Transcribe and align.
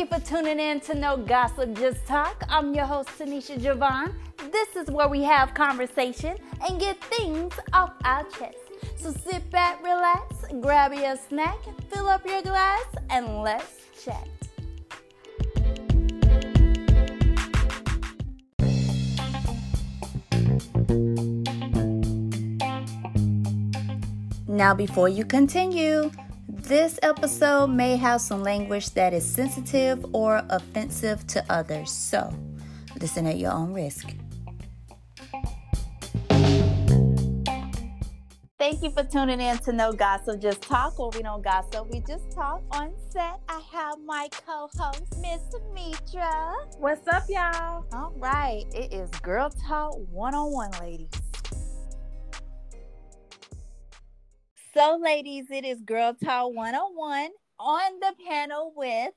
you 0.00 0.06
for 0.06 0.20
tuning 0.20 0.58
in 0.58 0.80
to 0.80 0.94
No 0.94 1.14
Gossip 1.18 1.74
Just 1.74 2.06
Talk. 2.06 2.42
I'm 2.48 2.72
your 2.72 2.86
host, 2.86 3.10
Tenisha 3.18 3.58
Javon. 3.60 4.14
This 4.50 4.74
is 4.74 4.90
where 4.90 5.08
we 5.08 5.22
have 5.24 5.52
conversation 5.52 6.38
and 6.66 6.80
get 6.80 6.98
things 7.04 7.52
off 7.74 7.92
our 8.04 8.24
chest. 8.30 8.56
So 8.96 9.12
sit 9.12 9.50
back, 9.50 9.82
relax, 9.82 10.46
grab 10.62 10.94
your 10.94 11.16
snack, 11.28 11.58
fill 11.90 12.08
up 12.08 12.24
your 12.24 12.40
glass, 12.40 12.86
and 13.10 13.42
let's 13.42 13.76
chat. 14.02 14.26
Now, 24.48 24.72
before 24.72 25.10
you 25.10 25.26
continue, 25.26 26.10
this 26.70 27.00
episode 27.02 27.66
may 27.66 27.96
have 27.96 28.20
some 28.20 28.44
language 28.44 28.90
that 28.90 29.12
is 29.12 29.28
sensitive 29.28 30.06
or 30.14 30.40
offensive 30.50 31.26
to 31.26 31.44
others, 31.50 31.90
so 31.90 32.32
listen 33.00 33.26
at 33.26 33.38
your 33.38 33.50
own 33.50 33.72
risk. 33.72 34.14
Thank 38.56 38.84
you 38.84 38.90
for 38.92 39.02
tuning 39.02 39.40
in 39.40 39.58
to 39.58 39.72
No 39.72 39.92
Gossip 39.92 40.40
Just 40.40 40.62
Talk, 40.62 40.96
where 41.00 41.08
we 41.08 41.22
don't 41.22 41.42
gossip, 41.42 41.90
we 41.90 42.04
just 42.06 42.30
talk. 42.30 42.62
On 42.70 42.92
set, 43.08 43.40
I 43.48 43.60
have 43.72 43.96
my 44.06 44.28
co 44.46 44.68
host, 44.78 45.02
Miss 45.20 45.40
Mitra. 45.74 46.54
What's 46.78 47.08
up, 47.08 47.24
y'all? 47.28 47.84
All 47.92 48.12
right, 48.16 48.62
it 48.72 48.94
is 48.94 49.10
Girl 49.22 49.50
Talk 49.66 49.96
101, 50.12 50.70
ladies. 50.80 51.29
So, 54.72 55.00
ladies, 55.02 55.46
it 55.50 55.64
is 55.64 55.80
Girl 55.80 56.14
Talk 56.14 56.54
101 56.54 57.30
on 57.58 57.80
the 58.00 58.14
panel 58.28 58.72
with 58.76 59.10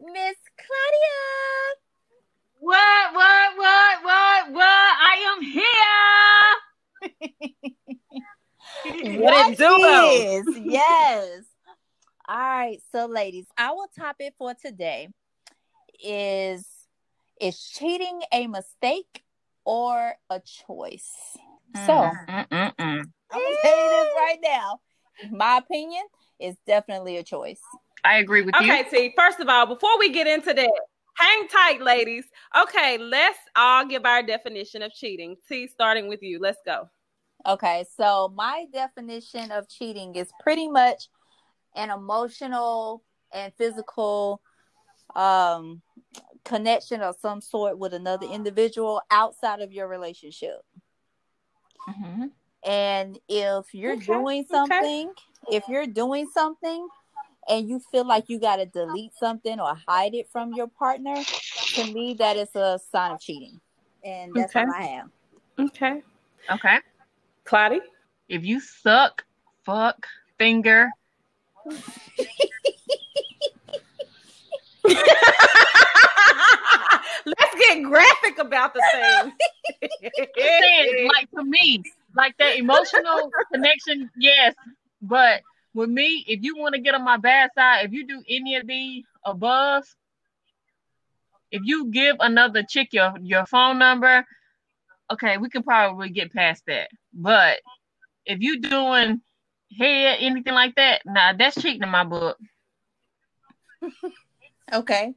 Miss 0.00 0.36
Claudia. 0.56 1.74
What, 2.60 3.12
what, 3.12 3.56
what, 3.56 4.04
what, 4.04 4.52
what? 4.52 4.62
I 4.62 5.34
am 5.34 5.42
here. 5.42 5.64
what 9.20 9.50
it 9.50 9.58
do? 9.58 9.76
Is, 10.22 10.46
yes. 10.64 11.42
All 12.28 12.38
right. 12.38 12.80
So, 12.92 13.06
ladies, 13.06 13.46
our 13.58 13.88
topic 13.98 14.34
for 14.38 14.54
today 14.54 15.08
is 16.02 16.64
Is 17.40 17.58
cheating 17.60 18.22
a 18.32 18.46
mistake 18.46 19.24
or 19.64 20.14
a 20.30 20.40
choice? 20.40 21.10
So, 21.86 21.92
Mm-mm-mm. 21.92 22.72
I'm 22.78 23.12
going 23.32 23.40
to 23.52 23.56
tell 23.62 23.82
you 23.82 23.88
this 23.90 24.08
right 24.16 24.38
now. 24.40 24.80
My 25.30 25.58
opinion 25.58 26.02
is 26.38 26.56
definitely 26.66 27.16
a 27.16 27.22
choice. 27.22 27.60
I 28.04 28.16
agree 28.16 28.42
with 28.42 28.54
you. 28.60 28.66
Okay, 28.66 28.84
T. 28.90 29.12
First 29.16 29.40
of 29.40 29.48
all, 29.48 29.66
before 29.66 29.98
we 29.98 30.10
get 30.10 30.26
into 30.26 30.52
that, 30.52 30.70
hang 31.14 31.48
tight, 31.48 31.80
ladies. 31.82 32.24
Okay, 32.62 32.98
let's 32.98 33.38
all 33.54 33.86
give 33.86 34.04
our 34.04 34.22
definition 34.22 34.82
of 34.82 34.92
cheating. 34.92 35.36
T, 35.48 35.66
starting 35.68 36.08
with 36.08 36.22
you. 36.22 36.38
Let's 36.40 36.58
go. 36.66 36.88
Okay, 37.46 37.84
so 37.96 38.32
my 38.34 38.66
definition 38.72 39.50
of 39.50 39.68
cheating 39.68 40.14
is 40.14 40.32
pretty 40.40 40.68
much 40.68 41.08
an 41.74 41.90
emotional 41.90 43.02
and 43.32 43.52
physical 43.54 44.40
um 45.16 45.82
connection 46.44 47.02
of 47.02 47.16
some 47.20 47.40
sort 47.40 47.78
with 47.78 47.94
another 47.94 48.26
individual 48.26 49.00
outside 49.10 49.60
of 49.60 49.72
your 49.72 49.86
relationship. 49.88 50.60
Mhm. 51.88 52.32
And 52.64 53.18
if 53.28 53.74
you're 53.74 53.96
Okay, 53.96 54.06
doing 54.06 54.40
okay. 54.42 54.46
something, 54.50 55.12
if 55.50 55.68
you're 55.68 55.86
doing 55.86 56.28
something 56.32 56.88
and 57.48 57.68
you 57.68 57.80
feel 57.90 58.06
like 58.06 58.28
you 58.28 58.38
got 58.38 58.56
to 58.56 58.66
delete 58.66 59.12
something 59.18 59.58
or 59.58 59.74
hide 59.88 60.14
it 60.14 60.28
from 60.30 60.52
your 60.54 60.68
partner, 60.68 61.22
to 61.74 61.84
me, 61.84 62.14
that 62.14 62.36
is 62.36 62.54
a 62.54 62.78
sign 62.90 63.12
of 63.12 63.20
cheating. 63.20 63.60
And 64.04 64.34
that's 64.34 64.54
Okay. 64.54 64.64
what 64.64 64.76
I 64.76 64.86
am. 64.86 65.12
Okay. 65.58 66.02
Okay. 66.50 66.78
Claudia? 67.44 67.80
If 68.28 68.44
you 68.44 68.60
suck, 68.60 69.24
fuck, 69.64 70.06
finger, 70.38 70.88
Let's 77.24 77.54
get 77.58 77.82
graphic 77.84 78.38
about 78.38 78.74
the 78.74 78.82
thing. 78.92 79.32
saying, 80.38 81.08
like 81.08 81.30
to 81.30 81.44
me, 81.44 81.82
like 82.14 82.36
that 82.38 82.56
emotional 82.58 83.30
connection, 83.52 84.10
yes. 84.18 84.54
But 85.00 85.42
with 85.74 85.90
me, 85.90 86.24
if 86.26 86.42
you 86.42 86.56
want 86.56 86.74
to 86.74 86.80
get 86.80 86.94
on 86.94 87.04
my 87.04 87.16
bad 87.16 87.50
side, 87.54 87.86
if 87.86 87.92
you 87.92 88.06
do 88.06 88.22
any 88.28 88.56
of 88.56 88.66
the 88.66 89.04
above, 89.24 89.84
if 91.50 91.62
you 91.64 91.90
give 91.90 92.16
another 92.20 92.62
chick 92.62 92.88
your 92.92 93.14
your 93.20 93.46
phone 93.46 93.78
number, 93.78 94.24
okay, 95.10 95.38
we 95.38 95.48
can 95.48 95.62
probably 95.62 96.10
get 96.10 96.32
past 96.32 96.62
that. 96.66 96.88
But 97.12 97.60
if 98.24 98.40
you 98.40 98.60
doing 98.60 99.20
head 99.78 100.18
anything 100.20 100.54
like 100.54 100.74
that, 100.76 101.02
nah, 101.04 101.32
that's 101.32 101.60
cheating 101.60 101.82
in 101.82 101.88
my 101.88 102.04
book. 102.04 102.38
Okay. 104.72 105.12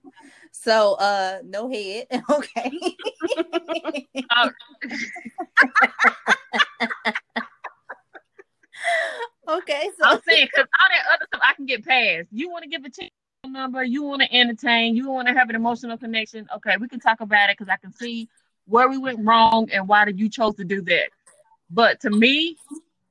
So 0.51 0.95
uh 0.95 1.39
no 1.45 1.69
head. 1.69 2.07
Okay. 2.29 2.71
Uh, 4.29 4.49
okay. 9.57 9.89
So 9.99 10.05
I'm 10.05 10.21
saying 10.27 10.47
because 10.51 10.67
all 10.79 10.87
that 10.89 11.13
other 11.13 11.25
stuff 11.27 11.41
I 11.43 11.53
can 11.53 11.65
get 11.65 11.85
past. 11.85 12.27
You 12.31 12.49
want 12.49 12.63
to 12.63 12.69
give 12.69 12.83
a 12.85 12.89
chick 12.89 13.11
number, 13.43 13.83
you 13.83 14.03
want 14.03 14.21
to 14.21 14.33
entertain, 14.33 14.95
you 14.95 15.09
want 15.09 15.27
to 15.27 15.33
have 15.33 15.49
an 15.49 15.55
emotional 15.55 15.97
connection. 15.97 16.47
Okay, 16.55 16.77
we 16.79 16.87
can 16.87 16.99
talk 16.99 17.21
about 17.21 17.49
it 17.49 17.57
because 17.57 17.71
I 17.71 17.77
can 17.77 17.93
see 17.93 18.27
where 18.65 18.89
we 18.89 18.97
went 18.97 19.25
wrong 19.25 19.69
and 19.71 19.87
why 19.87 20.05
did 20.05 20.19
you 20.19 20.29
chose 20.29 20.55
to 20.55 20.63
do 20.63 20.81
that. 20.81 21.09
But 21.69 21.99
to 22.01 22.09
me, 22.09 22.57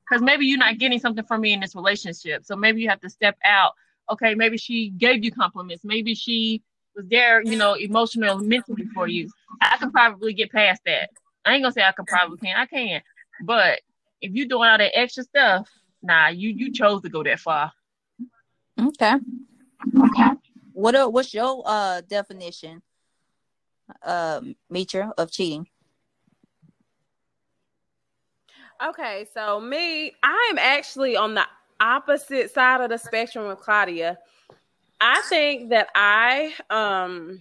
because 0.09 0.23
maybe 0.23 0.47
you're 0.47 0.59
not 0.59 0.79
getting 0.79 0.99
something 0.99 1.25
from 1.25 1.41
me 1.41 1.53
in 1.53 1.61
this 1.61 1.75
relationship, 1.75 2.45
so 2.45 2.57
maybe 2.57 2.83
you 2.83 2.89
have 2.89 3.01
to 3.01 3.11
step 3.11 3.37
out. 3.45 3.73
Okay, 4.11 4.35
maybe 4.35 4.59
she 4.59 4.91
gave 4.91 5.25
you 5.25 5.33
compliments, 5.33 5.85
maybe 5.85 6.15
she 6.15 6.63
was 6.95 7.07
there, 7.09 7.43
you 7.43 7.57
know, 7.57 7.75
emotional, 7.75 8.39
mentally 8.39 8.87
for 8.95 9.09
you. 9.09 9.29
I 9.61 9.77
can 9.79 9.91
probably 9.91 10.35
get 10.35 10.53
past 10.53 10.83
that. 10.87 11.11
I 11.45 11.55
ain't 11.55 11.63
gonna 11.63 11.73
say 11.73 11.83
I 11.83 11.93
can 11.93 12.05
probably 12.05 12.39
can, 12.39 12.57
I 12.57 12.67
can. 12.67 13.03
But 13.45 13.81
if 14.21 14.33
you're 14.33 14.47
doing 14.47 14.69
all 14.69 14.79
that 14.79 14.99
extra 14.99 15.25
stuff, 15.25 15.69
nah, 16.05 16.29
you 16.29 16.51
you 16.51 16.73
chose 16.73 17.03
to 17.03 17.09
go 17.09 17.23
that 17.23 17.41
far. 17.41 17.73
Okay. 18.81 19.15
Okay. 19.99 20.31
What 20.73 20.95
uh, 20.95 21.09
what's 21.09 21.33
your 21.33 21.63
uh 21.65 22.03
definition, 22.03 22.83
um, 24.03 24.55
Mitra, 24.71 25.13
of 25.17 25.31
cheating? 25.31 25.67
Okay, 28.85 29.27
so 29.33 29.61
me, 29.61 30.13
I 30.23 30.49
am 30.51 30.59
actually 30.59 31.17
on 31.17 31.35
the 31.35 31.47
opposite 31.81 32.53
side 32.53 32.81
of 32.81 32.91
the 32.91 32.99
spectrum 32.99 33.47
of 33.47 33.61
Claudia. 33.61 34.19
I 35.01 35.23
think 35.29 35.71
that 35.71 35.89
I 35.95 36.53
um 36.71 37.41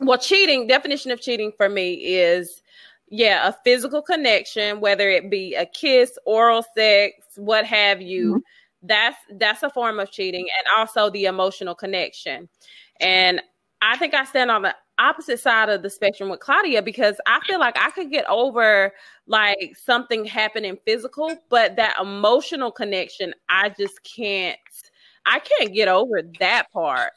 well 0.00 0.18
cheating 0.18 0.66
definition 0.66 1.10
of 1.10 1.20
cheating 1.20 1.52
for 1.56 1.68
me 1.68 1.94
is 1.94 2.62
yeah, 3.10 3.48
a 3.48 3.54
physical 3.64 4.02
connection, 4.02 4.80
whether 4.80 5.08
it 5.08 5.30
be 5.30 5.54
a 5.54 5.66
kiss, 5.66 6.18
oral 6.26 6.64
sex, 6.76 7.14
what 7.36 7.64
have 7.64 8.00
you. 8.00 8.34
Mm-hmm. 8.34 8.38
That's 8.82 9.16
that's 9.32 9.62
a 9.62 9.70
form 9.70 9.98
of 9.98 10.10
cheating 10.10 10.46
and 10.58 10.66
also 10.78 11.10
the 11.10 11.24
emotional 11.24 11.74
connection. 11.74 12.48
And 13.00 13.40
I 13.80 13.96
think 13.96 14.14
I 14.14 14.24
stand 14.24 14.50
on 14.50 14.62
the 14.62 14.74
opposite 14.98 15.40
side 15.40 15.68
of 15.68 15.82
the 15.82 15.90
spectrum 15.90 16.28
with 16.28 16.40
Claudia 16.40 16.82
because 16.82 17.16
I 17.26 17.40
feel 17.46 17.58
like 17.58 17.76
I 17.78 17.90
could 17.90 18.10
get 18.10 18.28
over 18.28 18.92
like 19.26 19.76
something 19.76 20.24
happening 20.24 20.78
physical, 20.84 21.36
but 21.48 21.76
that 21.76 21.96
emotional 22.00 22.70
connection, 22.70 23.34
I 23.48 23.70
just 23.70 24.02
can't. 24.02 24.58
I 25.26 25.40
can't 25.40 25.74
get 25.74 25.88
over 25.88 26.22
that 26.40 26.70
part. 26.72 27.12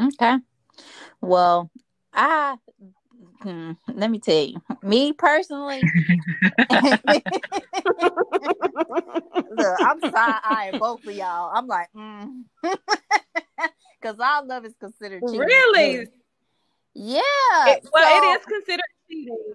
Okay. 0.00 0.38
Well, 1.20 1.70
I 2.12 2.56
hmm, 3.42 3.72
let 3.94 4.10
me 4.10 4.18
tell 4.18 4.44
you, 4.44 4.62
me 4.82 5.12
personally, 5.12 5.82
look, 9.50 9.78
I'm 9.80 10.00
side 10.00 10.40
eyeing 10.44 10.78
both 10.78 11.06
of 11.06 11.14
y'all. 11.14 11.50
I'm 11.54 11.66
like, 11.66 11.88
mm. 11.96 12.42
Because 14.00 14.18
all 14.18 14.44
love 14.46 14.64
is 14.64 14.74
considered 14.80 15.22
cheating. 15.22 15.38
really? 15.40 16.08
Yeah. 16.94 17.20
It- 17.66 17.86
well, 17.92 18.20
so- 18.20 18.34
it 18.34 18.40
is 18.40 18.44
considered 18.46 18.82
cheating. 19.08 19.52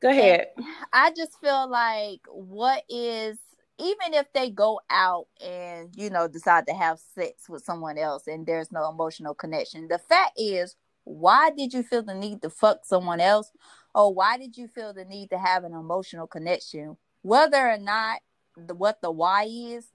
Go 0.00 0.08
ahead. 0.08 0.46
I 0.94 1.10
just 1.14 1.38
feel 1.42 1.68
like 1.68 2.20
what 2.28 2.84
is 2.88 3.38
even 3.78 4.14
if 4.14 4.32
they 4.32 4.48
go 4.50 4.80
out 4.88 5.26
and 5.44 5.90
you 5.94 6.08
know 6.08 6.26
decide 6.26 6.66
to 6.68 6.72
have 6.74 6.98
sex 7.14 7.48
with 7.50 7.62
someone 7.64 7.98
else 7.98 8.26
and 8.26 8.46
there's 8.46 8.72
no 8.72 8.88
emotional 8.88 9.34
connection, 9.34 9.88
the 9.88 9.98
fact 9.98 10.32
is, 10.38 10.74
why 11.10 11.50
did 11.50 11.72
you 11.72 11.82
feel 11.82 12.02
the 12.02 12.14
need 12.14 12.42
to 12.42 12.50
fuck 12.50 12.84
someone 12.84 13.20
else, 13.20 13.50
or 13.94 14.14
why 14.14 14.38
did 14.38 14.56
you 14.56 14.68
feel 14.68 14.92
the 14.92 15.04
need 15.04 15.30
to 15.30 15.38
have 15.38 15.64
an 15.64 15.72
emotional 15.72 16.26
connection? 16.26 16.96
Whether 17.22 17.68
or 17.68 17.78
not 17.78 18.20
the 18.56 18.74
what 18.74 19.00
the 19.02 19.10
why 19.10 19.44
is 19.44 19.86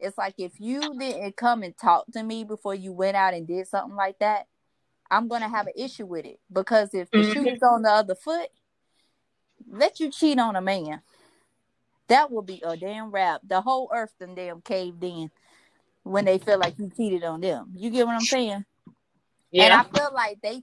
It's 0.00 0.18
like 0.18 0.34
if 0.38 0.60
you 0.60 0.94
didn't 0.98 1.36
come 1.36 1.62
and 1.62 1.76
talk 1.76 2.06
to 2.12 2.22
me 2.22 2.44
before 2.44 2.74
you 2.74 2.92
went 2.92 3.16
out 3.16 3.34
and 3.34 3.46
did 3.46 3.66
something 3.68 3.96
like 3.96 4.18
that, 4.18 4.46
I'm 5.10 5.28
gonna 5.28 5.48
have 5.48 5.66
an 5.66 5.74
issue 5.76 6.06
with 6.06 6.26
it 6.26 6.40
because 6.52 6.92
if 6.92 7.10
the 7.10 7.22
shoe 7.22 7.48
is 7.48 7.62
on 7.62 7.82
the 7.82 7.90
other 7.90 8.14
foot, 8.14 8.48
let 9.70 10.00
you 10.00 10.10
cheat 10.10 10.38
on 10.38 10.56
a 10.56 10.60
man. 10.60 11.02
That 12.08 12.30
will 12.30 12.42
be 12.42 12.60
a 12.64 12.76
damn 12.76 13.10
wrap. 13.10 13.40
The 13.46 13.60
whole 13.62 13.90
earth 13.94 14.14
and 14.20 14.36
damn 14.36 14.60
caved 14.60 15.02
in 15.04 15.30
when 16.02 16.26
they 16.26 16.38
feel 16.38 16.58
like 16.58 16.74
you 16.78 16.90
cheated 16.94 17.24
on 17.24 17.40
them. 17.40 17.72
You 17.74 17.90
get 17.90 18.06
what 18.06 18.16
I'm 18.16 18.20
saying? 18.20 18.64
And 19.54 19.72
I 19.72 19.82
feel 19.84 20.10
like 20.12 20.40
they 20.42 20.62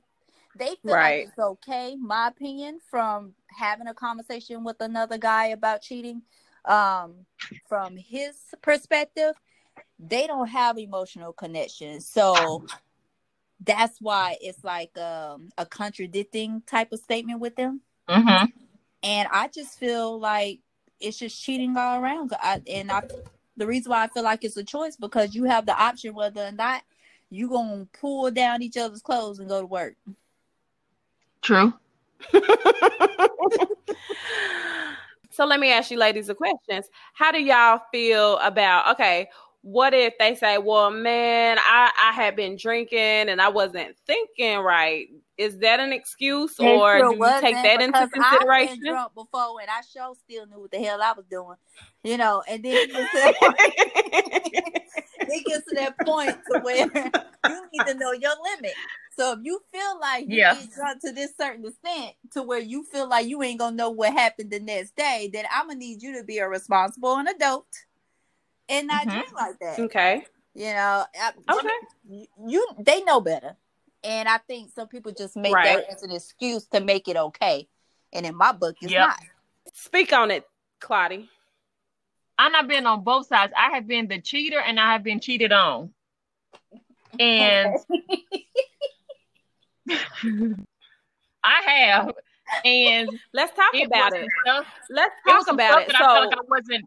they 0.58 0.76
feel 0.84 0.94
Right. 0.96 1.20
like 1.20 1.28
it's 1.30 1.40
okay, 1.40 1.96
my 1.96 2.28
opinion, 2.28 2.80
from 2.90 3.34
having 3.48 3.88
a 3.88 3.94
conversation 3.94 4.64
with 4.64 4.82
another 4.82 5.18
guy 5.18 5.48
about 5.48 5.82
cheating. 5.82 6.24
Um, 6.66 7.26
from 7.68 7.96
his 7.98 8.36
perspective, 8.62 9.36
they 9.98 10.28
don't 10.28 10.48
have 10.50 10.78
emotional 10.78 11.32
connection. 11.34 12.02
So 12.02 12.66
that's 13.64 14.00
why 14.02 14.38
it's 14.42 14.64
like 14.64 14.98
um, 14.98 15.50
a 15.58 15.66
contradicting 15.66 16.62
type 16.68 16.92
of 16.92 17.00
statement 17.00 17.40
with 17.40 17.56
them. 17.56 17.82
hmm 18.10 18.46
And 19.04 19.28
I 19.32 19.48
just 19.48 19.80
feel 19.80 20.20
like 20.20 20.60
it's 21.00 21.18
just 21.18 21.42
cheating 21.42 21.78
all 21.78 22.02
around. 22.02 22.34
I, 22.40 22.62
and 22.68 22.92
I, 22.92 23.04
the 23.58 23.68
reason 23.68 23.90
why 23.92 24.04
I 24.04 24.08
feel 24.08 24.24
like 24.24 24.44
it's 24.44 24.58
a 24.58 24.64
choice 24.64 24.96
because 24.96 25.34
you 25.36 25.46
have 25.46 25.66
the 25.66 25.80
option 25.80 26.14
whether 26.14 26.44
or 26.46 26.52
not 26.52 26.84
you 27.31 27.50
gonna 27.50 27.88
pull 28.00 28.30
down 28.30 28.62
each 28.62 28.78
other's 28.78 29.01
clothes 29.01 29.39
and 29.39 29.50
go 29.50 29.62
to 29.62 29.66
work. 29.66 29.95
True. 31.42 31.74
so 35.31 35.45
let 35.45 35.60
me 35.60 35.72
ask 35.72 35.89
you 35.89 35.98
ladies 35.98 36.28
the 36.28 36.36
questions. 36.36 36.88
How 37.13 37.31
do 37.31 37.42
y'all 37.42 37.81
feel 37.92 38.38
about 38.39 38.94
okay, 38.94 39.30
what 39.62 39.94
if 39.94 40.18
they 40.19 40.36
say, 40.36 40.57
Well, 40.57 40.92
man, 40.92 41.57
I, 41.60 41.92
I 41.98 42.12
had 42.12 42.36
been 42.36 42.57
drinking 42.57 43.00
and 43.00 43.42
I 43.42 43.48
wasn't 43.50 43.95
thinking 44.06 44.60
right. 44.60 45.07
Is 45.38 45.57
that 45.60 45.80
an 45.80 45.94
excuse 45.94 46.60
It 46.60 46.63
or 46.63 47.00
sure 47.00 47.12
do 47.12 47.16
you 47.16 47.33
take 47.39 47.56
that 47.56 47.81
into 47.81 47.92
because 47.92 48.10
I've 48.13 48.31
consideration? 48.31 48.80
been 48.81 48.92
drunk 48.92 49.16
before, 49.16 49.62
and 49.62 49.69
I 49.69 49.81
sure 49.81 50.13
still 50.16 50.45
knew 50.48 50.60
what 50.60 50.72
the 50.72 50.80
hell 50.80 51.01
I 51.01 51.13
was 51.13 51.25
doing, 51.25 51.56
you 52.04 52.18
know. 52.18 52.44
And 52.48 52.63
then 52.63 52.88
it 55.33 55.45
gets 55.45 55.66
to, 55.66 55.72
it 55.72 55.80
gets 55.80 55.95
to 55.95 55.95
that 55.95 56.00
point 56.06 56.36
to 56.50 56.60
where 56.60 56.88
you 57.48 57.68
need 57.74 57.86
to 57.88 57.94
know 57.95 58.12
your 58.12 58.33
limit. 58.56 58.74
So 59.18 59.33
if 59.33 59.39
you 59.44 59.60
feel 59.72 60.00
like 60.00 60.25
you 60.28 60.38
Yeah. 60.38 60.54
get 60.56 60.72
drunk 60.74 61.01
to 61.01 61.12
this 61.12 61.33
certain 61.39 61.66
extent, 61.66 62.16
to 62.33 62.44
where 62.44 62.60
you 62.60 62.83
feel 62.86 63.10
like 63.10 63.28
you 63.28 63.42
ain't 63.44 63.60
gonna 63.60 63.75
know 63.75 63.89
what 63.89 64.13
happened 64.13 64.51
the 64.51 64.60
next 64.60 64.95
day, 64.95 65.30
then 65.31 65.45
I'm 65.54 65.68
gonna 65.68 65.80
need 65.80 66.01
you 66.01 66.18
to 66.18 66.24
be 66.24 66.38
a 66.39 66.48
responsible 66.48 67.18
and 67.18 67.28
adult 67.28 67.68
and 68.69 68.88
not 68.88 69.07
Mhm. 69.07 69.12
drink 69.12 69.33
like 69.36 69.60
that. 69.60 69.80
okay. 69.80 70.25
You 70.54 70.74
know, 70.74 71.06
I, 71.22 71.31
Okay. 71.50 71.69
you, 72.10 72.25
you 72.48 72.68
they 72.80 73.04
know 73.04 73.22
better 73.22 73.56
and 74.04 74.28
i 74.28 74.38
think 74.39 74.72
some 74.72 74.88
people 74.88 75.12
just 75.12 75.38
make 75.38 75.54
Right. 75.54 75.86
that 75.86 75.95
as 75.95 76.01
an 76.01 76.12
excuse 76.12 76.66
to 76.66 76.80
make 76.80 77.07
it 77.07 77.16
okay 77.16 77.68
and 78.12 78.25
in 78.25 78.36
my 78.36 78.51
book 78.51 78.75
it's 78.81 78.92
Yep. 78.92 79.07
not 79.07 79.19
Speak 79.74 80.12
on 80.12 80.31
it, 80.31 80.44
Claudia. 80.80 81.25
I'm 82.42 82.52
not 82.54 82.68
been 82.68 82.88
on 82.88 83.04
both 83.04 83.28
sides. 83.28 83.54
I 83.56 83.70
have 83.76 83.86
been 83.86 84.08
the 84.08 84.20
cheater 84.20 84.60
and 84.60 84.80
I 84.80 84.94
have 84.94 85.04
been 85.04 85.20
cheated 85.20 85.52
on. 85.52 85.94
And 87.20 87.76
I 91.44 91.62
have. 91.68 92.12
And 92.66 93.08
Let's 93.32 93.56
talk 93.56 93.76
it 93.76 93.86
about 93.86 94.14
it. 94.14 94.22
some 94.22 94.28
stuff, 94.44 94.66
Let's 94.90 95.14
it 95.28 95.30
was 95.30 95.36
talk 95.36 95.46
some 95.46 95.56
about 95.56 95.72
stuff 95.72 95.82
it. 95.84 95.88
that 95.90 95.96
I 95.96 96.00
felt 96.00 96.18
So 96.18 96.30
like 96.30 96.34
I 96.36 96.42
wasn't 96.50 96.86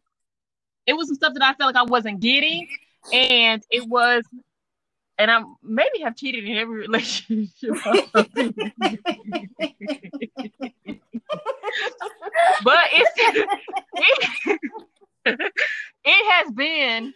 it 0.86 0.92
was 0.94 1.06
some 1.06 1.14
stuff 1.14 1.34
that 1.34 1.42
I 1.44 1.54
felt 1.54 1.72
like 1.72 1.80
I 1.80 1.88
wasn't 1.88 2.18
getting. 2.18 2.66
And 3.12 3.62
it 3.70 3.86
was 3.86 4.24
and 5.18 5.30
I 5.30 5.40
maybe 5.62 6.00
have 6.02 6.16
cheated 6.16 6.46
in 6.46 6.56
every 6.56 6.80
relationship. 6.88 7.76
but 12.64 12.88
it's 12.92 13.10
it, 13.16 13.48
it 15.26 16.32
has 16.32 16.52
been 16.52 17.12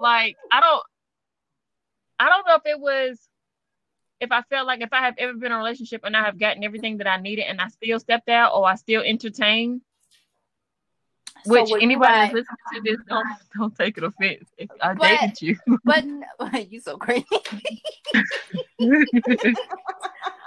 like 0.00 0.36
I 0.52 0.60
don't 0.60 0.82
I 2.18 2.28
don't 2.28 2.46
know 2.46 2.54
if 2.56 2.62
it 2.66 2.80
was 2.80 3.18
if 4.20 4.32
I 4.32 4.42
felt 4.42 4.66
like 4.66 4.80
if 4.80 4.92
I 4.92 5.00
have 5.00 5.14
ever 5.18 5.34
been 5.34 5.46
in 5.46 5.52
a 5.52 5.58
relationship 5.58 6.02
and 6.04 6.16
I 6.16 6.24
have 6.24 6.38
gotten 6.38 6.64
everything 6.64 6.96
that 6.98 7.06
I 7.06 7.18
needed 7.18 7.42
and 7.42 7.60
I 7.60 7.68
still 7.68 8.00
stepped 8.00 8.28
out 8.28 8.52
or 8.54 8.66
I 8.66 8.74
still 8.76 9.02
entertained. 9.02 9.82
So 11.44 11.52
Which 11.52 11.70
anybody 11.82 12.12
that's 12.12 12.32
listening 12.32 12.56
to 12.74 12.80
this 12.82 12.96
don't 13.08 13.26
don't 13.56 13.76
take 13.76 13.98
it 13.98 14.04
offense. 14.04 14.48
If 14.56 14.70
I 14.82 14.94
But- 14.94 15.20
dated 15.20 15.42
you. 15.42 15.56
but 15.84 16.04
you 16.72 16.80
so 16.80 16.96
crazy 16.96 17.26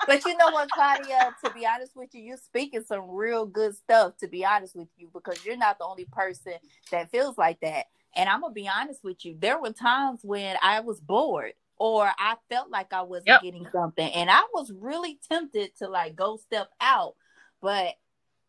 but 0.08 0.24
you 0.26 0.36
know 0.38 0.50
what 0.50 0.70
claudia 0.72 1.34
to 1.44 1.52
be 1.54 1.66
honest 1.66 1.96
with 1.96 2.10
you 2.14 2.22
you're 2.22 2.38
speaking 2.38 2.84
some 2.84 3.10
real 3.10 3.46
good 3.46 3.76
stuff 3.76 4.16
to 4.18 4.28
be 4.28 4.46
honest 4.46 4.76
with 4.76 4.88
you 4.98 5.10
because 5.14 5.44
you're 5.46 5.58
not 5.58 5.78
the 5.78 5.86
only 5.86 6.06
person 6.06 6.54
that 6.92 7.10
feels 7.12 7.38
like 7.38 7.60
that 7.62 7.86
and 8.16 8.30
i'm 8.30 8.42
gonna 8.42 8.54
be 8.54 8.68
honest 8.70 9.04
with 9.04 9.24
you 9.26 9.36
there 9.40 9.60
were 9.60 9.72
times 9.72 10.20
when 10.24 10.56
i 10.62 10.80
was 10.80 11.00
bored 11.00 11.54
or 11.78 12.10
i 12.18 12.36
felt 12.50 12.70
like 12.70 12.92
i 12.94 13.02
wasn't 13.02 13.28
Yep. 13.28 13.42
getting 13.42 13.68
something 13.72 14.10
and 14.14 14.30
i 14.30 14.42
was 14.54 14.72
really 14.72 15.20
tempted 15.30 15.76
to 15.78 15.88
like 15.88 16.16
go 16.16 16.38
step 16.38 16.70
out 16.82 17.16
but 17.62 17.94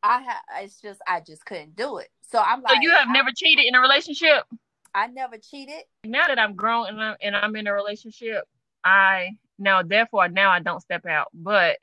i 0.02 0.22
ha- 0.22 0.42
it's 0.62 0.80
just 0.80 1.00
i 1.06 1.20
just 1.20 1.44
couldn't 1.44 1.76
do 1.76 1.98
it 1.98 2.08
so 2.22 2.38
i'm 2.38 2.62
like, 2.62 2.76
so 2.76 2.82
you 2.82 2.90
have 2.94 3.08
never 3.10 3.30
cheated 3.34 3.64
in 3.66 3.74
a 3.74 3.80
relationship? 3.80 4.44
i 4.94 5.06
never 5.06 5.36
cheated 5.38 5.82
Now 6.04 6.26
that 6.26 6.38
I'm 6.38 6.54
grown 6.56 6.88
and 6.88 7.00
I'm 7.00 7.16
and 7.22 7.36
I'm 7.36 7.54
in 7.54 7.66
a 7.66 7.72
relationship, 7.72 8.44
I 8.82 9.36
now 9.60 9.82
therefore 9.82 10.28
now 10.28 10.50
I 10.50 10.60
don't 10.60 10.80
step 10.80 11.06
out. 11.06 11.28
But 11.34 11.78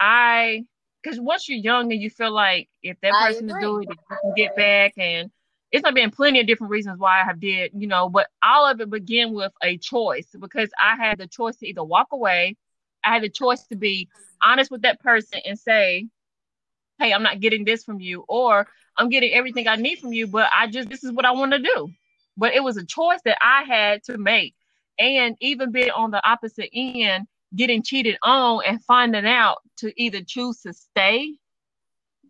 I 0.00 0.64
because 1.02 1.20
once 1.20 1.48
you're 1.48 1.58
young 1.58 1.92
and 1.92 2.00
you 2.00 2.10
feel 2.10 2.32
like 2.32 2.68
if 2.82 2.98
that 3.02 3.14
I 3.14 3.26
person 3.26 3.50
is 3.50 3.56
doing 3.60 3.84
it, 3.84 3.98
you 4.10 4.16
can 4.22 4.32
get 4.36 4.56
back 4.56 4.94
and 4.96 5.30
it's 5.70 5.82
not 5.82 5.94
been 5.94 6.10
plenty 6.10 6.40
of 6.40 6.46
different 6.46 6.70
reasons 6.70 7.00
why 7.00 7.20
I 7.20 7.24
have 7.24 7.40
did, 7.40 7.72
you 7.74 7.88
know, 7.88 8.08
but 8.08 8.28
all 8.44 8.64
of 8.64 8.80
it 8.80 8.90
began 8.90 9.32
with 9.32 9.52
a 9.60 9.76
choice 9.76 10.28
because 10.38 10.70
I 10.80 10.96
had 10.96 11.18
the 11.18 11.26
choice 11.26 11.56
to 11.56 11.66
either 11.66 11.82
walk 11.82 12.08
away, 12.12 12.56
I 13.04 13.12
had 13.12 13.22
the 13.24 13.28
choice 13.28 13.66
to 13.66 13.76
be 13.76 14.08
honest 14.42 14.70
with 14.70 14.82
that 14.82 15.00
person 15.00 15.40
and 15.44 15.58
say, 15.58 16.06
Hey, 16.98 17.12
I'm 17.12 17.24
not 17.24 17.40
getting 17.40 17.64
this 17.64 17.82
from 17.82 17.98
you, 18.00 18.24
or 18.28 18.68
I'm 18.96 19.08
getting 19.08 19.32
everything 19.32 19.66
I 19.66 19.74
need 19.74 19.98
from 19.98 20.12
you, 20.12 20.28
but 20.28 20.48
I 20.56 20.68
just 20.68 20.88
this 20.88 21.02
is 21.02 21.10
what 21.10 21.24
I 21.24 21.32
want 21.32 21.52
to 21.52 21.58
do. 21.58 21.90
But 22.36 22.54
it 22.54 22.62
was 22.62 22.76
a 22.76 22.84
choice 22.84 23.20
that 23.24 23.38
I 23.40 23.64
had 23.64 24.04
to 24.04 24.16
make. 24.16 24.54
And 24.98 25.36
even 25.40 25.72
being 25.72 25.90
on 25.90 26.10
the 26.10 26.26
opposite 26.28 26.70
end, 26.74 27.26
getting 27.54 27.82
cheated 27.82 28.16
on 28.22 28.62
and 28.66 28.82
finding 28.84 29.26
out 29.26 29.58
to 29.78 29.92
either 30.00 30.22
choose 30.22 30.60
to 30.62 30.72
stay. 30.72 31.34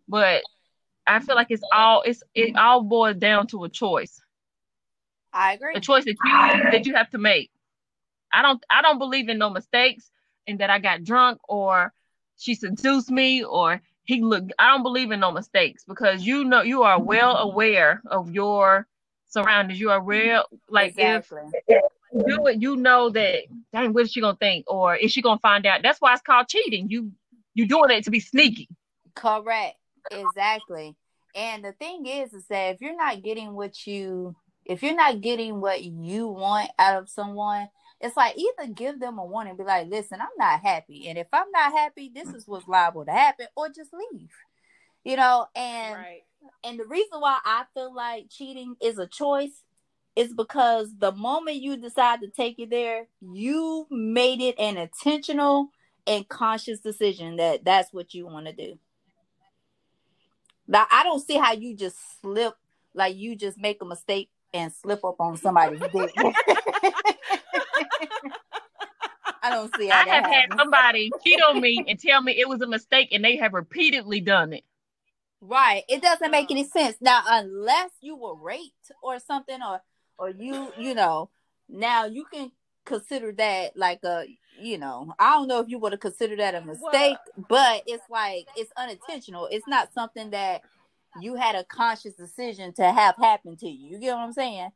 But 0.07 0.43
I 1.07 1.19
feel 1.19 1.35
like 1.35 1.47
it's 1.49 1.63
all 1.73 2.01
it's 2.01 2.23
it 2.33 2.55
all 2.55 2.83
boils 2.83 3.17
down 3.17 3.47
to 3.47 3.63
a 3.63 3.69
choice. 3.69 4.19
i 5.33 5.53
agree 5.53 5.75
A 5.75 5.79
choice 5.79 6.05
that 6.05 6.15
you 6.23 6.71
that 6.71 6.85
you 6.85 6.95
have 6.95 7.09
to 7.11 7.17
make. 7.17 7.51
I 8.33 8.41
don't 8.41 8.63
I 8.69 8.81
don't 8.81 8.99
believe 8.99 9.29
in 9.29 9.37
no 9.37 9.49
mistakes 9.49 10.11
and 10.47 10.59
that 10.59 10.69
I 10.69 10.79
got 10.79 11.03
drunk 11.03 11.39
or 11.47 11.93
she 12.37 12.55
seduced 12.55 13.09
me 13.09 13.43
or 13.43 13.81
he 14.03 14.21
looked 14.21 14.53
I 14.59 14.69
don't 14.69 14.83
believe 14.83 15.11
in 15.11 15.19
no 15.19 15.31
mistakes 15.31 15.83
because 15.87 16.25
you 16.25 16.43
know 16.43 16.61
you 16.61 16.83
are 16.83 17.01
well 17.01 17.37
aware 17.37 18.01
of 18.07 18.31
your 18.31 18.87
surroundings. 19.27 19.79
You 19.79 19.91
are 19.91 20.01
real 20.01 20.45
like 20.69 20.93
if 20.97 20.99
exactly 20.99 21.41
you 21.67 21.81
do 22.23 22.47
it, 22.47 22.61
you 22.61 22.75
know 22.75 23.09
that 23.09 23.43
dang, 23.73 23.93
what 23.93 24.03
is 24.03 24.11
she 24.11 24.21
gonna 24.21 24.37
think? 24.39 24.65
Or 24.67 24.95
is 24.95 25.11
she 25.11 25.21
gonna 25.21 25.39
find 25.39 25.65
out? 25.65 25.81
That's 25.83 25.99
why 25.99 26.13
it's 26.13 26.21
called 26.21 26.47
cheating. 26.47 26.89
You 26.89 27.11
you 27.53 27.67
doing 27.67 27.91
it 27.91 28.03
to 28.03 28.11
be 28.11 28.19
sneaky. 28.19 28.69
Correct. 29.15 29.77
Exactly. 30.11 30.95
And 31.35 31.63
the 31.63 31.73
thing 31.73 32.05
is, 32.05 32.33
is 32.33 32.45
that 32.47 32.75
if 32.75 32.81
you're 32.81 32.95
not 32.95 33.21
getting 33.21 33.53
what 33.53 33.85
you, 33.85 34.35
if 34.65 34.83
you're 34.83 34.95
not 34.95 35.21
getting 35.21 35.59
what 35.59 35.83
you 35.83 36.27
want 36.27 36.69
out 36.79 37.01
of 37.01 37.09
someone, 37.09 37.69
it's 37.99 38.15
like 38.15 38.37
either 38.37 38.71
give 38.71 38.99
them 38.99 39.17
a 39.17 39.25
warning, 39.25 39.55
be 39.55 39.63
like, 39.63 39.87
listen, 39.89 40.21
I'm 40.21 40.27
not 40.37 40.61
happy. 40.61 41.07
And 41.07 41.17
if 41.17 41.27
I'm 41.33 41.49
not 41.51 41.71
happy, 41.71 42.11
this 42.13 42.29
is 42.29 42.47
what's 42.47 42.67
liable 42.67 43.05
to 43.05 43.11
happen, 43.11 43.47
or 43.55 43.69
just 43.69 43.91
leave. 43.93 44.31
You 45.03 45.17
know, 45.17 45.47
and 45.55 45.95
right. 45.95 46.21
and 46.63 46.79
the 46.79 46.85
reason 46.85 47.19
why 47.19 47.39
I 47.43 47.65
feel 47.73 47.93
like 47.93 48.29
cheating 48.29 48.75
is 48.81 48.97
a 48.97 49.07
choice 49.07 49.63
is 50.15 50.33
because 50.33 50.89
the 50.97 51.11
moment 51.11 51.57
you 51.57 51.77
decide 51.77 52.21
to 52.21 52.27
take 52.27 52.57
it 52.59 52.69
there, 52.69 53.07
you 53.21 53.85
made 53.89 54.41
it 54.41 54.55
an 54.57 54.77
intentional 54.77 55.69
and 56.07 56.27
conscious 56.27 56.79
decision 56.79 57.37
that 57.37 57.65
that's 57.65 57.91
what 57.93 58.13
you 58.13 58.25
want 58.25 58.45
to 58.45 58.53
do. 58.53 58.79
Now, 60.67 60.87
I 60.91 61.03
don't 61.03 61.25
see 61.25 61.37
how 61.37 61.53
you 61.53 61.75
just 61.75 61.97
slip, 62.21 62.53
like 62.93 63.15
you 63.15 63.35
just 63.35 63.57
make 63.57 63.81
a 63.81 63.85
mistake 63.85 64.29
and 64.53 64.71
slip 64.73 65.03
up 65.03 65.19
on 65.19 65.37
somebody's 65.37 65.79
dick. 65.79 66.13
I 69.43 69.49
don't 69.51 69.75
see 69.75 69.87
how 69.89 70.01
I 70.01 70.05
have 70.07 70.25
had 70.25 70.57
somebody 70.57 71.11
cheat 71.23 71.39
on 71.43 71.61
me 71.61 71.85
and 71.87 71.99
tell 71.99 72.19
me 72.21 72.39
it 72.39 72.49
was 72.49 72.61
a 72.61 72.67
mistake, 72.67 73.09
and 73.11 73.23
they 73.23 73.35
have 73.35 73.53
repeatedly 73.53 74.21
done 74.21 74.53
it. 74.53 74.63
Right. 75.41 75.83
It 75.87 76.01
doesn't 76.01 76.31
make 76.31 76.49
uh. 76.49 76.53
any 76.53 76.63
sense. 76.63 76.95
Now, 76.99 77.21
unless 77.27 77.91
you 78.01 78.15
were 78.15 78.35
raped 78.35 78.91
or 79.03 79.19
something 79.19 79.59
or 79.61 79.81
or 80.17 80.29
you, 80.29 80.71
you 80.77 80.95
know, 80.95 81.29
now 81.69 82.05
you 82.05 82.25
can 82.31 82.51
consider 82.85 83.31
that 83.33 83.75
like 83.75 84.03
a, 84.03 84.25
you 84.59 84.77
know, 84.77 85.13
I 85.19 85.31
don't 85.31 85.47
know 85.47 85.59
if 85.59 85.69
you 85.69 85.79
would 85.79 85.91
have 85.91 86.01
considered 86.01 86.39
that 86.39 86.55
a 86.55 86.61
mistake, 86.61 87.17
but 87.49 87.83
it's 87.87 88.03
like 88.09 88.47
it's 88.55 88.71
unintentional. 88.77 89.47
It's 89.51 89.67
not 89.67 89.93
something 89.93 90.31
that 90.31 90.61
you 91.21 91.35
had 91.35 91.55
a 91.55 91.63
conscious 91.63 92.13
decision 92.13 92.73
to 92.73 92.83
have 92.83 93.15
happen 93.17 93.57
to 93.57 93.67
you. 93.67 93.91
You 93.91 93.99
get 93.99 94.13
what 94.13 94.21
I'm 94.21 94.33
saying? 94.33 94.69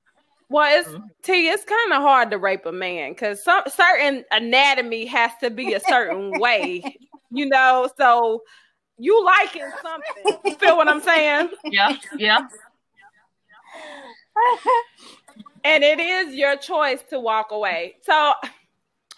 Well, 0.50 0.80
it's 0.80 0.90
mm-hmm. 0.90 1.06
T. 1.22 1.48
It's 1.48 1.64
kind 1.64 1.94
of 1.94 2.02
hard 2.02 2.32
to 2.32 2.38
rape 2.38 2.66
a 2.66 2.72
man 2.72 3.12
because 3.12 3.44
some 3.44 3.64
certain 3.68 4.26
anatomy 4.32 5.06
has 5.06 5.32
to 5.42 5.52
be 5.52 5.74
a 5.74 5.80
certain 5.80 6.32
way, 6.40 6.98
you 7.32 7.46
know. 7.48 7.88
So 7.98 8.42
you 8.98 9.24
liking 9.24 9.70
something? 9.82 10.40
You 10.46 10.56
feel 10.56 10.76
what 10.76 10.88
I'm 10.88 11.02
saying? 11.02 11.52
Yeah, 11.66 11.96
yeah. 12.18 12.48
and 15.64 15.84
it 15.84 16.00
is 16.00 16.36
your 16.36 16.56
choice 16.58 17.02
to 17.10 17.20
walk 17.20 17.52
away. 17.52 17.96
So, 18.02 18.34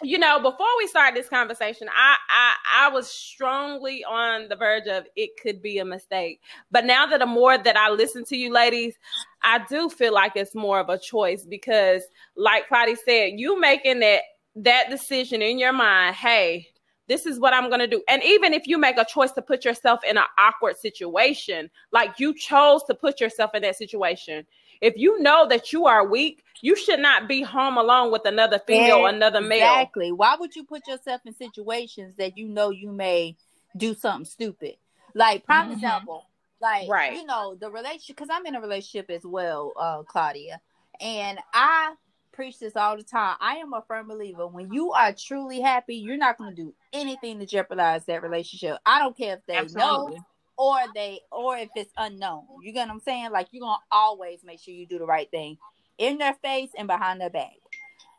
you 0.02 0.18
know, 0.18 0.38
before 0.40 0.66
we 0.78 0.86
start 0.86 1.14
this 1.14 1.28
conversation, 1.28 1.88
I, 1.94 2.16
I 2.28 2.86
I 2.86 2.88
was 2.88 3.08
strongly 3.08 4.04
on 4.04 4.48
the 4.48 4.56
verge 4.56 4.86
of 4.86 5.06
it 5.16 5.30
could 5.40 5.62
be 5.62 5.78
a 5.78 5.84
mistake. 5.84 6.40
But 6.70 6.84
now 6.84 7.06
that 7.06 7.20
the 7.20 7.26
more 7.26 7.56
that 7.56 7.76
I 7.76 7.90
listen 7.90 8.24
to 8.26 8.36
you 8.36 8.52
ladies, 8.52 8.94
I 9.42 9.60
do 9.68 9.88
feel 9.88 10.12
like 10.12 10.32
it's 10.34 10.54
more 10.54 10.80
of 10.80 10.88
a 10.88 10.98
choice 10.98 11.44
because 11.44 12.02
like 12.36 12.68
Claudia 12.68 12.96
said, 13.04 13.32
you 13.36 13.60
making 13.60 14.00
that 14.00 14.22
that 14.56 14.90
decision 14.90 15.40
in 15.40 15.58
your 15.58 15.72
mind, 15.72 16.16
hey, 16.16 16.68
this 17.08 17.26
is 17.26 17.38
what 17.38 17.54
I'm 17.54 17.68
going 17.68 17.80
to 17.80 17.86
do. 17.86 18.02
And 18.08 18.22
even 18.24 18.52
if 18.52 18.66
you 18.66 18.78
make 18.78 18.98
a 18.98 19.04
choice 19.04 19.32
to 19.32 19.42
put 19.42 19.64
yourself 19.64 20.00
in 20.08 20.16
an 20.16 20.24
awkward 20.38 20.76
situation, 20.76 21.70
like 21.90 22.18
you 22.18 22.34
chose 22.34 22.82
to 22.84 22.94
put 22.94 23.20
yourself 23.20 23.54
in 23.54 23.62
that 23.62 23.76
situation, 23.76 24.46
if 24.82 24.94
you 24.96 25.18
know 25.22 25.46
that 25.48 25.72
you 25.72 25.86
are 25.86 26.06
weak, 26.06 26.42
you 26.60 26.76
should 26.76 26.98
not 26.98 27.28
be 27.28 27.40
home 27.40 27.78
alone 27.78 28.10
with 28.12 28.26
another 28.26 28.58
female 28.58 28.98
or 28.98 29.08
another 29.08 29.40
male. 29.40 29.62
Exactly. 29.62 30.12
Why 30.12 30.36
would 30.38 30.54
you 30.54 30.64
put 30.64 30.86
yourself 30.86 31.22
in 31.24 31.32
situations 31.32 32.16
that 32.18 32.36
you 32.36 32.48
know 32.48 32.70
you 32.70 32.90
may 32.90 33.36
do 33.76 33.94
something 33.94 34.24
stupid? 34.26 34.76
Like, 35.14 35.44
prime 35.44 35.68
Mhm. 35.68 35.74
example, 35.74 36.26
like, 36.60 36.88
Right. 36.88 37.14
you 37.14 37.24
know, 37.24 37.54
the 37.54 37.70
relationship, 37.70 38.16
because 38.16 38.28
I'm 38.30 38.44
in 38.44 38.56
a 38.56 38.60
relationship 38.60 39.08
as 39.10 39.24
well, 39.24 39.72
uh, 39.76 40.02
Claudia, 40.02 40.60
and 41.00 41.38
I 41.54 41.94
preach 42.32 42.58
this 42.58 42.76
all 42.76 42.96
the 42.96 43.02
time. 43.04 43.36
I 43.40 43.56
am 43.56 43.74
a 43.74 43.82
firm 43.82 44.08
believer 44.08 44.46
when 44.46 44.72
you 44.72 44.92
are 44.92 45.12
truly 45.12 45.60
happy, 45.60 45.96
you're 45.96 46.16
not 46.16 46.38
going 46.38 46.56
to 46.56 46.62
do 46.62 46.74
anything 46.92 47.38
to 47.38 47.46
jeopardize 47.46 48.04
that 48.06 48.22
relationship. 48.22 48.78
I 48.86 48.98
don't 48.98 49.16
care 49.16 49.34
if 49.36 49.46
they 49.46 49.56
Absolutely. 49.58 50.14
know 50.14 50.24
or 50.56 50.76
they 50.94 51.20
or 51.30 51.56
if 51.56 51.70
it's 51.74 51.92
unknown. 51.96 52.44
You 52.62 52.72
get 52.72 52.86
what 52.86 52.94
I'm 52.94 53.00
saying? 53.00 53.30
Like 53.30 53.48
you're 53.50 53.62
gonna 53.62 53.78
always 53.90 54.44
make 54.44 54.60
sure 54.60 54.74
you 54.74 54.86
do 54.86 54.98
the 54.98 55.06
right 55.06 55.30
thing 55.30 55.58
in 55.98 56.18
their 56.18 56.34
face 56.34 56.70
and 56.76 56.86
behind 56.88 57.20
their 57.20 57.30
back. 57.30 57.52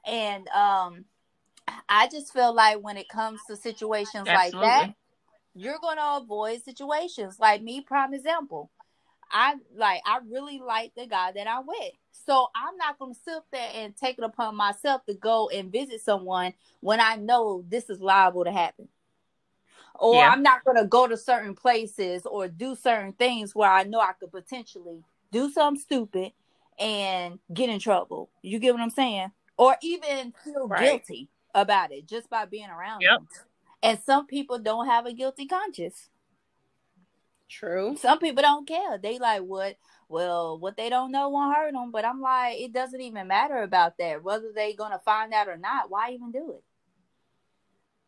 And 0.06 0.48
um 0.50 1.06
I 1.88 2.08
just 2.08 2.34
feel 2.34 2.54
like 2.54 2.80
when 2.82 2.98
it 2.98 3.08
comes 3.10 3.40
to 3.48 3.56
situations 3.56 4.28
like 4.28 4.52
that, 4.52 4.94
you're 5.56 5.80
gonna 5.82 6.20
avoid 6.24 6.64
situations. 6.64 7.40
Like 7.40 7.62
me, 7.62 7.82
prime 7.82 8.14
example. 8.14 8.70
I 9.32 9.56
like 9.76 10.02
I 10.06 10.20
really 10.30 10.60
like 10.60 10.94
the 10.96 11.08
guy 11.08 11.32
that 11.32 11.48
I'm 11.50 11.66
with. 11.66 11.94
So 12.26 12.48
I'm 12.56 12.78
not 12.78 13.00
gonna 13.00 13.14
sit 13.14 13.44
there 13.52 13.70
and 13.76 13.96
take 13.96 14.18
it 14.18 14.24
upon 14.24 14.56
myself 14.56 15.06
to 15.06 15.14
go 15.14 15.50
and 15.50 15.72
visit 15.72 16.02
someone 16.02 16.54
when 16.82 17.00
I 17.00 17.16
know 17.16 17.64
this 17.68 17.90
is 17.90 18.00
liable 18.00 18.44
to 18.46 18.52
happen. 18.52 18.88
Or 20.00 20.22
Yeah. 20.22 20.30
I'm 20.30 20.44
not 20.44 20.64
gonna 20.66 20.86
go 20.86 21.08
to 21.08 21.16
certain 21.18 21.56
places 21.56 22.26
or 22.26 22.48
do 22.48 22.76
certain 22.76 23.14
things 23.14 23.56
where 23.56 23.70
I 23.72 23.84
know 23.84 24.00
I 24.00 24.14
could 24.14 24.32
potentially 24.32 25.04
do 25.32 25.50
something 25.52 25.82
stupid 25.82 26.34
and 26.80 27.40
get 27.54 27.70
in 27.70 27.80
trouble. 27.80 28.30
You 28.42 28.60
get 28.60 28.74
what 28.74 28.82
I'm 28.82 28.90
saying? 28.90 29.32
Or 29.58 29.78
even 29.82 30.34
feel 30.44 30.68
Right. 30.68 30.84
guilty 30.86 31.30
about 31.54 31.92
it 31.92 32.08
just 32.08 32.30
by 32.30 32.46
being 32.46 32.70
around 32.70 33.02
Yep. 33.02 33.20
them. 33.20 33.28
And 33.84 34.00
some 34.04 34.26
people 34.26 34.60
don't 34.60 34.88
have 34.88 35.06
a 35.06 35.14
guilty 35.14 35.46
conscience. 35.46 36.10
True. 37.50 37.96
Some 37.98 38.18
people 38.18 38.42
don't 38.42 38.68
care. 38.68 38.98
They 38.98 39.20
like 39.20 39.44
what? 39.44 39.78
Well, 40.10 40.58
what 40.58 40.76
they 40.76 40.90
don't 40.90 41.12
know 41.12 41.30
won't 41.30 41.56
hurt 41.56 41.74
them. 41.74 41.92
But 41.92 42.06
I'm 42.06 42.20
like, 42.20 42.60
it 42.60 42.74
doesn't 42.74 43.00
even 43.02 43.28
matter 43.28 43.62
about 43.62 43.98
that. 44.00 44.24
Whether 44.24 44.52
they're 44.54 44.74
gonna 44.74 45.02
find 45.06 45.34
out 45.34 45.48
or 45.48 45.58
not, 45.58 45.92
why 45.92 46.12
even 46.12 46.32
do 46.32 46.54
it? 46.54 46.64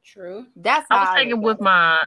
True. 0.06 0.46
That's 0.56 0.86
how 0.90 0.98
I 0.98 1.00
was 1.02 1.10
look 1.10 1.18
taking 1.18 1.32
at 1.32 1.44
with 1.44 1.62
my 1.62 2.04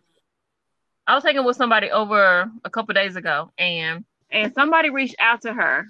I 1.06 1.14
was 1.14 1.24
taking 1.24 1.44
with 1.44 1.56
somebody 1.56 1.90
over 1.90 2.50
a 2.64 2.70
couple 2.70 2.94
days 2.94 3.16
ago 3.16 3.50
and 3.58 4.04
and 4.30 4.52
somebody 4.54 4.90
reached 4.90 5.16
out 5.18 5.42
to 5.42 5.52
her 5.52 5.86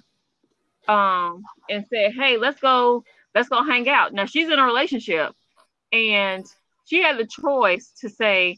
um 0.87 1.43
and 1.69 1.85
said, 1.87 2.13
Hey, 2.13 2.37
let's 2.37 2.59
go, 2.59 3.03
let's 3.35 3.49
go 3.49 3.63
hang 3.63 3.87
out. 3.87 4.13
Now 4.13 4.25
she's 4.25 4.49
in 4.49 4.57
a 4.57 4.65
relationship 4.65 5.33
and 5.91 6.45
she 6.85 7.01
had 7.01 7.17
the 7.17 7.27
choice 7.27 7.91
to 8.01 8.09
say, 8.09 8.57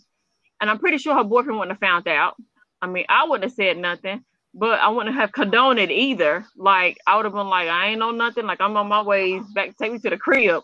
and 0.62 0.70
I'm 0.70 0.80
pretty 0.80 0.98
sure 0.98 1.16
her 1.16 1.24
boyfriend 1.24 1.60
wouldn't 1.60 1.78
have 1.78 1.86
found 1.86 2.08
out. 2.08 2.36
I 2.82 2.88
mean, 2.88 3.06
I 3.10 3.26
wouldn't 3.26 3.44
have 3.44 3.54
said 3.54 3.78
nothing, 3.78 4.24
but 4.54 4.80
I 4.80 4.88
wouldn't 4.90 5.16
have 5.16 5.34
condoned 5.34 5.80
it 5.80 5.92
either. 5.92 6.46
Like 6.56 7.00
I 7.06 7.18
would 7.18 7.26
have 7.26 7.34
been 7.34 7.50
like, 7.50 7.68
I 7.68 7.88
ain't 7.88 8.00
know 8.00 8.12
nothing, 8.12 8.46
like 8.46 8.62
I'm 8.62 8.78
on 8.78 8.88
my 8.88 9.02
way 9.02 9.42
back, 9.54 9.78
take 9.78 9.92
me 9.92 10.00
to 10.00 10.10
the 10.10 10.18
crib. 10.18 10.64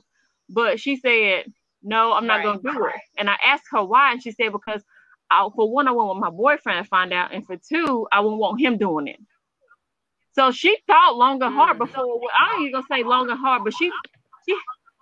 But 0.49 0.79
she 0.79 0.95
said, 0.95 1.51
No, 1.87 2.11
I'm 2.11 2.27
not 2.27 2.37
Right. 2.37 2.43
gonna 2.61 2.61
do 2.61 2.85
it. 2.85 2.95
And 3.17 3.29
I 3.29 3.37
asked 3.43 3.63
her 3.71 3.83
why, 3.83 4.11
and 4.11 4.21
she 4.21 4.31
said, 4.31 4.51
Because 4.51 4.83
I, 5.31 5.47
for 5.55 5.71
one, 5.71 5.87
I 5.87 5.91
wouldn't 5.91 6.07
want 6.07 6.19
my 6.19 6.29
boyfriend 6.29 6.83
to 6.83 6.89
find 6.89 7.13
out, 7.13 7.33
and 7.33 7.45
for 7.45 7.55
two, 7.57 8.07
I 8.11 8.19
wouldn't 8.19 8.39
want 8.39 8.59
him 8.61 8.77
doing 8.77 9.07
it. 9.07 9.19
So 10.33 10.51
she 10.51 10.77
thought 10.85 11.15
long 11.15 11.41
and 11.41 11.53
hard 11.53 11.77
Mm. 11.77 11.79
before. 11.79 12.21
I 12.37 12.53
ain't 12.53 12.61
even 12.61 12.73
gonna 12.73 12.85
say 12.91 13.03
long 13.03 13.29
and 13.29 13.39
hard, 13.39 13.63
but 13.63 13.73
she 13.73 13.89
she 14.47 14.55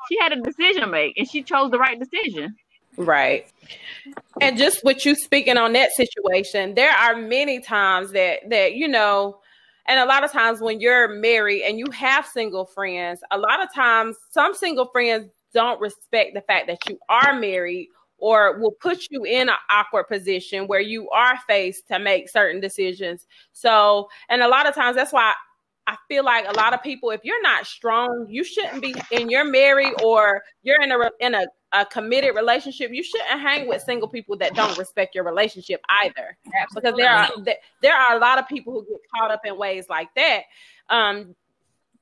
she 0.10 0.18
had 0.20 0.32
a 0.32 0.42
decision 0.42 0.82
to 0.82 0.88
make, 0.88 1.18
and 1.18 1.28
she 1.30 1.44
chose 1.44 1.72
the 1.72 1.80
right 1.80 2.00
decision. 2.00 2.56
Right. 2.98 3.48
And 4.40 4.58
just 4.58 4.84
with 4.84 5.06
you 5.06 5.16
speaking 5.16 5.58
on 5.58 5.74
that 5.74 5.90
situation, 5.92 6.76
there 6.76 6.92
are 6.92 7.16
many 7.16 7.60
times 7.60 8.12
that 8.12 8.50
that 8.50 8.76
you 8.76 8.88
know, 8.88 9.40
and 9.88 10.00
a 10.00 10.06
lot 10.06 10.24
of 10.24 10.32
times 10.32 10.62
when 10.62 10.80
you're 10.80 11.08
married 11.08 11.64
and 11.64 11.80
you 11.80 11.90
have 11.92 12.26
single 12.28 12.66
friends, 12.66 13.22
a 13.32 13.38
lot 13.38 13.62
of 13.64 13.74
times 13.74 14.16
some 14.32 14.54
single 14.54 14.88
friends 14.92 15.30
don't 15.56 15.82
respect 15.82 16.36
the 16.36 16.42
fact 16.42 16.68
that 16.68 16.78
you 16.88 17.00
are 17.10 17.40
married 17.40 17.88
or 18.18 18.60
will 18.60 18.76
put 18.80 19.08
you 19.10 19.24
in 19.24 19.50
an 19.50 19.56
awkward 19.70 20.06
position 20.08 20.68
where 20.68 20.80
you 20.82 21.10
are 21.10 21.40
faced 21.48 21.88
to 21.88 21.98
make 21.98 22.30
certain 22.30 22.62
decisions. 22.62 23.26
So, 23.54 24.08
and 24.30 24.44
a 24.44 24.48
lot 24.48 24.68
of 24.68 24.76
times 24.76 24.96
that's 24.96 25.12
why 25.12 25.34
I 25.88 25.96
feel 26.08 26.24
like 26.24 26.46
a 26.48 26.54
lot 26.54 26.74
of 26.74 26.82
people, 26.82 27.12
if 27.12 27.22
you're 27.24 27.42
not 27.42 27.68
strong, 27.68 28.26
you 28.28 28.44
shouldn't 28.44 28.82
be 28.82 28.96
in 29.12 29.30
your 29.30 29.46
married 29.46 29.94
or 30.04 30.44
you're 30.64 30.82
in 30.82 30.92
a 30.92 30.98
in 31.20 31.36
a, 31.36 31.46
a 31.74 31.86
committed 31.86 32.36
relationship. 32.36 32.92
You 32.92 33.04
shouldn't 33.04 33.40
hang 33.40 33.68
with 33.68 33.84
single 33.84 34.08
people 34.08 34.36
that 34.38 34.56
don't 34.56 34.78
respect 34.78 35.14
your 35.14 35.26
relationship 35.26 35.82
either, 36.02 36.38
because 36.74 36.96
there 36.96 37.12
are 37.12 37.30
there 37.82 37.96
are 37.96 38.16
a 38.18 38.20
lot 38.20 38.40
of 38.40 38.48
people 38.48 38.74
who 38.74 38.86
get 38.90 39.02
caught 39.14 39.32
up 39.32 39.42
in 39.46 39.58
ways 39.58 39.86
like 39.88 40.10
that. 40.16 40.44
Um, 40.90 41.36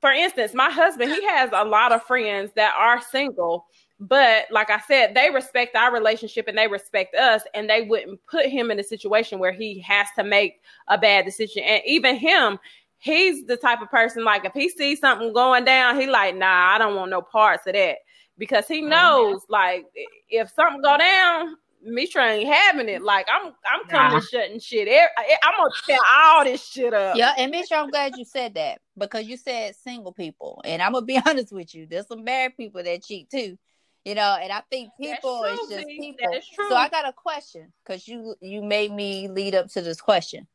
for 0.04 0.12
instance, 0.12 0.52
my 0.52 0.68
husband 0.68 1.10
he 1.10 1.26
has 1.28 1.48
a 1.54 1.64
lot 1.64 1.90
of 1.90 2.02
friends 2.02 2.50
that 2.56 2.74
are 2.78 3.00
single, 3.00 3.64
but 3.98 4.44
like 4.50 4.68
I 4.68 4.78
said, 4.80 5.14
they 5.14 5.30
respect 5.30 5.74
our 5.74 5.90
relationship 5.90 6.46
and 6.46 6.58
they 6.58 6.68
respect 6.68 7.14
us, 7.14 7.40
and 7.54 7.70
they 7.70 7.80
wouldn't 7.80 8.20
put 8.26 8.44
him 8.44 8.70
in 8.70 8.78
a 8.78 8.84
situation 8.84 9.38
where 9.38 9.50
he 9.50 9.80
has 9.80 10.08
to 10.18 10.22
make 10.22 10.60
a 10.88 10.98
bad 10.98 11.24
decision. 11.24 11.62
And 11.62 11.82
even 11.86 12.16
him, 12.16 12.58
he's 12.98 13.46
the 13.46 13.56
type 13.56 13.80
of 13.80 13.90
person 13.90 14.24
like 14.24 14.44
if 14.44 14.52
he 14.52 14.68
sees 14.68 15.00
something 15.00 15.32
going 15.32 15.64
down, 15.64 15.98
he 15.98 16.06
like, 16.06 16.36
nah, 16.36 16.74
I 16.74 16.76
don't 16.76 16.96
want 16.96 17.10
no 17.10 17.22
parts 17.22 17.66
of 17.66 17.72
that 17.72 17.96
because 18.36 18.68
he 18.68 18.84
oh, 18.84 18.88
knows 18.88 19.40
like 19.48 19.86
if 20.28 20.50
something 20.50 20.82
go 20.82 20.98
down, 20.98 21.56
Mitra 21.84 22.32
ain't 22.32 22.52
having 22.52 22.88
it. 22.88 23.02
Like 23.02 23.26
I'm, 23.30 23.52
I'm 23.70 23.86
coming 23.88 24.18
Nah. 24.18 24.20
shutting 24.20 24.58
shit. 24.60 24.88
I- 24.88 25.36
I'm 25.42 25.54
gonna 25.58 25.70
tear 25.86 25.98
all 26.12 26.44
this 26.44 26.66
shit 26.66 26.94
up. 26.94 27.16
Yeah, 27.16 27.32
and 27.36 27.50
Mitch, 27.50 27.70
I'm 27.72 27.90
glad 27.90 28.16
you 28.16 28.24
said 28.24 28.54
that 28.54 28.80
because 28.96 29.26
you 29.26 29.36
said 29.36 29.76
single 29.76 30.12
people, 30.12 30.60
and 30.64 30.82
I'm 30.82 30.92
gonna 30.92 31.06
be 31.06 31.20
honest 31.26 31.52
with 31.52 31.74
you. 31.74 31.86
There's 31.86 32.08
some 32.08 32.24
married 32.24 32.56
people 32.56 32.82
that 32.82 33.04
cheat 33.04 33.30
too, 33.30 33.58
you 34.04 34.14
know. 34.14 34.38
And 34.40 34.52
I 34.52 34.62
think 34.70 34.90
people 35.00 35.42
true, 35.42 35.52
is 35.52 35.68
just 35.68 35.86
B. 35.86 35.98
people. 35.98 36.30
That 36.30 36.38
is 36.38 36.48
true. 36.48 36.66
So 36.68 36.76
I 36.76 36.88
got 36.88 37.08
a 37.08 37.12
question 37.12 37.72
because 37.84 38.08
you 38.08 38.34
you 38.40 38.62
made 38.62 38.92
me 38.92 39.28
lead 39.28 39.54
up 39.54 39.68
to 39.72 39.82
this 39.82 40.00
question. 40.00 40.46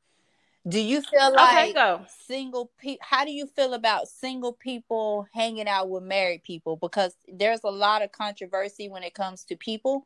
Do 0.67 0.79
you 0.79 1.01
feel 1.01 1.33
like 1.33 1.73
okay, 1.75 2.05
single 2.27 2.69
people? 2.77 2.99
How 3.01 3.23
do 3.23 3.31
you 3.31 3.47
feel 3.47 3.73
about 3.73 4.07
single 4.09 4.53
people 4.53 5.25
hanging 5.33 5.67
out 5.69 5.89
with 5.89 6.03
married 6.03 6.43
people? 6.43 6.75
Because 6.75 7.15
there's 7.27 7.61
a 7.63 7.69
lot 7.71 8.01
of 8.01 8.11
controversy 8.11 8.89
when 8.89 9.01
it 9.01 9.13
comes 9.13 9.45
to 9.45 9.55
people, 9.55 10.05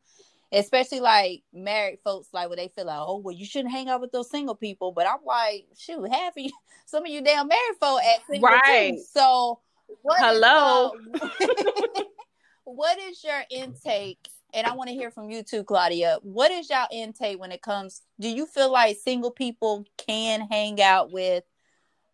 especially 0.54 1.00
like 1.00 1.42
married 1.52 1.98
folks. 2.04 2.28
Like 2.32 2.48
where 2.48 2.56
they 2.56 2.68
feel 2.68 2.86
like, 2.86 3.00
oh, 3.00 3.18
well, 3.18 3.34
you 3.34 3.44
shouldn't 3.44 3.72
hang 3.72 3.88
out 3.88 4.00
with 4.00 4.12
those 4.12 4.30
single 4.30 4.54
people. 4.54 4.92
But 4.92 5.06
I'm 5.06 5.24
like, 5.26 5.66
shoot, 5.76 6.04
half 6.10 6.36
of 6.36 6.42
you, 6.42 6.50
some 6.86 7.04
of 7.04 7.10
you 7.10 7.22
damn 7.22 7.48
married 7.48 7.76
folk 7.80 8.00
at 8.02 8.26
single 8.26 8.48
Right. 8.48 8.94
too. 8.94 9.04
So 9.12 9.60
what 10.02 10.18
is, 10.18 10.24
Hello. 10.24 10.92
uh, 11.20 11.28
what 12.64 12.98
is 12.98 13.22
your 13.24 13.42
intake? 13.50 14.28
And 14.52 14.66
I 14.66 14.74
want 14.74 14.88
to 14.88 14.94
hear 14.94 15.10
from 15.10 15.30
you 15.30 15.42
too, 15.42 15.64
Claudia. 15.64 16.18
What 16.22 16.52
is 16.52 16.70
your 16.70 16.86
intake 16.92 17.40
when 17.40 17.50
it 17.50 17.60
comes? 17.60 18.02
Do 18.20 18.28
you 18.28 18.46
feel 18.46 18.70
like 18.70 18.96
single 19.02 19.32
people 19.32 19.84
can 19.96 20.46
hang 20.48 20.80
out 20.80 21.10
with 21.12 21.42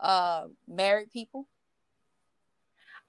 uh 0.01 0.45
married 0.67 1.11
people? 1.11 1.47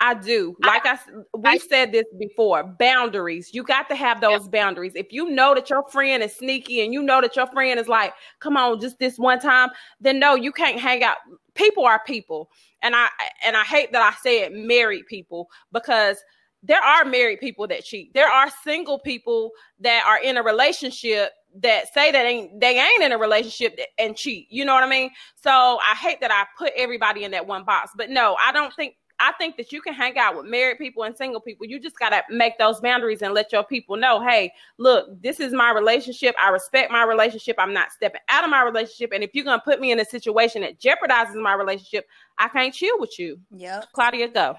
I 0.02 0.16
do. 0.16 0.58
Like 0.66 0.86
I, 0.86 0.98
we've 1.38 1.62
said 1.62 1.92
this 1.92 2.06
before. 2.20 2.64
Boundaries. 2.64 3.54
You 3.54 3.62
got 3.62 3.88
to 3.90 3.96
have 3.96 4.20
those 4.20 4.48
boundaries. 4.48 4.94
If 4.96 5.14
you 5.14 5.30
know 5.30 5.54
that 5.54 5.70
your 5.70 5.88
friend 5.90 6.24
is 6.24 6.36
sneaky 6.36 6.84
and 6.84 6.92
you 6.92 7.04
know 7.04 7.22
that 7.22 7.36
your 7.36 7.46
friend 7.48 7.80
is 7.80 7.88
like, 7.88 8.14
"Come 8.40 8.58
on, 8.58 8.82
just 8.82 8.98
this 8.98 9.20
one 9.20 9.40
time," 9.40 9.70
then 10.00 10.18
no, 10.18 10.34
you 10.34 10.52
can't 10.52 10.80
hang 10.80 11.04
out. 11.04 11.18
People 11.54 11.86
are 11.86 12.02
people, 12.06 12.50
and 12.82 12.96
I 12.96 13.10
and 13.46 13.56
I 13.56 13.64
hate 13.64 13.92
that 13.92 14.02
I 14.02 14.18
said 14.22 14.54
married 14.54 15.06
people 15.06 15.50
because 15.72 16.18
there 16.64 16.82
are 16.82 17.06
married 17.06 17.40
people 17.40 17.68
that 17.68 17.84
cheat. 17.84 18.12
There 18.16 18.28
are 18.28 18.50
single 18.64 18.98
people 19.00 19.52
that 19.82 20.04
are 20.08 20.22
in 20.22 20.38
a 20.38 20.44
relationship 20.44 21.32
that 21.56 21.94
say 21.94 22.12
that 22.12 22.26
ain't 22.26 22.60
they 22.60 22.80
ain't 22.80 23.04
in 23.04 23.12
a 23.12 23.18
relationship 23.18 23.80
and 24.00 24.16
cheat. 24.16 24.48
You 24.50 24.66
know 24.66 24.74
what 24.74 24.84
I 24.84 24.90
mean? 24.90 25.12
So 25.36 25.52
I 25.52 25.96
hate 25.96 26.22
that 26.22 26.32
I 26.32 26.46
put 26.58 26.74
everybody 26.76 27.24
in 27.24 27.32
that 27.32 27.46
one 27.46 27.64
box. 27.66 27.92
But 27.96 28.10
no, 28.10 28.36
I 28.44 28.52
don't 28.52 28.74
think 28.76 28.96
I 29.22 29.34
think 29.34 29.56
that 29.58 29.72
you 29.72 29.82
can 29.82 29.94
hang 29.94 30.18
out 30.18 30.36
with 30.36 30.48
married 30.48 30.80
people 30.80 31.04
and 31.04 31.16
single 31.16 31.40
people. 31.40 31.68
You 31.68 31.80
just 31.80 31.98
got 32.00 32.10
to 32.10 32.24
make 32.30 32.58
those 32.58 32.82
boundaries 32.82 33.22
and 33.22 33.36
let 33.36 33.52
your 33.52 33.64
people 33.64 33.96
know, 33.96 34.20
hey, 34.20 34.52
look, 34.80 35.22
this 35.22 35.40
is 35.40 35.54
my 35.54 35.72
relationship. 35.72 36.34
I 36.42 36.50
respect 36.50 36.92
my 36.92 37.04
relationship. 37.04 37.56
I'm 37.60 37.72
not 37.72 37.92
stepping 37.92 38.22
out 38.30 38.44
of 38.44 38.50
my 38.50 38.64
relationship. 38.64 39.12
And 39.14 39.24
if 39.24 39.36
you're 39.36 39.46
going 39.46 39.60
to 39.60 39.64
put 39.64 39.80
me 39.80 39.92
in 39.92 40.00
a 40.00 40.06
situation 40.06 40.64
that 40.64 40.80
jeopardizes 40.80 41.40
my 41.40 41.54
relationship, 41.54 42.08
I 42.40 42.48
can't 42.48 42.74
chill 42.74 43.00
with 43.00 43.20
you. 43.20 43.40
Yeah. 43.56 43.84
Claudia, 43.94 44.28
go. 44.30 44.58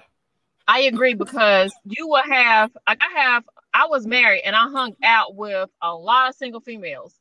I 0.65 0.81
agree 0.81 1.13
because 1.13 1.73
you 1.83 2.07
will 2.07 2.23
have, 2.23 2.71
like 2.87 3.01
I 3.01 3.19
have, 3.19 3.43
I 3.73 3.87
was 3.87 4.07
married 4.07 4.43
and 4.45 4.55
I 4.55 4.69
hung 4.69 4.95
out 5.03 5.35
with 5.35 5.69
a 5.81 5.93
lot 5.93 6.29
of 6.29 6.35
single 6.35 6.61
females. 6.61 7.19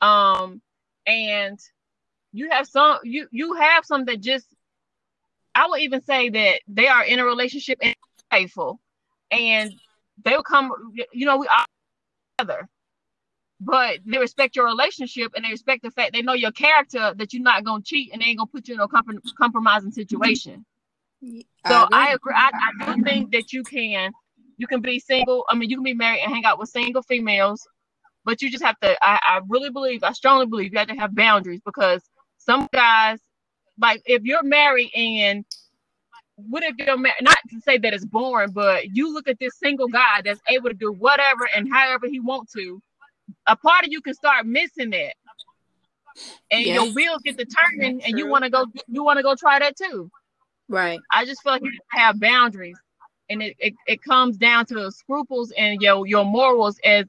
Um, 0.00 0.60
and 1.06 1.60
you 2.32 2.50
have 2.50 2.66
some, 2.66 2.98
you, 3.04 3.28
you 3.30 3.54
have 3.54 3.84
some 3.84 4.04
that 4.06 4.20
just 4.20 4.48
I 5.54 5.68
would 5.68 5.80
even 5.80 6.02
say 6.02 6.30
that 6.30 6.60
they 6.66 6.88
are 6.88 7.04
in 7.04 7.18
a 7.18 7.24
relationship 7.24 7.78
and 7.82 7.94
faithful, 8.30 8.80
and 9.30 9.72
they 10.24 10.32
will 10.32 10.42
come. 10.42 10.72
You 11.12 11.26
know, 11.26 11.36
we 11.36 11.46
are 11.46 11.66
together, 12.38 12.68
but 13.60 13.98
they 14.06 14.18
respect 14.18 14.56
your 14.56 14.66
relationship 14.66 15.32
and 15.34 15.44
they 15.44 15.50
respect 15.50 15.82
the 15.82 15.90
fact 15.90 16.12
they 16.12 16.22
know 16.22 16.32
your 16.32 16.52
character 16.52 17.12
that 17.16 17.32
you're 17.32 17.42
not 17.42 17.64
gonna 17.64 17.82
cheat 17.82 18.10
and 18.12 18.20
they 18.20 18.26
ain't 18.26 18.38
gonna 18.38 18.48
put 18.48 18.68
you 18.68 18.74
in 18.74 18.80
a 18.80 18.88
comp- 18.88 19.22
compromising 19.38 19.92
situation. 19.92 20.64
Mm-hmm. 21.24 21.40
So 21.68 21.86
I 21.92 22.12
agree. 22.12 22.34
I, 22.34 22.48
agree. 22.48 22.84
I, 22.86 22.92
I 22.92 22.96
do 22.96 23.02
think 23.04 23.32
that 23.32 23.52
you 23.52 23.62
can 23.62 24.12
you 24.56 24.66
can 24.66 24.80
be 24.80 24.98
single. 24.98 25.44
I 25.48 25.54
mean, 25.54 25.70
you 25.70 25.76
can 25.76 25.84
be 25.84 25.94
married 25.94 26.20
and 26.22 26.32
hang 26.32 26.44
out 26.44 26.58
with 26.58 26.70
single 26.70 27.02
females, 27.02 27.66
but 28.24 28.42
you 28.42 28.50
just 28.50 28.64
have 28.64 28.78
to. 28.80 28.96
I, 29.04 29.20
I 29.22 29.40
really 29.48 29.70
believe, 29.70 30.02
I 30.02 30.12
strongly 30.12 30.46
believe, 30.46 30.72
you 30.72 30.78
have 30.78 30.88
to 30.88 30.94
have 30.94 31.14
boundaries 31.14 31.60
because 31.64 32.02
some 32.38 32.68
guys 32.72 33.20
like 33.78 34.02
if 34.06 34.22
you're 34.22 34.42
married 34.42 34.90
and 34.94 35.44
what 36.36 36.62
if 36.62 36.74
you're 36.78 36.96
married? 36.96 37.22
Not 37.22 37.38
to 37.50 37.60
say 37.60 37.78
that 37.78 37.94
it's 37.94 38.04
boring, 38.04 38.50
but 38.50 38.94
you 38.94 39.12
look 39.12 39.28
at 39.28 39.38
this 39.38 39.58
single 39.58 39.88
guy 39.88 40.22
that's 40.24 40.40
able 40.48 40.68
to 40.68 40.74
do 40.74 40.92
whatever 40.92 41.48
and 41.54 41.72
however 41.72 42.06
he 42.06 42.20
wants 42.20 42.52
to. 42.54 42.80
A 43.46 43.56
part 43.56 43.84
of 43.84 43.92
you 43.92 44.00
can 44.00 44.14
start 44.14 44.46
missing 44.46 44.90
that, 44.90 45.14
and 46.50 46.66
yes. 46.66 46.74
your 46.74 46.94
wheels 46.94 47.22
get 47.22 47.38
to 47.38 47.46
turning, 47.46 48.02
and 48.02 48.18
you 48.18 48.26
want 48.26 48.44
to 48.44 48.50
go. 48.50 48.66
You 48.88 49.04
want 49.04 49.18
to 49.18 49.22
go 49.22 49.34
try 49.34 49.58
that 49.58 49.76
too. 49.76 50.10
Right. 50.68 51.00
I 51.10 51.24
just 51.24 51.42
feel 51.42 51.52
like 51.52 51.62
you 51.62 51.72
have 51.88 52.20
boundaries, 52.20 52.78
and 53.30 53.42
it, 53.42 53.56
it, 53.58 53.74
it 53.86 54.02
comes 54.02 54.36
down 54.36 54.66
to 54.66 54.90
scruples 54.90 55.52
and 55.56 55.80
your 55.80 56.06
your 56.06 56.24
morals. 56.24 56.78
As 56.84 57.06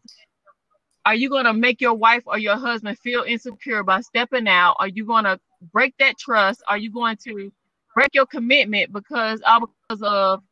are 1.06 1.16
you 1.16 1.30
going 1.30 1.46
to 1.46 1.54
make 1.54 1.82
your 1.82 1.94
wife 1.94 2.24
or 2.26 2.38
your 2.38 2.56
husband 2.56 2.98
feel 3.00 3.24
insecure 3.24 3.84
by 3.84 4.02
stepping 4.02 4.48
out? 4.48 4.76
Are 4.80 4.88
you 4.88 5.06
going 5.06 5.26
to 5.26 5.40
break 5.72 5.96
that 6.00 6.18
trust? 6.18 6.62
Are 6.68 6.78
you 6.78 6.92
going 6.92 7.18
to 7.26 7.52
break 7.94 8.10
your 8.14 8.26
commitment 8.26 8.92
because 8.92 9.42
all 9.46 9.70
because 9.88 10.02
of 10.02 10.44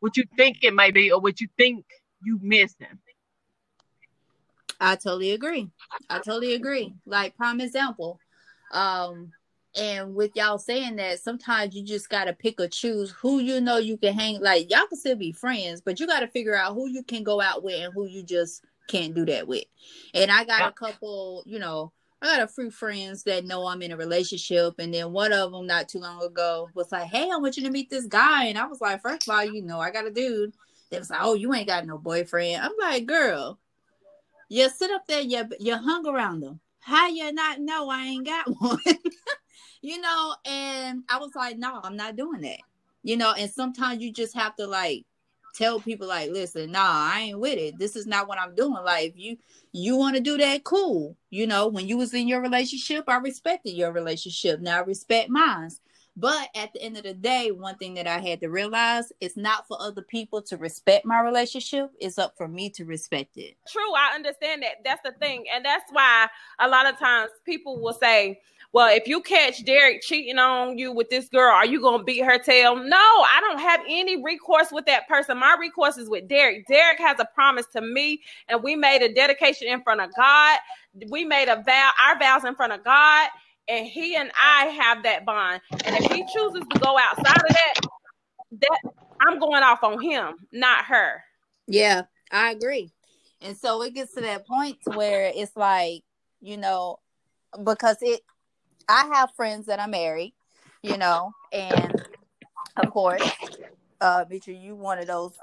what 0.00 0.16
you 0.16 0.24
think 0.36 0.58
it 0.62 0.74
might 0.74 0.94
be 0.94 1.10
or 1.12 1.20
what 1.20 1.40
you 1.40 1.48
think 1.56 1.84
you 2.22 2.38
missed 2.42 2.78
them? 2.78 2.98
I 4.80 4.94
totally 4.96 5.32
agree. 5.32 5.68
I 6.08 6.18
totally 6.18 6.54
agree. 6.54 6.94
Like 7.04 7.36
prime 7.36 7.60
example, 7.60 8.20
um, 8.72 9.32
and 9.76 10.14
with 10.14 10.34
y'all 10.34 10.58
saying 10.58 10.96
that, 10.96 11.20
sometimes 11.20 11.74
you 11.74 11.84
just 11.84 12.08
gotta 12.08 12.32
pick 12.32 12.60
or 12.60 12.68
choose 12.68 13.10
who 13.10 13.40
you 13.40 13.60
know 13.60 13.78
you 13.78 13.96
can 13.96 14.14
hang. 14.14 14.40
Like 14.40 14.70
y'all 14.70 14.86
can 14.86 14.98
still 14.98 15.16
be 15.16 15.32
friends, 15.32 15.80
but 15.80 15.98
you 15.98 16.06
gotta 16.06 16.28
figure 16.28 16.56
out 16.56 16.74
who 16.74 16.88
you 16.88 17.02
can 17.02 17.22
go 17.22 17.40
out 17.40 17.62
with 17.62 17.80
and 17.80 17.92
who 17.92 18.06
you 18.06 18.22
just 18.22 18.64
can't 18.88 19.14
do 19.14 19.24
that 19.26 19.46
with. 19.46 19.64
And 20.14 20.30
I 20.30 20.44
got 20.44 20.68
a 20.68 20.72
couple, 20.72 21.42
you 21.46 21.58
know, 21.58 21.92
I 22.20 22.26
got 22.26 22.42
a 22.42 22.48
few 22.48 22.70
friends 22.70 23.22
that 23.24 23.44
know 23.44 23.66
I'm 23.66 23.80
in 23.82 23.92
a 23.92 23.96
relationship, 23.96 24.74
and 24.78 24.92
then 24.92 25.12
one 25.12 25.32
of 25.32 25.52
them 25.52 25.66
not 25.66 25.88
too 25.88 26.00
long 26.00 26.22
ago 26.22 26.68
was 26.74 26.90
like, 26.90 27.06
"Hey, 27.08 27.30
I 27.30 27.36
want 27.36 27.56
you 27.56 27.62
to 27.64 27.70
meet 27.70 27.90
this 27.90 28.06
guy," 28.06 28.46
and 28.46 28.58
I 28.58 28.66
was 28.66 28.80
like, 28.80 29.00
first 29.02 29.28
of 29.28 29.34
all, 29.34 29.44
you 29.44 29.62
know, 29.62 29.78
I 29.78 29.90
got 29.90 30.06
a 30.06 30.10
dude." 30.10 30.52
They 30.90 30.98
was 30.98 31.10
like, 31.10 31.20
"Oh, 31.22 31.34
you 31.34 31.54
ain't 31.54 31.68
got 31.68 31.86
no 31.86 31.96
boyfriend." 31.96 32.62
I'm 32.62 32.72
like, 32.80 33.06
"Girl, 33.06 33.58
you 34.48 34.68
sit 34.68 34.90
up 34.90 35.06
there, 35.06 35.20
you 35.20 35.44
you 35.60 35.76
hung 35.76 36.06
around 36.06 36.40
them. 36.40 36.60
How 36.80 37.08
you 37.08 37.32
not 37.32 37.60
know 37.60 37.88
I 37.88 38.02
ain't 38.04 38.26
got 38.26 38.46
one?" 38.60 38.78
you 39.80 40.00
know, 40.00 40.34
and 40.44 41.04
I 41.08 41.18
was 41.18 41.34
like, 41.36 41.56
"No, 41.56 41.80
I'm 41.84 41.96
not 41.96 42.16
doing 42.16 42.40
that." 42.40 42.60
You 43.04 43.16
know, 43.16 43.32
and 43.32 43.50
sometimes 43.50 44.02
you 44.02 44.12
just 44.12 44.34
have 44.34 44.56
to 44.56 44.66
like 44.66 45.06
tell 45.54 45.80
people 45.80 46.08
like, 46.08 46.30
listen, 46.30 46.72
nah, 46.72 47.10
I 47.12 47.20
ain't 47.20 47.38
with 47.38 47.58
it. 47.58 47.78
This 47.78 47.96
is 47.96 48.06
not 48.06 48.28
what 48.28 48.38
I'm 48.38 48.54
doing. 48.54 48.82
Like, 48.84 49.10
if 49.10 49.18
you 49.18 49.36
you 49.72 49.96
want 49.96 50.16
to 50.16 50.22
do 50.22 50.38
that, 50.38 50.64
cool. 50.64 51.16
You 51.30 51.46
know, 51.46 51.68
when 51.68 51.86
you 51.86 51.98
was 51.98 52.14
in 52.14 52.28
your 52.28 52.40
relationship, 52.40 53.04
I 53.08 53.16
respected 53.16 53.72
your 53.72 53.92
relationship. 53.92 54.60
Now 54.60 54.78
I 54.78 54.80
respect 54.80 55.30
mine. 55.30 55.70
But 56.18 56.48
at 56.56 56.72
the 56.72 56.82
end 56.82 56.96
of 56.96 57.04
the 57.04 57.14
day, 57.14 57.52
one 57.52 57.76
thing 57.76 57.94
that 57.94 58.08
I 58.08 58.18
had 58.18 58.40
to 58.40 58.48
realize 58.48 59.12
it's 59.20 59.36
not 59.36 59.68
for 59.68 59.80
other 59.80 60.02
people 60.02 60.42
to 60.42 60.56
respect 60.56 61.06
my 61.06 61.20
relationship. 61.20 61.92
It's 62.00 62.18
up 62.18 62.34
for 62.36 62.48
me 62.48 62.70
to 62.70 62.84
respect 62.84 63.36
it. 63.36 63.56
True, 63.68 63.94
I 63.96 64.16
understand 64.16 64.64
that. 64.64 64.82
That's 64.84 65.00
the 65.04 65.12
thing. 65.12 65.44
And 65.54 65.64
that's 65.64 65.84
why 65.92 66.26
a 66.58 66.66
lot 66.66 66.92
of 66.92 66.98
times 66.98 67.30
people 67.44 67.80
will 67.80 67.92
say, 67.92 68.40
well, 68.72 68.94
if 68.94 69.06
you 69.06 69.22
catch 69.22 69.64
Derek 69.64 70.02
cheating 70.02 70.38
on 70.38 70.76
you 70.76 70.92
with 70.92 71.08
this 71.08 71.28
girl, 71.28 71.52
are 71.52 71.64
you 71.64 71.80
gonna 71.80 72.04
beat 72.04 72.24
her 72.24 72.38
tail? 72.38 72.76
No, 72.76 72.96
I 72.96 73.38
don't 73.40 73.60
have 73.60 73.80
any 73.88 74.22
recourse 74.22 74.70
with 74.70 74.84
that 74.86 75.08
person. 75.08 75.38
My 75.38 75.56
recourse 75.58 75.96
is 75.96 76.08
with 76.08 76.28
Derek. 76.28 76.66
Derek 76.66 76.98
has 76.98 77.18
a 77.18 77.24
promise 77.34 77.66
to 77.72 77.80
me, 77.80 78.22
and 78.48 78.62
we 78.62 78.76
made 78.76 79.02
a 79.02 79.12
dedication 79.12 79.68
in 79.68 79.82
front 79.82 80.02
of 80.02 80.10
God. 80.14 80.58
We 81.08 81.24
made 81.24 81.48
a 81.48 81.62
vow, 81.62 81.90
our 82.06 82.18
vows 82.18 82.44
in 82.44 82.54
front 82.54 82.74
of 82.74 82.84
God, 82.84 83.28
and 83.68 83.86
he 83.86 84.16
and 84.16 84.30
I 84.36 84.66
have 84.66 85.02
that 85.04 85.24
bond. 85.24 85.62
And 85.86 85.96
if 85.96 86.12
he 86.12 86.24
chooses 86.34 86.62
to 86.70 86.78
go 86.78 86.98
outside 86.98 87.42
of 87.48 87.48
that, 87.48 87.74
that 88.60 88.92
I'm 89.20 89.38
going 89.38 89.62
off 89.62 89.82
on 89.82 90.00
him, 90.00 90.34
not 90.52 90.84
her. 90.84 91.22
Yeah, 91.66 92.02
I 92.30 92.50
agree. 92.50 92.92
And 93.40 93.56
so 93.56 93.82
it 93.82 93.94
gets 93.94 94.14
to 94.14 94.20
that 94.22 94.46
point 94.46 94.78
where 94.84 95.32
it's 95.34 95.56
like, 95.56 96.02
you 96.40 96.56
know, 96.56 96.98
because 97.64 97.96
it 98.02 98.20
I 98.88 99.10
have 99.12 99.34
friends 99.36 99.66
that 99.66 99.80
are 99.80 99.88
married, 99.88 100.32
you 100.82 100.96
know, 100.96 101.32
and 101.52 102.02
of 102.78 102.90
course, 102.90 103.22
uh, 104.00 104.24
Mitchell, 104.30 104.54
you 104.54 104.74
one 104.74 104.98
of 104.98 105.06
those 105.06 105.34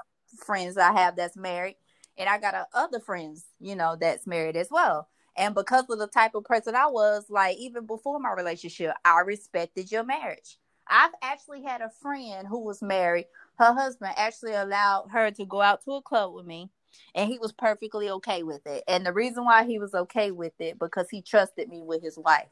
friends 0.44 0.76
I 0.76 0.92
have 0.92 1.14
that's 1.14 1.36
married, 1.36 1.76
and 2.18 2.28
I 2.28 2.38
got 2.38 2.66
other 2.74 2.98
friends, 2.98 3.44
you 3.60 3.76
know, 3.76 3.96
that's 4.00 4.26
married 4.26 4.56
as 4.56 4.68
well. 4.70 5.08
And 5.36 5.54
because 5.54 5.84
of 5.88 5.98
the 5.98 6.08
type 6.08 6.34
of 6.34 6.44
person 6.44 6.74
I 6.74 6.86
was, 6.86 7.26
like 7.28 7.56
even 7.58 7.86
before 7.86 8.18
my 8.18 8.32
relationship, 8.32 8.94
I 9.04 9.20
respected 9.20 9.92
your 9.92 10.02
marriage. 10.02 10.58
I've 10.88 11.12
actually 11.22 11.62
had 11.62 11.82
a 11.82 11.90
friend 11.90 12.48
who 12.48 12.60
was 12.64 12.82
married. 12.82 13.26
Her 13.58 13.72
husband 13.72 14.12
actually 14.16 14.54
allowed 14.54 15.08
her 15.12 15.30
to 15.32 15.44
go 15.44 15.60
out 15.60 15.84
to 15.84 15.92
a 15.92 16.02
club 16.02 16.34
with 16.34 16.46
me, 16.46 16.68
and 17.14 17.30
he 17.30 17.38
was 17.38 17.52
perfectly 17.52 18.10
okay 18.10 18.42
with 18.42 18.66
it. 18.66 18.82
And 18.88 19.06
the 19.06 19.12
reason 19.12 19.44
why 19.44 19.64
he 19.66 19.78
was 19.78 19.94
okay 19.94 20.32
with 20.32 20.54
it 20.58 20.80
because 20.80 21.08
he 21.10 21.22
trusted 21.22 21.68
me 21.68 21.82
with 21.82 22.02
his 22.02 22.18
wife 22.18 22.48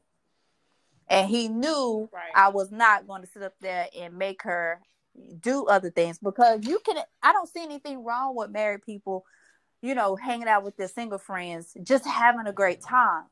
and 1.09 1.29
he 1.29 1.49
knew 1.49 2.09
right. 2.13 2.33
I 2.35 2.49
was 2.49 2.71
not 2.71 3.07
going 3.07 3.23
to 3.23 3.29
sit 3.29 3.43
up 3.43 3.55
there 3.61 3.89
and 3.97 4.17
make 4.17 4.43
her 4.43 4.81
do 5.41 5.67
other 5.67 5.91
things 5.91 6.19
because 6.19 6.67
you 6.67 6.81
can. 6.85 6.97
I 7.23 7.33
don't 7.33 7.49
see 7.49 7.63
anything 7.63 8.05
wrong 8.05 8.35
with 8.35 8.51
married 8.51 8.83
people, 8.83 9.25
you 9.83 9.95
know, 9.95 10.17
hanging 10.17 10.49
out 10.49 10.65
with 10.65 10.77
their 10.77 10.89
single 10.89 11.19
friends, 11.19 11.77
just 11.83 12.07
having 12.07 12.47
a 12.47 12.53
great 12.53 12.83
time. 12.83 13.25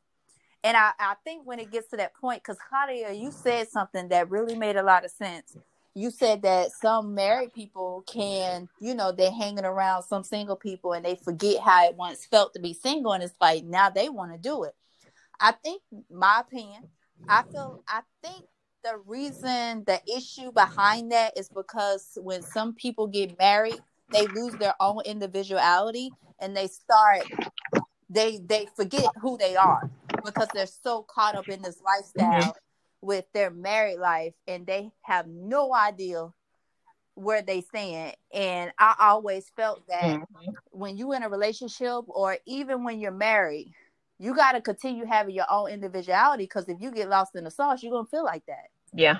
And 0.65 0.77
I, 0.77 0.93
I 0.99 1.15
think 1.25 1.45
when 1.45 1.59
it 1.59 1.73
gets 1.73 1.89
to 1.89 1.97
that 1.97 2.15
point, 2.15 2.43
because 2.43 2.59
Claudia, 2.69 3.13
you 3.13 3.33
said 3.33 3.69
something 3.69 4.09
that 4.09 4.31
really 4.31 4.55
made 4.55 4.77
a 4.77 4.83
lot 4.83 5.05
of 5.05 5.11
sense. 5.11 5.57
You 5.95 6.11
said 6.11 6.43
that 6.43 6.71
some 6.71 7.15
married 7.15 7.53
people 7.53 8.05
can, 8.07 8.69
you 8.81 8.95
know, 8.95 9.13
they're 9.13 9.33
hanging 9.33 9.65
around 9.65 10.05
some 10.05 10.23
single 10.23 10.57
people 10.57 10.93
and 10.93 11.05
they 11.05 11.17
forget 11.17 11.61
how 11.61 11.85
it 11.87 11.97
once 11.97 12.25
felt 12.25 12.55
to 12.55 12.61
be 12.61 12.73
single, 12.73 13.13
and 13.13 13.23
it's 13.23 13.35
like 13.41 13.65
now 13.65 13.91
they 13.91 14.09
want 14.09 14.33
to 14.33 14.39
do 14.39 14.63
it. 14.65 14.75
I 15.41 15.53
think, 15.53 15.83
my 16.11 16.41
opinion, 16.41 16.89
I 17.29 17.43
feel 17.51 17.83
I 17.89 18.03
think 18.23 18.47
the 18.85 18.99
reason 19.07 19.85
the 19.87 20.01
issue 20.15 20.53
behind 20.53 21.13
that 21.13 21.39
is 21.39 21.49
because 21.49 22.19
when 22.21 22.43
some 22.43 22.75
people 22.75 23.07
get 23.07 23.39
married, 23.39 23.81
they 24.13 24.27
lose 24.27 24.57
their 24.57 24.75
own 24.81 25.03
individuality 25.05 26.13
and 26.41 26.57
they 26.57 26.67
start 26.69 27.25
they 28.11 28.39
they 28.45 28.67
forget 28.77 29.11
who 29.21 29.39
they 29.39 29.57
are 29.57 29.89
because 30.25 30.49
they're 30.53 30.67
so 30.67 31.03
caught 31.03 31.35
up 31.35 31.49
in 31.49 31.63
this 31.63 31.81
lifestyle 31.83 32.27
mm-hmm. 32.27 32.51
with 33.01 33.25
their 33.33 33.51
married 33.51 33.99
life 33.99 34.35
and 34.47 34.67
they 34.67 34.91
have 35.03 35.27
no 35.27 35.75
idea 35.75 36.29
where 37.15 37.43
they 37.43 37.61
stand. 37.61 38.15
And 38.33 38.73
I 38.79 38.95
always 38.99 39.51
felt 39.57 39.87
that 39.89 40.21
Mhm. 40.35 40.55
when 40.71 40.97
you 40.97 41.13
in 41.13 41.23
a 41.23 41.29
relationship 41.29 42.05
or 42.09 42.39
even 42.47 42.85
when 42.85 43.01
you're 43.01 43.11
married, 43.13 43.73
you 44.18 44.35
got 44.35 44.53
to 44.53 44.61
continue 44.61 45.05
having 45.05 45.35
your 45.35 45.46
own 45.51 45.70
individuality 45.70 46.44
because 46.44 46.68
if 46.68 46.81
you 46.81 46.90
get 46.90 47.09
lost 47.09 47.35
in 47.35 47.44
the 47.44 47.51
sauce, 47.51 47.83
you're 47.83 47.92
going 47.92 48.05
to 48.05 48.11
feel 48.11 48.25
like 48.25 48.46
that. 48.46 48.68
Yeah. 48.94 49.18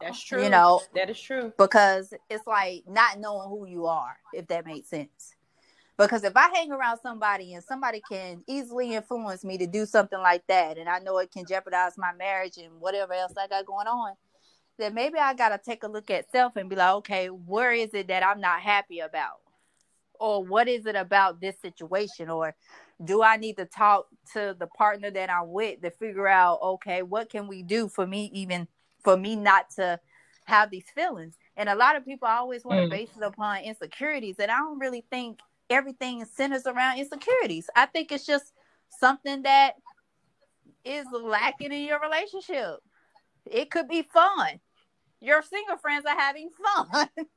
That's 0.00 0.22
true. 0.22 0.42
You 0.42 0.50
know, 0.50 0.82
that 0.94 1.08
is 1.08 1.20
true. 1.20 1.52
because 1.56 2.12
it's 2.28 2.46
like 2.46 2.84
not 2.86 3.20
knowing 3.20 3.48
who 3.48 3.66
you 3.66 3.86
are, 3.86 4.16
if 4.32 4.46
that 4.48 4.66
makes 4.66 4.90
sense. 4.90 5.34
Because 5.96 6.24
if 6.24 6.36
I 6.36 6.48
hang 6.52 6.72
around 6.72 6.98
somebody 6.98 7.54
and 7.54 7.62
somebody 7.62 8.02
can 8.10 8.42
easily 8.48 8.94
influence 8.94 9.44
me 9.44 9.56
to 9.58 9.66
do 9.66 9.86
something 9.86 10.18
like 10.18 10.44
that, 10.48 10.76
and 10.76 10.88
I 10.88 10.98
know 10.98 11.18
it 11.18 11.30
can 11.30 11.46
jeopardize 11.46 11.96
my 11.96 12.12
marriage 12.12 12.56
and 12.56 12.80
whatever 12.80 13.12
else 13.12 13.32
I 13.38 13.46
got 13.46 13.64
going 13.64 13.86
on, 13.86 14.14
then 14.76 14.92
maybe 14.92 15.18
I 15.18 15.34
got 15.34 15.50
to 15.50 15.58
take 15.58 15.84
a 15.84 15.88
look 15.88 16.10
at 16.10 16.30
self 16.32 16.56
and 16.56 16.68
be 16.68 16.74
like, 16.74 16.94
okay, 16.94 17.28
where 17.28 17.72
is 17.72 17.94
it 17.94 18.08
that 18.08 18.26
I'm 18.26 18.40
not 18.40 18.60
happy 18.60 18.98
about? 18.98 19.40
Or 20.20 20.44
what 20.44 20.68
is 20.68 20.86
it 20.86 20.96
about 20.96 21.40
this 21.40 21.56
situation? 21.60 22.30
Or 22.30 22.54
do 23.04 23.22
I 23.22 23.36
need 23.36 23.56
to 23.56 23.64
talk 23.66 24.06
to 24.32 24.56
the 24.58 24.66
partner 24.68 25.10
that 25.10 25.30
I'm 25.30 25.50
with 25.52 25.82
to 25.82 25.90
figure 25.90 26.28
out, 26.28 26.60
okay, 26.62 27.02
what 27.02 27.30
can 27.30 27.48
we 27.48 27.62
do 27.62 27.88
for 27.88 28.06
me, 28.06 28.30
even 28.32 28.68
for 29.02 29.16
me 29.16 29.36
not 29.36 29.70
to 29.76 30.00
have 30.46 30.70
these 30.70 30.86
feelings? 30.94 31.36
And 31.56 31.68
a 31.68 31.74
lot 31.74 31.96
of 31.96 32.04
people 32.04 32.28
always 32.28 32.64
want 32.64 32.80
to 32.80 32.86
Mm. 32.86 32.90
base 32.90 33.16
it 33.16 33.22
upon 33.22 33.62
insecurities. 33.62 34.38
And 34.38 34.50
I 34.50 34.58
don't 34.58 34.78
really 34.78 35.04
think 35.10 35.40
everything 35.70 36.24
centers 36.24 36.66
around 36.66 36.98
insecurities. 36.98 37.68
I 37.74 37.86
think 37.86 38.12
it's 38.12 38.26
just 38.26 38.52
something 38.88 39.42
that 39.42 39.74
is 40.84 41.06
lacking 41.12 41.72
in 41.72 41.82
your 41.86 42.00
relationship. 42.00 42.80
It 43.46 43.70
could 43.70 43.88
be 43.88 44.02
fun. 44.02 44.60
Your 45.20 45.42
single 45.42 45.76
friends 45.78 46.04
are 46.06 46.16
having 46.18 46.50
fun. 46.50 47.08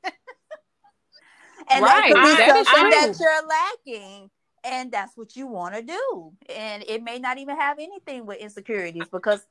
and 1.69 1.83
Right. 1.83 2.13
that 2.13 2.21
could 2.21 2.21
be 2.21 2.37
That 2.37 2.55
is 2.57 2.67
something 2.67 2.89
that 2.89 3.19
you're 3.19 3.47
lacking. 3.47 4.29
And 4.63 4.91
that's 4.91 5.15
what 5.15 5.35
you 5.35 5.47
want 5.47 5.75
to 5.75 5.81
do. 5.81 6.33
And 6.53 6.83
it 6.87 7.01
may 7.01 7.19
not 7.19 7.37
even 7.37 7.57
have 7.57 7.79
anything 7.79 8.25
with 8.25 8.39
insecurities 8.39 9.07
because 9.09 9.45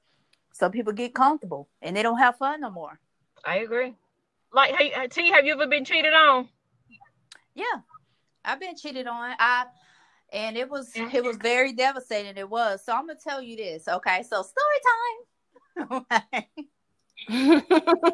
some 0.53 0.73
people 0.73 0.93
get 0.93 1.15
comfortable 1.15 1.69
and 1.81 1.97
they 1.97 2.03
don't 2.03 2.19
have 2.19 2.37
fun 2.37 2.61
no 2.61 2.71
more. 2.71 2.99
I 3.45 3.59
agree. 3.59 3.95
Like, 4.53 4.75
hey, 4.75 5.07
T, 5.09 5.31
have 5.31 5.45
you 5.47 5.53
ever 5.53 5.67
been 5.67 5.85
cheated 5.85 6.13
on? 6.13 6.49
Yeah. 7.55 7.65
I've 8.45 8.61
been 8.61 8.77
cheated 8.77 9.07
on. 9.07 9.35
I 9.39 9.67
and 10.33 10.57
it 10.57 10.69
was 10.69 10.91
it 10.95 11.25
was 11.25 11.37
very 11.37 11.73
devastating. 11.73 12.37
It 12.37 12.49
was. 12.49 12.85
So 12.85 12.93
I'm 12.93 13.07
gonna 13.07 13.19
tell 13.23 13.43
you 13.43 13.57
this. 13.57 13.89
Okay. 13.89 14.23
So 14.23 14.43
story 14.43 14.81
time. 15.89 16.05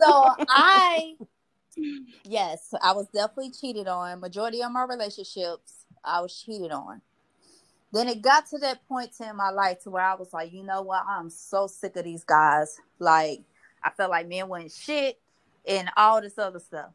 so 0.01 0.31
I 0.49 1.17
yes, 2.25 2.75
I 2.83 2.93
was 2.93 3.07
definitely 3.09 3.51
cheated 3.51 3.89
on. 3.89 4.21
Majority 4.21 4.63
of 4.63 4.73
my 4.73 4.85
relationships, 4.85 5.87
I 6.05 6.21
was 6.21 6.43
cheated 6.43 6.71
on. 6.71 7.01
Then 7.93 8.09
it 8.09 8.23
got 8.23 8.47
to 8.47 8.59
that 8.59 8.87
point 8.89 9.11
in 9.21 9.37
my 9.37 9.51
life 9.51 9.83
to 9.83 9.91
where 9.91 10.03
I 10.03 10.15
was 10.15 10.33
like, 10.33 10.53
you 10.53 10.63
know 10.63 10.83
what? 10.83 11.05
I'm 11.07 11.29
so 11.29 11.67
sick 11.67 11.97
of 11.97 12.05
these 12.05 12.25
guys. 12.25 12.81
Like 12.99 13.43
I 13.85 13.91
felt 13.91 14.11
like 14.11 14.29
men 14.29 14.49
went 14.49 14.73
shit 14.73 15.21
and 15.67 15.91
all 15.97 16.21
this 16.21 16.39
other 16.39 16.59
stuff. 16.59 16.91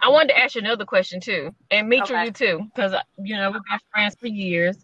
I 0.00 0.08
wanted 0.08 0.28
to 0.28 0.38
ask 0.38 0.54
you 0.54 0.60
another 0.60 0.84
question 0.84 1.20
too, 1.20 1.54
and 1.70 1.88
Mitra, 1.88 2.16
Okay. 2.16 2.26
you 2.26 2.32
too, 2.32 2.70
because 2.74 2.94
you 3.18 3.36
know 3.36 3.50
we've 3.50 3.62
been 3.68 3.78
friends 3.92 4.14
for 4.18 4.26
years. 4.26 4.76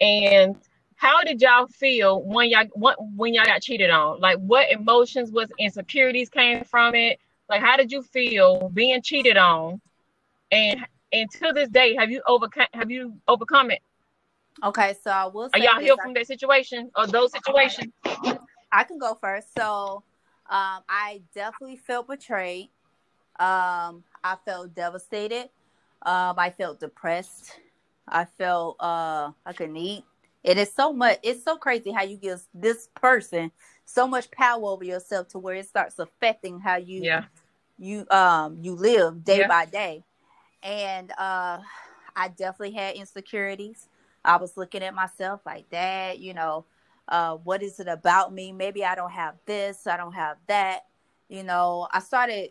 And 0.00 0.56
how 0.96 1.22
did 1.22 1.40
y'all 1.40 1.66
feel 1.66 2.22
when 2.22 2.50
y'all 2.50 2.66
what, 2.72 2.96
when 3.16 3.32
y'all 3.32 3.44
got 3.44 3.62
cheated 3.62 3.90
on? 3.90 4.20
Like, 4.20 4.38
what 4.38 4.70
emotions, 4.70 5.30
what 5.30 5.50
insecurities 5.58 6.28
came 6.28 6.64
from 6.64 6.94
it? 6.94 7.20
Like, 7.50 7.62
how 7.62 7.76
did 7.76 7.90
you 7.90 8.02
feel 8.02 8.70
being 8.72 9.02
cheated 9.02 9.36
on? 9.36 9.80
And 10.52 10.86
and 11.12 11.28
to 11.32 11.52
this 11.52 11.68
day, 11.68 11.96
have 11.96 12.08
you 12.08 12.22
overcome 12.28 12.68
have 12.72 12.92
you 12.92 13.14
overcome 13.26 13.72
it? 13.72 13.80
Okay, 14.62 14.94
so 15.02 15.10
I 15.10 15.26
will 15.26 15.50
Are 15.52 15.58
y'all 15.58 15.80
healed 15.80 16.00
from 16.00 16.14
that 16.14 16.28
situation 16.28 16.90
or 16.96 17.08
those 17.08 17.32
situations? 17.32 17.92
I 18.72 18.84
can 18.84 18.98
go 18.98 19.18
first. 19.20 19.48
So, 19.58 20.04
um, 20.48 20.82
I 20.88 21.22
definitely 21.34 21.78
felt 21.78 22.06
betrayed. 22.06 22.70
Um, 23.38 24.04
I 24.22 24.36
felt 24.44 24.74
devastated. 24.74 25.50
Um, 26.02 26.34
I 26.38 26.50
felt 26.50 26.78
depressed. 26.78 27.58
I 28.06 28.26
felt 28.26 28.76
uh, 28.78 29.32
I 29.44 29.52
couldn't 29.54 29.76
eat. 29.76 30.04
It 30.44 30.56
is 30.56 30.72
so 30.72 30.92
much. 30.92 31.18
It's 31.22 31.42
so 31.42 31.56
crazy 31.56 31.90
how 31.90 32.02
you 32.02 32.16
give 32.16 32.42
this 32.54 32.88
person 32.94 33.50
so 33.84 34.06
much 34.06 34.30
power 34.30 34.64
over 34.66 34.84
yourself 34.84 35.28
to 35.28 35.38
where 35.38 35.56
it 35.56 35.66
starts 35.68 35.98
affecting 35.98 36.60
how 36.60 36.76
you 36.76 37.02
Yeah. 37.02 37.24
You 37.80 38.06
um 38.10 38.58
you 38.60 38.74
live 38.74 39.24
day 39.24 39.40
Yeah. 39.40 39.48
by 39.48 39.64
day. 39.66 40.04
And 40.62 41.10
uh 41.12 41.58
i 42.14 42.28
definitely 42.28 42.72
had 42.72 42.96
insecurities. 42.96 43.88
I 44.24 44.36
was 44.36 44.56
looking 44.56 44.82
at 44.82 44.94
myself 44.94 45.40
like 45.46 45.68
that 45.70 46.18
you 46.20 46.34
know 46.34 46.66
uh 47.08 47.36
what 47.36 47.62
is 47.62 47.80
it 47.80 47.88
about 47.88 48.32
me? 48.32 48.52
Maybe 48.52 48.84
i 48.84 48.94
don't 48.94 49.10
have 49.12 49.36
this 49.46 49.86
i 49.86 49.96
don't 49.96 50.12
have 50.14 50.36
that. 50.46 50.82
You 51.28 51.42
know 51.44 51.88
i 51.92 52.00
started 52.00 52.50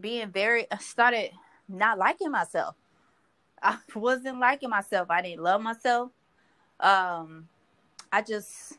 being 0.00 0.30
very 0.30 0.66
i 0.70 0.78
started 0.78 1.30
not 1.68 1.98
liking 1.98 2.30
myself. 2.30 2.76
I 3.62 3.78
wasn't 3.94 4.38
liking 4.40 4.70
myself. 4.70 5.10
I 5.10 5.22
didn't 5.22 5.42
love 5.42 5.60
myself. 5.60 6.12
Um 6.78 7.48
i 8.12 8.22
just 8.22 8.78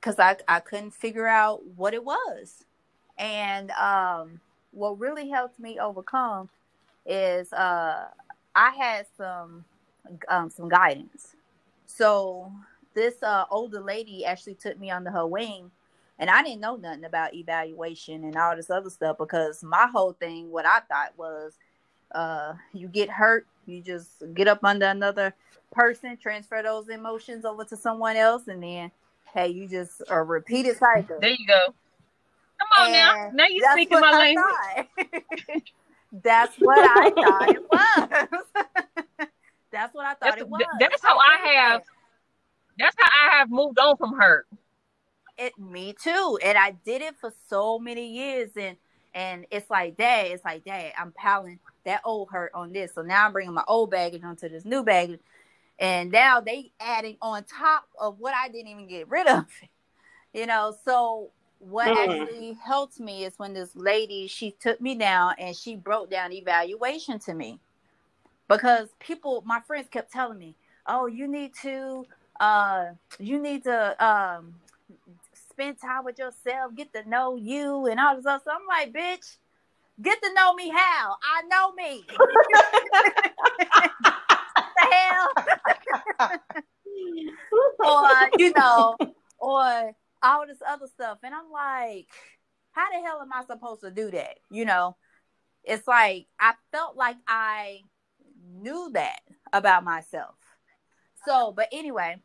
because 0.00 0.18
I, 0.18 0.36
I 0.48 0.60
couldn't 0.60 0.92
figure 0.92 1.26
out 1.26 1.66
what 1.76 1.94
it 1.94 2.04
was. 2.04 2.64
And 3.18 3.70
um 3.72 4.40
what 4.72 4.98
really 4.98 5.28
helped 5.28 5.58
me 5.58 5.78
overcome 5.78 6.48
is 7.06 7.52
uh 7.52 8.06
I 8.54 8.70
had 8.70 9.06
some 9.16 9.64
um 10.28 10.50
some 10.50 10.68
guidance. 10.68 11.34
So 11.86 12.52
this 12.94 13.22
uh 13.22 13.44
older 13.50 13.80
lady 13.80 14.24
actually 14.24 14.54
took 14.54 14.78
me 14.78 14.90
under 14.90 15.10
her 15.10 15.26
wing 15.26 15.70
and 16.18 16.28
I 16.28 16.42
didn't 16.42 16.60
know 16.60 16.76
nothing 16.76 17.04
about 17.04 17.34
evaluation 17.34 18.24
and 18.24 18.36
all 18.36 18.54
this 18.54 18.70
other 18.70 18.90
stuff 18.90 19.18
because 19.18 19.62
my 19.62 19.86
whole 19.86 20.12
thing 20.12 20.50
what 20.50 20.66
I 20.66 20.80
thought 20.80 21.12
was 21.16 21.54
uh 22.12 22.54
you 22.72 22.88
get 22.88 23.10
hurt, 23.10 23.46
you 23.66 23.80
just 23.80 24.22
get 24.34 24.48
up 24.48 24.64
under 24.64 24.86
another 24.86 25.34
person, 25.72 26.16
transfer 26.16 26.62
those 26.62 26.88
emotions 26.88 27.44
over 27.44 27.64
to 27.64 27.76
someone 27.76 28.16
else 28.16 28.48
and 28.48 28.62
then 28.62 28.90
hey 29.32 29.48
you 29.48 29.68
just 29.68 30.02
a 30.08 30.22
repeated 30.22 30.76
cycle. 30.76 31.18
There 31.20 31.30
you 31.30 31.46
go. 31.46 31.74
Come 32.60 32.86
on 32.86 32.92
now. 32.92 33.26
And 33.26 33.36
Now 33.36 33.46
you 33.48 33.60
that's 33.60 33.72
speaking 33.74 34.00
my 34.00 34.10
language. 34.12 35.64
that's 36.12 36.56
what 36.58 36.78
I 36.78 37.10
thought 37.16 37.50
it 37.50 37.62
was. 37.70 39.28
that's 39.72 39.94
what 39.94 40.04
I 40.06 40.10
thought 40.10 40.18
That's, 40.20 40.40
it 40.40 40.48
was. 40.48 40.62
that's 40.78 41.02
how 41.02 41.18
I 41.18 41.38
have. 41.54 41.82
That's 42.78 42.96
how 42.98 43.08
I 43.08 43.38
have 43.38 43.50
moved 43.50 43.78
on 43.78 43.96
from 43.96 44.18
her. 44.18 44.46
it. 45.38 45.58
Me 45.58 45.94
too, 46.02 46.38
and 46.44 46.56
I 46.58 46.72
did 46.84 47.02
it 47.02 47.14
for 47.20 47.32
so 47.48 47.78
many 47.78 48.08
years, 48.12 48.50
and 48.56 48.76
and 49.14 49.46
it's 49.50 49.68
like 49.70 49.96
that. 49.98 50.26
It's 50.26 50.44
like 50.44 50.64
that. 50.64 50.92
I'm 50.98 51.12
piling 51.12 51.58
that 51.84 52.00
old 52.04 52.28
hurt 52.30 52.52
on 52.54 52.72
this, 52.72 52.92
so 52.94 53.02
now 53.02 53.26
I'm 53.26 53.32
bringing 53.32 53.54
my 53.54 53.64
old 53.68 53.90
baggage 53.90 54.22
onto 54.24 54.48
this 54.48 54.64
new 54.64 54.82
baggage, 54.82 55.20
and 55.78 56.10
now 56.10 56.40
they 56.40 56.72
adding 56.80 57.16
on 57.22 57.44
top 57.44 57.84
of 57.98 58.18
what 58.18 58.34
I 58.34 58.48
didn't 58.48 58.68
even 58.68 58.86
get 58.88 59.08
rid 59.08 59.26
of. 59.26 59.44
You 60.32 60.46
know, 60.46 60.74
so 60.84 61.30
what 61.60 61.86
Mhm. 61.88 62.22
actually 62.22 62.54
helped 62.54 62.98
me 63.00 63.24
is 63.24 63.38
when 63.38 63.54
this 63.54 63.76
lady 63.76 64.26
she 64.26 64.52
took 64.52 64.80
me 64.80 64.96
down 64.96 65.34
and 65.38 65.56
she 65.56 65.76
broke 65.76 66.10
down 66.10 66.32
evaluation 66.32 67.18
to 67.20 67.34
me. 67.34 67.60
Because 68.48 68.88
people 68.98 69.42
my 69.46 69.60
friends 69.60 69.88
kept 69.90 70.12
telling 70.12 70.38
me 70.38 70.56
oh 70.86 71.06
you 71.06 71.28
need 71.28 71.52
to 71.62 72.06
uh 72.40 72.86
you 73.18 73.40
need 73.40 73.64
to 73.64 74.04
um 74.04 74.54
spend 75.34 75.78
time 75.80 76.04
with 76.04 76.18
yourself 76.18 76.74
get 76.74 76.92
to 76.94 77.08
know 77.08 77.36
you 77.36 77.86
and 77.86 78.00
all 78.00 78.16
this 78.16 78.26
other 78.26 78.40
stuff. 78.40 78.56
I'm 78.60 78.66
like 78.66 78.92
bitch 78.92 79.36
get 80.02 80.22
to 80.22 80.34
know 80.34 80.54
me 80.54 80.70
how? 80.70 81.16
I 81.22 81.42
know 81.48 81.72
me. 81.74 82.06
The 84.76 84.82
hell? 84.90 85.34
Or 87.82 88.30
you 88.36 88.52
know, 88.52 89.00
or 89.38 89.92
all 90.22 90.46
this 90.46 90.62
other 90.66 90.86
stuff. 90.86 91.18
And 91.22 91.34
I'm 91.34 91.50
like, 91.50 92.08
how 92.72 92.90
the 92.90 93.06
hell 93.06 93.20
am 93.20 93.32
I 93.32 93.44
supposed 93.44 93.82
to 93.82 93.90
do 93.90 94.10
that? 94.10 94.38
You 94.50 94.64
know, 94.64 94.96
it's 95.64 95.86
like 95.86 96.26
I 96.38 96.54
felt 96.72 96.96
like 96.96 97.16
I 97.26 97.82
knew 98.52 98.90
that 98.94 99.20
about 99.52 99.84
myself. 99.84 100.34
So, 101.26 101.52
but 101.52 101.68
anyway, 101.72 102.16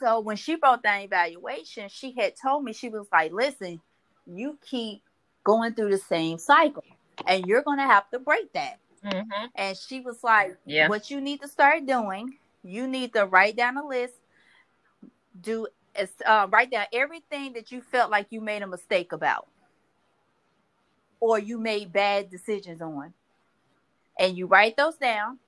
so 0.00 0.20
when 0.20 0.36
she 0.36 0.56
brought 0.56 0.82
that 0.82 1.02
evaluation, 1.02 1.88
she 1.88 2.14
had 2.16 2.34
told 2.40 2.64
me, 2.64 2.72
she 2.72 2.88
was 2.88 3.06
like, 3.12 3.32
listen, 3.32 3.80
you 4.26 4.58
keep 4.68 5.02
going 5.44 5.74
through 5.74 5.90
the 5.90 5.98
same 5.98 6.38
cycle 6.38 6.84
and 7.26 7.46
you're 7.46 7.62
going 7.62 7.78
to 7.78 7.84
have 7.84 8.08
to 8.10 8.18
break 8.18 8.52
that. 8.52 8.78
Mm-hmm. 9.04 9.46
And 9.54 9.76
she 9.76 10.00
was 10.00 10.22
like, 10.24 10.56
Yeah. 10.66 10.88
What 10.88 11.10
you 11.10 11.20
need 11.20 11.40
to 11.42 11.48
start 11.48 11.86
doing, 11.86 12.38
you 12.64 12.88
need 12.88 13.12
to 13.14 13.26
write 13.26 13.56
down 13.56 13.76
a 13.76 13.86
list, 13.86 14.14
do 15.40 15.68
uh, 16.26 16.48
write 16.50 16.70
down 16.70 16.86
everything 16.92 17.52
that 17.54 17.72
you 17.72 17.82
felt 17.82 18.10
like 18.10 18.28
you 18.30 18.40
made 18.40 18.62
a 18.62 18.66
mistake 18.66 19.12
about 19.12 19.48
or 21.20 21.38
you 21.38 21.58
made 21.58 21.92
bad 21.92 22.30
decisions 22.30 22.80
on. 22.82 23.12
and 24.18 24.36
you 24.36 24.46
write 24.46 24.76
those 24.76 24.96
down 24.96 25.38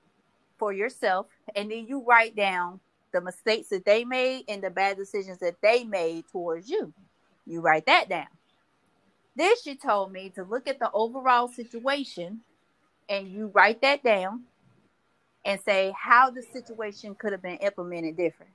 for 0.57 0.73
yourself, 0.73 1.27
and 1.55 1.71
then 1.71 1.87
you 1.87 2.03
write 2.05 2.35
down 2.35 2.79
the 3.13 3.21
mistakes 3.21 3.69
that 3.69 3.85
they 3.85 4.05
made 4.05 4.43
and 4.47 4.63
the 4.63 4.69
bad 4.69 4.97
decisions 4.97 5.39
that 5.39 5.55
they 5.61 5.83
made 5.83 6.25
towards 6.31 6.69
you. 6.69 6.93
You 7.45 7.61
write 7.61 7.85
that 7.87 8.09
down. 8.09 8.27
Then 9.35 9.53
she 9.63 9.75
told 9.75 10.11
me 10.11 10.29
to 10.31 10.43
look 10.43 10.67
at 10.67 10.79
the 10.79 10.91
overall 10.91 11.47
situation 11.47 12.41
and 13.09 13.27
you 13.27 13.47
write 13.53 13.81
that 13.81 14.03
down 14.03 14.43
and 15.45 15.59
say 15.61 15.93
how 15.97 16.29
the 16.31 16.43
situation 16.43 17.15
could 17.15 17.31
have 17.31 17.41
been 17.41 17.57
implemented 17.57 18.17
different. 18.17 18.51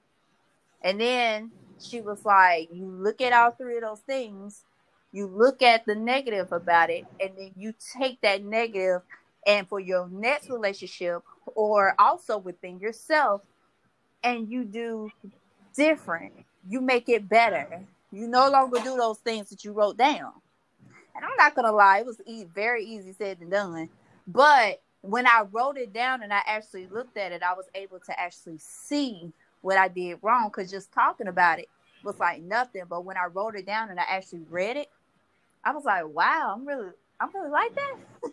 And 0.82 1.00
then 1.00 1.52
she 1.80 2.00
was 2.00 2.24
like, 2.24 2.68
You 2.72 2.86
look 2.86 3.20
at 3.20 3.32
all 3.32 3.52
three 3.52 3.76
of 3.76 3.82
those 3.82 4.00
things, 4.00 4.64
you 5.12 5.26
look 5.26 5.62
at 5.62 5.86
the 5.86 5.94
negative 5.94 6.52
about 6.52 6.90
it, 6.90 7.04
and 7.20 7.30
then 7.36 7.52
you 7.56 7.74
take 7.98 8.20
that 8.22 8.44
negative 8.44 9.02
and 9.46 9.68
for 9.68 9.80
your 9.80 10.08
next 10.08 10.48
relationship 10.50 11.22
or 11.46 11.94
also 11.98 12.38
within 12.38 12.78
yourself, 12.80 13.42
and 14.22 14.48
you 14.50 14.64
do 14.64 15.12
different. 15.76 16.32
You 16.68 16.80
make 16.80 17.08
it 17.08 17.28
better. 17.28 17.84
You 18.12 18.28
no 18.28 18.48
longer 18.50 18.80
do 18.82 18.96
those 18.96 19.18
things 19.18 19.50
that 19.50 19.64
you 19.64 19.72
wrote 19.72 19.96
down. 19.96 20.32
And 21.14 21.24
I'm 21.24 21.30
not 21.38 21.54
gonna 21.54 21.72
lie, 21.72 21.98
it 22.00 22.06
was 22.06 22.20
e- 22.26 22.44
very 22.44 22.84
easy 22.84 23.12
said 23.12 23.40
than 23.40 23.50
done. 23.50 23.90
But 24.26 24.82
when 25.02 25.26
I 25.26 25.44
wrote 25.50 25.76
it 25.76 25.92
down 25.92 26.22
and 26.22 26.32
I 26.32 26.40
actually 26.46 26.86
looked 26.88 27.16
at 27.16 27.32
it, 27.32 27.42
I 27.42 27.54
was 27.54 27.66
able 27.74 28.00
to 28.00 28.20
actually 28.20 28.58
see 28.58 29.32
what 29.64 29.78
I 29.78 29.88
did 29.88 30.18
wrong 30.20 30.48
because 30.48 30.70
just 30.70 30.92
talking 30.92 31.26
about 31.26 31.58
it 31.58 31.68
was 32.02 32.18
like 32.20 32.42
nothing. 32.42 32.82
But 32.88 33.04
when 33.04 33.16
I 33.16 33.26
wrote 33.32 33.56
it 33.56 33.64
down 33.64 33.88
and 33.88 33.98
I 33.98 34.04
actually 34.06 34.42
read 34.50 34.76
it, 34.76 34.90
I 35.64 35.72
was 35.72 35.84
like, 35.84 36.06
wow, 36.06 36.54
I'm 36.54 36.66
really, 36.68 36.90
I'm 37.18 37.30
really 37.34 37.50
like 37.50 37.74
that. 37.74 37.96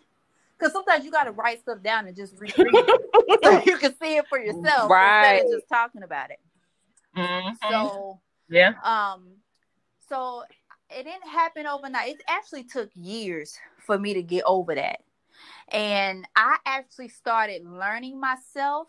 Because 0.58 0.74
sometimes 0.74 1.04
you 1.04 1.10
got 1.10 1.24
to 1.24 1.32
write 1.32 1.58
stuff 1.60 1.82
down 1.82 2.06
and 2.06 2.14
just 2.14 2.34
reread 2.38 2.54
it 2.56 3.40
so 3.42 3.60
you 3.66 3.78
can 3.78 3.92
see 3.96 4.16
it 4.16 4.28
for 4.28 4.38
yourself 4.38 4.88
Right. 4.88 5.20
instead 5.20 5.44
of 5.46 5.50
just 5.50 5.68
talking 5.68 6.04
about 6.04 6.30
it. 6.30 6.38
Mhm. 7.16 7.56
So, 7.68 8.20
yeah. 8.48 8.74
um, 8.84 9.26
so 10.08 10.44
it 10.88 11.02
didn't 11.02 11.26
happen 11.28 11.66
overnight. 11.66 12.10
It 12.14 12.22
actually 12.28 12.62
took 12.62 12.90
years 12.94 13.58
for 13.78 13.98
me 13.98 14.14
to 14.14 14.22
get 14.22 14.44
over 14.46 14.76
that. 14.76 15.00
And 15.66 16.28
I 16.36 16.58
actually 16.64 17.08
started 17.08 17.64
learning 17.66 18.20
myself 18.20 18.86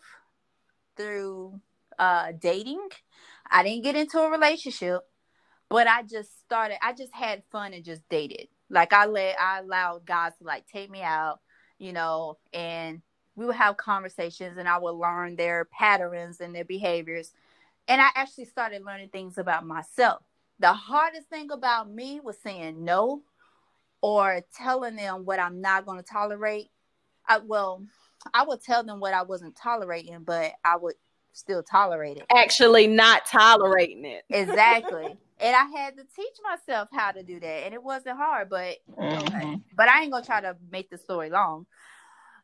through 0.96 1.60
uh 1.98 2.32
dating. 2.38 2.88
I 3.50 3.62
didn't 3.62 3.84
get 3.84 3.96
into 3.96 4.18
a 4.20 4.30
relationship, 4.30 5.02
but 5.68 5.86
I 5.86 6.02
just 6.02 6.40
started 6.40 6.78
I 6.82 6.92
just 6.92 7.14
had 7.14 7.42
fun 7.50 7.72
and 7.74 7.84
just 7.84 8.08
dated. 8.08 8.48
Like 8.70 8.92
I 8.92 9.06
let 9.06 9.36
I 9.40 9.60
allowed 9.60 10.06
guys 10.06 10.32
to 10.38 10.44
like 10.44 10.66
take 10.66 10.90
me 10.90 11.02
out, 11.02 11.40
you 11.78 11.92
know, 11.92 12.38
and 12.52 13.02
we 13.36 13.46
would 13.46 13.56
have 13.56 13.76
conversations 13.76 14.58
and 14.58 14.68
I 14.68 14.78
would 14.78 14.92
learn 14.92 15.36
their 15.36 15.66
patterns 15.66 16.40
and 16.40 16.54
their 16.54 16.64
behaviors. 16.64 17.32
And 17.88 18.00
I 18.00 18.08
actually 18.14 18.46
started 18.46 18.84
learning 18.84 19.10
things 19.10 19.38
about 19.38 19.66
myself. 19.66 20.22
The 20.60 20.72
hardest 20.72 21.28
thing 21.28 21.50
about 21.50 21.90
me 21.90 22.20
was 22.20 22.38
saying 22.38 22.82
no 22.84 23.22
or 24.00 24.42
telling 24.56 24.96
them 24.96 25.24
what 25.24 25.40
I'm 25.40 25.60
not 25.60 25.84
going 25.84 25.98
to 25.98 26.04
tolerate. 26.04 26.70
I, 27.26 27.38
well, 27.38 27.84
I 28.32 28.44
would 28.44 28.62
tell 28.62 28.84
them 28.84 29.00
what 29.00 29.14
I 29.14 29.22
wasn't 29.22 29.56
tolerating, 29.56 30.22
but 30.24 30.52
I 30.64 30.76
would 30.76 30.94
still 31.34 31.62
tolerate 31.62 32.16
it. 32.16 32.24
Actually, 32.34 32.86
not 32.86 33.26
tolerating 33.26 34.04
it. 34.06 34.24
Exactly. 34.30 35.18
and 35.40 35.54
I 35.54 35.64
had 35.76 35.96
to 35.96 36.04
teach 36.16 36.36
myself 36.42 36.88
how 36.92 37.10
to 37.10 37.22
do 37.22 37.38
that. 37.40 37.64
And 37.64 37.74
it 37.74 37.82
wasn't 37.82 38.16
hard, 38.16 38.48
but 38.48 38.78
okay. 38.98 38.98
Mhm. 38.98 39.62
But 39.74 39.88
I 39.88 40.02
ain't 40.02 40.12
gonna 40.12 40.24
try 40.24 40.40
to 40.40 40.56
make 40.70 40.88
the 40.88 40.96
story 40.96 41.28
long. 41.28 41.66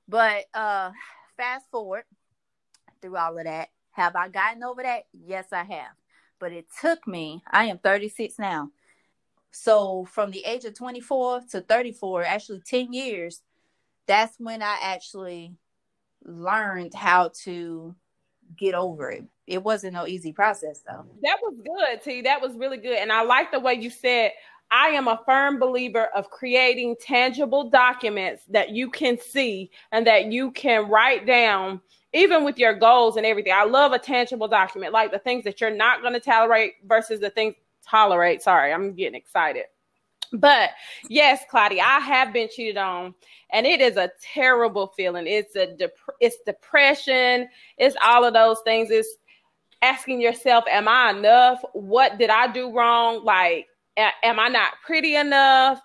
But 0.09 0.45
uh 0.53 0.91
fast 1.37 1.71
forward 1.71 2.05
through 3.01 3.17
all 3.17 3.39
of 3.39 3.45
that. 3.45 3.71
Have 3.93 4.17
I 4.17 4.29
gotten 4.29 4.63
over 4.63 4.83
that? 4.83 5.05
Yes, 5.13 5.47
I 5.53 5.65
have. 5.65 5.93
But 6.39 6.53
it 6.53 6.67
took 6.81 7.07
me, 7.07 7.43
I 7.51 7.67
am 7.67 7.79
36 7.79 8.39
now. 8.39 8.71
So 9.53 10.05
from 10.05 10.31
the 10.31 10.45
age 10.45 10.65
of 10.65 10.75
24 10.75 11.43
to 11.51 11.61
34, 11.61 12.25
actually 12.25 12.61
10 12.61 12.93
years, 12.93 13.43
that's 14.07 14.35
when 14.39 14.63
I 14.63 14.79
actually 14.83 15.57
learned 16.25 16.95
how 16.95 17.31
to 17.45 17.95
get 18.57 18.75
over 18.75 19.11
it. 19.11 19.25
It 19.47 19.63
wasn't 19.63 19.95
no 19.95 20.07
easy 20.07 20.33
process 20.33 20.81
though. 20.87 21.05
That 21.23 21.39
was 21.43 21.55
good, 21.65 22.03
T. 22.03 22.23
That 22.23 22.41
was 22.41 22.55
really 22.55 22.79
good. 22.79 22.99
And 22.99 23.13
I 23.13 23.23
like 23.23 23.51
the 23.51 23.61
way 23.61 23.75
you 23.75 23.91
said, 23.91 24.33
I 24.71 24.89
am 24.89 25.09
a 25.09 25.21
firm 25.27 25.59
believer 25.59 26.07
of 26.15 26.31
creating 26.31 26.97
tangible 27.01 27.69
documents 27.69 28.45
that 28.51 28.71
you 28.71 28.89
can 28.89 29.19
see 29.19 29.71
and 29.91 30.07
that 30.07 30.27
you 30.27 30.53
can 30.53 30.89
write 30.89 31.27
down, 31.27 31.81
even 32.13 32.45
with 32.45 32.57
your 32.59 32.75
goals 32.75 33.17
and 33.17 33.27
everything. 33.27 33.53
I 33.53 33.65
love 33.65 33.93
a 33.93 33.99
tangible 33.99 34.47
document, 34.47 34.93
like 34.93 35.11
the 35.11 35.19
things 35.19 35.43
that 35.45 35.61
you're 35.61 35.75
not 35.75 36.03
going 36.03 36.15
to 36.15 36.21
tolerate 36.21 36.75
versus 36.87 37.19
the 37.19 37.31
things 37.31 37.57
tolerate. 37.85 38.43
Sorry, 38.43 38.73
I'm 38.73 38.95
getting 38.95 39.17
excited. 39.17 39.65
But 40.33 40.71
yes, 41.09 41.43
Claudia, 41.51 41.83
I 41.83 42.01
have 42.01 42.33
been 42.33 42.49
cheated 42.49 42.77
on, 42.77 43.15
and 43.53 43.67
it 43.67 43.81
is 43.81 43.97
a 43.97 44.11
terrible 44.23 44.89
feeling. 44.97 45.27
It's 45.27 45.57
a 45.57 45.75
dep- 45.75 45.97
it's 46.21 46.37
depression. 46.47 47.49
It's 47.79 47.97
all 48.03 48.25
of 48.25 48.35
those 48.35 48.61
things. 48.65 48.91
It's 48.91 49.17
asking 49.83 50.21
yourself, 50.21 50.65
"Am 50.71 50.87
I 50.87 51.11
enough? 51.11 51.65
What 51.73 52.19
did 52.19 52.31
I 52.31 52.47
do 52.47 52.73
wrong? 52.73 53.25
Like, 53.25 53.67
a- 53.97 54.25
am 54.25 54.39
I 54.39 54.49
not 54.49 54.75
pretty 54.85 55.17
enough? 55.17 55.81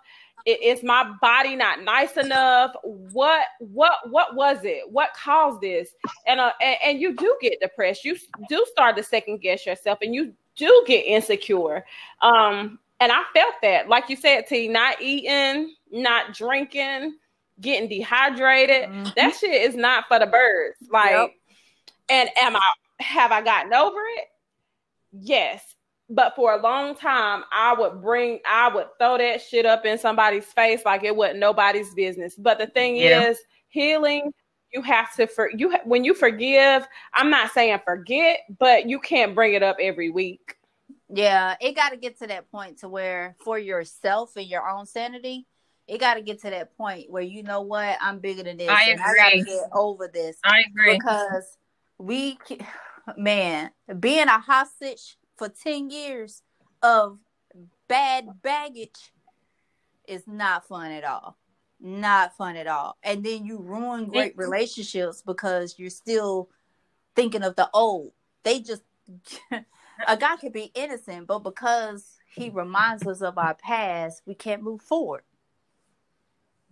Is 0.45 0.83
my 0.83 1.11
body 1.21 1.55
not 1.55 1.81
nice 1.81 2.17
enough? 2.17 2.75
What 2.83 3.45
what 3.57 3.93
what 4.11 4.35
was 4.35 4.59
it? 4.63 4.83
What 4.91 5.09
caused 5.15 5.59
this? 5.61 5.89
And 6.27 6.39
uh, 6.39 6.51
and, 6.61 6.77
and 6.85 7.01
you 7.01 7.15
do 7.15 7.35
get 7.41 7.59
depressed. 7.59 8.05
You 8.05 8.15
do 8.47 8.63
start 8.71 8.95
to 8.97 9.03
second 9.03 9.41
guess 9.41 9.65
yourself, 9.65 9.97
and 10.03 10.13
you 10.13 10.33
do 10.55 10.83
get 10.85 11.01
insecure. 11.05 11.83
Um, 12.21 12.77
and 12.99 13.11
I 13.11 13.23
felt 13.33 13.55
that, 13.61 13.89
like 13.89 14.09
you 14.09 14.15
said, 14.15 14.47
T, 14.47 14.67
not 14.67 15.01
eating, 15.01 15.73
not 15.91 16.33
drinking, 16.33 17.17
getting 17.61 17.87
dehydrated. 17.89 18.89
Mhm. 18.89 19.15
That 19.15 19.35
shit 19.35 19.61
is 19.61 19.75
not 19.75 20.05
for 20.07 20.19
the 20.19 20.25
birds. 20.27 20.77
Like, 20.91 21.11
Yep. 21.11 21.29
and 22.09 22.29
am 22.37 22.55
I 22.55 22.61
have 23.01 23.31
I 23.31 23.41
gotten 23.41 23.73
over 23.73 23.99
it? 24.17 24.25
Yes. 25.11 25.75
But 26.09 26.35
for 26.35 26.53
a 26.53 26.61
long 26.61 26.95
time, 26.95 27.43
I 27.51 27.73
would 27.73 28.01
bring, 28.01 28.39
I 28.45 28.69
would 28.69 28.87
throw 28.99 29.17
that 29.17 29.41
shit 29.41 29.65
up 29.65 29.85
in 29.85 29.97
somebody's 29.97 30.45
face 30.45 30.85
like 30.85 31.03
it 31.03 31.15
wasn't 31.15 31.39
nobody's 31.39 31.93
business. 31.93 32.35
But 32.35 32.57
the 32.59 32.67
thing 32.67 32.95
Yeah. 32.95 33.29
is, 33.29 33.41
healing, 33.69 34.33
you 34.71 34.81
have 34.83 35.13
to 35.15 35.25
for 35.27 35.49
you 35.51 35.75
when 35.83 36.03
you 36.03 36.13
forgive. 36.13 36.87
I'm 37.13 37.29
not 37.29 37.51
saying 37.51 37.79
forget, 37.85 38.41
but 38.59 38.87
you 38.87 38.99
can't 38.99 39.33
bring 39.35 39.53
it 39.53 39.63
up 39.63 39.77
every 39.79 40.09
week. 40.09 40.54
Yeah, 41.09 41.55
it 41.61 41.75
got 41.75 41.89
to 41.89 41.97
get 41.97 42.19
to 42.19 42.27
that 42.27 42.51
point 42.51 42.79
to 42.79 42.89
where 42.89 43.35
for 43.43 43.59
yourself 43.59 44.35
and 44.35 44.47
your 44.47 44.67
own 44.67 44.85
sanity, 44.85 45.45
it 45.87 45.99
got 45.99 46.15
to 46.15 46.21
get 46.21 46.41
to 46.41 46.49
that 46.49 46.75
point 46.75 47.11
where 47.11 47.21
you 47.21 47.43
know 47.43 47.61
what, 47.61 47.97
I'm 48.01 48.19
bigger 48.19 48.43
than 48.43 48.57
this. 48.57 48.69
I 48.69 48.83
and 48.89 48.99
I 48.99 49.13
got 49.15 49.29
to 49.29 49.43
get 49.43 49.69
over 49.73 50.07
this 50.07 50.37
I 50.43 50.63
agree. 50.67 50.97
because 50.97 51.57
we, 51.99 52.39
man, 53.17 53.71
being 53.99 54.27
a 54.27 54.39
hostage 54.39 55.17
for 55.37 55.49
10 55.49 55.89
years 55.89 56.41
of 56.81 57.19
bad 57.87 58.41
baggage 58.41 59.13
is 60.07 60.23
not 60.27 60.67
fun 60.67 60.91
at 60.91 61.03
all. 61.03 61.37
Not 61.79 62.35
fun 62.35 62.55
at 62.55 62.67
all. 62.67 62.97
And 63.03 63.23
then 63.23 63.45
you 63.45 63.59
ruin 63.59 64.05
great 64.05 64.35
relationships 64.37 65.21
because 65.23 65.75
you're 65.77 65.89
still 65.89 66.49
thinking 67.15 67.43
of 67.43 67.55
the 67.55 67.69
old. 67.73 68.11
They 68.43 68.59
just, 68.59 68.83
a 70.07 70.17
guy 70.17 70.35
could 70.37 70.53
be 70.53 70.71
innocent, 70.75 71.27
but 71.27 71.39
because 71.39 72.17
he 72.35 72.49
reminds 72.49 73.05
us 73.07 73.21
of 73.21 73.37
our 73.37 73.53
past, 73.55 74.21
we 74.25 74.35
can't 74.35 74.61
move 74.63 74.81
forward. 74.81 75.21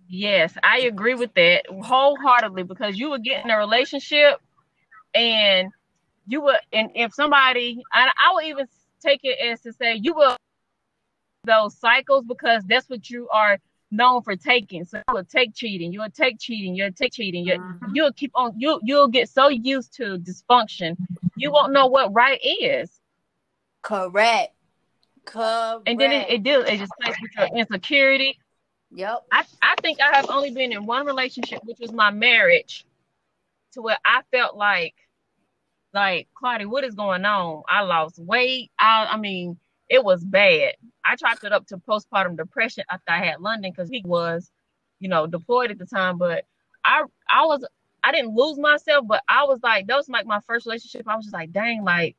Yes, 0.08 0.54
I 0.64 0.80
agree 0.82 1.16
with 1.16 1.34
that 1.36 1.66
wholeheartedly 1.70 2.64
because 2.64 2.98
you 2.98 3.10
would 3.10 3.24
get 3.24 3.46
in 3.46 3.52
a 3.52 3.58
relationship 3.58 4.42
and 5.16 5.72
you 6.28 6.42
would, 6.42 6.58
and 6.72 6.92
if 6.96 7.14
somebody, 7.14 7.82
and 7.94 8.12
I 8.18 8.34
would 8.34 8.46
even 8.46 8.68
take 9.02 9.22
it 9.24 9.40
as 9.40 9.62
to 9.62 9.74
say 9.74 10.00
you 10.02 10.14
will 10.14 10.36
those 11.46 11.78
cycles 11.78 12.24
because 12.26 12.64
that's 12.68 12.90
what 12.90 13.10
you 13.10 13.28
are 13.30 13.58
known 13.92 14.22
for 14.24 14.36
taking. 14.36 14.86
So 14.86 14.98
you 14.98 15.14
will 15.14 15.26
take 15.26 15.54
cheating, 15.54 15.92
you 15.92 16.00
will 16.00 16.10
take 16.10 16.40
cheating, 16.40 16.76
you'll 16.76 16.92
take 16.92 17.14
cheating, 17.14 17.46
you 17.46 17.58
Mhm. 17.58 17.92
you'll 17.94 18.14
keep 18.14 18.32
on, 18.34 18.54
you 18.58 18.80
you'll 18.84 19.10
get 19.10 19.30
so 19.30 19.50
used 19.50 19.94
to 19.96 20.18
dysfunction, 20.18 20.98
you 21.36 21.52
won't 21.52 21.74
know 21.74 21.88
what 21.88 22.14
right 22.14 22.40
is. 22.44 23.00
Correct. 23.84 24.54
Correct. 25.26 25.84
And 25.86 26.00
then 26.00 26.12
it, 26.12 26.30
it 26.30 26.44
deals, 26.44 26.66
it 26.68 26.80
just 26.80 26.92
plays 27.00 27.16
with 27.22 27.32
your 27.38 27.58
insecurity, 27.58 28.40
Yep. 28.96 29.26
I, 29.32 29.44
I 29.62 29.76
think 29.82 30.00
I 30.00 30.16
have 30.16 30.30
only 30.30 30.52
been 30.52 30.72
in 30.72 30.86
one 30.86 31.06
relationship, 31.06 31.62
which 31.64 31.80
was 31.80 31.92
my 31.92 32.12
marriage, 32.12 32.86
to 33.74 33.82
where 33.82 33.98
I 34.06 34.22
felt 34.32 34.56
like, 34.56 34.94
like 35.94 36.28
Claudia, 36.36 36.70
what 36.70 36.84
is 36.84 36.94
going 36.96 37.26
on? 37.26 37.64
I 37.68 37.82
lost 37.82 38.20
weight. 38.20 38.72
I, 38.78 39.08
I 39.12 39.18
mean, 39.18 39.58
it 39.90 40.04
was 40.04 40.24
bad. 40.24 40.76
I 41.04 41.16
chalked 41.16 41.44
it 41.44 41.52
up 41.52 41.68
to 41.68 41.78
postpartum 41.78 42.38
depression 42.38 42.84
after 42.90 43.12
I 43.12 43.26
had 43.26 43.42
London 43.42 43.72
because 43.72 43.90
he 43.90 44.04
was, 44.06 44.52
you 45.00 45.10
know, 45.10 45.26
deployed 45.26 45.72
at 45.72 45.80
the 45.80 45.86
time. 45.86 46.18
But 46.18 46.46
I, 46.86 47.04
I 47.30 47.46
was 47.46 47.66
I 48.04 48.12
didn't 48.12 48.36
lose 48.36 48.60
myself, 48.60 49.06
but 49.08 49.24
I 49.28 49.46
was 49.46 49.60
like, 49.64 49.88
that 49.88 49.96
was 49.96 50.10
like 50.10 50.26
my 50.26 50.40
first 50.42 50.66
relationship. 50.66 51.08
I 51.08 51.16
was 51.16 51.26
just 51.26 51.34
like, 51.34 51.52
dang, 51.52 51.84
like, 51.84 52.16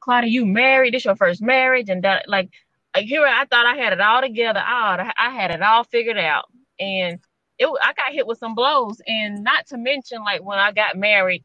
Claudia, 0.00 0.30
you 0.30 0.46
married. 0.46 0.94
This 0.94 1.04
your 1.04 1.16
first 1.16 1.42
marriage, 1.42 1.88
and 1.88 2.04
that 2.04 2.28
like, 2.28 2.50
like 2.94 3.06
here 3.06 3.24
I 3.26 3.44
thought 3.44 3.66
I 3.66 3.76
had 3.76 3.92
it 3.92 4.00
all 4.00 4.20
together. 4.20 4.60
I 4.62 5.12
I 5.16 5.30
had 5.30 5.50
it 5.50 5.62
all 5.62 5.84
figured 5.84 6.18
out, 6.18 6.46
and 6.78 7.18
it 7.58 7.66
I 7.82 7.92
got 7.92 8.12
hit 8.12 8.26
with 8.26 8.38
some 8.38 8.54
blows, 8.54 9.00
and 9.06 9.44
not 9.44 9.66
to 9.68 9.78
mention 9.78 10.22
like 10.22 10.42
when 10.42 10.58
I 10.58 10.72
got 10.72 10.96
married, 10.96 11.44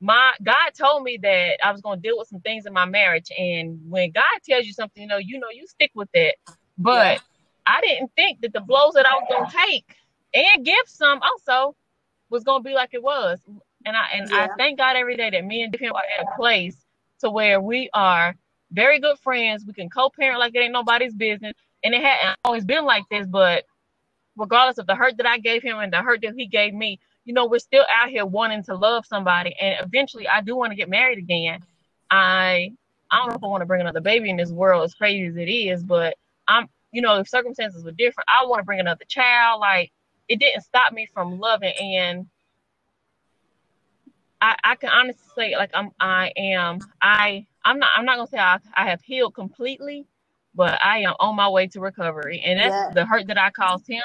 my 0.00 0.32
God 0.42 0.70
told 0.76 1.04
me 1.04 1.18
that 1.22 1.64
I 1.64 1.70
was 1.70 1.80
going 1.80 2.00
to 2.00 2.02
deal 2.02 2.18
with 2.18 2.28
some 2.28 2.40
things 2.40 2.66
in 2.66 2.72
my 2.72 2.86
marriage, 2.86 3.30
and 3.38 3.78
when 3.88 4.10
God 4.10 4.24
tells 4.48 4.66
you 4.66 4.72
something, 4.72 5.02
you 5.02 5.08
know, 5.08 5.18
you 5.18 5.38
know, 5.38 5.50
you 5.52 5.66
stick 5.66 5.92
with 5.94 6.10
it. 6.14 6.36
But 6.76 7.16
yeah. 7.16 7.18
I 7.66 7.80
didn't 7.82 8.10
think 8.16 8.40
that 8.40 8.52
the 8.52 8.60
blows 8.60 8.94
that 8.94 9.06
I 9.06 9.14
was 9.14 9.26
going 9.28 9.48
to 9.48 9.56
take 9.68 9.96
and 10.34 10.64
give 10.64 10.86
some 10.86 11.20
also 11.22 11.76
was 12.30 12.42
going 12.42 12.62
to 12.62 12.68
be 12.68 12.74
like 12.74 12.90
it 12.92 13.02
was. 13.02 13.40
And 13.84 13.96
I 13.96 14.06
and 14.14 14.30
yeah. 14.30 14.48
I 14.50 14.56
thank 14.56 14.78
God 14.78 14.96
every 14.96 15.16
day 15.16 15.30
that 15.30 15.44
me 15.44 15.62
and 15.62 15.74
him 15.74 15.92
are 15.92 16.02
at 16.18 16.26
a 16.26 16.36
place 16.36 16.76
to 17.22 17.30
where 17.30 17.60
we 17.60 17.90
are 17.94 18.34
very 18.72 18.98
good 18.98 19.18
friends. 19.18 19.64
We 19.66 19.72
can 19.72 19.90
co-parent 19.90 20.38
like 20.38 20.54
it 20.54 20.60
ain't 20.60 20.72
nobody's 20.72 21.14
business. 21.14 21.54
And 21.84 21.94
it 21.94 22.02
had 22.02 22.36
always 22.44 22.64
been 22.64 22.84
like 22.84 23.04
this, 23.10 23.26
but 23.26 23.64
regardless 24.36 24.78
of 24.78 24.86
the 24.86 24.94
hurt 24.94 25.16
that 25.18 25.26
I 25.26 25.38
gave 25.38 25.62
him 25.62 25.78
and 25.78 25.92
the 25.92 25.98
hurt 25.98 26.22
that 26.22 26.34
he 26.36 26.46
gave 26.46 26.72
me, 26.72 27.00
you 27.24 27.34
know, 27.34 27.46
we're 27.46 27.58
still 27.58 27.84
out 27.92 28.08
here 28.08 28.24
wanting 28.24 28.62
to 28.64 28.74
love 28.74 29.04
somebody. 29.06 29.54
And 29.60 29.84
eventually 29.84 30.26
I 30.26 30.40
do 30.40 30.56
want 30.56 30.70
to 30.70 30.76
get 30.76 30.88
married 30.88 31.18
again. 31.18 31.60
I 32.10 32.72
I 33.10 33.18
don't 33.18 33.28
know 33.28 33.34
if 33.34 33.44
I 33.44 33.46
want 33.46 33.60
to 33.60 33.66
bring 33.66 33.82
another 33.82 34.00
baby 34.00 34.30
in 34.30 34.36
this 34.36 34.50
world 34.50 34.84
as 34.84 34.94
crazy 34.94 35.26
as 35.26 35.36
it 35.36 35.50
is, 35.50 35.82
but 35.82 36.16
I'm 36.48 36.68
you 36.92 37.00
know, 37.00 37.16
if 37.16 37.28
circumstances 37.28 37.84
were 37.84 37.92
different, 37.92 38.28
I 38.28 38.44
want 38.46 38.60
to 38.60 38.64
bring 38.64 38.80
another 38.80 39.04
child. 39.06 39.60
Like 39.60 39.92
it 40.28 40.38
didn't 40.38 40.62
stop 40.62 40.92
me 40.92 41.06
from 41.12 41.38
loving 41.38 41.74
and 41.78 42.26
I, 44.42 44.56
I 44.64 44.74
can 44.74 44.90
honestly 44.90 45.22
say 45.36 45.56
like 45.56 45.70
I'm 45.72 45.90
I 46.00 46.32
am 46.36 46.80
I 47.00 47.46
I'm 47.64 47.78
not 47.78 47.90
I'm 47.96 48.04
not 48.04 48.16
gonna 48.16 48.26
say 48.26 48.38
I, 48.38 48.58
I 48.74 48.90
have 48.90 49.00
healed 49.00 49.34
completely, 49.34 50.04
but 50.54 50.82
I 50.82 50.98
am 50.98 51.14
on 51.20 51.36
my 51.36 51.48
way 51.48 51.68
to 51.68 51.80
recovery. 51.80 52.42
And 52.44 52.58
that's 52.58 52.72
yeah. 52.72 52.90
the 52.92 53.06
hurt 53.06 53.28
that 53.28 53.38
I 53.38 53.50
caused 53.50 53.86
him. 53.86 54.02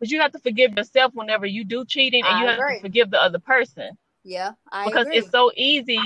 But 0.00 0.10
you 0.10 0.20
have 0.20 0.32
to 0.32 0.40
forgive 0.40 0.76
yourself 0.76 1.12
whenever 1.14 1.46
you 1.46 1.64
do 1.64 1.84
cheating 1.84 2.24
and 2.26 2.36
I 2.36 2.40
you 2.40 2.46
have 2.48 2.58
agree. 2.58 2.76
to 2.76 2.80
forgive 2.82 3.10
the 3.12 3.22
other 3.22 3.38
person. 3.38 3.96
Yeah. 4.24 4.52
I 4.72 4.86
because 4.86 5.06
agree. 5.06 5.18
it's 5.18 5.30
so 5.30 5.52
easy 5.56 6.00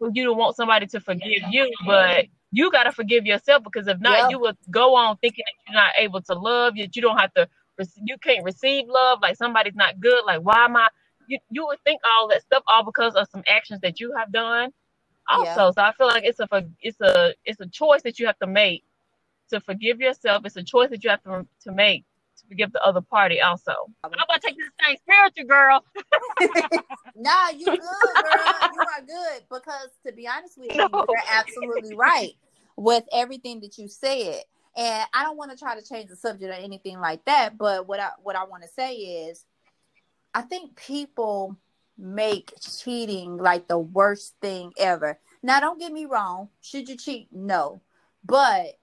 for 0.00 0.10
you 0.12 0.24
to 0.24 0.32
want 0.32 0.56
somebody 0.56 0.86
to 0.88 1.00
forgive 1.00 1.42
you, 1.50 1.72
but 1.86 2.26
you 2.50 2.68
gotta 2.72 2.90
forgive 2.90 3.26
yourself 3.26 3.62
because 3.62 3.86
if 3.86 4.00
not, 4.00 4.18
yep. 4.18 4.30
you 4.32 4.40
will 4.40 4.54
go 4.70 4.96
on 4.96 5.16
thinking 5.18 5.44
that 5.46 5.72
you're 5.72 5.80
not 5.80 5.92
able 5.96 6.20
to 6.22 6.34
love, 6.34 6.74
that 6.76 6.96
you 6.96 7.02
don't 7.02 7.18
have 7.18 7.32
to 7.34 7.48
you 8.02 8.16
can't 8.18 8.44
receive 8.44 8.86
love, 8.88 9.20
like 9.22 9.36
somebody's 9.36 9.74
not 9.74 10.00
good, 10.00 10.24
like 10.26 10.40
why 10.40 10.64
am 10.64 10.76
I 10.76 10.88
you, 11.28 11.38
you 11.50 11.66
would 11.66 11.78
think 11.84 12.00
all 12.16 12.28
that 12.28 12.42
stuff 12.42 12.62
all 12.66 12.84
because 12.84 13.14
of 13.14 13.28
some 13.30 13.42
actions 13.48 13.80
that 13.80 14.00
you 14.00 14.14
have 14.16 14.32
done. 14.32 14.70
Also 15.28 15.44
yeah. 15.44 15.70
so 15.70 15.80
i 15.80 15.92
feel 15.92 16.06
like 16.06 16.24
it's 16.24 16.38
a 16.38 16.46
it's 16.82 17.00
a 17.00 17.32
it's 17.46 17.58
a 17.58 17.66
choice 17.66 18.02
that 18.02 18.18
you 18.18 18.26
have 18.26 18.38
to 18.40 18.46
make 18.46 18.84
to 19.50 19.60
forgive 19.60 20.00
yourself. 20.00 20.44
It's 20.44 20.56
a 20.56 20.62
choice 20.62 20.90
that 20.90 21.02
you 21.04 21.10
have 21.10 21.22
to, 21.24 21.46
to 21.62 21.72
make 21.72 22.04
to 22.38 22.46
forgive 22.48 22.72
the 22.72 22.82
other 22.82 23.00
party 23.00 23.40
also. 23.40 23.72
I'm 24.02 24.12
about 24.12 24.28
to 24.34 24.40
take 24.40 24.56
this 24.56 24.68
thing 24.84 24.96
spiritual 25.00 25.46
girl. 25.46 25.84
Nah 27.16 27.50
you 27.50 27.64
good 27.64 27.78
girl. 27.78 28.70
You 28.74 28.80
are 28.80 29.06
good. 29.06 29.44
Because 29.48 29.88
to 30.04 30.12
be 30.12 30.26
honest 30.26 30.58
with 30.58 30.72
you 30.72 30.76
no. 30.78 30.88
you're 30.92 31.16
absolutely 31.30 31.94
right 31.94 32.32
with 32.76 33.04
everything 33.12 33.60
that 33.60 33.78
you 33.78 33.88
said. 33.88 34.42
And 34.76 35.06
i 35.14 35.22
don't 35.22 35.36
want 35.36 35.52
to 35.52 35.56
try 35.56 35.78
to 35.78 35.86
change 35.86 36.10
the 36.10 36.16
subject 36.16 36.50
or 36.50 36.54
anything 36.54 36.98
like 36.98 37.24
that 37.26 37.56
but 37.56 37.86
what 37.86 38.00
i 38.00 38.08
what 38.24 38.34
i 38.34 38.42
want 38.42 38.64
to 38.64 38.68
say 38.68 38.96
is 38.96 39.44
I 40.34 40.42
think 40.42 40.76
people 40.76 41.56
make 41.96 42.52
cheating 42.60 43.36
like 43.36 43.68
the 43.68 43.78
worst 43.78 44.34
thing 44.40 44.72
ever. 44.78 45.18
Now, 45.42 45.60
don't 45.60 45.78
get 45.78 45.92
me 45.92 46.06
wrong. 46.06 46.48
Should 46.60 46.88
you 46.88 46.96
cheat? 46.96 47.28
No. 47.32 47.80
But 48.24 48.78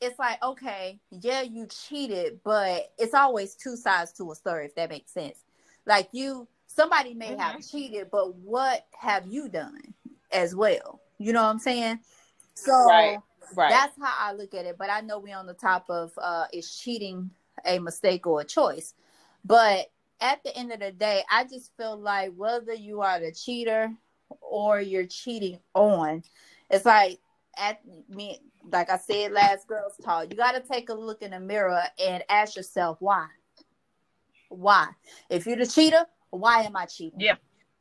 it's 0.00 0.18
like, 0.18 0.42
okay, 0.42 1.00
yeah, 1.10 1.42
you 1.42 1.66
cheated, 1.66 2.40
but 2.44 2.92
it's 2.98 3.14
always 3.14 3.54
two 3.54 3.76
sides 3.76 4.12
to 4.12 4.30
a 4.30 4.34
story, 4.34 4.66
if 4.66 4.74
that 4.74 4.90
makes 4.90 5.12
sense. 5.12 5.38
Like, 5.86 6.08
you, 6.12 6.46
somebody 6.66 7.14
may 7.14 7.30
mm-hmm. 7.30 7.40
have 7.40 7.66
cheated, 7.66 8.10
but 8.10 8.34
what 8.36 8.86
have 8.98 9.26
you 9.26 9.48
done 9.48 9.94
as 10.30 10.54
well? 10.54 11.00
You 11.18 11.32
know 11.32 11.42
what 11.42 11.50
I'm 11.50 11.58
saying? 11.58 12.00
So 12.54 12.72
right, 12.72 13.18
right. 13.56 13.70
that's 13.70 13.96
how 14.00 14.12
I 14.18 14.32
look 14.32 14.54
at 14.54 14.66
it. 14.66 14.76
But 14.78 14.90
I 14.90 15.00
know 15.00 15.18
we're 15.18 15.36
on 15.36 15.46
the 15.46 15.54
top 15.54 15.86
of 15.88 16.12
uh, 16.18 16.46
is 16.52 16.76
cheating 16.76 17.30
a 17.64 17.78
mistake 17.78 18.26
or 18.26 18.40
a 18.40 18.44
choice? 18.44 18.94
But 19.44 19.90
at 20.20 20.42
the 20.44 20.56
end 20.56 20.72
of 20.72 20.80
the 20.80 20.92
day, 20.92 21.22
I 21.30 21.44
just 21.44 21.72
feel 21.76 21.98
like 21.98 22.32
whether 22.34 22.74
you 22.74 23.02
are 23.02 23.20
the 23.20 23.32
cheater 23.32 23.90
or 24.40 24.80
you're 24.80 25.06
cheating 25.06 25.58
on, 25.74 26.22
it's 26.70 26.84
like 26.84 27.18
at 27.56 27.80
me, 28.08 28.40
like 28.70 28.90
I 28.90 28.98
said 28.98 29.32
last 29.32 29.66
girls 29.66 29.94
talk, 30.02 30.30
you 30.30 30.36
got 30.36 30.52
to 30.52 30.60
take 30.60 30.88
a 30.88 30.94
look 30.94 31.22
in 31.22 31.32
the 31.32 31.40
mirror 31.40 31.82
and 32.02 32.22
ask 32.28 32.56
yourself 32.56 32.98
why. 33.00 33.26
Why? 34.48 34.88
If 35.28 35.46
you're 35.46 35.56
the 35.56 35.66
cheater, 35.66 36.04
why 36.30 36.62
am 36.62 36.76
I 36.76 36.86
cheating? 36.86 37.20
Yeah. 37.20 37.36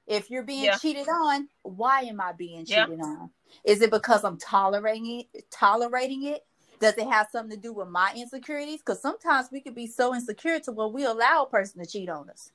If 0.06 0.30
you're 0.30 0.44
being 0.44 0.66
yeah. 0.66 0.78
cheated 0.78 1.08
on, 1.10 1.50
why 1.64 2.02
am 2.02 2.22
I 2.22 2.32
being 2.32 2.66
cheated 2.66 2.98
yeah. 2.98 3.06
on? 3.06 3.30
Is 3.66 3.82
it 3.82 3.92
because 3.92 4.24
I'm 4.24 4.38
tolerating 4.38 5.26
it, 5.34 5.50
tolerating 5.52 6.24
it, 6.24 6.46
does 6.80 6.96
it 6.98 7.08
have 7.08 7.28
something 7.32 7.56
to 7.56 7.62
do 7.62 7.74
with 7.74 7.88
my 7.88 8.14
insecurities? 8.16 8.80
Because 8.80 9.02
sometimes 9.02 9.50
we 9.52 9.62
could 9.62 9.76
be 9.76 9.88
so 9.88 10.14
insecure 10.14 10.60
to 10.62 10.72
where 10.72 10.88
we 10.88 11.06
allow 11.06 11.44
a 11.44 11.50
person 11.50 11.84
to 11.84 11.90
cheat 11.90 12.10
on 12.10 12.30
us. 12.30 12.52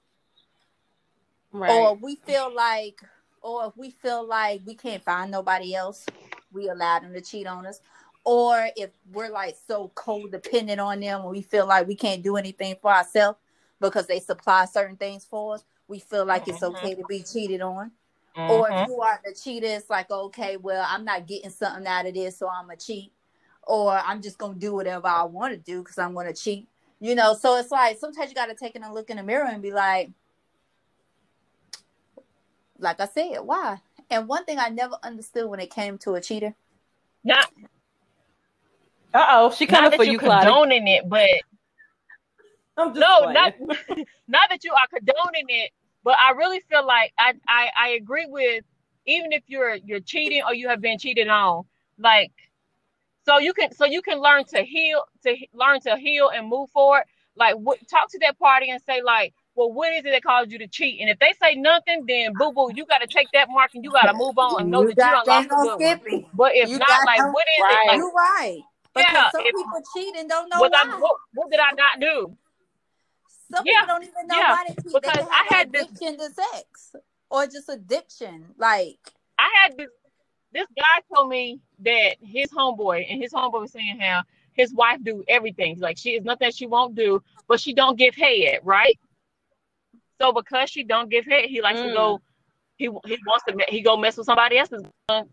Right. 1.52 1.70
Or 1.70 1.94
we 1.94 2.16
feel 2.16 2.54
like, 2.54 3.02
or 3.42 3.66
if 3.66 3.76
we 3.76 3.90
feel 3.90 4.26
like 4.26 4.62
we 4.64 4.74
can't 4.74 5.02
find 5.02 5.30
nobody 5.30 5.74
else, 5.74 6.06
we 6.52 6.68
allow 6.68 7.00
them 7.00 7.12
to 7.12 7.20
cheat 7.20 7.46
on 7.46 7.66
us. 7.66 7.80
Or 8.24 8.68
if 8.76 8.90
we're 9.12 9.30
like 9.30 9.56
so 9.66 9.90
codependent 9.94 10.78
on 10.78 11.00
them 11.00 11.22
and 11.22 11.30
we 11.30 11.42
feel 11.42 11.66
like 11.66 11.88
we 11.88 11.96
can't 11.96 12.22
do 12.22 12.36
anything 12.36 12.76
for 12.80 12.92
ourselves 12.92 13.38
because 13.80 14.06
they 14.06 14.20
supply 14.20 14.64
certain 14.66 14.96
things 14.96 15.24
for 15.24 15.54
us, 15.54 15.64
we 15.88 15.98
feel 15.98 16.24
like 16.24 16.42
mm-hmm. 16.42 16.52
it's 16.52 16.62
okay 16.62 16.94
to 16.94 17.02
be 17.08 17.22
cheated 17.22 17.60
on. 17.60 17.90
Mm-hmm. 18.36 18.50
Or 18.50 18.68
if 18.68 18.74
mm-hmm. 18.74 18.92
you 18.92 19.00
are 19.00 19.20
the 19.24 19.34
cheater, 19.34 19.66
it's 19.66 19.90
like, 19.90 20.10
okay, 20.10 20.56
well, 20.56 20.86
I'm 20.88 21.04
not 21.04 21.26
getting 21.26 21.50
something 21.50 21.86
out 21.86 22.06
of 22.06 22.14
this, 22.14 22.38
so 22.38 22.48
I'm 22.48 22.70
a 22.70 22.76
cheat 22.76 23.12
or 23.64 23.92
I'm 23.92 24.22
just 24.22 24.38
gonna 24.38 24.54
do 24.54 24.74
whatever 24.74 25.08
I 25.08 25.24
want 25.24 25.52
to 25.52 25.58
do 25.58 25.80
because 25.80 25.98
I'm 25.98 26.14
gonna 26.14 26.34
cheat. 26.34 26.68
You 27.00 27.14
know, 27.14 27.34
so 27.34 27.56
it's 27.56 27.70
like 27.70 27.98
sometimes 27.98 28.30
you 28.30 28.34
gotta 28.34 28.54
take 28.54 28.76
a 28.76 28.92
look 28.92 29.10
in 29.10 29.16
the 29.16 29.22
mirror 29.22 29.46
and 29.46 29.62
be 29.62 29.72
like, 29.72 30.10
like 32.78 33.00
I 33.00 33.06
said, 33.06 33.38
why? 33.40 33.78
And 34.10 34.28
one 34.28 34.44
thing 34.44 34.58
I 34.58 34.68
never 34.68 34.96
understood 35.02 35.48
when 35.48 35.60
it 35.60 35.70
came 35.70 35.98
to 35.98 36.14
a 36.14 36.20
cheater. 36.20 36.54
Not. 37.24 37.48
Uh 39.14 39.26
oh, 39.30 39.50
she 39.52 39.66
coming 39.66 39.92
for 39.92 40.04
you, 40.04 40.18
condoning 40.18 40.86
it, 40.88 41.08
but 41.08 41.28
no, 42.76 42.92
playing. 42.94 43.34
not 43.34 43.54
not 44.28 44.50
that 44.50 44.64
you 44.64 44.72
are 44.72 44.86
condoning 44.88 45.46
it, 45.48 45.70
but 46.02 46.16
I 46.18 46.32
really 46.32 46.60
feel 46.60 46.86
like 46.86 47.12
I, 47.18 47.34
I 47.46 47.70
I 47.76 47.88
agree 47.90 48.26
with 48.26 48.64
even 49.06 49.32
if 49.32 49.42
you're 49.46 49.74
you're 49.74 50.00
cheating 50.00 50.42
or 50.46 50.54
you 50.54 50.68
have 50.68 50.80
been 50.80 50.98
cheated 50.98 51.28
on, 51.28 51.64
like 51.98 52.32
so 53.24 53.38
you 53.38 53.52
can 53.52 53.72
so 53.72 53.84
you 53.84 54.02
can 54.02 54.20
learn 54.20 54.44
to 54.46 54.62
heal 54.62 55.04
to 55.24 55.36
learn 55.54 55.80
to 55.80 55.96
heal 55.96 56.30
and 56.34 56.48
move 56.48 56.70
forward. 56.70 57.04
Like 57.34 57.54
what, 57.54 57.78
talk 57.88 58.10
to 58.10 58.18
that 58.20 58.38
party 58.38 58.68
and 58.70 58.80
say 58.82 59.00
like 59.02 59.32
well 59.54 59.72
what 59.72 59.92
is 59.92 60.04
it 60.04 60.10
that 60.10 60.22
caused 60.22 60.52
you 60.52 60.58
to 60.58 60.66
cheat? 60.66 61.00
And 61.00 61.08
if 61.08 61.18
they 61.18 61.32
say 61.40 61.54
nothing 61.54 62.04
then 62.06 62.32
boo 62.38 62.52
boo 62.52 62.70
you 62.74 62.84
got 62.86 62.98
to 62.98 63.06
take 63.06 63.28
that 63.32 63.48
mark 63.50 63.70
and 63.74 63.84
you 63.84 63.90
got 63.90 64.10
to 64.10 64.14
move 64.14 64.36
on 64.38 64.62
and 64.62 64.70
know 64.70 64.82
you 64.82 64.94
that 64.94 65.24
you 65.26 65.32
don't 65.32 65.48
lost 65.48 65.48
the 65.48 65.76
good 65.78 66.12
one. 66.12 66.26
but 66.34 66.52
if 66.54 66.68
you 66.68 66.78
not 66.78 67.06
like 67.06 67.32
what 67.32 67.44
is 67.58 67.62
right. 67.62 67.78
it 67.84 67.86
like, 67.88 67.96
you're 67.98 68.12
right. 68.12 68.62
Because 68.94 69.10
yeah, 69.12 69.30
some 69.30 69.40
if, 69.44 69.54
people 69.54 69.80
cheat 69.94 70.16
and 70.16 70.28
don't 70.28 70.48
know 70.50 70.60
why. 70.60 70.68
I, 70.74 70.98
what, 70.98 71.16
what, 71.32 71.50
did 71.50 71.60
I 71.60 71.72
not 71.72 71.98
do? 71.98 72.36
Some 73.50 73.64
yeah, 73.64 73.80
people 73.80 73.94
don't 73.94 74.02
even 74.02 74.26
know 74.26 74.36
yeah, 74.36 74.50
why 74.50 74.64
they 74.68 74.74
cheat. 74.74 74.92
Because 74.92 75.26
they 75.26 75.30
I 75.30 75.46
had 75.48 75.68
addiction 75.68 76.16
this, 76.18 76.34
to 76.34 76.42
sex 76.52 76.96
or 77.30 77.46
just 77.46 77.68
addiction 77.68 78.46
like. 78.58 78.98
I 79.38 79.48
had 79.62 79.78
this 79.78 79.88
this 80.52 80.66
guy 80.76 81.02
told 81.14 81.28
me 81.28 81.60
that 81.80 82.16
his 82.20 82.48
homeboy 82.50 83.06
and 83.08 83.20
his 83.20 83.32
homeboy 83.32 83.60
was 83.60 83.72
saying 83.72 83.98
how 84.00 84.22
his 84.52 84.72
wife 84.74 84.98
do 85.02 85.24
everything. 85.28 85.78
Like 85.78 85.98
she 85.98 86.10
is 86.10 86.24
nothing 86.24 86.50
she 86.52 86.66
won't 86.66 86.94
do, 86.94 87.22
but 87.48 87.60
she 87.60 87.72
don't 87.72 87.98
give 87.98 88.14
head, 88.14 88.60
right? 88.62 88.98
So 90.20 90.32
because 90.32 90.70
she 90.70 90.84
don't 90.84 91.10
give 91.10 91.24
head, 91.24 91.46
he 91.46 91.62
likes 91.62 91.80
mm. 91.80 91.88
to 91.88 91.94
go. 91.94 92.16
Mm. 92.16 92.20
He 92.76 92.84
he 92.84 93.18
wants 93.26 93.44
to 93.48 93.64
he 93.68 93.80
go 93.80 93.96
mess 93.96 94.16
with 94.16 94.26
somebody 94.26 94.58
else 94.58 94.72
is 94.72 94.82
gonna, 95.08 95.26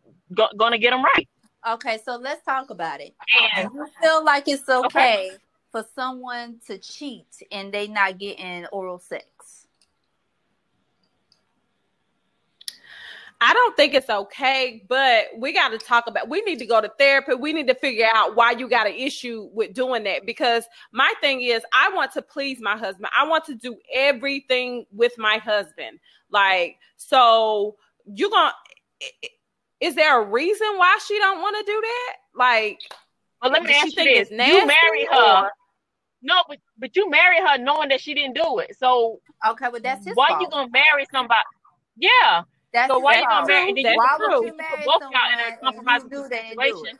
gonna 0.57 0.77
get 0.77 0.93
him 0.93 1.03
right. 1.03 1.27
Okay, 1.67 1.99
so 2.03 2.15
let's 2.15 2.43
talk 2.45 2.69
about 2.69 3.01
it. 3.01 3.13
And 3.55 3.69
you 3.73 3.85
feel 4.01 4.23
like 4.23 4.47
it's 4.47 4.67
okay, 4.69 4.85
okay 4.85 5.29
for 5.71 5.85
someone 5.95 6.59
to 6.67 6.77
cheat 6.77 7.27
and 7.51 7.71
they 7.71 7.87
not 7.87 8.17
getting 8.17 8.65
oral 8.67 8.99
sex? 8.99 9.25
I 13.41 13.53
don't 13.53 13.75
think 13.77 13.93
it's 13.93 14.09
okay, 14.09 14.83
but 14.89 15.27
we 15.37 15.53
got 15.53 15.69
to 15.69 15.77
talk 15.77 16.07
about. 16.07 16.27
We 16.27 16.41
need 16.41 16.59
to 16.59 16.65
go 16.65 16.81
to 16.81 16.91
therapy. 16.99 17.35
We 17.35 17.53
need 17.53 17.67
to 17.67 17.73
figure 17.75 18.07
out 18.13 18.35
why 18.35 18.51
you 18.51 18.67
got 18.67 18.85
an 18.85 18.95
issue 18.95 19.49
with 19.53 19.73
doing 19.73 20.03
that. 20.03 20.25
Because 20.25 20.65
my 20.91 21.13
thing 21.21 21.41
is, 21.41 21.63
I 21.73 21.89
want 21.93 22.11
to 22.13 22.21
please 22.21 22.59
my 22.59 22.75
husband. 22.77 23.07
I 23.17 23.25
want 23.27 23.45
to 23.45 23.55
do 23.55 23.77
everything 23.93 24.85
with 24.91 25.13
my 25.17 25.37
husband. 25.37 25.99
Like, 26.29 26.77
so 26.97 27.77
you 28.05 28.29
gonna? 28.29 28.53
Is 29.79 29.95
there 29.95 30.21
a 30.21 30.25
reason 30.25 30.67
why 30.75 30.99
she 31.07 31.17
don't 31.19 31.39
want 31.41 31.55
to 31.65 31.71
do 31.71 31.79
that? 31.81 32.15
Like, 32.35 32.79
Well, 33.41 33.51
let 33.51 33.63
me 33.63 33.73
ask 33.73 33.95
you 33.95 34.03
this: 34.03 34.29
You 34.31 34.65
marry 34.67 35.05
her. 35.05 35.43
or- 35.45 35.51
No, 36.21 36.43
but 36.49 36.57
but 36.77 36.93
you 36.97 37.09
marry 37.09 37.37
her 37.39 37.57
knowing 37.57 37.87
that 37.89 38.01
she 38.01 38.13
didn't 38.13 38.35
do 38.35 38.59
it. 38.59 38.75
So 38.77 39.21
Okay, 39.47 39.67
but 39.71 39.81
that's 39.81 40.05
his 40.05 40.15
why 40.15 40.27
fault. 40.27 40.41
you 40.41 40.49
gonna 40.49 40.69
marry 40.71 41.07
somebody? 41.09 41.39
Yeah. 41.95 42.43
That's 42.71 42.87
So 42.91 42.99
why 42.99 43.19
you 43.19 43.25
gonna 43.27 43.47
marry? 43.47 43.83
Then 43.83 43.95
Why 43.95 44.17
would 44.19 44.45
you 44.45 44.55
marry 44.57 44.83
both 44.85 45.01
y'all 45.01 45.33
in 45.33 45.39
a 45.53 45.57
compromising 45.57 46.09
you 46.11 46.17
knew 46.21 46.29
they 46.29 46.49
do 46.55 46.61
situation? 46.61 46.95
it? 46.95 46.99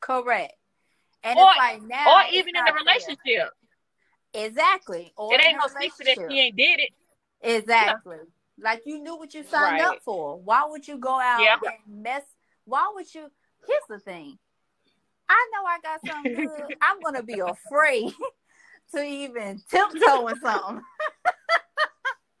Correct. 0.00 0.52
And 1.22 1.38
Or- 1.38 1.48
it's 1.50 1.58
like 1.58 1.82
now, 1.82 2.16
Or 2.16 2.22
even 2.32 2.56
in 2.56 2.64
the 2.64 2.72
relationship, 2.72 3.50
Exactly. 4.34 5.12
Or 5.16 5.32
it 5.34 5.40
in 5.40 5.46
ain't 5.46 5.58
no 5.58 5.66
secret 5.68 6.06
that 6.16 6.30
she 6.30 6.38
ain't 6.38 6.56
did 6.56 6.80
it. 6.80 6.90
Exactly. 7.40 8.18
Like 8.58 8.82
you 8.84 8.98
knew 9.00 9.16
what 9.16 9.32
you 9.34 9.42
signed 9.42 9.80
Right. 9.80 9.96
up 9.96 10.02
for. 10.04 10.36
Why 10.40 10.64
would 10.66 10.86
you 10.86 10.98
go 10.98 11.18
out 11.18 11.40
Yeah. 11.42 11.56
and 11.86 12.02
mess? 12.02 12.24
Why 12.64 12.90
would 12.94 13.12
you? 13.14 13.30
Here's 13.66 13.82
the 13.88 13.98
thing. 14.00 14.38
I 15.28 15.50
know 15.52 15.64
I 15.66 15.78
got 15.80 16.00
something 16.06 16.34
good. 16.34 16.76
I'm 16.82 17.00
gonna 17.00 17.22
be 17.22 17.38
afraid 17.38 18.12
to 18.94 19.02
even 19.02 19.62
tiptoe 19.70 20.24
with 20.24 20.40
something 20.40 20.82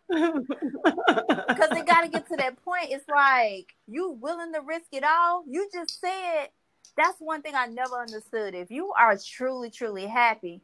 because 0.08 1.74
it 1.74 1.86
got 1.86 2.02
to 2.02 2.08
get 2.08 2.28
to 2.28 2.36
that 2.36 2.62
point. 2.64 2.88
It's 2.90 3.08
like 3.08 3.74
you 3.86 4.10
willing 4.12 4.52
to 4.54 4.60
risk 4.60 4.86
it 4.92 5.04
all. 5.04 5.44
You 5.46 5.68
just 5.72 6.00
said 6.00 6.48
that's 6.96 7.18
one 7.20 7.42
thing 7.42 7.54
I 7.54 7.66
never 7.66 8.00
understood. 8.00 8.54
If 8.54 8.70
you 8.70 8.92
are 8.98 9.16
truly, 9.18 9.70
truly 9.70 10.06
happy, 10.06 10.60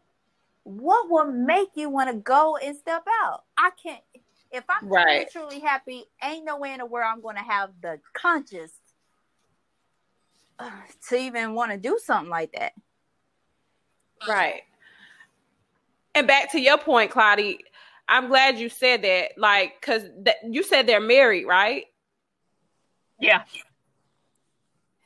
what 0.65 1.11
will 1.11 1.31
make 1.31 1.69
you 1.75 1.89
want 1.91 2.11
to 2.11 2.17
go 2.17 2.57
and 2.57 2.77
step 2.77 3.05
out? 3.23 3.45
I 3.57 3.71
can't. 3.81 4.01
If 4.51 4.65
I'm 4.69 4.89
Right. 4.89 5.29
truly, 5.31 5.49
truly 5.49 5.61
happy, 5.61 6.05
ain't 6.23 6.45
no 6.45 6.59
way 6.59 6.73
in 6.73 6.79
the 6.79 6.87
world 6.87 7.11
I'm 7.13 7.21
going 7.21 7.37
to 7.37 7.43
have 7.43 7.71
the 7.83 8.01
conscious 8.15 8.73
uh, 10.59 10.71
to 11.09 11.17
even 11.17 11.55
want 11.55 11.73
to 11.73 11.79
do 11.79 11.99
something 12.03 12.31
like 12.31 12.53
that. 12.53 12.73
Right. 14.27 14.63
And 16.15 16.27
back 16.27 16.53
to 16.53 16.61
your 16.61 16.79
point, 16.79 17.11
Claudia, 17.11 17.57
I'm 18.09 18.29
glad 18.29 18.59
you 18.59 18.69
said 18.69 19.03
that. 19.03 19.33
Like, 19.37 19.81
cause 19.81 20.03
that 20.23 20.37
you 20.45 20.63
said 20.63 20.87
they're 20.87 21.01
married, 21.01 21.47
right? 21.47 21.85
Yeah. 23.21 23.45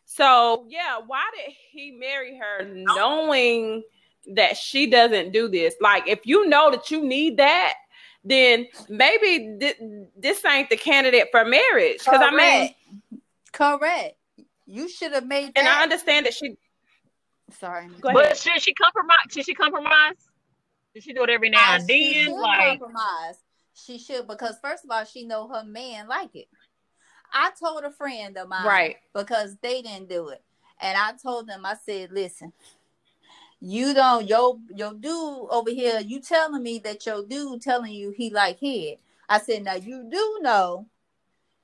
So 0.05 0.67
yeah, 0.69 0.99
why 1.07 1.23
did 1.37 1.55
he 1.71 1.93
marry 1.93 2.39
her 2.39 2.65
knowing 2.65 3.85
that 4.35 4.57
she 4.57 4.91
doesn't 4.91 5.33
do 5.33 5.49
this? 5.49 5.75
Like, 5.81 6.09
if 6.09 6.27
you 6.27 6.49
know 6.49 6.71
that 6.71 6.91
you 6.91 7.05
need 7.05 7.37
that, 7.37 7.75
then 8.25 8.67
maybe 8.89 9.57
thi- 9.61 10.07
this 10.17 10.45
ain't 10.45 10.71
the 10.71 10.77
candidate 10.77 11.29
for 11.31 11.45
marriage. 11.45 11.99
Because 11.99 12.21
I 12.21 12.31
mean, 12.35 12.75
Correct. 13.53 13.81
correct. 13.81 14.15
You 14.67 14.89
should 14.89 15.13
have 15.13 15.27
made 15.27 15.55
that. 15.55 15.59
and 15.59 15.69
I 15.69 15.83
understand 15.83 16.27
that 16.27 16.35
she. 16.35 16.57
Sorry. 17.59 17.89
But 18.03 18.37
should 18.37 18.61
she 18.61 18.75
compromise? 18.75 19.17
Should 19.31 19.47
she 19.47 19.55
compromise? 19.55 20.17
She 21.01 21.13
do 21.13 21.23
it 21.25 21.31
every 21.31 21.51
now 21.51 21.75
and 21.75 21.87
then? 21.87 22.41
Like, 22.41 22.79
compromise. 22.79 23.37
She 23.75 23.99
should 23.99 24.27
because 24.27 24.57
first 24.63 24.85
of 24.85 24.91
all, 24.91 25.05
she 25.05 25.25
know 25.25 25.49
her 25.49 25.65
man 25.65 26.09
like 26.09 26.35
it. 26.35 26.49
I 27.33 27.51
told 27.61 27.85
a 27.85 27.91
friend 27.91 28.37
of 28.37 28.49
mine, 28.49 28.67
Right. 28.67 28.97
because 29.15 29.57
they 29.63 29.83
didn't 29.83 30.09
do 30.09 30.29
it, 30.31 30.43
and 30.81 30.97
I 30.97 31.13
told 31.23 31.47
them, 31.47 31.65
I 31.67 31.75
said, 31.75 32.11
listen, 32.11 32.53
you 33.61 33.93
don't 33.95 34.27
your 34.29 34.59
your 34.75 34.95
dude 34.95 35.49
over 35.51 35.71
here, 35.71 36.01
you 36.01 36.21
telling 36.21 36.63
me 36.63 36.79
that 36.81 37.05
your 37.07 37.25
dude 37.25 37.61
telling 37.63 37.93
you 37.93 38.11
he 38.11 38.31
like 38.31 38.61
head. 38.61 38.97
I 39.29 39.39
said, 39.41 39.65
now 39.65 39.75
you 39.75 40.09
do 40.11 40.39
know 40.41 40.87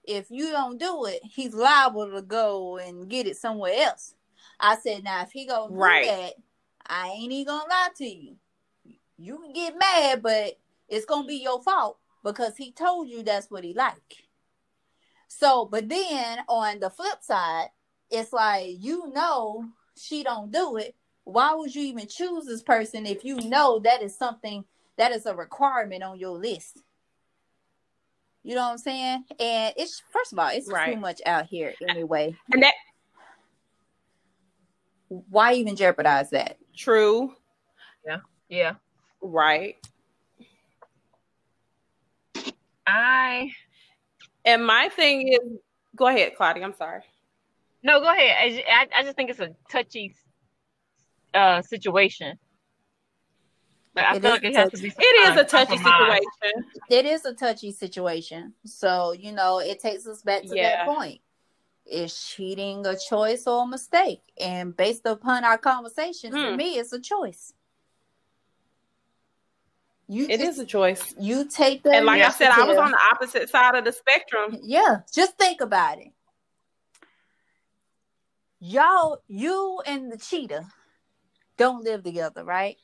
if 0.05 0.31
you 0.31 0.51
don't 0.51 0.79
do 0.79 1.07
it, 1.07 1.23
he's 1.25 1.55
liable 1.55 2.11
to 2.11 2.21
go 2.23 2.77
and 2.79 3.09
get 3.09 3.27
it 3.27 3.37
somewhere 3.37 3.73
else. 3.75 4.15
I 4.61 4.77
said, 4.77 5.03
now 5.05 5.23
if 5.23 5.33
he 5.33 5.47
gonna 5.47 5.75
Right. 5.75 6.03
do 6.03 6.09
that, 6.09 6.35
I 6.87 7.09
ain't 7.09 7.33
even 7.33 7.47
gonna 7.47 7.65
lie 7.69 7.89
to 7.97 8.05
you. 8.07 8.37
You 9.17 9.39
can 9.39 9.53
get 9.53 9.79
mad, 9.79 10.23
but 10.23 10.59
it's 10.89 11.07
gonna 11.07 11.27
be 11.27 11.37
your 11.37 11.63
fault 11.63 11.99
because 12.23 12.57
he 12.57 12.73
told 12.73 13.09
you 13.09 13.23
that's 13.23 13.51
what 13.51 13.65
he 13.65 13.75
like. 13.75 14.25
So, 15.29 15.67
but 15.67 15.89
then 15.89 16.39
on 16.49 16.81
the 16.81 16.91
flip 16.91 17.23
side, 17.23 17.69
it's 18.11 18.33
like 18.33 18.77
you 18.79 19.09
know 19.13 19.67
she 19.97 20.23
don't 20.23 20.51
do 20.53 20.77
it. 20.77 20.95
Why 21.25 21.55
would 21.55 21.75
you 21.75 21.83
even 21.85 22.07
choose 22.07 22.45
this 22.45 22.63
person 22.63 23.07
if 23.07 23.25
you 23.25 23.37
know 23.49 23.79
that 23.81 24.03
is 24.03 24.17
something 24.17 24.65
that 24.97 25.13
is 25.13 25.27
a 25.27 25.35
requirement 25.35 26.03
on 26.03 26.19
your 26.19 26.37
list? 26.39 26.83
You 28.43 28.55
know 28.55 28.63
what 28.63 28.73
I'm 28.73 28.79
saying? 28.79 29.25
And 29.41 29.75
it's 29.77 30.03
first 30.13 30.33
of 30.33 30.39
all, 30.39 30.51
it's 30.53 30.69
Right. 30.69 30.95
too 30.95 31.01
much 31.01 31.23
out 31.25 31.47
here 31.47 31.75
anyway. 31.89 32.37
And 32.53 32.63
that 32.63 32.75
Why 35.09 35.55
even 35.55 35.77
jeopardize 35.77 36.31
that? 36.31 36.59
true, 36.77 37.35
Yeah, 38.05 38.19
yeah. 38.49 38.75
Right? 39.25 39.77
I 42.87 43.51
And 44.45 44.67
my 44.67 44.89
thing 44.91 45.29
is, 45.29 45.41
go 45.97 46.07
ahead, 46.07 46.37
Claudia. 46.37 46.65
I'm 46.65 46.75
sorry. 46.75 47.03
no, 47.83 48.01
go 48.01 48.13
ahead. 48.13 48.37
I, 48.39 48.65
I, 48.71 49.01
I 49.01 49.03
just 49.03 49.17
think 49.17 49.31
it's 49.31 49.41
a 49.41 49.51
touchy 49.71 50.15
uh 51.33 51.63
situation. 51.63 52.39
Like, 53.97 54.07
I 54.07 54.15
It 54.17 54.23
feel 54.23 54.31
like 54.33 54.45
it 54.45 54.57
has 54.57 54.71
to 54.73 54.79
be. 54.79 54.89
It 54.89 55.31
is 55.31 55.37
a 55.37 55.45
touchy 55.45 55.77
compromise. 55.79 56.21
situation. 56.43 56.65
It 56.91 57.07
is 57.07 57.25
a 57.25 57.33
touchy 57.35 57.73
situation. 57.73 58.55
So, 58.67 59.13
you 59.13 59.33
know, 59.33 59.61
it 59.61 59.81
takes 59.81 60.07
us 60.07 60.23
back 60.23 60.43
to 60.43 60.55
Yeah. 60.55 60.85
that 60.85 60.95
point. 60.95 61.21
Is 61.87 62.19
cheating 62.19 62.85
a 62.87 62.97
choice 62.97 63.47
or 63.47 63.63
a 63.65 63.67
mistake? 63.67 64.23
And 64.41 64.77
based 64.77 65.07
upon 65.07 65.45
our 65.45 65.59
conversation, 65.59 66.33
for 66.33 66.51
Hmm. 66.51 66.57
me, 66.57 66.79
it's 66.79 66.93
a 66.93 67.01
choice. 67.01 67.53
You 70.09 70.25
It 70.29 70.39
just, 70.39 70.43
is 70.53 70.59
a 70.59 70.67
choice. 70.67 71.15
you 71.19 71.49
take 71.49 71.83
that. 71.85 71.95
And 71.95 72.07
like 72.07 72.21
I 72.23 72.31
said, 72.31 72.51
I 72.51 72.65
was 72.65 72.77
on 72.79 72.91
the 72.91 72.99
opposite 73.13 73.49
side 73.49 73.75
of 73.75 73.85
the 73.85 73.93
spectrum. 73.93 74.59
Yeah, 74.63 74.99
just 75.13 75.39
think 75.39 75.61
about 75.61 75.99
it. 75.99 76.09
Y'all, 78.61 79.23
you 79.29 79.81
and 79.87 80.11
the 80.13 80.19
cheetah 80.19 80.67
don't 81.57 81.85
live 81.85 82.03
together, 82.03 82.45
right? 82.45 82.77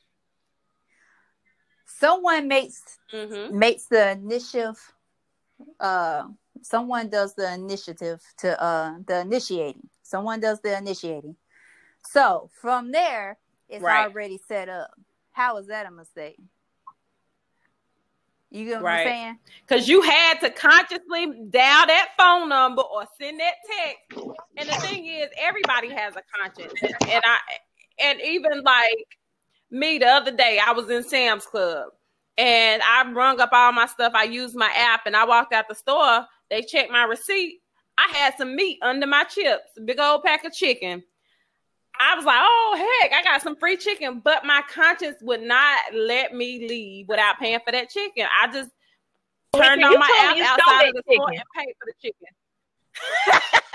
Someone 1.85 2.47
makes 2.47 2.81
hmm 3.11 3.55
makes 3.55 3.85
the 3.85 4.11
initiative 4.11 4.77
uh 5.79 6.23
someone 6.61 7.09
does 7.09 7.35
the 7.35 7.53
initiative 7.53 8.21
to 8.37 8.59
uh 8.63 8.95
the 9.05 9.19
initiating 9.19 9.87
someone 10.01 10.39
does 10.39 10.59
the 10.61 10.75
initiating 10.75 11.35
so 12.09 12.49
from 12.61 12.91
there 12.91 13.37
it's 13.69 13.83
Right. 13.83 14.07
already 14.07 14.39
set 14.47 14.69
up 14.69 14.91
how 15.33 15.57
is 15.57 15.67
that 15.67 15.85
a 15.85 15.91
mistake 15.91 16.39
you 18.51 18.65
get 18.65 18.81
what 18.81 18.83
Right. 18.87 19.07
i'm 19.07 19.13
saying 19.13 19.39
Because 19.67 19.87
you 19.87 20.01
had 20.01 20.39
to 20.41 20.49
consciously 20.51 21.25
dial 21.49 21.87
that 21.87 22.09
phone 22.17 22.49
number 22.49 22.81
or 22.83 23.05
send 23.19 23.39
that 23.39 23.55
text. 23.67 24.27
And 24.57 24.69
the 24.69 24.73
thing 24.75 25.05
is, 25.05 25.29
everybody 25.39 25.89
has 25.89 26.15
a 26.15 26.21
conscience. 26.37 26.73
And 26.83 27.23
I 27.25 27.37
and 27.99 28.19
even 28.21 28.61
like 28.63 29.07
me 29.71 29.97
the 29.97 30.07
other 30.07 30.31
day, 30.35 30.59
I 30.65 30.71
was 30.73 30.89
in 30.89 31.03
Sam's 31.03 31.45
Club 31.45 31.89
and 32.37 32.81
I 32.83 33.09
rung 33.11 33.39
up 33.39 33.49
all 33.53 33.71
my 33.71 33.85
stuff. 33.85 34.13
I 34.15 34.23
used 34.23 34.55
my 34.55 34.71
app 34.75 35.01
and 35.05 35.15
I 35.15 35.23
walked 35.25 35.53
out 35.53 35.67
the 35.69 35.75
store. 35.75 36.25
They 36.49 36.61
checked 36.61 36.91
my 36.91 37.03
receipt. 37.05 37.61
I 37.97 38.07
had 38.13 38.33
some 38.37 38.55
meat 38.55 38.79
under 38.81 39.07
my 39.07 39.23
chips, 39.23 39.63
big 39.85 39.99
old 39.99 40.23
pack 40.23 40.43
of 40.43 40.53
chicken. 40.53 41.03
I 42.01 42.15
was 42.15 42.25
like, 42.25 42.39
oh 42.39 42.99
heck, 43.01 43.13
I 43.13 43.23
got 43.23 43.41
some 43.41 43.55
free 43.55 43.77
chicken, 43.77 44.21
but 44.23 44.43
my 44.43 44.61
conscience 44.71 45.17
would 45.21 45.41
not 45.41 45.77
let 45.93 46.33
me 46.33 46.67
leave 46.67 47.07
without 47.07 47.39
paying 47.39 47.59
for 47.63 47.71
that 47.71 47.89
chicken. 47.89 48.25
I 48.41 48.47
just 48.47 48.71
turned 49.55 49.81
you 49.81 49.87
on 49.87 49.99
my 49.99 50.09
app 50.19 50.59
outside 50.59 50.87
of 50.89 50.95
the 50.95 51.03
store 51.13 51.29
chicken. 51.29 51.43
and 51.55 51.65
paid 51.65 51.73
for 51.79 51.85
the 51.85 51.93
chicken. 52.01 53.41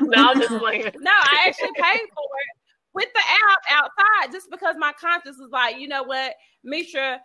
No, 0.00 0.30
I'm 0.30 0.40
just 0.40 0.58
playing. 0.58 0.84
No, 1.00 1.10
I 1.10 1.44
actually 1.46 1.70
paid 1.76 2.00
for 2.14 2.24
it 2.24 2.56
with 2.94 3.08
the 3.14 3.20
app 3.20 3.58
outside 3.70 4.32
just 4.32 4.50
because 4.50 4.76
my 4.78 4.92
conscience 5.00 5.36
was 5.38 5.50
like, 5.50 5.78
you 5.78 5.88
know 5.88 6.02
what, 6.02 6.34
Misha, 6.64 7.20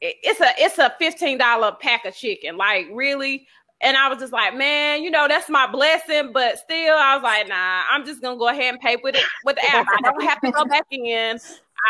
it's 0.00 0.40
a 0.40 0.48
it's 0.58 0.78
a 0.78 0.94
fifteen 0.98 1.38
dollar 1.38 1.76
pack 1.80 2.04
of 2.04 2.14
chicken. 2.14 2.56
Like 2.56 2.88
really. 2.92 3.46
And 3.82 3.96
I 3.96 4.08
was 4.08 4.18
just 4.18 4.32
like, 4.32 4.56
man, 4.56 5.02
you 5.02 5.10
know, 5.10 5.28
that's 5.28 5.50
my 5.50 5.66
blessing. 5.66 6.32
But 6.32 6.58
still, 6.58 6.96
I 6.96 7.14
was 7.14 7.22
like, 7.22 7.48
nah, 7.48 7.82
I'm 7.90 8.06
just 8.06 8.22
gonna 8.22 8.38
go 8.38 8.48
ahead 8.48 8.72
and 8.72 8.80
pay 8.80 8.96
with 9.02 9.14
it 9.16 9.24
with 9.44 9.56
the 9.56 9.66
app. 9.70 9.86
I 9.88 10.00
don't 10.02 10.22
have 10.22 10.40
to 10.40 10.50
go 10.50 10.64
back 10.64 10.86
in. 10.90 11.38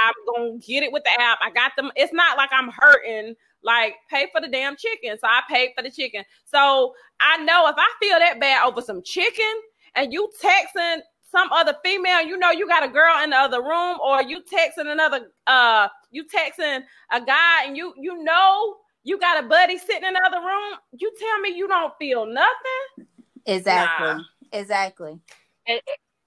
I'm 0.04 0.14
gonna 0.34 0.58
get 0.58 0.82
it 0.82 0.92
with 0.92 1.04
the 1.04 1.20
app. 1.20 1.38
I 1.42 1.50
got 1.50 1.72
them. 1.76 1.90
It's 1.96 2.12
not 2.12 2.36
like 2.36 2.50
I'm 2.52 2.70
hurting 2.70 3.34
like 3.62 3.94
pay 4.10 4.26
for 4.32 4.40
the 4.40 4.48
damn 4.48 4.76
chicken. 4.76 5.16
So 5.18 5.26
I 5.26 5.42
paid 5.48 5.70
for 5.76 5.82
the 5.82 5.90
chicken. 5.90 6.24
So 6.44 6.94
I 7.20 7.38
know 7.38 7.68
if 7.68 7.76
I 7.78 7.88
feel 8.00 8.18
that 8.18 8.40
bad 8.40 8.66
over 8.66 8.80
some 8.80 9.02
chicken 9.02 9.52
and 9.94 10.12
you 10.12 10.30
texting 10.42 11.00
some 11.22 11.48
other 11.52 11.74
female, 11.84 12.22
you 12.22 12.36
know 12.36 12.50
you 12.50 12.66
got 12.66 12.84
a 12.84 12.88
girl 12.88 13.22
in 13.22 13.30
the 13.30 13.36
other 13.36 13.62
room, 13.62 13.98
or 14.02 14.22
you 14.22 14.40
texting 14.42 14.90
another 14.90 15.28
uh 15.46 15.88
you 16.10 16.24
texting 16.24 16.82
a 17.12 17.20
guy 17.20 17.64
and 17.66 17.76
you 17.76 17.92
you 17.98 18.22
know 18.22 18.76
you 19.06 19.18
got 19.18 19.42
a 19.42 19.46
buddy 19.46 19.78
sitting 19.78 20.02
in 20.02 20.16
another 20.16 20.44
room, 20.44 20.78
you 20.98 21.12
tell 21.16 21.38
me 21.40 21.56
you 21.56 21.68
don't 21.68 21.94
feel 21.96 22.26
nothing. 22.26 23.06
Exactly. 23.46 24.06
Nah. 24.06 24.20
Exactly. 24.52 25.20
at, 25.68 25.80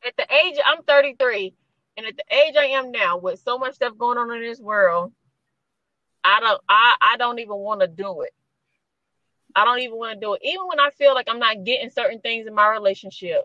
at 0.05 0.15
the 0.17 0.25
age 0.33 0.55
I'm 0.65 0.81
33, 0.83 1.53
and 1.97 2.05
at 2.05 2.15
the 2.15 2.23
age 2.33 2.55
I 2.57 2.67
am 2.67 2.91
now, 2.91 3.17
with 3.17 3.41
so 3.41 3.57
much 3.57 3.75
stuff 3.75 3.97
going 3.97 4.17
on 4.17 4.31
in 4.33 4.41
this 4.41 4.61
world, 4.61 5.11
I 6.23 6.39
don't 6.39 6.61
I, 6.69 6.95
I 7.01 7.17
don't 7.17 7.39
even 7.39 7.57
want 7.57 7.81
to 7.81 7.87
do 7.87 8.21
it. 8.21 8.31
I 9.55 9.65
don't 9.65 9.79
even 9.79 9.97
want 9.97 10.13
to 10.13 10.25
do 10.25 10.35
it. 10.35 10.41
Even 10.43 10.67
when 10.67 10.79
I 10.79 10.89
feel 10.91 11.13
like 11.13 11.27
I'm 11.29 11.39
not 11.39 11.65
getting 11.65 11.89
certain 11.89 12.21
things 12.21 12.47
in 12.47 12.55
my 12.55 12.69
relationship. 12.69 13.41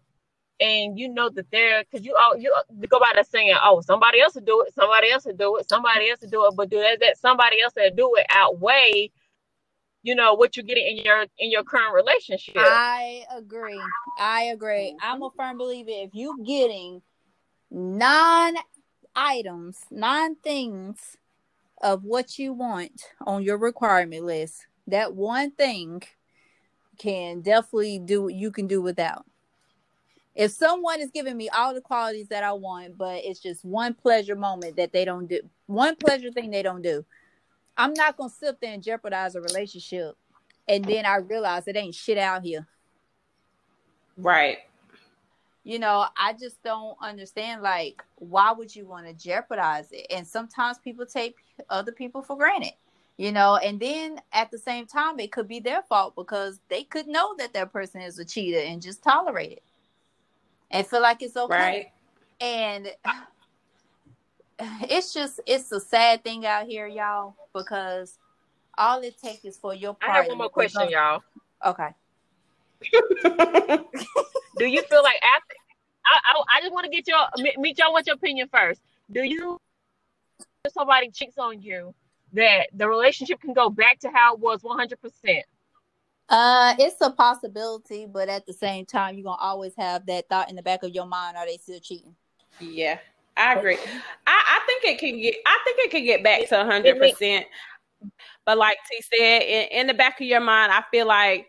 And 0.60 0.96
you 0.96 1.08
know 1.08 1.28
that 1.30 1.50
they're 1.50 1.82
because 1.82 2.06
you 2.06 2.16
all 2.16 2.38
you 2.38 2.54
go 2.88 3.00
by 3.00 3.10
that 3.16 3.28
saying, 3.28 3.56
oh, 3.60 3.80
somebody 3.80 4.20
else 4.20 4.36
will 4.36 4.42
do 4.42 4.62
it, 4.62 4.72
somebody 4.72 5.10
else 5.10 5.24
will 5.24 5.34
do 5.34 5.56
it, 5.56 5.68
somebody 5.68 6.08
else 6.08 6.20
will 6.20 6.30
do 6.30 6.46
it, 6.46 6.54
but 6.54 6.70
do 6.70 6.78
that, 6.78 7.00
that 7.00 7.18
somebody 7.18 7.60
else 7.60 7.72
that 7.72 7.96
do 7.96 8.14
it 8.14 8.26
outweigh, 8.30 9.10
you 10.04 10.14
know, 10.14 10.34
what 10.34 10.54
you're 10.54 10.64
getting 10.64 10.86
in 10.86 11.04
your 11.04 11.22
in 11.38 11.50
your 11.50 11.64
current 11.64 11.94
relationship. 11.94 12.54
I 12.58 13.24
agree. 13.34 13.80
I 14.20 14.44
agree. 14.44 14.94
I'm 15.02 15.22
a 15.22 15.30
firm 15.36 15.58
believer 15.58 15.90
if 15.90 16.10
you 16.12 16.44
getting 16.46 17.02
nine 17.70 18.56
items, 19.16 19.80
nine 19.90 20.36
things 20.36 21.16
of 21.82 22.04
what 22.04 22.38
you 22.38 22.52
want 22.52 23.00
on 23.26 23.42
your 23.42 23.56
requirement 23.56 24.24
list, 24.24 24.66
that 24.86 25.14
one 25.14 25.50
thing 25.52 26.02
can 26.98 27.40
definitely 27.40 27.98
do 27.98 28.22
what 28.24 28.34
you 28.34 28.50
can 28.50 28.66
do 28.66 28.82
without. 28.82 29.24
If 30.34 30.50
someone 30.50 31.00
is 31.00 31.10
giving 31.10 31.36
me 31.36 31.48
all 31.48 31.72
the 31.72 31.80
qualities 31.80 32.28
that 32.28 32.44
I 32.44 32.52
want, 32.52 32.98
but 32.98 33.24
it's 33.24 33.40
just 33.40 33.64
one 33.64 33.94
pleasure 33.94 34.36
moment 34.36 34.76
that 34.76 34.92
they 34.92 35.04
don't 35.04 35.28
do, 35.28 35.40
one 35.66 35.96
pleasure 35.96 36.30
thing 36.30 36.50
they 36.50 36.62
don't 36.62 36.82
do, 36.82 37.04
I'm 37.76 37.94
not 37.94 38.16
gonna 38.16 38.30
sit 38.30 38.60
there 38.60 38.72
and 38.72 38.82
jeopardize 38.82 39.34
a 39.34 39.40
relationship 39.40 40.16
and 40.68 40.84
then 40.84 41.04
I 41.06 41.16
realize 41.16 41.66
it 41.66 41.76
ain't 41.76 41.94
shit 41.94 42.18
out 42.18 42.42
here. 42.42 42.66
Right. 44.16 44.58
You 45.64 45.78
know, 45.78 46.06
I 46.16 46.34
just 46.34 46.62
don't 46.62 46.96
understand 47.02 47.62
like 47.62 48.02
why 48.16 48.52
would 48.52 48.74
you 48.74 48.86
want 48.86 49.06
to 49.06 49.12
jeopardize 49.12 49.88
it? 49.92 50.06
And 50.10 50.26
sometimes 50.26 50.78
people 50.78 51.06
take 51.06 51.36
other 51.70 51.92
people 51.92 52.22
for 52.22 52.36
granted. 52.36 52.72
You 53.16 53.30
know, 53.30 53.56
and 53.56 53.78
then 53.78 54.20
at 54.32 54.50
the 54.50 54.58
same 54.58 54.86
time 54.86 55.20
it 55.20 55.30
could 55.30 55.46
be 55.46 55.60
their 55.60 55.82
fault 55.82 56.14
because 56.16 56.60
they 56.68 56.82
could 56.82 57.06
know 57.06 57.34
that 57.38 57.52
that 57.52 57.72
person 57.72 58.00
is 58.00 58.18
a 58.18 58.24
cheater 58.24 58.58
and 58.58 58.82
just 58.82 59.04
tolerate 59.04 59.52
it. 59.52 59.62
And 60.70 60.84
feel 60.84 61.00
like 61.00 61.22
it's 61.22 61.36
okay. 61.36 61.54
Right. 61.54 61.86
And 62.40 62.88
it's 64.58 65.12
just 65.12 65.40
it's 65.46 65.70
a 65.72 65.80
sad 65.80 66.24
thing 66.24 66.46
out 66.46 66.66
here, 66.66 66.86
y'all, 66.86 67.34
because 67.54 68.18
all 68.76 69.00
it 69.02 69.16
takes 69.20 69.44
is 69.44 69.56
for 69.56 69.74
your 69.74 69.96
I 70.06 70.12
have 70.12 70.26
one 70.28 70.38
more 70.38 70.46
to 70.48 70.52
question, 70.52 70.82
go- 70.82 70.88
y'all. 70.88 71.22
Okay. 71.64 71.88
Do 74.58 74.66
you 74.66 74.82
feel 74.82 75.02
like 75.02 75.16
after 75.16 75.54
I 76.06 76.18
I, 76.24 76.42
I 76.56 76.60
just 76.60 76.72
want 76.72 76.84
to 76.84 76.90
get 76.90 77.08
your 77.08 77.18
me- 77.38 77.54
meet 77.58 77.78
y'all 77.78 77.94
with 77.94 78.06
your 78.06 78.16
opinion 78.16 78.48
first. 78.52 78.80
Do 79.10 79.22
you 79.22 79.60
if 80.64 80.72
somebody 80.72 81.10
cheats 81.10 81.38
on 81.38 81.62
you 81.62 81.94
that 82.32 82.68
the 82.74 82.88
relationship 82.88 83.40
can 83.40 83.52
go 83.52 83.70
back 83.70 83.98
to 84.00 84.10
how 84.10 84.34
it 84.34 84.40
was 84.40 84.62
100 84.62 85.00
percent? 85.00 85.44
Uh, 86.28 86.74
it's 86.78 86.96
a 87.00 87.10
possibility, 87.10 88.06
but 88.06 88.28
at 88.28 88.46
the 88.46 88.52
same 88.52 88.86
time, 88.86 89.14
you're 89.14 89.24
gonna 89.24 89.40
always 89.40 89.74
have 89.76 90.06
that 90.06 90.28
thought 90.28 90.48
in 90.48 90.56
the 90.56 90.62
back 90.62 90.82
of 90.82 90.90
your 90.90 91.06
mind: 91.06 91.36
Are 91.36 91.46
they 91.46 91.58
still 91.58 91.80
cheating? 91.80 92.14
Yeah, 92.60 92.98
I 93.36 93.54
agree. 93.54 93.78
I, 94.26 94.42
I 94.56 94.60
think 94.66 94.84
it 94.84 94.98
can 94.98 95.20
get. 95.20 95.36
I 95.46 95.58
think 95.64 95.78
it 95.80 95.90
can 95.90 96.04
get 96.04 96.22
back 96.22 96.48
to 96.48 96.64
hundred 96.64 96.98
percent. 96.98 97.46
But 98.44 98.58
like 98.58 98.78
T 98.90 99.02
said, 99.16 99.42
in, 99.42 99.80
in 99.80 99.86
the 99.86 99.94
back 99.94 100.20
of 100.20 100.26
your 100.26 100.40
mind, 100.40 100.72
I 100.72 100.82
feel 100.90 101.06
like 101.06 101.48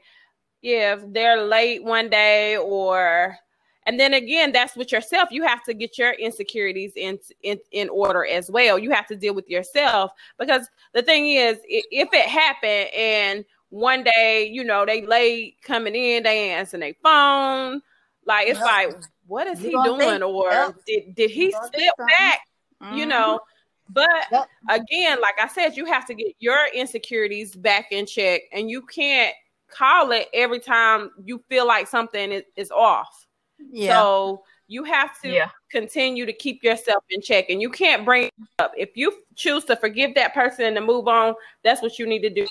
yeah, 0.62 0.96
if 0.96 1.14
they're 1.14 1.44
late 1.44 1.84
one 1.84 2.10
day 2.10 2.58
or 2.58 3.38
and 3.88 4.00
then 4.00 4.16
again, 4.16 4.52
that's 4.52 4.76
with 4.76 4.92
yourself. 4.92 5.30
You 5.32 5.44
have 5.44 5.64
to 5.66 5.74
get 5.76 5.98
your 5.98 6.14
insecurities 6.14 6.94
in 6.96 7.20
in, 7.44 7.60
in 7.72 7.90
order 7.90 8.26
as 8.26 8.50
well. 8.50 8.80
You 8.80 8.92
have 8.92 9.06
to 9.08 9.16
deal 9.16 9.36
with 9.36 9.48
yourself 9.48 10.12
because 10.40 10.68
the 10.94 11.04
thing 11.04 11.28
is, 11.28 11.60
if 11.66 12.10
it 12.12 12.28
happened 12.28 12.90
and 12.96 13.46
one 13.70 14.04
day, 14.04 14.50
you 14.52 14.64
know, 14.64 14.86
they 14.86 15.06
late 15.06 15.58
coming 15.62 15.94
in, 15.94 16.24
they 16.24 16.50
ain't 16.50 16.60
answering 16.60 16.82
their 16.82 16.94
phone. 17.04 17.82
Like 18.26 18.48
it's 18.48 18.60
like, 18.60 18.96
what 19.28 19.48
is 19.48 19.62
You 19.62 19.70
he 19.70 19.84
doing? 19.84 20.00
think- 20.00 20.24
or 20.24 20.76
did 20.86 21.16
did 21.16 21.32
he 21.32 21.46
You 21.46 21.52
slip 21.52 21.98
back? 21.98 22.42
You 22.92 23.06
Mhm. 23.06 23.10
know. 23.10 23.40
But 23.90 24.10
Yep. 24.32 24.50
again, 24.70 25.22
like 25.22 25.40
I 25.40 25.48
said, 25.48 25.78
you 25.78 25.86
have 25.86 26.06
to 26.08 26.14
get 26.16 26.36
your 26.40 26.68
insecurities 26.74 27.56
back 27.56 27.92
in 27.92 28.06
check, 28.06 28.42
and 28.52 28.70
you 28.70 28.82
can't 28.82 29.34
call 29.68 30.12
it 30.12 30.28
every 30.34 30.60
time 30.60 31.12
you 31.24 31.44
feel 31.50 31.66
like 31.68 31.88
something 31.88 32.32
is, 32.32 32.44
is 32.56 32.72
off. 32.72 33.28
yeah, 33.72 33.94
So 33.94 34.44
you 34.68 34.84
have 34.86 35.20
to 35.22 35.30
Yeah. 35.30 35.50
continue 35.70 36.26
to 36.26 36.34
keep 36.34 36.64
yourself 36.64 37.04
in 37.10 37.22
check, 37.22 37.50
and 37.50 37.62
you 37.62 37.70
can't 37.70 38.04
bring 38.04 38.24
it 38.26 38.34
up. 38.60 38.74
If 38.76 38.98
you 38.98 39.24
choose 39.36 39.64
to 39.66 39.76
forgive 39.76 40.16
that 40.16 40.34
person 40.34 40.66
and 40.66 40.76
to 40.76 40.82
move 40.82 41.08
on, 41.08 41.36
that's 41.64 41.82
what 41.84 42.00
you 42.00 42.08
need 42.08 42.22
to 42.22 42.30
do. 42.32 42.48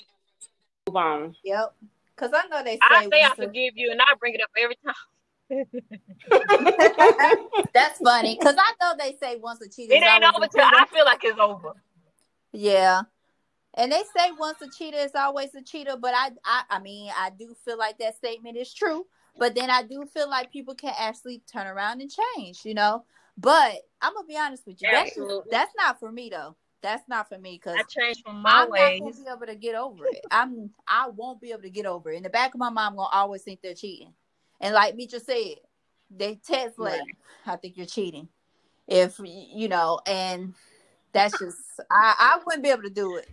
Move 0.87 0.95
on. 0.95 1.35
yep. 1.43 1.73
Because 2.15 2.31
I 2.33 2.47
know 2.47 2.63
they 2.63 2.75
say, 2.75 2.79
I 2.81 3.09
say 3.09 3.23
I 3.23 3.35
forgive 3.35 3.73
you, 3.75 3.91
and 3.91 4.01
I 4.01 4.13
bring 4.19 4.33
it 4.35 4.41
up 4.41 4.49
every 4.57 4.77
time. 4.85 4.95
that's 7.73 7.99
funny 7.99 8.35
because 8.37 8.55
I 8.57 8.73
know 8.81 8.93
they 8.97 9.15
say 9.21 9.35
once 9.37 9.61
a 9.61 9.69
cheater, 9.69 9.93
It 9.93 10.03
ain't 10.03 10.23
over 10.23 10.47
till. 10.47 10.63
I 10.63 10.85
feel 10.91 11.05
like 11.05 11.23
it's 11.23 11.39
over. 11.39 11.73
Yeah. 12.51 13.03
And 13.75 13.91
they 13.91 14.01
say 14.15 14.31
once 14.39 14.61
a 14.61 14.69
cheater 14.69 14.97
is 14.97 15.13
always 15.13 15.53
a 15.53 15.61
cheater, 15.61 15.97
but 15.99 16.13
I, 16.15 16.31
I 16.43 16.63
I 16.69 16.79
mean 16.79 17.11
I 17.15 17.29
do 17.29 17.55
feel 17.65 17.77
like 17.77 17.97
that 17.99 18.17
statement 18.17 18.57
is 18.57 18.73
true. 18.73 19.05
But 19.37 19.53
then 19.53 19.69
I 19.69 19.83
do 19.83 20.05
feel 20.05 20.29
like 20.29 20.51
people 20.51 20.75
can 20.75 20.93
actually 20.97 21.43
turn 21.51 21.67
around 21.67 22.01
and 22.01 22.09
change, 22.09 22.61
you 22.63 22.73
know. 22.73 23.03
But 23.37 23.81
I'm 24.01 24.13
gonna 24.13 24.27
be 24.27 24.37
honest 24.37 24.65
with 24.65 24.81
you, 24.81 24.87
that's 24.89 25.09
Absolutely. 25.09 25.49
that's 25.51 25.73
not 25.77 25.99
for 25.99 26.11
me 26.11 26.29
though. 26.29 26.55
That's 26.81 27.07
not 27.09 27.27
for 27.27 27.37
me 27.37 27.59
because 27.61 27.77
I 27.77 27.83
changed 27.83 28.21
from 28.23 28.41
my 28.41 28.65
way, 28.67 28.79
I'm 28.79 28.91
ways. 28.91 29.01
not 29.01 29.11
gonna 29.11 29.23
be 29.23 29.43
able 29.43 29.53
to 29.53 29.59
get 29.59 29.75
over 29.75 30.05
it. 30.05 30.21
I'm 30.31 30.69
I 30.87 31.09
won't 31.09 31.41
be 31.41 31.51
able 31.51 31.63
to 31.63 31.69
get 31.69 31.85
over 31.85 32.11
it. 32.11 32.17
In 32.17 32.23
the 32.23 32.29
back 32.29 32.53
of 32.53 32.59
my 32.59 32.69
mind, 32.69 32.91
I'm 32.91 32.95
gonna 32.95 33.09
always 33.11 33.41
think 33.41 33.61
they're 33.61 33.73
cheating. 33.73 34.13
And 34.61 34.73
like 34.73 34.95
Mitra 34.95 35.19
said, 35.19 35.55
they 36.09 36.35
text 36.35 36.79
like, 36.79 37.01
I 37.45 37.55
think 37.55 37.77
you're 37.77 37.85
cheating. 37.85 38.29
If 38.87 39.19
you 39.23 39.67
know, 39.67 39.99
and 40.05 40.53
that's 41.11 41.39
just 41.39 41.57
I, 41.89 42.13
I 42.17 42.39
wouldn't 42.45 42.63
be 42.63 42.69
able 42.69 42.83
to 42.83 42.89
do 42.89 43.15
it. 43.17 43.27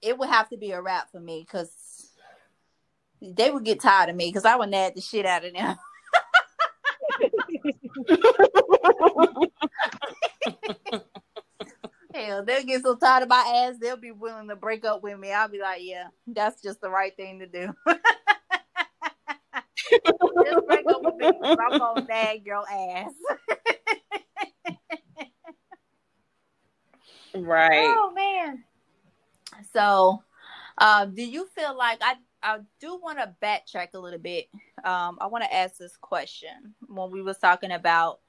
It 0.00 0.18
would 0.18 0.28
have 0.28 0.48
to 0.48 0.56
be 0.56 0.72
a 0.72 0.82
wrap 0.82 1.12
for 1.12 1.20
me 1.20 1.46
because 1.46 2.10
they 3.20 3.50
would 3.50 3.64
get 3.64 3.80
tired 3.80 4.10
of 4.10 4.16
me 4.16 4.28
because 4.28 4.44
I 4.44 4.56
would 4.56 4.70
nag 4.70 4.96
the 4.96 5.00
shit 5.00 5.24
out 5.24 5.44
of 5.44 5.52
them. 5.52 5.76
Hell, 12.14 12.44
they'll 12.44 12.64
get 12.64 12.82
so 12.82 12.96
tired 12.96 13.22
of 13.22 13.28
my 13.28 13.68
ass, 13.68 13.76
they'll 13.80 13.96
be 13.96 14.10
willing 14.10 14.48
to 14.48 14.56
break 14.56 14.84
up 14.84 15.02
with 15.02 15.18
me. 15.18 15.32
I'll 15.32 15.48
be 15.48 15.60
like, 15.60 15.80
yeah, 15.82 16.08
that's 16.26 16.60
just 16.60 16.80
the 16.80 16.90
right 16.90 17.16
thing 17.16 17.38
to 17.38 17.46
do. 17.46 17.72
just 19.92 20.66
break 20.66 20.86
up 20.86 21.02
with 21.02 21.16
me. 21.16 21.30
I'm 21.42 21.78
gonna 21.78 22.06
nag 22.08 22.46
your 22.46 22.64
ass. 22.70 23.12
Right. 27.34 27.94
Oh 27.96 28.12
man. 28.14 28.64
So, 29.72 30.22
um, 30.78 31.14
do 31.14 31.22
you 31.22 31.46
feel 31.54 31.76
like 31.76 31.98
I 32.02 32.16
I 32.42 32.58
do 32.80 32.98
want 33.02 33.18
to 33.18 33.34
backtrack 33.42 33.94
a 33.94 33.98
little 33.98 34.18
bit. 34.18 34.48
Um, 34.84 35.18
I 35.20 35.28
want 35.28 35.44
to 35.44 35.54
ask 35.54 35.76
this 35.76 35.96
question 35.96 36.74
when 36.88 37.10
we 37.10 37.22
was 37.22 37.38
talking 37.38 37.70
about 37.70 38.20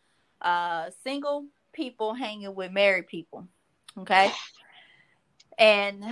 uh 0.41 0.89
single 1.03 1.45
people 1.71 2.13
hanging 2.13 2.53
with 2.53 2.71
married 2.71 3.07
people. 3.07 3.47
Okay. 3.97 4.31
And 5.57 6.03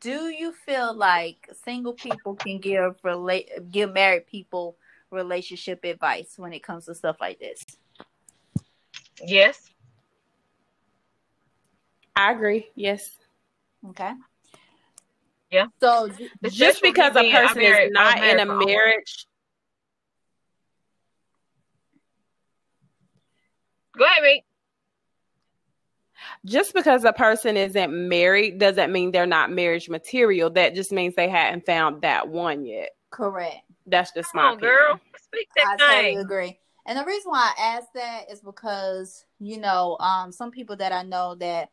do 0.00 0.28
you 0.28 0.52
feel 0.52 0.94
like 0.94 1.48
single 1.64 1.92
people 1.92 2.34
can 2.34 2.58
give 2.58 2.96
relate 3.02 3.50
give 3.70 3.92
married 3.92 4.26
people 4.26 4.76
relationship 5.10 5.84
advice 5.84 6.34
when 6.36 6.52
it 6.52 6.62
comes 6.62 6.86
to 6.86 6.94
stuff 6.94 7.16
like 7.20 7.38
this? 7.38 7.64
Yes. 9.24 9.60
I 12.16 12.32
agree. 12.32 12.68
Yes. 12.74 13.16
Okay. 13.90 14.12
Yeah. 15.50 15.66
So 15.80 16.08
Just 16.42 16.82
because 16.82 17.16
a 17.16 17.30
person 17.30 17.58
married- 17.62 17.86
is 17.86 17.92
not 17.92 18.22
in 18.22 18.40
a 18.40 18.46
marriage 18.46 19.26
Go 23.96 24.04
ahead, 24.04 24.22
mate. 24.22 24.44
Just 26.44 26.74
because 26.74 27.04
a 27.04 27.12
person 27.12 27.56
isn't 27.56 28.08
married 28.08 28.58
doesn't 28.58 28.92
mean 28.92 29.10
they're 29.12 29.26
not 29.26 29.50
marriage 29.50 29.88
material. 29.88 30.50
That 30.50 30.74
just 30.74 30.92
means 30.92 31.14
they 31.14 31.28
hadn't 31.28 31.66
found 31.66 32.02
that 32.02 32.28
one 32.28 32.64
yet. 32.64 32.90
Correct. 33.10 33.62
That's 33.86 34.12
just 34.12 34.32
Come 34.32 34.42
my 34.42 34.48
on, 34.48 34.54
opinion. 34.54 34.76
girl. 34.76 35.00
Speak 35.22 35.48
I 35.58 35.76
that 35.76 35.78
totally 35.78 36.16
agree. 36.16 36.58
And 36.86 36.98
the 36.98 37.04
reason 37.04 37.30
why 37.30 37.52
I 37.56 37.76
ask 37.76 37.88
that 37.94 38.30
is 38.30 38.40
because, 38.40 39.24
you 39.38 39.58
know, 39.58 39.98
um, 40.00 40.32
some 40.32 40.50
people 40.50 40.76
that 40.76 40.92
I 40.92 41.02
know 41.02 41.34
that 41.36 41.70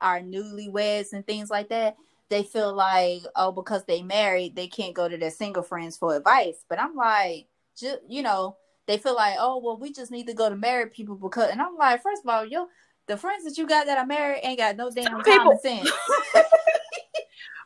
are 0.00 0.20
newlyweds 0.20 1.12
and 1.12 1.24
things 1.26 1.50
like 1.50 1.68
that, 1.68 1.96
they 2.30 2.42
feel 2.42 2.74
like, 2.74 3.22
oh, 3.36 3.52
because 3.52 3.84
they 3.84 4.02
married, 4.02 4.56
they 4.56 4.66
can't 4.66 4.94
go 4.94 5.08
to 5.08 5.16
their 5.16 5.30
single 5.30 5.62
friends 5.62 5.96
for 5.96 6.16
advice. 6.16 6.64
But 6.68 6.80
I'm 6.80 6.96
like, 6.96 7.46
ju- 7.78 7.98
you 8.08 8.22
know, 8.22 8.56
they 8.86 8.98
feel 8.98 9.14
like, 9.14 9.36
oh, 9.38 9.60
well, 9.62 9.78
we 9.78 9.92
just 9.92 10.10
need 10.10 10.26
to 10.26 10.34
go 10.34 10.48
to 10.48 10.56
married 10.56 10.92
people 10.92 11.14
because, 11.14 11.50
and 11.50 11.62
I'm 11.62 11.76
like, 11.76 12.02
first 12.02 12.22
of 12.24 12.28
all, 12.28 12.44
yo, 12.44 12.66
the 13.10 13.16
friends 13.16 13.44
that 13.44 13.58
you 13.58 13.66
got 13.66 13.86
that 13.86 13.98
are 13.98 14.06
married 14.06 14.40
ain't 14.44 14.58
got 14.58 14.76
no 14.76 14.90
damn 14.90 15.04
Some 15.04 15.22
common 15.22 15.38
people- 15.38 15.58
sense. 15.62 15.90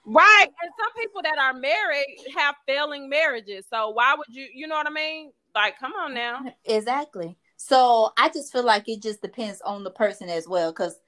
Right. 0.07 0.47
And 0.63 0.71
some 0.79 0.93
people 1.01 1.23
that 1.23 1.39
are 1.39 1.55
married 1.55 2.19
have 2.37 2.55
failing 2.67 3.09
marriages. 3.09 3.65
So 3.71 3.89
why 3.89 4.15
would 4.15 4.27
you, 4.29 4.47
you 4.55 4.67
know 4.67 4.75
what 4.75 4.87
I 4.87 4.91
mean? 4.91 5.33
Like, 5.55 5.79
come 5.79 5.95
on 5.95 6.13
now. 6.13 6.45
Exactly. 6.67 7.39
So 7.57 8.13
I 8.19 8.29
just 8.29 8.53
feel 8.53 8.65
like 8.65 8.87
it 8.87 9.01
just 9.01 9.23
depends 9.23 9.63
on 9.63 9.83
the 9.83 9.91
person 9.91 10.29
as 10.29 10.47
well, 10.47 10.73
because 10.73 11.01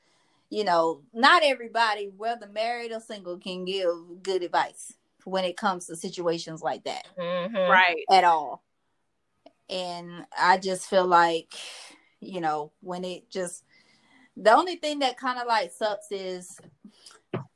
you 0.49 0.65
know, 0.65 1.03
not 1.13 1.43
everybody, 1.45 2.11
whether 2.17 2.47
married 2.49 2.93
or 2.93 3.01
single, 3.01 3.37
can 3.37 3.65
give 3.67 3.89
good 4.23 4.43
advice 4.43 4.95
when 5.25 5.45
it 5.45 5.57
comes 5.59 5.87
to 5.87 5.97
situations 5.97 6.63
like 6.63 6.85
that 6.85 7.05
Mhm. 7.19 7.69
Right. 7.69 8.03
at 8.11 8.25
all. 8.25 8.63
And 9.69 10.25
I 10.39 10.57
just 10.57 10.89
feel 10.89 11.05
like, 11.07 11.53
you 12.21 12.41
know, 12.41 12.71
when 12.81 13.05
it 13.05 13.29
just 13.29 13.65
the 14.37 14.55
only 14.55 14.77
thing 14.77 14.99
that 15.01 15.17
kind 15.17 15.39
of 15.39 15.47
like 15.47 15.73
sucks 15.73 16.11
is 16.11 16.59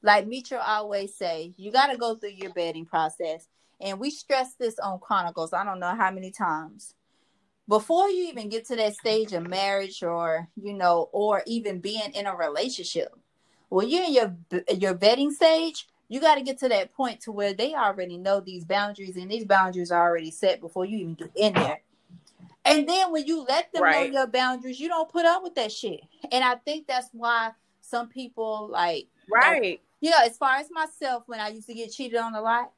like 0.02 0.26
Mitra 0.26 0.62
always 0.64 1.14
say, 1.14 1.52
you 1.56 1.70
got 1.70 1.88
to 1.88 1.98
go 1.98 2.14
through 2.14 2.30
your 2.30 2.50
vetting 2.50 2.86
process. 2.86 3.48
And 3.80 3.98
we 3.98 4.10
stress 4.10 4.54
this 4.54 4.78
on 4.78 4.98
Chronicles. 4.98 5.52
I 5.52 5.64
don't 5.64 5.80
know 5.80 5.94
how 5.94 6.10
many 6.10 6.30
times. 6.30 6.94
Before 7.68 8.10
you 8.10 8.24
even 8.24 8.48
get 8.48 8.66
to 8.66 8.76
that 8.76 8.94
stage 8.94 9.32
of 9.32 9.48
marriage 9.48 10.02
or, 10.02 10.48
you 10.60 10.74
know, 10.74 11.08
or 11.12 11.42
even 11.46 11.78
being 11.80 12.12
in 12.14 12.26
a 12.26 12.34
relationship, 12.34 13.14
when 13.68 13.88
you're 13.88 14.04
in 14.04 14.12
your 14.12 14.36
your 14.76 14.94
vetting 14.94 15.30
stage, 15.30 15.86
you 16.08 16.20
got 16.20 16.34
to 16.34 16.42
get 16.42 16.58
to 16.58 16.68
that 16.68 16.92
point 16.92 17.20
to 17.20 17.32
where 17.32 17.54
they 17.54 17.74
already 17.74 18.18
know 18.18 18.40
these 18.40 18.64
boundaries 18.64 19.16
and 19.16 19.30
these 19.30 19.44
boundaries 19.44 19.92
are 19.92 20.02
already 20.02 20.32
set 20.32 20.60
before 20.60 20.84
you 20.84 20.98
even 20.98 21.14
get 21.14 21.30
in 21.36 21.52
there. 21.54 21.80
And 22.64 22.88
then 22.88 23.10
when 23.12 23.26
you 23.26 23.42
let 23.42 23.72
them 23.72 23.82
Right. 23.82 24.10
know 24.12 24.18
your 24.20 24.26
boundaries, 24.26 24.78
you 24.78 24.88
don't 24.88 25.08
put 25.08 25.24
up 25.24 25.42
with 25.42 25.54
that 25.54 25.72
shit. 25.72 26.00
And 26.30 26.44
I 26.44 26.56
think 26.56 26.86
that's 26.86 27.08
why 27.12 27.52
some 27.80 28.08
people 28.08 28.68
like 28.70 29.08
Right. 29.28 29.80
you 30.00 30.10
know, 30.10 30.18
as 30.24 30.36
far 30.36 30.56
as 30.56 30.68
myself, 30.70 31.24
when 31.26 31.40
I 31.40 31.48
used 31.48 31.66
to 31.68 31.74
get 31.74 31.92
cheated 31.92 32.18
on 32.18 32.34
a 32.34 32.40
lot, 32.40 32.72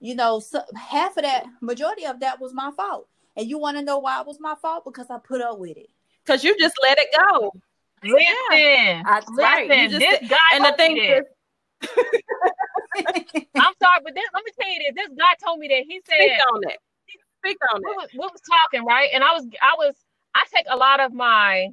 you 0.00 0.14
know, 0.14 0.40
so, 0.40 0.62
half 0.76 1.16
of 1.16 1.22
that, 1.22 1.46
majority 1.60 2.06
of 2.06 2.20
that 2.20 2.40
was 2.40 2.52
my 2.54 2.70
fault. 2.76 3.08
And 3.36 3.46
you 3.48 3.58
want 3.58 3.76
to 3.78 3.82
know 3.84 3.98
why 3.98 4.20
it 4.20 4.26
was 4.26 4.40
my 4.40 4.54
fault? 4.60 4.84
Because 4.84 5.10
I 5.10 5.18
put 5.18 5.40
up 5.40 5.58
with 5.58 5.76
it. 5.76 5.90
Because 6.24 6.42
you 6.44 6.56
just 6.58 6.74
let 6.82 6.98
it 6.98 7.08
go. 7.16 7.52
Listen, 8.02 9.02
I, 9.06 9.22
Right. 9.30 9.68
listen. 9.68 9.82
You 9.82 9.88
just 9.88 10.00
this 10.00 10.18
said- 10.20 10.28
guy 10.28 10.36
And 10.54 10.64
the 10.64 10.68
told 10.68 10.78
me 10.78 10.86
thing 10.86 10.96
that. 10.96 11.18
is, 11.18 11.24
I'm 13.56 13.72
sorry, 13.80 14.00
but 14.04 14.14
this, 14.14 14.24
let 14.34 14.44
me 14.44 14.50
tell 14.60 14.70
you 14.70 14.78
this. 14.78 14.94
This 15.06 15.18
guy 15.18 15.34
told 15.44 15.58
me 15.58 15.68
that 15.68 15.84
he 15.88 16.00
speak 17.44 17.58
on 17.74 17.78
it. 17.78 17.86
We 17.86 17.92
was, 17.94 18.08
we 18.12 18.18
was 18.20 18.40
talking 18.42 18.86
right, 18.86 19.10
and 19.14 19.24
I 19.24 19.32
was 19.34 19.46
I 19.62 19.74
was 19.78 19.96
I 20.34 20.44
take 20.54 20.66
a 20.70 20.76
lot 20.76 21.00
of 21.00 21.12
my 21.14 21.68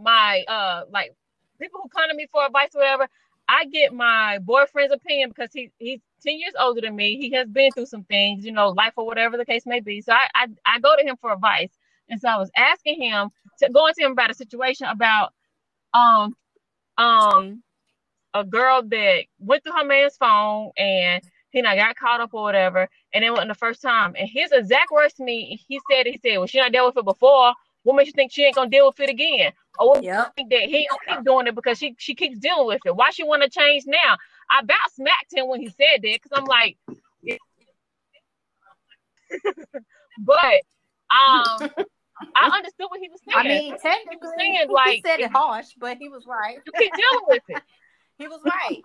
my 0.00 0.44
uh 0.48 0.82
like 0.90 1.14
people 1.60 1.80
who 1.82 1.90
come 1.90 2.10
to 2.10 2.16
me 2.16 2.28
for 2.32 2.46
advice 2.46 2.70
or 2.74 2.80
whatever. 2.80 3.08
I 3.48 3.66
get 3.66 3.94
my 3.94 4.38
boyfriend's 4.40 4.94
opinion 4.94 5.30
because 5.30 5.50
he 5.54 5.72
he's 5.78 6.00
ten 6.22 6.38
years 6.38 6.54
older 6.58 6.82
than 6.82 6.96
me. 6.96 7.18
He 7.18 7.32
has 7.36 7.48
been 7.48 7.72
through 7.72 7.86
some 7.86 8.04
things, 8.04 8.44
you 8.44 8.52
know, 8.52 8.70
life 8.70 8.94
or 8.96 9.06
whatever 9.06 9.38
the 9.38 9.46
case 9.46 9.66
may 9.66 9.80
be. 9.80 10.02
So 10.02 10.12
I 10.14 10.28
I, 10.34 10.48
I 10.66 10.80
go 10.80 10.96
to 10.96 11.04
him 11.04 11.16
for 11.20 11.32
advice, 11.32 11.72
and 12.10 12.20
so 12.20 12.28
I 12.28 12.38
was 12.38 12.50
asking 12.56 13.02
him 13.02 13.30
to 13.60 13.70
going 13.70 13.94
to 13.94 14.04
him 14.04 14.12
about 14.12 14.30
a 14.30 14.34
situation 14.34 14.88
about 14.88 15.32
um 15.94 16.34
um 16.98 17.62
a 18.34 18.44
girl 18.44 18.82
that 18.82 19.24
went 19.38 19.64
through 19.64 19.74
her 19.74 19.84
man's 19.84 20.16
phone 20.16 20.70
and 20.76 21.22
he 21.50 21.62
not 21.62 21.76
got 21.76 21.96
caught 21.96 22.20
up 22.20 22.30
or 22.32 22.42
whatever, 22.42 22.88
and 23.12 23.24
it 23.24 23.30
wasn't 23.30 23.48
the 23.48 23.54
first 23.54 23.82
time. 23.82 24.14
And 24.18 24.28
his 24.28 24.52
exact 24.52 24.90
words 24.90 25.14
to 25.14 25.24
me, 25.24 25.60
he 25.66 25.80
said, 25.90 26.06
he 26.06 26.18
said, 26.22 26.38
"Well, 26.38 26.46
she 26.46 26.58
not 26.58 26.72
dealt 26.72 26.94
with 26.94 27.02
it 27.02 27.06
before. 27.06 27.54
What 27.84 27.96
makes 27.96 28.08
you 28.08 28.12
think 28.12 28.32
she 28.32 28.44
ain't 28.44 28.54
gonna 28.54 28.70
deal 28.70 28.86
with 28.86 29.00
it 29.00 29.10
again? 29.10 29.52
Or 29.78 29.90
what 29.90 30.04
Yep. 30.04 30.34
think 30.36 30.50
that 30.50 30.62
he 30.62 30.86
don't 30.88 31.16
keep 31.16 31.24
doing 31.24 31.46
it 31.46 31.54
because 31.54 31.78
she 31.78 31.94
she 31.98 32.14
keeps 32.14 32.38
dealing 32.38 32.66
with 32.66 32.82
it? 32.84 32.94
Why 32.94 33.10
she 33.10 33.24
want 33.24 33.42
to 33.42 33.50
change 33.50 33.84
now?" 33.86 34.16
I 34.50 34.60
about 34.60 34.92
smacked 34.92 35.32
him 35.32 35.48
when 35.48 35.60
he 35.60 35.68
said 35.68 36.02
that 36.02 36.02
because 36.02 36.32
I'm 36.32 36.44
like, 36.44 36.78
but 40.18 40.62
um, 41.10 41.70
I 42.34 42.50
understood 42.54 42.86
what 42.88 43.00
he 43.00 43.08
was 43.08 43.20
saying. 43.28 43.38
I 43.38 43.48
mean, 43.48 43.76
technically, 43.80 44.28
saying, 44.38 44.68
like, 44.70 44.96
he 44.96 45.02
said 45.02 45.20
it 45.20 45.30
harsh, 45.30 45.68
but 45.78 45.96
he 45.98 46.08
was 46.08 46.26
right. 46.26 46.58
you 46.64 46.72
keep 46.72 46.92
dealing 46.94 47.24
with 47.28 47.42
it. 47.48 47.62
He 48.18 48.26
was 48.28 48.40
right. 48.44 48.82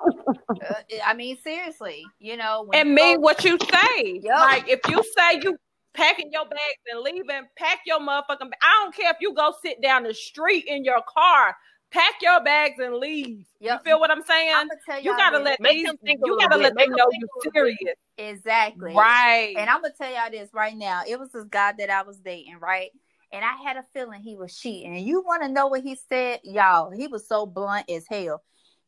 Uh, 0.70 0.74
I 1.06 1.14
mean, 1.16 1.38
seriously, 1.44 2.04
you 2.20 2.38
know, 2.38 2.70
And 2.74 2.90
you 2.90 2.96
mean 2.96 3.16
go- 3.18 3.22
what 3.22 3.44
you 3.44 3.58
say. 3.60 4.20
Yup. 4.24 4.40
Like, 4.40 4.70
if 4.70 4.80
you 4.88 5.02
say 5.18 5.40
you 5.42 5.58
packing 5.94 6.30
your 6.32 6.46
bags 6.46 6.62
and 6.92 7.02
leaving, 7.02 7.48
pack 7.58 7.80
your 7.86 8.00
motherfucking 8.00 8.52
I 8.62 8.82
don't 8.84 8.96
care 8.96 9.10
if 9.12 9.18
you 9.22 9.34
go 9.34 9.54
sit 9.64 9.82
down 9.82 10.04
the 10.04 10.14
street 10.14 10.66
in 10.68 10.84
your 10.86 11.02
car, 11.08 11.56
pack 11.92 12.14
your 12.22 12.44
bags 12.44 12.76
and 12.80 12.96
leave. 12.98 13.46
Yep. 13.60 13.80
You 13.80 13.84
feel 13.92 14.00
what 14.00 14.12
I'm 14.12 14.24
saying? 14.24 14.54
I'm 14.56 14.70
tell 14.88 15.00
you 15.00 15.10
y'all 15.12 15.18
gotta 15.18 15.38
this. 15.40 15.46
let 15.46 15.60
Make 15.62 15.74
these, 15.78 15.86
them 15.88 15.98
think 16.04 16.20
you 16.24 16.38
gotta 16.40 16.58
bit. 16.58 16.64
let 16.64 16.76
Make 16.76 16.86
them 16.90 16.92
them 16.92 16.98
know 16.98 17.10
you 17.12 17.28
a 17.28 17.38
little 17.38 17.52
bit. 17.52 17.78
serious. 17.80 17.96
exactly 18.18 18.94
Right. 18.96 19.56
And 19.58 19.70
I'm 19.70 19.82
gonna 19.82 19.94
tell 19.98 20.12
y'all 20.12 20.30
this 20.32 20.50
right 20.54 20.76
now. 20.78 21.02
It 21.08 21.20
was 21.20 21.30
this 21.32 21.46
guy 21.46 21.74
that 21.78 21.90
I 21.90 22.04
was 22.04 22.20
dating, 22.20 22.58
right? 22.60 22.92
And 23.32 23.44
I 23.44 23.54
had 23.66 23.78
a 23.78 23.84
feeling 23.94 24.22
he 24.22 24.36
was 24.36 24.56
cheating. 24.56 24.96
And 24.96 25.04
you 25.06 25.22
want 25.22 25.42
to 25.42 25.50
know 25.50 25.66
what 25.66 25.82
he 25.82 25.96
said, 26.08 26.42
y'all? 26.44 26.92
He 26.92 27.08
was 27.08 27.28
so 27.28 27.48
blunt 27.48 27.90
as 27.90 28.06
hell. 28.08 28.44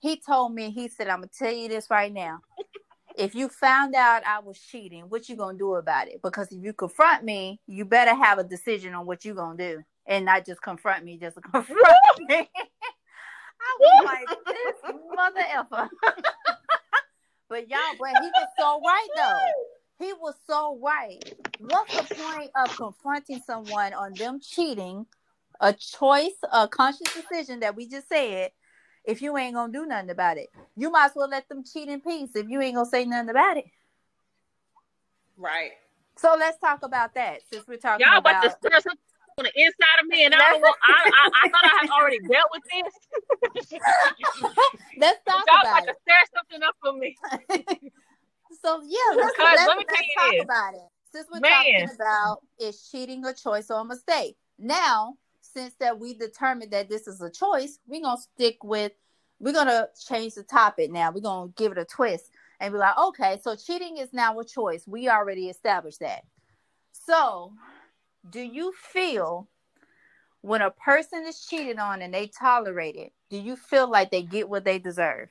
He 0.05 0.17
told 0.17 0.53
me, 0.53 0.69
he 0.69 0.87
said, 0.87 1.07
"I'm 1.07 1.21
gonna 1.21 1.31
tell 1.35 1.51
you 1.51 1.67
this 1.67 1.89
right 1.89 2.13
now. 2.13 2.41
If 3.17 3.33
you 3.33 3.49
found 3.49 3.95
out 3.95 4.21
I 4.23 4.37
was 4.37 4.59
cheating, 4.59 5.09
what 5.09 5.27
you 5.27 5.35
gonna 5.35 5.57
do 5.57 5.73
about 5.73 6.09
it? 6.09 6.21
Because 6.21 6.51
if 6.51 6.63
you 6.63 6.73
confront 6.73 7.23
me, 7.23 7.59
you 7.65 7.85
better 7.85 8.13
have 8.13 8.37
a 8.37 8.43
decision 8.43 8.93
on 8.93 9.07
what 9.07 9.25
you 9.25 9.33
gonna 9.33 9.57
do, 9.57 9.83
and 10.05 10.23
not 10.23 10.45
just 10.45 10.61
confront 10.61 11.03
me, 11.03 11.17
just 11.17 11.41
confront 11.51 12.19
me." 12.19 12.47
I 12.59 13.77
was 13.79 14.05
like, 14.05 14.27
"This 14.45 14.93
mother 15.15 15.41
effer." 15.51 15.89
but 17.49 17.67
y'all, 17.67 17.79
but 17.99 18.09
he 18.09 18.27
was 18.27 18.47
so 18.59 18.79
right 18.85 19.07
though. 19.15 20.05
He 20.05 20.13
was 20.13 20.35
so 20.45 20.77
right. 20.83 21.33
What's 21.57 22.09
the 22.09 22.13
point 22.13 22.51
of 22.55 22.77
confronting 22.77 23.41
someone 23.43 23.95
on 23.95 24.13
them 24.13 24.39
cheating, 24.39 25.07
a 25.59 25.73
choice, 25.73 26.37
a 26.51 26.67
conscious 26.67 27.11
decision 27.11 27.61
that 27.61 27.75
we 27.75 27.87
just 27.87 28.07
said, 28.07 28.51
if 29.05 29.21
you 29.21 29.37
ain't 29.37 29.55
gonna 29.55 29.71
do 29.71 29.85
nothing 29.85 30.09
about 30.09 30.37
it? 30.37 30.49
You 30.75 30.91
might 30.91 31.05
as 31.05 31.11
well 31.15 31.29
let 31.29 31.47
them 31.49 31.63
cheat 31.63 31.87
in 31.89 32.01
peace 32.01 32.35
if 32.35 32.49
you 32.49 32.61
ain't 32.61 32.75
gonna 32.75 32.89
say 32.89 33.05
nothing 33.05 33.29
about 33.29 33.57
it. 33.57 33.65
Right. 35.37 35.71
So 36.17 36.35
let's 36.39 36.57
talk 36.59 36.83
about 36.83 37.13
that 37.15 37.41
since 37.51 37.67
we're 37.67 37.77
talking 37.77 38.05
about 38.05 38.11
Y'all 38.11 38.19
about. 38.19 38.45
about 38.45 38.61
to 38.61 38.67
stir 38.67 38.79
something 38.79 38.99
on 39.37 39.43
the 39.43 39.51
inside 39.55 39.99
of 40.01 40.07
me, 40.07 40.25
and 40.25 40.33
I 40.33 40.37
don't 40.37 40.61
want. 40.61 40.77
I, 40.81 41.11
I, 41.13 41.29
I 41.43 41.49
thought 41.49 41.63
I 41.63 41.81
had 41.81 41.89
already 41.89 42.19
dealt 42.19 42.49
with 42.51 42.63
this. 42.71 42.93
let's 44.97 45.19
talk 45.27 45.43
Y'all 45.47 45.61
about 45.61 45.83
about 45.83 45.87
to 45.87 45.95
stir 46.01 46.21
something 46.35 46.63
up 46.63 46.75
for 46.81 46.93
me. 46.93 47.17
so 48.63 48.81
yeah, 48.85 49.15
let's, 49.15 49.37
let's, 49.37 49.67
let 49.67 49.77
me 49.77 49.85
let's 49.89 50.07
talk 50.17 50.31
this. 50.31 50.43
about 50.43 50.73
it. 50.73 50.87
Since 51.11 51.27
we're 51.31 51.39
Man. 51.41 51.51
talking 51.51 51.89
about 51.95 52.37
is 52.59 52.89
cheating 52.89 53.25
a 53.25 53.33
choice 53.33 53.69
or 53.69 53.81
a 53.81 53.85
mistake. 53.85 54.37
Now, 54.57 55.15
since 55.55 55.73
that 55.79 55.99
we 55.99 56.13
determined 56.13 56.71
that 56.71 56.89
this 56.89 57.07
is 57.07 57.21
a 57.21 57.29
choice, 57.29 57.79
we're 57.87 58.01
gonna 58.01 58.21
stick 58.21 58.63
with 58.63 58.91
we're 59.39 59.53
gonna 59.53 59.87
change 60.07 60.35
the 60.35 60.43
topic 60.43 60.91
now. 60.91 61.11
We're 61.11 61.21
gonna 61.21 61.51
give 61.57 61.71
it 61.71 61.77
a 61.77 61.85
twist 61.85 62.31
and 62.59 62.73
be 62.73 62.77
like, 62.79 62.97
okay, 62.97 63.39
so 63.41 63.55
cheating 63.55 63.97
is 63.97 64.13
now 64.13 64.39
a 64.39 64.45
choice. 64.45 64.83
We 64.87 65.09
already 65.09 65.49
established 65.49 65.99
that. 65.99 66.23
So, 66.93 67.53
do 68.29 68.39
you 68.39 68.73
feel 68.93 69.49
when 70.41 70.61
a 70.61 70.71
person 70.71 71.25
is 71.27 71.45
cheated 71.45 71.79
on 71.79 72.01
and 72.01 72.13
they 72.13 72.27
tolerate 72.27 72.95
it, 72.95 73.11
do 73.29 73.37
you 73.37 73.55
feel 73.55 73.89
like 73.89 74.11
they 74.11 74.21
get 74.21 74.47
what 74.47 74.63
they 74.63 74.79
deserve? 74.79 75.29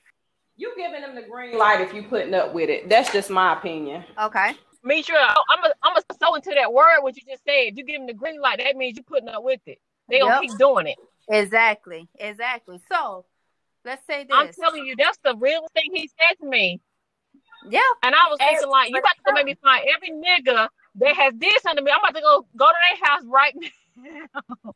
You 0.57 0.73
giving 0.77 1.01
them 1.01 1.15
the 1.15 1.23
green 1.23 1.57
light 1.57 1.81
if 1.81 1.95
you 1.95 2.03
putting 2.03 2.35
up 2.35 2.53
with 2.53 2.69
it. 2.69 2.89
That's 2.89 3.13
just 3.13 3.31
my 3.31 3.55
opinion. 3.55 4.05
Okay. 4.21 4.55
Me 4.83 5.03
sure 5.03 5.17
I'm 5.17 5.65
a, 5.65 5.73
I'm 5.83 5.97
a 5.97 6.01
so 6.21 6.35
into 6.35 6.51
that 6.55 6.73
word 6.73 7.01
what 7.01 7.17
you 7.17 7.23
just 7.29 7.43
said. 7.45 7.77
You 7.77 7.85
give 7.85 7.99
them 7.99 8.07
the 8.07 8.13
green 8.13 8.41
light, 8.41 8.59
that 8.59 8.77
means 8.77 8.97
you 8.97 9.03
putting 9.03 9.29
up 9.29 9.43
with 9.43 9.61
it. 9.67 9.79
They 10.09 10.21
gonna 10.21 10.41
keep 10.41 10.59
doing 10.59 10.87
it. 10.87 10.97
Exactly. 11.29 12.09
Exactly. 12.19 12.81
So, 12.91 13.25
let's 13.85 14.07
say 14.07 14.25
this. 14.25 14.37
I'm 14.37 14.51
telling 14.53 14.85
you, 14.85 14.95
that's 14.97 15.19
the 15.25 15.37
real 15.37 15.67
thing 15.75 15.91
he 15.95 16.09
said 16.09 16.37
to 16.41 16.47
me. 16.47 16.81
Yeah. 17.69 17.81
And 18.03 18.15
I 18.15 18.29
was 18.29 18.39
thinking 18.39 18.69
like, 18.69 18.91
you 18.91 18.99
about 18.99 19.17
to 19.17 19.23
go 19.27 19.33
make 19.33 19.47
me 19.47 19.57
find 19.63 19.85
every 19.95 20.11
nigga 20.11 20.69
that 20.97 21.17
has 21.17 21.35
did 21.35 21.61
something 21.63 21.79
to 21.79 21.83
me. 21.83 21.91
I'm 21.91 22.01
about 22.01 22.15
to 22.15 22.21
go 22.21 22.47
go 22.57 22.67
to 22.67 22.75
their 22.91 23.09
house 23.09 23.23
right 23.27 23.55
now. 23.57 24.73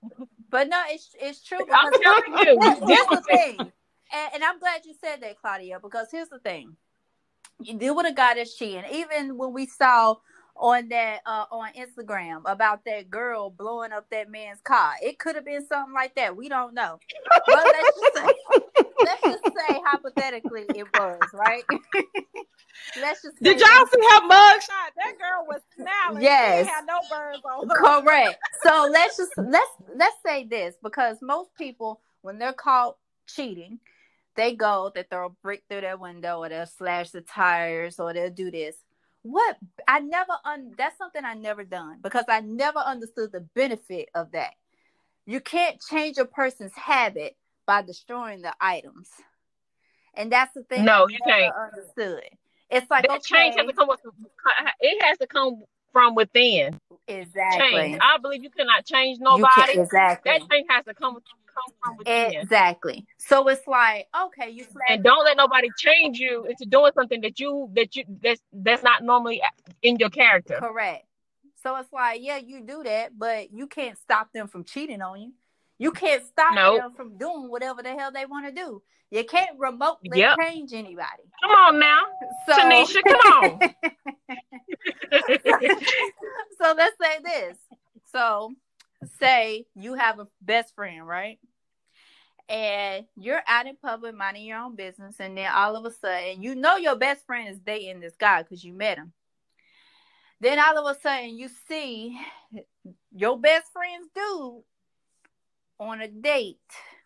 But 0.50 0.68
no, 0.68 0.82
it's 0.88 1.10
it's 1.20 1.44
true 1.44 1.58
I'm 1.72 1.92
telling 2.02 2.22
you, 2.46 2.60
here's 2.86 3.06
the 3.06 3.22
thing, 3.28 3.58
and, 3.58 4.34
and 4.34 4.44
I'm 4.44 4.58
glad 4.58 4.86
you 4.86 4.94
said 4.98 5.20
that, 5.20 5.38
Claudia, 5.40 5.78
because 5.80 6.06
here's 6.10 6.28
the 6.28 6.38
thing: 6.38 6.76
you 7.60 7.74
deal 7.74 7.94
with 7.94 8.06
a 8.06 8.12
guy 8.12 8.34
that's 8.34 8.54
cheating. 8.54 8.84
Even 8.90 9.36
when 9.36 9.52
we 9.52 9.66
saw 9.66 10.16
on 10.58 10.88
that 10.88 11.20
uh, 11.24 11.44
on 11.50 11.70
Instagram 11.74 12.42
about 12.44 12.84
that 12.84 13.10
girl 13.10 13.50
blowing 13.50 13.92
up 13.92 14.06
that 14.10 14.30
man's 14.30 14.60
car, 14.60 14.92
it 15.02 15.18
could 15.18 15.36
have 15.36 15.44
been 15.44 15.66
something 15.66 15.94
like 15.94 16.14
that. 16.16 16.36
We 16.36 16.48
don't 16.48 16.74
know, 16.74 16.98
but 17.46 17.64
let's 17.64 18.00
just 18.00 18.16
say, 18.16 18.84
let's 19.04 19.22
just 19.22 19.44
say 19.44 19.80
hypothetically 19.84 20.64
it 20.74 20.86
was 20.94 21.20
right. 21.32 21.62
let's 23.00 23.22
just 23.22 23.40
Did 23.40 23.60
y'all 23.60 23.86
see 23.86 24.00
her 24.00 24.28
mugshot? 24.28 24.90
That 24.96 25.14
girl 25.18 25.46
was 25.46 25.60
smiling. 25.74 26.22
Yes. 26.22 26.66
She 26.66 26.72
had 26.72 26.84
no 26.86 26.98
birds 27.10 27.42
on 27.44 27.68
her. 27.68 28.02
Correct. 28.02 28.38
So 28.62 28.88
let's 28.90 29.16
just 29.16 29.32
let's 29.36 29.70
let's 29.96 30.16
say 30.26 30.44
this 30.44 30.74
because 30.82 31.18
most 31.22 31.50
people 31.56 32.00
when 32.22 32.38
they're 32.38 32.52
caught 32.52 32.96
cheating, 33.26 33.78
they 34.34 34.54
go 34.54 34.90
they 34.94 35.04
throw 35.04 35.26
a 35.26 35.30
brick 35.42 35.62
through 35.68 35.82
their 35.82 35.96
window 35.96 36.38
or 36.38 36.48
they'll 36.48 36.66
slash 36.66 37.10
the 37.10 37.20
tires 37.20 38.00
or 38.00 38.12
they'll 38.12 38.30
do 38.30 38.50
this. 38.50 38.76
What 39.30 39.58
I 39.86 40.00
never 40.00 40.32
un 40.46 40.72
that's 40.78 40.96
something 40.96 41.22
I 41.22 41.34
never 41.34 41.62
done 41.62 41.98
because 42.02 42.24
I 42.28 42.40
never 42.40 42.78
understood 42.78 43.30
the 43.30 43.40
benefit 43.40 44.08
of 44.14 44.32
that. 44.32 44.52
You 45.26 45.40
can't 45.40 45.78
change 45.82 46.16
a 46.16 46.24
person's 46.24 46.74
habit 46.74 47.36
by 47.66 47.82
destroying 47.82 48.40
the 48.40 48.54
items. 48.58 49.10
And 50.14 50.32
that's 50.32 50.54
the 50.54 50.62
thing 50.62 50.86
No, 50.86 51.04
I 51.04 51.12
you 51.12 51.18
can't. 51.26 51.54
understood. 51.54 52.24
It's 52.70 52.90
like 52.90 53.06
that 53.06 53.22
change 53.22 53.56
has 53.56 53.66
to 53.66 53.72
come 53.74 53.88
with, 53.88 54.00
it 54.80 55.04
has 55.04 55.18
to 55.18 55.26
come 55.26 55.62
from 55.92 56.14
within. 56.14 56.78
exactly. 57.06 57.70
Change. 57.70 57.98
I 58.00 58.16
believe 58.16 58.42
you 58.42 58.50
cannot 58.50 58.86
change 58.86 59.18
nobody. 59.20 59.78
exactly. 59.78 60.32
That 60.32 60.50
change 60.50 60.66
has 60.70 60.86
to 60.86 60.94
come 60.94 61.14
come 61.16 61.20
from 61.20 61.38
within. 61.46 61.47
Exactly. 62.06 63.06
So 63.18 63.46
it's 63.48 63.66
like, 63.66 64.06
okay, 64.26 64.50
you 64.50 64.64
and 64.88 65.02
don't 65.02 65.24
let 65.24 65.36
nobody 65.36 65.68
change 65.76 66.18
you 66.18 66.44
into 66.46 66.64
doing 66.66 66.92
something 66.94 67.20
that 67.22 67.38
you 67.38 67.70
that 67.74 67.94
you 67.96 68.04
that's 68.22 68.40
that's 68.52 68.82
not 68.82 69.02
normally 69.02 69.42
in 69.82 69.96
your 69.96 70.10
character. 70.10 70.58
correct. 70.58 71.04
So 71.62 71.76
it's 71.76 71.92
like, 71.92 72.20
yeah, 72.22 72.38
you 72.38 72.60
do 72.60 72.82
that, 72.84 73.18
but 73.18 73.52
you 73.52 73.66
can't 73.66 73.98
stop 73.98 74.32
them 74.32 74.46
from 74.46 74.64
cheating 74.64 75.02
on 75.02 75.20
you. 75.20 75.32
You 75.78 75.90
can't 75.92 76.24
stop 76.24 76.54
Nope. 76.54 76.82
them 76.82 76.92
from 76.94 77.18
doing 77.18 77.48
whatever 77.50 77.82
the 77.82 77.90
hell 77.90 78.10
they 78.12 78.26
want 78.26 78.46
to 78.46 78.52
do. 78.52 78.82
You 79.10 79.24
can't 79.24 79.58
remotely 79.58 80.18
Yep. 80.18 80.36
change 80.40 80.72
anybody. 80.72 81.24
Come 81.42 81.50
on 81.52 81.78
now, 81.78 82.00
So, 82.46 82.54
Tenisha, 82.54 83.02
come 83.06 83.20
on. 83.42 83.60
so 86.60 86.74
let's 86.76 86.96
say 87.00 87.18
this. 87.24 87.58
So 88.12 88.52
say 89.20 89.66
you 89.74 89.94
have 89.94 90.18
a 90.18 90.26
best 90.42 90.74
friend, 90.74 91.06
right? 91.06 91.38
And 92.48 93.04
you're 93.16 93.42
out 93.46 93.66
in 93.66 93.76
public 93.76 94.14
minding 94.14 94.46
your 94.46 94.58
own 94.58 94.74
business, 94.74 95.16
and 95.20 95.36
then 95.36 95.50
all 95.52 95.76
of 95.76 95.84
a 95.84 95.90
sudden 95.90 96.42
you 96.42 96.54
know 96.54 96.76
your 96.76 96.96
best 96.96 97.26
friend 97.26 97.48
is 97.48 97.58
dating 97.58 98.00
this 98.00 98.16
guy 98.18 98.42
because 98.42 98.64
you 98.64 98.72
met 98.72 98.98
him. 98.98 99.12
Then 100.40 100.58
all 100.58 100.78
of 100.78 100.96
a 100.96 101.00
sudden 101.00 101.36
you 101.36 101.48
see 101.68 102.18
your 103.14 103.38
best 103.38 103.72
friend's 103.72 104.08
dude 104.14 104.62
on 105.78 106.00
a 106.00 106.08
date 106.08 106.58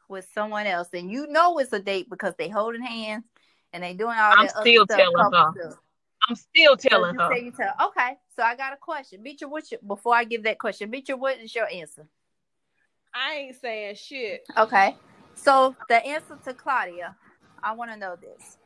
with 0.08 0.28
someone 0.32 0.66
else, 0.66 0.88
and 0.92 1.10
you 1.10 1.26
know 1.26 1.58
it's 1.58 1.72
a 1.72 1.80
date 1.80 2.08
because 2.08 2.34
they 2.38 2.48
holding 2.48 2.82
hands 2.82 3.24
and 3.72 3.82
they 3.82 3.94
doing 3.94 4.16
all 4.18 4.36
I'm 4.36 4.46
that 4.46 4.60
still 4.60 4.82
other 4.82 4.96
telling 4.96 5.16
couple 5.16 5.38
her. 5.38 5.52
stuff. 5.60 5.78
I'm 6.28 6.36
still 6.36 6.76
telling 6.76 7.14
you 7.14 7.20
her. 7.20 7.34
say 7.34 7.44
you 7.44 7.50
tell. 7.50 7.74
Okay, 7.88 8.16
so 8.36 8.42
I 8.42 8.54
got 8.54 8.72
a 8.72 8.76
question. 8.76 9.22
Beecher, 9.22 9.48
what's 9.48 9.72
your, 9.72 9.80
before 9.84 10.14
I 10.14 10.24
give 10.24 10.44
that 10.44 10.58
question, 10.58 10.90
Beecher, 10.90 11.16
what 11.16 11.38
is 11.38 11.54
your 11.54 11.66
answer? 11.66 12.06
I 13.14 13.34
ain't 13.34 13.60
saying 13.60 13.96
shit. 13.96 14.46
Okay, 14.56 14.96
so 15.34 15.74
the 15.88 16.04
answer 16.04 16.38
to 16.44 16.54
Claudia, 16.54 17.16
I 17.62 17.72
want 17.72 17.90
to 17.90 17.96
know 17.96 18.16
this. 18.16 18.58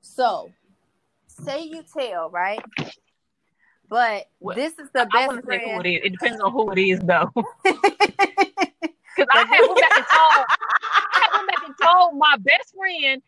So, 0.00 0.50
say 1.26 1.62
you 1.64 1.82
tell, 1.96 2.30
right? 2.30 2.62
But 3.88 4.26
Well, 4.40 4.56
this 4.56 4.78
is 4.78 4.88
the 4.92 5.02
I 5.02 5.04
best 5.04 5.26
want 5.28 5.44
say 5.48 5.58
who 5.58 5.70
friend. 5.70 5.86
it. 5.86 6.04
It 6.04 6.10
depends 6.10 6.40
on 6.40 6.52
who 6.52 6.70
it 6.72 6.78
is, 6.78 7.00
though. 7.00 7.30
Because 9.16 9.28
I 9.32 9.44
have 9.44 9.68
went 9.68 9.80
back 9.80 9.96
and 9.96 10.06
told, 10.12 10.46
I 11.12 11.28
went 11.34 11.46
back 11.46 11.64
and 11.66 11.74
told 11.80 12.18
my 12.18 12.36
best 12.40 12.74
friend, 12.76 13.22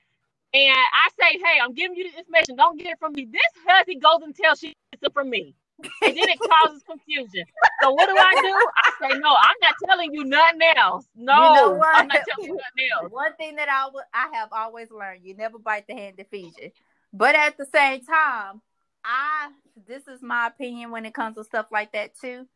and 0.53 0.77
I 0.77 1.09
say, 1.21 1.39
"Hey, 1.39 1.61
I'm 1.63 1.75
giving 1.75 1.97
you 1.97 2.05
this 2.11 2.19
information. 2.19 2.57
Don't 2.57 2.77
get 2.77 2.89
it 2.89 2.99
from 2.99 3.13
me." 3.13 3.29
This 3.31 3.41
hussy 3.65 3.95
goes 3.95 4.19
and 4.23 4.35
tells 4.35 4.59
she 4.59 4.75
gets 4.91 5.03
it 5.05 5.13
from 5.13 5.31
me, 5.31 5.55
and 5.83 6.17
then 6.17 6.29
it 6.29 6.39
causes 6.39 6.83
confusion. 6.83 7.45
So 7.83 7.91
what 7.93 8.09
do 8.09 8.17
I 8.17 8.33
do? 8.43 8.69
I 8.77 9.13
say, 9.13 9.19
"No, 9.19 9.35
I'm 9.35 9.57
not 9.61 9.75
telling 9.85 10.13
you 10.15 10.25
nothing 10.25 10.61
else. 10.77 11.07
No, 11.15 11.35
You 11.35 11.55
know? 11.55 11.83
I'm 11.93 12.07
not 12.09 12.21
telling 12.29 12.51
you 12.51 12.57
nothing 12.57 12.89
else." 12.99 13.11
One 13.13 13.35
thing 13.35 13.57
that 13.57 13.69
I 13.69 13.89
would 13.93 14.05
I 14.13 14.31
have 14.35 14.49
always 14.53 14.91
learned: 14.91 15.25
you 15.25 15.35
never 15.37 15.59
bite 15.59 15.87
the 15.87 15.95
hand 15.95 16.17
that 16.19 16.31
feeds 16.31 16.57
you. 16.59 16.71
But 17.13 17.35
at 17.35 17.57
the 17.57 17.67
same 17.67 18.03
time, 18.05 18.63
I 19.05 19.51
this 19.87 20.09
is 20.09 20.23
my 20.23 20.47
opinion 20.47 20.91
when 20.91 21.05
it 21.05 21.15
comes 21.15 21.37
to 21.37 21.45
stuff 21.45 21.67
like 21.71 21.93
that 21.93 22.19
too, 22.19 22.47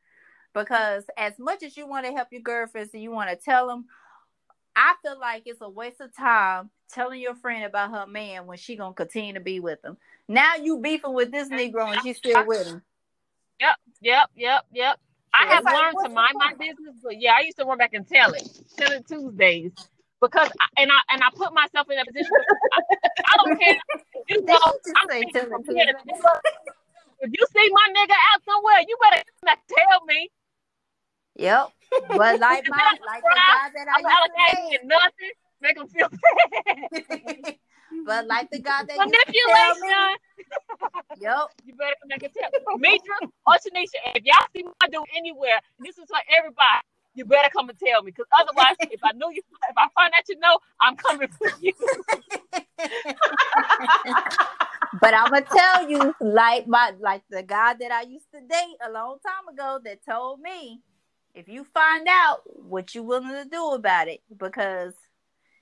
because 0.54 1.04
as 1.16 1.38
much 1.38 1.62
as 1.62 1.76
you 1.76 1.86
want 1.86 2.06
to 2.06 2.12
help 2.12 2.28
your 2.30 2.42
girlfriends 2.42 2.94
and 2.94 3.02
you 3.02 3.10
want 3.10 3.30
to 3.30 3.36
tell 3.36 3.66
them, 3.66 3.86
I 4.74 4.94
feel 5.02 5.18
like 5.18 5.42
it's 5.46 5.60
a 5.60 5.68
waste 5.68 6.00
of 6.00 6.16
time 6.16 6.70
telling 6.90 7.20
your 7.20 7.34
friend 7.34 7.64
about 7.64 7.90
her 7.90 8.06
man 8.06 8.46
when 8.46 8.58
she 8.58 8.76
gonna 8.76 8.94
continue 8.94 9.34
to 9.34 9.40
be 9.40 9.60
with 9.60 9.84
him. 9.84 9.96
Now 10.28 10.56
you 10.56 10.78
beefing 10.78 11.12
with 11.12 11.30
this 11.30 11.48
Negro 11.48 11.92
and 11.92 12.00
she's 12.02 12.16
still 12.16 12.46
with 12.46 12.66
him. 12.66 12.82
Yep, 13.60 13.76
yep, 14.00 14.30
yep. 14.34 14.62
Yep. 14.72 15.00
I 15.32 15.46
have 15.54 15.64
like, 15.64 15.74
learned 15.74 15.96
to 16.02 16.08
mind 16.08 16.34
my 16.34 16.52
business, 16.58 16.96
but 17.02 17.20
yeah, 17.20 17.34
I 17.38 17.42
used 17.42 17.58
to 17.58 17.64
run 17.64 17.78
back 17.78 17.94
and 17.94 18.06
tell 18.08 18.32
it, 18.32 18.48
tell 18.76 18.90
it 18.90 19.06
Tuesdays, 19.06 19.72
because 20.20 20.48
I, 20.58 20.82
and 20.82 20.90
I 20.90 20.98
and 21.12 21.22
I 21.22 21.28
put 21.36 21.54
myself 21.54 21.86
in 21.88 21.96
that 21.96 22.06
position. 22.06 22.30
I, 22.32 22.80
I 23.26 23.36
don't 23.36 23.60
care, 23.60 23.78
you 24.28 24.42
know. 24.42 24.58
I'm 24.96 25.08
say 25.08 25.20
thinking 25.20 25.32
tell 25.32 25.44
it 25.44 25.50
from 25.50 25.64
to 25.64 25.72
here 25.72 25.86
to 25.86 25.92
them. 25.92 26.02
there. 26.08 26.40
If 27.20 27.30
you 27.32 27.46
see 27.54 27.70
my 27.70 27.86
nigga 27.94 28.16
out 28.34 28.42
somewhere, 28.44 28.80
you 28.88 28.96
better 29.02 29.22
not 29.44 29.58
tell 29.68 30.04
me. 30.06 30.30
Yep. 31.36 31.68
But 32.08 32.40
like 32.40 32.64
my 32.68 32.98
like 33.06 33.22
the 33.22 33.36
guy 33.36 33.70
that 33.74 33.86
I 33.88 34.02
allocating 34.02 34.72
used 34.72 34.82
it 34.82 34.88
nothing. 34.88 35.32
Make 35.62 35.76
them 35.76 35.88
feel 35.88 36.08
bad. 36.08 37.56
but 38.06 38.26
like 38.26 38.50
the 38.50 38.60
guy 38.60 38.82
that 38.84 38.88
to 38.88 38.98
Manipulation. 38.98 40.16
Yep. 41.20 41.48
You 41.64 41.74
better 41.74 41.94
come 42.00 42.08
back 42.08 42.22
and 42.22 42.32
tell 42.32 42.50
Mitra 42.78 43.16
or 43.46 43.54
Tenisha. 43.54 43.98
If 44.16 44.24
y'all 44.24 44.46
see 44.56 44.64
my 44.64 44.88
dude 44.88 45.04
anywhere, 45.16 45.60
this 45.78 45.98
is 45.98 46.06
for 46.08 46.18
everybody. 46.36 46.80
You 47.14 47.24
better 47.24 47.48
come 47.50 47.68
and 47.68 47.78
tell 47.78 48.02
me, 48.02 48.10
because 48.12 48.26
otherwise, 48.32 48.76
if 48.90 49.00
I 49.04 49.12
know 49.12 49.30
you, 49.30 49.42
if 49.68 49.76
I 49.76 49.88
find 49.94 50.12
out 50.16 50.28
you 50.28 50.38
know, 50.38 50.58
I'm 50.80 50.96
coming 50.96 51.28
for 51.28 51.50
you. 51.60 51.72
but 55.00 55.14
I'm 55.14 55.30
gonna 55.30 55.42
tell 55.42 55.88
you, 55.90 56.14
like 56.20 56.66
my 56.66 56.94
like 56.98 57.22
the 57.28 57.42
guy 57.42 57.74
that 57.74 57.92
I 57.92 58.02
used 58.02 58.30
to 58.32 58.40
date 58.40 58.76
a 58.86 58.90
long 58.90 59.18
time 59.26 59.48
ago 59.52 59.80
that 59.84 60.04
told 60.08 60.40
me, 60.40 60.80
if 61.34 61.48
you 61.48 61.64
find 61.64 62.06
out 62.08 62.40
what 62.44 62.94
you 62.94 63.02
willing 63.02 63.30
to 63.30 63.44
do 63.50 63.72
about 63.72 64.08
it, 64.08 64.22
because 64.36 64.94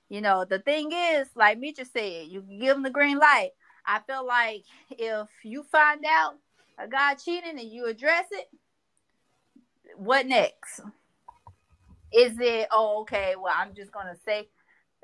you 0.07 0.21
know 0.21 0.45
the 0.45 0.59
thing 0.59 0.91
is, 0.93 1.27
like 1.35 1.59
Mitra 1.59 1.85
said, 1.85 2.27
you 2.27 2.41
can 2.41 2.59
give 2.59 2.77
him 2.77 2.83
the 2.83 2.91
green 2.91 3.17
light. 3.17 3.49
I 3.89 4.01
feel 4.05 4.23
like 4.25 4.65
if 4.91 5.27
you 5.43 5.63
find 5.63 6.05
out 6.07 6.35
a 6.77 6.87
guy 6.87 7.15
cheating 7.15 7.57
and 7.59 7.67
you 7.67 7.87
address 7.87 8.25
it, 8.31 8.47
what 9.97 10.27
next? 10.27 10.81
Is 12.13 12.33
it 12.39 12.67
oh 12.71 13.01
okay? 13.01 13.33
Well, 13.35 13.53
I'm 13.55 13.73
just 13.73 13.91
gonna 13.91 14.15
say, 14.23 14.47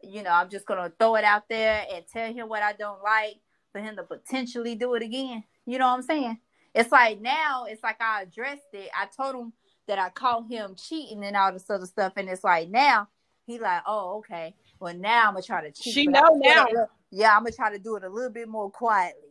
you 0.03 0.21
know, 0.21 0.29
I'm 0.29 0.51
just 0.51 0.67
gonna 0.67 0.91
throw 0.99 1.15
it 1.15 1.23
out 1.23 1.49
there 1.49 1.83
and 1.91 2.05
tell 2.07 2.31
him 2.31 2.47
what 2.47 2.61
I 2.61 2.73
don't 2.73 3.01
like 3.01 3.37
for 3.71 3.81
him 3.81 3.95
to 3.95 4.03
potentially 4.03 4.75
do 4.75 4.93
it 4.93 5.01
again. 5.01 5.43
You 5.65 5.79
know 5.79 5.87
what 5.87 5.95
I'm 5.95 6.03
saying? 6.03 6.37
It's 6.75 6.91
like 6.91 7.19
now, 7.19 7.65
it's 7.67 7.81
like 7.81 7.99
I 7.99 8.21
addressed 8.21 8.73
it. 8.73 8.89
I 8.95 9.07
told 9.07 9.35
him 9.35 9.53
that 9.87 9.97
I 9.97 10.09
caught 10.09 10.47
him 10.47 10.75
cheating 10.75 11.23
and 11.23 11.35
all 11.35 11.51
this 11.51 11.69
other 11.71 11.87
stuff, 11.87 12.13
and 12.17 12.29
it's 12.29 12.43
like 12.43 12.69
now 12.69 13.07
he 13.47 13.57
like, 13.57 13.81
oh 13.87 14.19
okay. 14.19 14.53
Well, 14.79 14.93
now 14.93 15.27
I'm 15.27 15.33
gonna 15.33 15.43
try 15.43 15.61
to 15.61 15.71
cheat. 15.71 15.93
She 15.93 16.07
know 16.07 16.21
now. 16.21 16.29
do 16.31 16.47
it 16.47 16.47
a 16.49 16.63
little- 16.73 16.89
Yeah, 17.11 17.35
I'm 17.35 17.43
gonna 17.43 17.51
try 17.51 17.71
to 17.71 17.79
do 17.79 17.95
it 17.95 18.03
a 18.03 18.09
little 18.09 18.29
bit 18.31 18.47
more 18.47 18.69
quietly. 18.69 19.21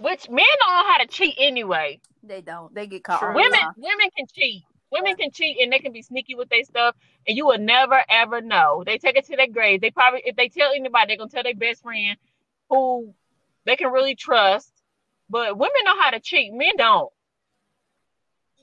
Which 0.00 0.28
men 0.28 0.44
don't 0.60 0.72
know 0.72 0.92
how 0.92 0.98
to 0.98 1.06
cheat 1.06 1.34
anyway. 1.38 2.00
They 2.22 2.40
don't. 2.40 2.72
They 2.74 2.86
get 2.86 3.02
caught. 3.04 3.20
True. 3.20 3.28
all 3.28 3.34
the 3.34 3.40
Women, 3.40 3.60
women 3.76 4.08
can 4.16 4.26
cheat. 4.32 4.62
Women 4.90 5.16
can 5.16 5.30
cheat 5.30 5.58
and 5.60 5.72
they 5.72 5.80
can 5.80 5.92
be 5.92 6.02
sneaky 6.02 6.34
with 6.34 6.48
their 6.48 6.64
stuff, 6.64 6.94
and 7.26 7.36
you 7.36 7.46
will 7.46 7.58
never 7.58 8.02
ever 8.08 8.40
know. 8.40 8.82
They 8.86 8.98
take 8.98 9.16
it 9.16 9.26
to 9.26 9.36
their 9.36 9.48
grave. 9.48 9.80
They 9.80 9.90
probably, 9.90 10.22
if 10.24 10.34
they 10.36 10.48
tell 10.48 10.72
anybody, 10.72 11.08
they're 11.08 11.16
gonna 11.18 11.30
tell 11.30 11.42
their 11.42 11.54
best 11.54 11.82
friend, 11.82 12.16
who 12.70 13.14
they 13.64 13.76
can 13.76 13.90
really 13.92 14.14
trust. 14.14 14.72
But 15.28 15.58
women 15.58 15.76
know 15.84 16.00
how 16.00 16.10
to 16.10 16.20
cheat. 16.20 16.52
Men 16.54 16.76
don't. 16.78 17.12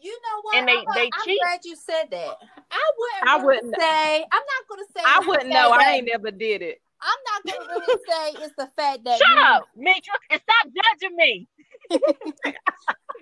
You 0.05 0.11
know 0.21 0.41
what? 0.43 0.55
And 0.57 0.67
they- 0.67 0.73
I'm, 0.77 0.85
they 0.93 1.09
I'm 1.11 1.25
cheat. 1.25 1.39
glad 1.41 1.59
you 1.63 1.75
said 1.75 2.05
that. 2.11 2.37
I 2.71 2.91
wouldn't. 2.99 3.27
I 3.27 3.43
wouldn't- 3.43 3.75
say. 3.79 4.17
I'm 4.31 4.43
not 4.53 4.63
gonna 4.69 4.85
say. 4.95 5.01
I 5.05 5.19
wouldn't 5.27 5.49
know. 5.49 5.71
I 5.71 5.93
ain't 5.93 6.07
never 6.11 6.29
did 6.29 6.61
it. 6.61 6.79
I'm 7.01 7.17
not 7.33 7.57
gonna 7.57 7.69
really 7.69 8.01
say 8.09 8.43
it's 8.45 8.55
the 8.55 8.69
fact 8.75 9.03
that. 9.05 9.17
Shut 9.17 9.27
you- 9.35 9.41
up, 9.43 9.67
Mitra, 9.75 10.13
and 10.29 10.41
stop 10.41 10.71
judging 11.01 11.15
me. 11.15 11.47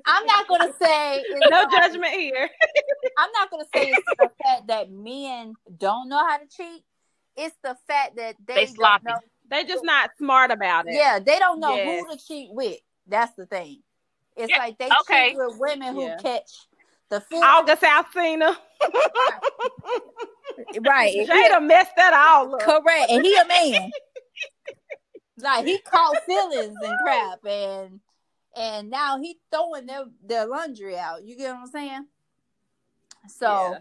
I'm 0.06 0.26
not 0.26 0.48
gonna 0.48 0.74
say. 0.82 1.24
No 1.50 1.66
judgment 1.70 2.14
here. 2.14 2.50
I'm 3.18 3.30
not 3.32 3.50
gonna 3.50 3.66
say 3.74 3.90
it's 3.92 4.06
the 4.20 4.30
fact 4.44 4.68
that 4.68 4.92
men 4.92 5.54
don't 5.78 6.10
know 6.10 6.26
how 6.28 6.38
to 6.38 6.46
cheat. 6.48 6.84
It's 7.38 7.56
the 7.64 7.78
fact 7.88 8.18
that 8.18 8.36
they, 8.46 8.54
They 8.56 8.66
sloppy. 8.68 9.06
know. 9.08 9.16
They 9.50 9.64
just 9.64 9.84
not 9.84 10.12
smart 10.18 10.52
about 10.52 10.88
it. 10.88 10.94
Yeah, 10.96 11.20
they 11.20 11.40
don't 11.40 11.60
know 11.60 11.76
Yes. 11.76 12.04
who 12.06 12.16
to 12.16 12.24
cheat 12.24 12.50
with. 12.52 12.78
That's 13.08 13.34
the 13.36 13.46
thing. 13.46 13.82
It's 14.36 14.50
Yeah, 14.50 14.58
like 14.60 14.78
they 14.78 14.90
okay. 15.02 15.30
cheat 15.30 15.38
with 15.38 15.58
women 15.60 15.94
who 15.96 16.04
Yeah. 16.04 16.18
catch 16.18 16.50
the 17.10 17.22
fish. 17.22 17.40
August 17.44 17.84
Alcina. 17.84 18.58
right. 20.86 21.16
and 21.16 21.28
he- 21.28 21.50
Jada 21.50 21.66
messed 21.66 21.96
that 21.96 22.14
all 22.14 22.56
up. 22.56 22.62
correct. 22.62 23.12
And 23.12 23.26
he 23.26 23.36
a 23.36 23.46
man. 23.48 23.92
like 25.40 25.66
he 25.66 25.80
caught 25.80 26.16
feelings 26.26 26.76
and 26.82 26.98
crap 27.04 27.46
and 27.46 28.00
and 28.56 28.90
now 28.92 29.20
he 29.20 29.38
throwing 29.52 29.88
their, 29.88 30.06
their 30.24 30.46
laundry 30.46 30.96
out. 30.98 31.24
You 31.24 31.36
get 31.36 31.54
what 31.54 31.62
I'm 31.62 31.68
saying? 31.68 32.06
So 33.28 33.48
Yeah. 33.48 33.78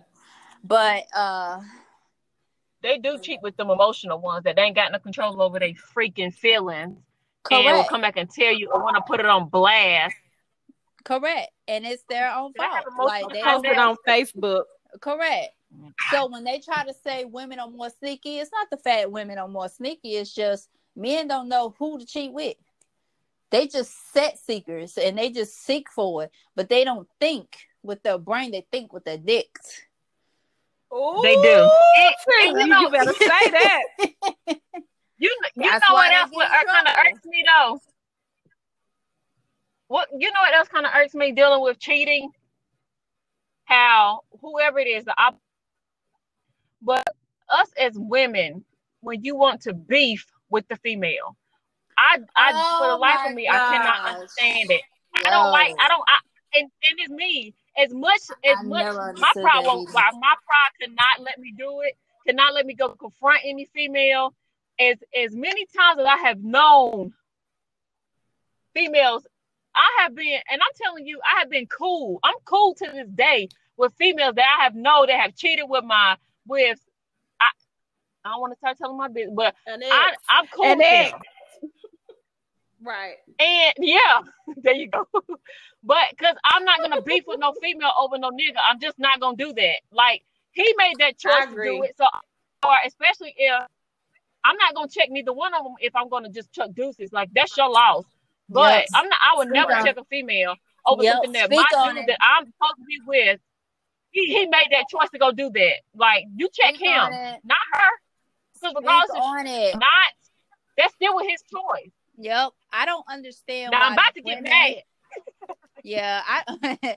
but 0.64 1.04
uh 1.14 1.60
They 2.82 2.98
do 2.98 3.18
cheat 3.18 3.40
with 3.42 3.56
them 3.56 3.70
emotional 3.70 4.18
ones 4.18 4.44
that 4.44 4.56
they 4.56 4.62
ain't 4.62 4.76
got 4.76 4.92
no 4.92 4.98
control 4.98 5.40
over 5.42 5.58
their 5.58 5.72
freaking 5.94 6.32
feelings 6.32 6.96
and 7.50 7.64
will 7.64 7.84
come 7.84 8.00
back 8.00 8.16
and 8.16 8.30
tell 8.30 8.52
you 8.52 8.70
or 8.72 8.82
want 8.82 8.96
to 8.96 9.02
put 9.02 9.20
it 9.20 9.26
on 9.26 9.48
blast. 9.48 10.14
Correct. 11.04 11.50
And 11.68 11.84
it's 11.84 12.04
their 12.08 12.32
own 12.32 12.52
Did 12.52 12.62
I 12.62 12.74
have 12.76 12.84
fault. 12.96 13.08
Like 13.08 13.28
they 13.32 13.42
posted 13.42 13.76
on 13.78 13.96
Facebook. 14.06 14.64
Correct. 15.00 15.50
So 16.10 16.26
when 16.26 16.44
they 16.44 16.58
try 16.60 16.84
to 16.84 16.92
say 16.92 17.24
women 17.24 17.58
are 17.58 17.68
more 17.70 17.90
sneaky, 17.90 18.38
it's 18.38 18.50
not 18.52 18.68
the 18.70 18.76
fact 18.76 19.10
women 19.10 19.38
are 19.38 19.48
more 19.48 19.68
sneaky. 19.68 20.10
It's 20.16 20.34
just 20.34 20.68
men 20.94 21.28
don't 21.28 21.48
know 21.48 21.74
who 21.78 21.98
to 21.98 22.04
cheat 22.06 22.32
with. 22.32 22.56
They 23.50 23.66
just 23.68 24.12
set 24.12 24.38
seekers 24.38 24.96
and 24.98 25.16
they 25.16 25.30
just 25.30 25.62
seek 25.62 25.90
for 25.90 26.24
it, 26.24 26.30
but 26.54 26.68
they 26.68 26.84
don't 26.84 27.08
think 27.20 27.56
with 27.82 28.02
their 28.02 28.18
brain. 28.18 28.50
They 28.50 28.66
think 28.70 28.92
with 28.92 29.04
their 29.04 29.18
dicks. 29.18 29.80
They 30.90 31.34
do. 31.36 31.48
Ooh, 31.48 31.70
And- 31.96 32.14
Trina, 32.22 32.60
and 32.60 32.68
you 32.68 32.80
you, 32.80 32.90
better 32.90 33.12
say 33.14 33.50
that. 33.50 33.82
You 35.18 35.30
you 35.54 35.70
That's 35.70 35.88
know 35.88 35.94
what 35.94 36.12
else 36.12 36.30
what 36.32 36.48
kind 36.66 36.88
of 36.88 36.94
irks 37.06 37.24
me 37.26 37.44
though? 37.46 37.80
What 39.92 40.08
you 40.18 40.32
know 40.32 40.40
what 40.40 40.54
else 40.54 40.68
kind 40.68 40.86
of 40.86 40.92
irks 40.96 41.14
me 41.14 41.32
dealing 41.32 41.60
with 41.60 41.78
cheating? 41.78 42.30
How 43.64 44.20
whoever 44.40 44.78
it 44.78 44.86
is, 44.86 45.04
the 45.04 45.14
op- 45.22 45.38
but 46.80 47.06
us 47.50 47.68
as 47.78 47.92
women, 47.94 48.64
when 49.02 49.22
you 49.22 49.36
want 49.36 49.60
to 49.64 49.74
beef 49.74 50.24
with 50.48 50.66
the 50.68 50.76
female, 50.76 51.36
I 51.98 52.20
I 52.34 52.52
for 52.52 52.86
the 52.86 52.94
Oh 52.94 53.00
life 53.00 53.20
of 53.26 53.34
me, 53.34 53.46
I 53.46 53.58
cannot 53.58 54.14
understand 54.14 54.70
it. 54.70 54.80
I 55.14 55.28
don't 55.28 55.50
like 55.50 55.74
I 55.78 55.88
don't 55.88 56.04
I 56.08 56.18
and, 56.54 56.70
and 56.88 56.98
it's 57.00 57.10
me 57.10 57.54
as 57.76 57.92
much 57.92 58.22
as 58.46 58.56
I 58.58 58.62
much 58.62 58.86
my 58.86 58.98
understood 58.98 59.42
pride 59.42 59.52
that 59.52 59.62
won't 59.66 59.82
either. 59.90 59.92
why 59.92 60.10
my 60.18 60.34
pride 60.46 60.72
could 60.80 60.96
not 60.96 61.20
let 61.22 61.38
me 61.38 61.52
do 61.58 61.82
it, 61.82 61.98
could 62.26 62.36
not 62.36 62.54
let 62.54 62.64
me 62.64 62.72
go 62.72 62.88
confront 62.94 63.40
any 63.44 63.68
female. 63.74 64.32
As 64.80 64.96
as 65.14 65.36
many 65.36 65.66
times 65.66 66.00
as 66.00 66.06
I 66.06 66.16
have 66.16 66.42
known 66.42 67.12
females, 68.72 69.26
I 69.74 70.02
have 70.02 70.14
been 70.14 70.40
and 70.50 70.60
I'm 70.60 70.74
telling 70.82 71.06
you, 71.06 71.20
I 71.24 71.40
have 71.40 71.50
been 71.50 71.66
cool. 71.66 72.20
I'm 72.22 72.34
cool 72.44 72.74
to 72.74 72.90
this 72.92 73.08
day 73.08 73.48
with 73.76 73.92
females 73.94 74.34
that 74.36 74.56
I 74.58 74.64
have 74.64 74.74
known 74.74 75.06
that 75.06 75.20
have 75.20 75.34
cheated 75.34 75.64
with 75.68 75.84
my 75.84 76.16
with 76.46 76.78
I 77.40 77.48
I 78.24 78.30
don't 78.30 78.40
want 78.40 78.52
to 78.52 78.58
start 78.58 78.78
telling 78.78 78.96
my 78.96 79.08
business, 79.08 79.34
but 79.34 79.54
I 79.68 80.14
I'm 80.28 80.46
cool 80.48 80.76
with 80.76 81.10
them. 81.12 81.20
right. 82.82 83.16
And 83.38 83.74
yeah, 83.78 84.20
there 84.58 84.74
you 84.74 84.88
go. 84.88 85.06
but 85.82 86.04
because 86.10 86.36
I'm 86.44 86.64
not 86.64 86.80
gonna 86.80 87.02
beef 87.02 87.24
with 87.26 87.40
no 87.40 87.52
female 87.60 87.92
over 87.98 88.18
no 88.18 88.30
nigga, 88.30 88.58
I'm 88.62 88.80
just 88.80 88.98
not 88.98 89.20
gonna 89.20 89.36
do 89.36 89.52
that. 89.54 89.76
Like 89.90 90.22
he 90.52 90.74
made 90.76 90.94
that 90.98 91.18
choice 91.18 91.46
to 91.46 91.62
do 91.62 91.82
it, 91.82 91.96
so 91.96 92.06
or 92.64 92.74
especially 92.86 93.34
if 93.36 93.62
I'm 94.44 94.56
not 94.56 94.74
gonna 94.74 94.88
check 94.88 95.08
neither 95.10 95.32
one 95.32 95.54
of 95.54 95.64
them 95.64 95.74
if 95.80 95.94
I'm 95.96 96.08
gonna 96.08 96.28
just 96.30 96.52
chuck 96.52 96.70
deuces. 96.74 97.12
Like 97.12 97.30
that's 97.34 97.56
your 97.56 97.70
loss. 97.70 98.04
But 98.48 98.70
Yes. 98.72 98.90
I'm 98.94 99.08
not. 99.08 99.18
I 99.20 99.36
would 99.38 99.48
Speak 99.48 99.54
never 99.54 99.72
on- 99.72 99.84
check 99.84 99.96
a 99.96 100.04
female 100.04 100.56
over 100.86 101.02
Yep, 101.02 101.14
something 101.14 101.32
that 101.32 101.44
speak 101.46 101.58
my 101.72 101.92
dude 101.94 102.08
that 102.08 102.18
I'm 102.20 102.44
supposed 102.46 102.76
to 102.78 102.84
be 102.86 103.00
with. 103.06 103.40
He, 104.10 104.26
he 104.26 104.46
made 104.46 104.66
that 104.72 104.84
choice 104.90 105.08
to 105.10 105.18
go 105.18 105.32
do 105.32 105.50
that. 105.50 105.74
Like 105.94 106.24
you 106.36 106.48
check 106.52 106.74
Speak 106.74 106.86
him, 106.86 107.10
not 107.44 107.58
her. 107.72 107.90
Because 108.60 108.74
regardless 108.76 109.18
on 109.20 109.46
it. 109.46 109.74
not, 109.76 110.12
that's 110.76 110.92
still 110.94 111.16
with 111.16 111.26
his 111.28 111.42
choice. 111.50 111.90
Yep. 112.18 112.50
I 112.72 112.84
don't 112.86 113.04
understand 113.08 113.70
Now 113.72 113.86
I'm 113.86 113.92
about 113.94 114.14
to 114.14 114.22
get 114.22 114.42
mad. 114.42 114.74
Yeah, 115.84 116.22
I 116.24 116.96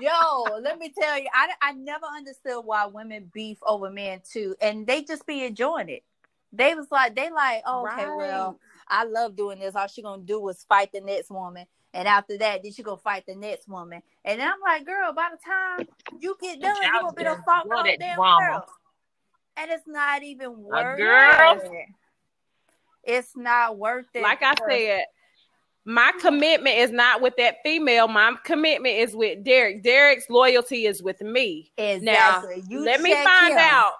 Yo, 0.00 0.58
let 0.60 0.78
me 0.78 0.92
tell 0.98 1.18
you, 1.18 1.28
I, 1.34 1.50
I 1.60 1.72
never 1.72 2.06
understood 2.06 2.64
why 2.64 2.86
women 2.86 3.30
beef 3.32 3.58
over 3.64 3.90
men 3.90 4.20
too, 4.28 4.54
and 4.60 4.86
they 4.86 5.02
just 5.02 5.26
be 5.26 5.44
enjoying 5.44 5.88
it. 5.88 6.02
They 6.52 6.74
was 6.74 6.86
like, 6.90 7.14
they 7.16 7.30
like, 7.30 7.62
oh, 7.66 7.86
okay, 7.88 8.06
well, 8.06 8.58
I 8.88 9.04
love 9.04 9.36
doing 9.36 9.58
this. 9.58 9.74
All 9.74 9.86
she 9.86 10.02
gonna 10.02 10.22
do 10.22 10.46
is 10.48 10.64
fight 10.68 10.90
the 10.92 11.00
next 11.00 11.30
woman, 11.30 11.66
and 11.94 12.06
after 12.06 12.36
that, 12.38 12.62
then 12.62 12.72
she 12.72 12.82
gonna 12.82 12.98
fight 12.98 13.24
the 13.26 13.34
next 13.34 13.68
woman. 13.68 14.02
And 14.24 14.38
then 14.40 14.48
I'm 14.48 14.60
like, 14.60 14.84
girl, 14.84 15.12
by 15.12 15.28
the 15.30 15.38
time 15.44 15.88
you 16.20 16.36
get 16.40 16.60
done, 16.60 16.76
you 16.82 16.92
gonna 17.00 17.12
be 17.14 17.22
the 17.24 17.30
Child, 17.30 17.44
fault 17.44 17.66
love 17.68 17.78
of 17.80 17.84
the 17.86 17.90
that 17.92 18.00
damn 18.00 18.16
drama. 18.16 18.46
girl. 18.46 18.66
And 19.56 19.70
it's 19.70 19.86
not 19.86 20.22
even 20.22 20.58
worth 20.62 20.98
girl. 20.98 21.60
it. 21.62 21.86
It's 23.04 23.36
not 23.36 23.76
worth 23.78 24.06
it. 24.14 24.22
Like 24.22 24.42
I 24.42 24.54
said, 24.68 25.04
my 25.84 26.12
commitment 26.20 26.76
is 26.78 26.90
not 26.90 27.20
with 27.20 27.34
that 27.38 27.56
female. 27.64 28.08
My 28.08 28.34
commitment 28.44 28.94
is 28.96 29.14
with 29.16 29.42
Derek. 29.44 29.82
Derek's 29.82 30.30
loyalty 30.30 30.86
is 30.86 31.02
with 31.02 31.20
me. 31.20 31.72
exactly. 31.76 32.62
you 32.68 32.84
Let 32.84 33.00
me 33.00 33.12
find 33.12 33.52
him. 33.54 33.58
out. 33.58 33.92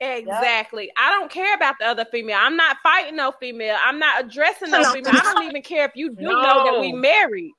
Exactly. 0.00 0.90
I 0.96 1.10
don't 1.10 1.30
care 1.30 1.54
about 1.54 1.76
the 1.78 1.86
other 1.86 2.06
female. 2.06 2.38
I'm 2.40 2.56
not 2.56 2.78
fighting 2.82 3.16
no 3.16 3.32
female. 3.32 3.76
I'm 3.80 3.98
not 3.98 4.24
addressing 4.24 4.70
no 4.70 4.82
No. 4.82 4.92
female. 4.92 5.12
I 5.14 5.22
don't 5.34 5.42
even 5.44 5.62
care 5.62 5.84
if 5.84 5.92
you 5.94 6.10
do 6.16 6.24
know 6.24 6.64
that 6.64 6.78
we 6.80 6.92
married. 6.92 7.52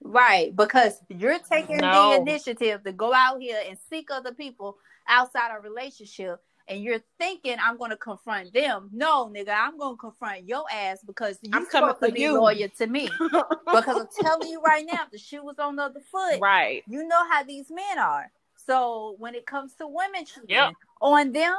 Right, 0.00 0.54
because 0.54 0.94
you're 1.08 1.40
taking 1.40 1.78
No. 1.78 2.10
the 2.10 2.16
initiative 2.22 2.84
to 2.84 2.92
go 2.92 3.12
out 3.12 3.40
here 3.40 3.60
and 3.68 3.76
seek 3.90 4.10
other 4.12 4.32
people 4.32 4.78
outside 5.08 5.50
a 5.52 5.60
relationship, 5.60 6.40
and 6.68 6.82
you're 6.82 7.00
thinking 7.18 7.56
I'm 7.60 7.76
going 7.78 7.90
to 7.90 7.96
confront 7.96 8.52
them. 8.54 8.90
No, 8.92 9.26
nigga, 9.26 9.54
I'm 9.58 9.76
going 9.76 9.94
to 9.94 10.00
confront 10.00 10.44
your 10.46 10.64
ass 10.72 11.00
because 11.04 11.38
you 11.42 11.50
I'm 11.52 11.66
coming 11.66 11.90
supposed 11.90 12.00
to 12.02 12.08
for 12.10 12.12
be 12.14 12.20
you. 12.20 12.38
loyal 12.40 12.68
to 12.78 12.86
me. 12.86 13.10
because 13.20 13.98
I'm 13.98 14.06
telling 14.20 14.48
you 14.48 14.62
right 14.62 14.86
now, 14.86 15.00
if 15.04 15.10
the 15.10 15.18
shoe 15.18 15.42
was 15.42 15.58
on 15.58 15.74
the 15.76 15.82
other 15.82 16.00
foot, 16.00 16.38
right. 16.40 16.84
you 16.86 17.06
know 17.08 17.28
how 17.28 17.42
these 17.42 17.68
men 17.70 17.98
are. 17.98 18.30
So 18.66 19.16
when 19.18 19.34
it 19.34 19.46
comes 19.46 19.74
to 19.76 19.88
women 19.88 20.24
cheating 20.26 20.46
Yep. 20.48 20.72
on 21.00 21.32
them, 21.32 21.54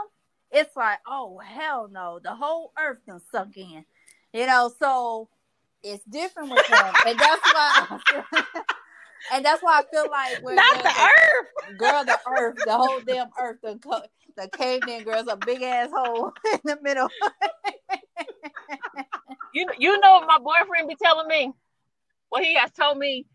it's 0.52 0.76
like, 0.76 1.00
oh 1.08 1.40
hell 1.40 1.90
no, 1.92 2.20
the 2.24 2.34
whole 2.34 2.72
earth 2.78 3.00
done 3.08 3.22
sunk 3.32 3.58
in. 3.58 3.86
You 4.34 4.48
know, 4.48 4.72
so 4.80 5.30
it's 5.84 6.04
different 6.06 6.52
with 6.52 6.66
them. 6.68 6.94
and 7.06 7.20
that's 7.20 7.42
why 7.52 7.88
and 9.32 9.46
that's 9.46 9.62
why 9.62 9.80
I 9.80 9.84
feel 9.92 10.10
like 10.10 10.40
when 10.42 10.56
Not 10.56 10.66
the 10.84 10.90
earth. 10.90 11.78
girl, 11.78 12.06
the 12.06 12.20
earth, 12.28 12.58
the 12.64 12.74
whole 12.74 13.00
damn 13.02 13.30
earth, 13.40 13.58
the 13.64 13.78
co- 13.78 14.04
the 14.38 14.48
caveman 14.50 15.04
girl's 15.04 15.28
a 15.28 15.38
big 15.38 15.62
ass 15.62 15.90
hole 15.94 16.34
in 16.54 16.60
the 16.64 16.78
middle. 16.82 17.10
You 19.52 19.68
you 19.78 20.00
know 20.00 20.14
what 20.14 20.28
my 20.28 20.38
boyfriend 20.40 20.88
be 20.88 20.96
telling 20.96 21.28
me? 21.28 21.52
What 22.30 22.44
he 22.44 22.56
has 22.56 22.72
told 22.72 22.98
me 22.98 23.26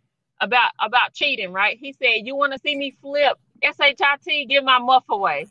about 0.41 0.71
about 0.81 1.13
cheating, 1.13 1.53
right? 1.53 1.77
He 1.79 1.93
said, 1.93 2.25
"You 2.25 2.37
want 2.37 2.53
to 2.53 2.59
see 2.59 2.77
me 2.77 2.97
flip 3.03 3.37
shit? 3.63 4.49
Give 4.49 4.65
my 4.65 4.79
muff 4.79 5.05
away." 5.09 5.47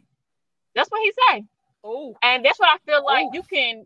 That's 0.75 0.89
what 0.89 1.01
he 1.03 1.11
say, 1.29 1.45
Oh, 1.83 2.15
and 2.21 2.45
that's 2.45 2.59
what 2.59 2.69
I 2.69 2.77
feel 2.85 3.03
like 3.05 3.25
Ooh. 3.27 3.31
you 3.33 3.43
can, 3.43 3.85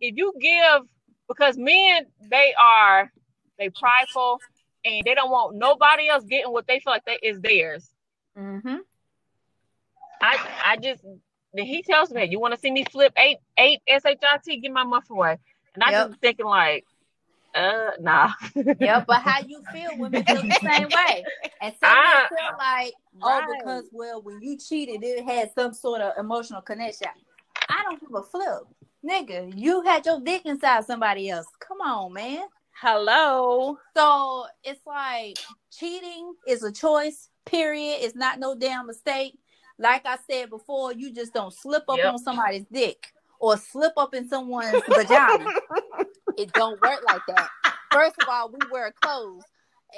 if 0.00 0.16
you 0.16 0.34
give, 0.40 0.82
because 1.28 1.56
men 1.56 2.06
they 2.30 2.54
are 2.60 3.10
they 3.58 3.70
prideful 3.70 4.40
and 4.84 5.04
they 5.04 5.14
don't 5.14 5.30
want 5.30 5.56
nobody 5.56 6.08
else 6.08 6.24
getting 6.24 6.52
what 6.52 6.66
they 6.66 6.78
feel 6.80 6.92
like 6.92 7.04
they 7.04 7.18
is 7.22 7.40
theirs. 7.40 7.90
Mm-hmm. 8.38 8.76
I 10.20 10.38
I 10.64 10.76
just 10.76 11.02
then 11.54 11.66
he 11.66 11.82
tells 11.82 12.10
me, 12.10 12.24
"You 12.24 12.38
want 12.38 12.54
to 12.54 12.60
see 12.60 12.70
me 12.70 12.84
flip 12.84 13.12
eight 13.16 13.38
eight 13.58 13.80
shit? 13.88 14.62
Give 14.62 14.72
my 14.72 14.84
muff 14.84 15.08
away," 15.10 15.38
and 15.74 15.82
I 15.82 15.90
Yep. 15.90 16.08
just 16.08 16.20
thinking 16.20 16.46
like, 16.46 16.84
uh, 17.56 17.90
nah. 18.00 18.30
Yeah, 18.80 19.04
but 19.06 19.22
how 19.22 19.40
you 19.46 19.62
feel 19.72 19.96
women 19.98 20.24
feel 20.24 20.42
the 20.42 20.58
same 20.62 20.88
way. 20.90 21.24
And 21.60 21.74
some 21.80 21.90
Ah. 21.96 22.28
men 22.30 22.38
feel 22.38 22.56
like, 22.58 22.94
oh, 23.22 23.28
Right. 23.28 23.58
because 23.58 23.84
well, 23.92 24.22
when 24.22 24.40
you 24.42 24.56
cheated, 24.58 25.02
it 25.02 25.24
had 25.24 25.52
some 25.54 25.72
sort 25.72 26.00
of 26.00 26.12
emotional 26.18 26.60
connection. 26.62 27.08
I 27.68 27.82
don't 27.84 28.00
give 28.00 28.14
a 28.14 28.22
flip. 28.22 28.62
Nigga, 29.04 29.52
you 29.56 29.82
had 29.82 30.04
your 30.06 30.20
dick 30.20 30.42
inside 30.46 30.84
somebody 30.84 31.30
else. 31.30 31.46
Come 31.60 31.80
on, 31.80 32.12
man. 32.12 32.46
hello. 32.82 33.78
So 33.96 34.46
it's 34.64 34.84
like 34.86 35.38
cheating 35.72 36.34
is 36.46 36.62
a 36.62 36.70
choice, 36.72 37.30
period. 37.46 37.98
It's 38.00 38.14
not 38.16 38.38
no 38.38 38.54
damn 38.54 38.86
mistake. 38.86 39.38
Like 39.78 40.04
I 40.06 40.16
said 40.30 40.50
before, 40.50 40.92
you 40.92 41.12
just 41.12 41.32
don't 41.34 41.52
slip 41.52 41.84
up 41.88 41.98
Yep. 41.98 42.12
on 42.12 42.18
somebody's 42.18 42.64
dick 42.72 43.12
or 43.40 43.56
slip 43.56 43.92
up 43.96 44.14
in 44.14 44.28
someone's 44.28 44.82
vagina. 44.88 45.46
It 46.36 46.52
don't 46.52 46.80
work 46.82 47.02
like 47.06 47.22
that. 47.28 47.48
First 47.92 48.16
of 48.22 48.28
all, 48.28 48.50
we 48.50 48.58
wear 48.70 48.92
clothes. 49.00 49.42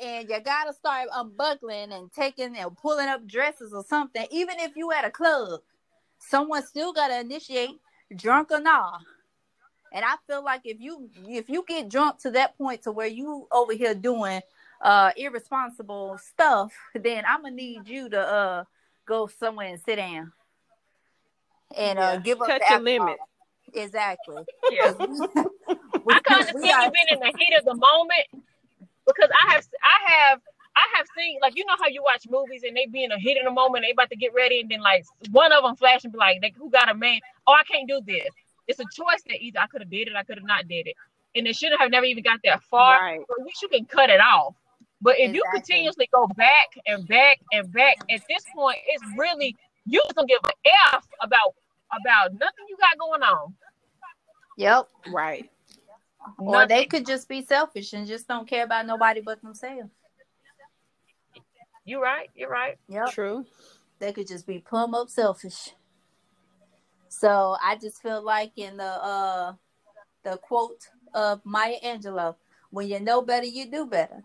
and 0.01 0.29
you 0.29 0.41
gotta 0.41 0.73
start 0.73 1.09
unbuckling 1.13 1.93
and 1.93 2.13
taking 2.13 2.57
and 2.57 2.77
pulling 2.77 3.09
up 3.09 3.27
dresses 3.27 3.73
or 3.73 3.83
something. 3.85 4.27
Even 4.31 4.61
if 4.61 4.77
you 4.77 4.93
at 4.93 5.05
a 5.05 5.11
club, 5.11 5.61
someone 6.19 6.65
still 6.65 6.93
gotta 6.93 7.19
initiate, 7.21 7.81
drunk 8.15 8.51
or 8.53 8.61
not. 8.61 9.01
And 9.93 10.05
I 10.05 10.17
feel 10.27 10.45
like 10.45 10.61
if 10.65 10.81
you 10.81 11.09
if 11.27 11.49
you 11.49 11.65
get 11.67 11.89
drunk 11.89 12.19
to 12.21 12.31
that 12.33 12.57
point 12.59 12.83
to 12.83 12.93
where 12.93 13.07
you 13.07 13.49
over 13.51 13.73
here 13.73 13.95
doing 13.95 14.41
uh 14.83 15.11
irresponsible 15.17 16.19
stuff, 16.19 16.73
then 16.95 17.25
I'm 17.27 17.43
gonna 17.43 17.55
need 17.57 17.89
you 17.89 18.09
to 18.11 18.21
uh 18.21 18.65
go 19.07 19.27
somewhere 19.27 19.69
and 19.69 19.81
sit 19.81 19.97
down 19.97 20.33
and 21.77 21.99
uh 21.99 22.19
give 22.19 22.41
up 22.43 22.49
the 22.49 22.61
your 22.71 22.81
limit. 22.81 23.17
Exactly. 23.75 24.45
Yeah. 24.71 24.93
We- 24.99 26.15
I 26.15 26.51
we 26.55 26.63
see 26.63 26.69
you 26.69 26.91
been 26.91 27.09
in 27.11 27.21
the 27.21 27.33
heat 27.39 27.55
of 27.59 27.65
the 27.65 27.75
moment 27.75 28.45
because 29.07 29.29
I 29.45 29.53
have 29.55 29.65
I 29.83 30.11
have 30.13 30.41
I 30.77 30.87
have 30.97 31.07
seen 31.17 31.39
like 31.43 31.57
you 31.57 31.65
know 31.67 31.75
how 31.79 31.89
you 31.89 32.03
watch 32.03 32.25
movies 32.31 32.63
and 32.67 32.77
they 32.77 32.87
be 32.87 33.05
in 33.05 33.13
a 33.13 33.19
heat 33.19 33.37
of 33.39 33.45
the 33.45 33.51
moment 33.51 33.85
they 33.87 33.91
about 33.93 34.09
to 34.11 34.17
get 34.17 34.33
ready 34.35 34.61
and 34.61 34.71
then 34.71 34.81
like 34.81 35.05
one 35.31 35.53
of 35.53 35.63
them 35.65 35.77
flash 35.77 36.05
and 36.05 36.13
be 36.13 36.19
like 36.19 36.41
they, 36.41 36.53
who 36.57 36.71
got 36.71 36.89
a 36.89 36.95
man 36.95 37.21
oh 37.47 37.53
I 37.53 37.63
can't 37.65 37.89
do 37.89 38.01
this 38.07 38.29
it's 38.69 38.79
a 38.81 38.85
choice 38.85 39.23
that 39.29 39.37
either 39.41 39.59
I 39.59 39.67
could 39.67 39.83
have 39.83 39.91
did 39.91 40.09
it 40.09 40.15
I 40.17 40.23
could 40.23 40.39
have 40.39 40.47
not 40.47 40.67
did 40.69 40.87
it 40.87 40.95
and 41.35 41.47
it 41.47 41.57
shouldn't 41.57 41.81
have 41.81 41.91
never 41.91 42.07
even 42.07 42.23
got 42.23 42.41
that 42.45 42.63
far 42.65 42.99
Right. 43.01 43.21
but 43.29 43.41
at 43.41 43.47
least 43.47 43.61
you 43.63 43.69
can 43.69 43.85
cut 43.85 44.09
it 44.09 44.21
off 44.21 44.55
but 45.03 45.19
if 45.19 45.35
you 45.35 45.43
continuously 45.53 46.09
go 46.13 46.27
back 46.37 46.69
and 46.87 47.07
back 47.09 47.39
and 47.53 47.71
back 47.73 47.97
at 48.11 48.21
this 48.29 48.45
point 48.55 48.79
it's 48.87 49.05
really 49.19 49.55
you 49.87 50.01
just 50.05 50.15
gonna 50.15 50.27
give 50.27 50.41
an 50.45 50.53
F 50.95 51.07
about 51.23 51.55
about 51.93 52.33
nothing 52.35 52.67
you 52.69 52.77
got 52.77 52.99
going 52.99 53.23
on 53.23 53.55
Yep. 54.59 54.89
Right. 55.13 55.49
Or 56.39 56.67
they 56.67 56.85
could 56.85 57.07
just 57.07 57.29
be 57.29 57.43
selfish 57.45 57.93
and 57.93 58.07
just 58.07 58.27
don't 58.27 58.49
care 58.49 58.65
about 58.65 58.87
nobody 58.87 59.21
but 59.21 59.41
themselves. 59.41 59.89
You're 61.85 62.03
right 62.03 62.29
you're 62.35 62.51
right 62.51 62.77
Yep. 62.89 63.13
True. 63.13 63.47
They 64.01 64.13
could 64.13 64.27
just 64.27 64.47
be 64.47 64.59
plumb 64.59 64.95
up 64.95 65.09
selfish. 65.09 65.75
So 67.09 67.57
I 67.63 67.77
just 67.77 68.03
feel 68.03 68.23
like 68.23 68.53
in 68.57 68.77
the 68.77 68.85
uh 68.85 69.55
the 70.25 70.37
quote 70.39 70.89
of 71.15 71.41
Maya 71.45 71.77
Angelou, 71.85 72.35
when 72.71 72.89
you 72.89 73.01
know 73.01 73.23
better, 73.23 73.47
you 73.47 73.71
do 73.71 73.87
better. 73.87 74.23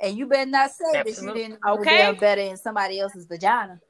And 0.00 0.16
you 0.16 0.26
better 0.26 0.48
not 0.48 0.70
say 0.70 0.92
that 0.92 1.06
Absolutely. 1.06 1.42
you 1.42 1.48
didn't 1.48 1.64
Okay. 1.66 1.98
damn 1.98 2.16
better 2.16 2.40
in 2.40 2.56
somebody 2.56 3.00
else's 3.00 3.26
vagina. 3.26 3.80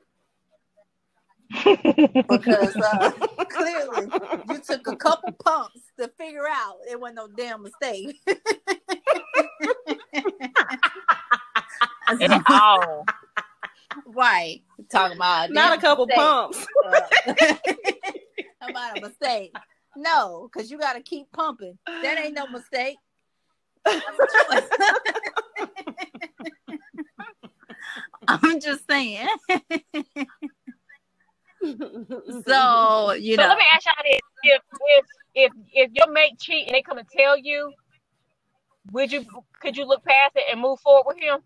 Because 1.50 2.76
uh, 2.76 3.10
clearly 3.50 4.08
you 4.48 4.58
took 4.60 4.86
a 4.86 4.96
couple 4.96 5.32
pumps 5.32 5.80
to 5.98 6.08
figure 6.16 6.46
out 6.48 6.76
it 6.88 7.00
wasn't 7.00 7.16
no 7.16 7.28
damn 7.36 7.62
mistake. 7.62 8.20
and 12.08 12.42
all 12.48 13.04
right. 14.06 14.62
Talking 14.90 15.16
about 15.16 15.50
Not 15.50 15.76
a 15.76 15.80
couple 15.80 16.06
mistake. 16.06 16.24
pumps. 16.24 16.66
Uh, 18.62 18.68
about 18.68 18.98
a 18.98 19.00
mistake. 19.00 19.54
No, 19.96 20.50
because 20.52 20.70
you 20.70 20.78
got 20.78 20.92
to 20.92 21.00
keep 21.00 21.32
pumping. 21.32 21.78
That 21.86 22.18
ain't 22.18 22.34
no 22.34 22.46
mistake. 22.46 22.98
That's 23.84 24.04
a 24.06 24.54
choice. 24.54 24.68
I'm 28.28 28.60
just 28.60 28.86
saying. 28.88 29.26
So, 31.62 33.12
you 33.12 33.36
so 33.36 33.42
know, 33.42 33.48
let 33.48 33.58
me 33.58 33.64
ask 33.72 33.86
y'all 33.86 33.94
this: 34.04 34.20
if 34.42 34.62
if 34.80 35.04
if 35.34 35.52
if 35.72 35.90
your 35.92 36.10
mate 36.10 36.38
cheat 36.38 36.66
and 36.66 36.74
they 36.74 36.82
come 36.82 36.98
and 36.98 37.08
tell 37.08 37.36
you, 37.36 37.72
would 38.92 39.12
you 39.12 39.24
could 39.60 39.76
you 39.76 39.84
look 39.86 40.04
past 40.04 40.32
it 40.36 40.44
and 40.50 40.60
move 40.60 40.80
forward 40.80 41.04
with 41.06 41.18
him? 41.18 41.40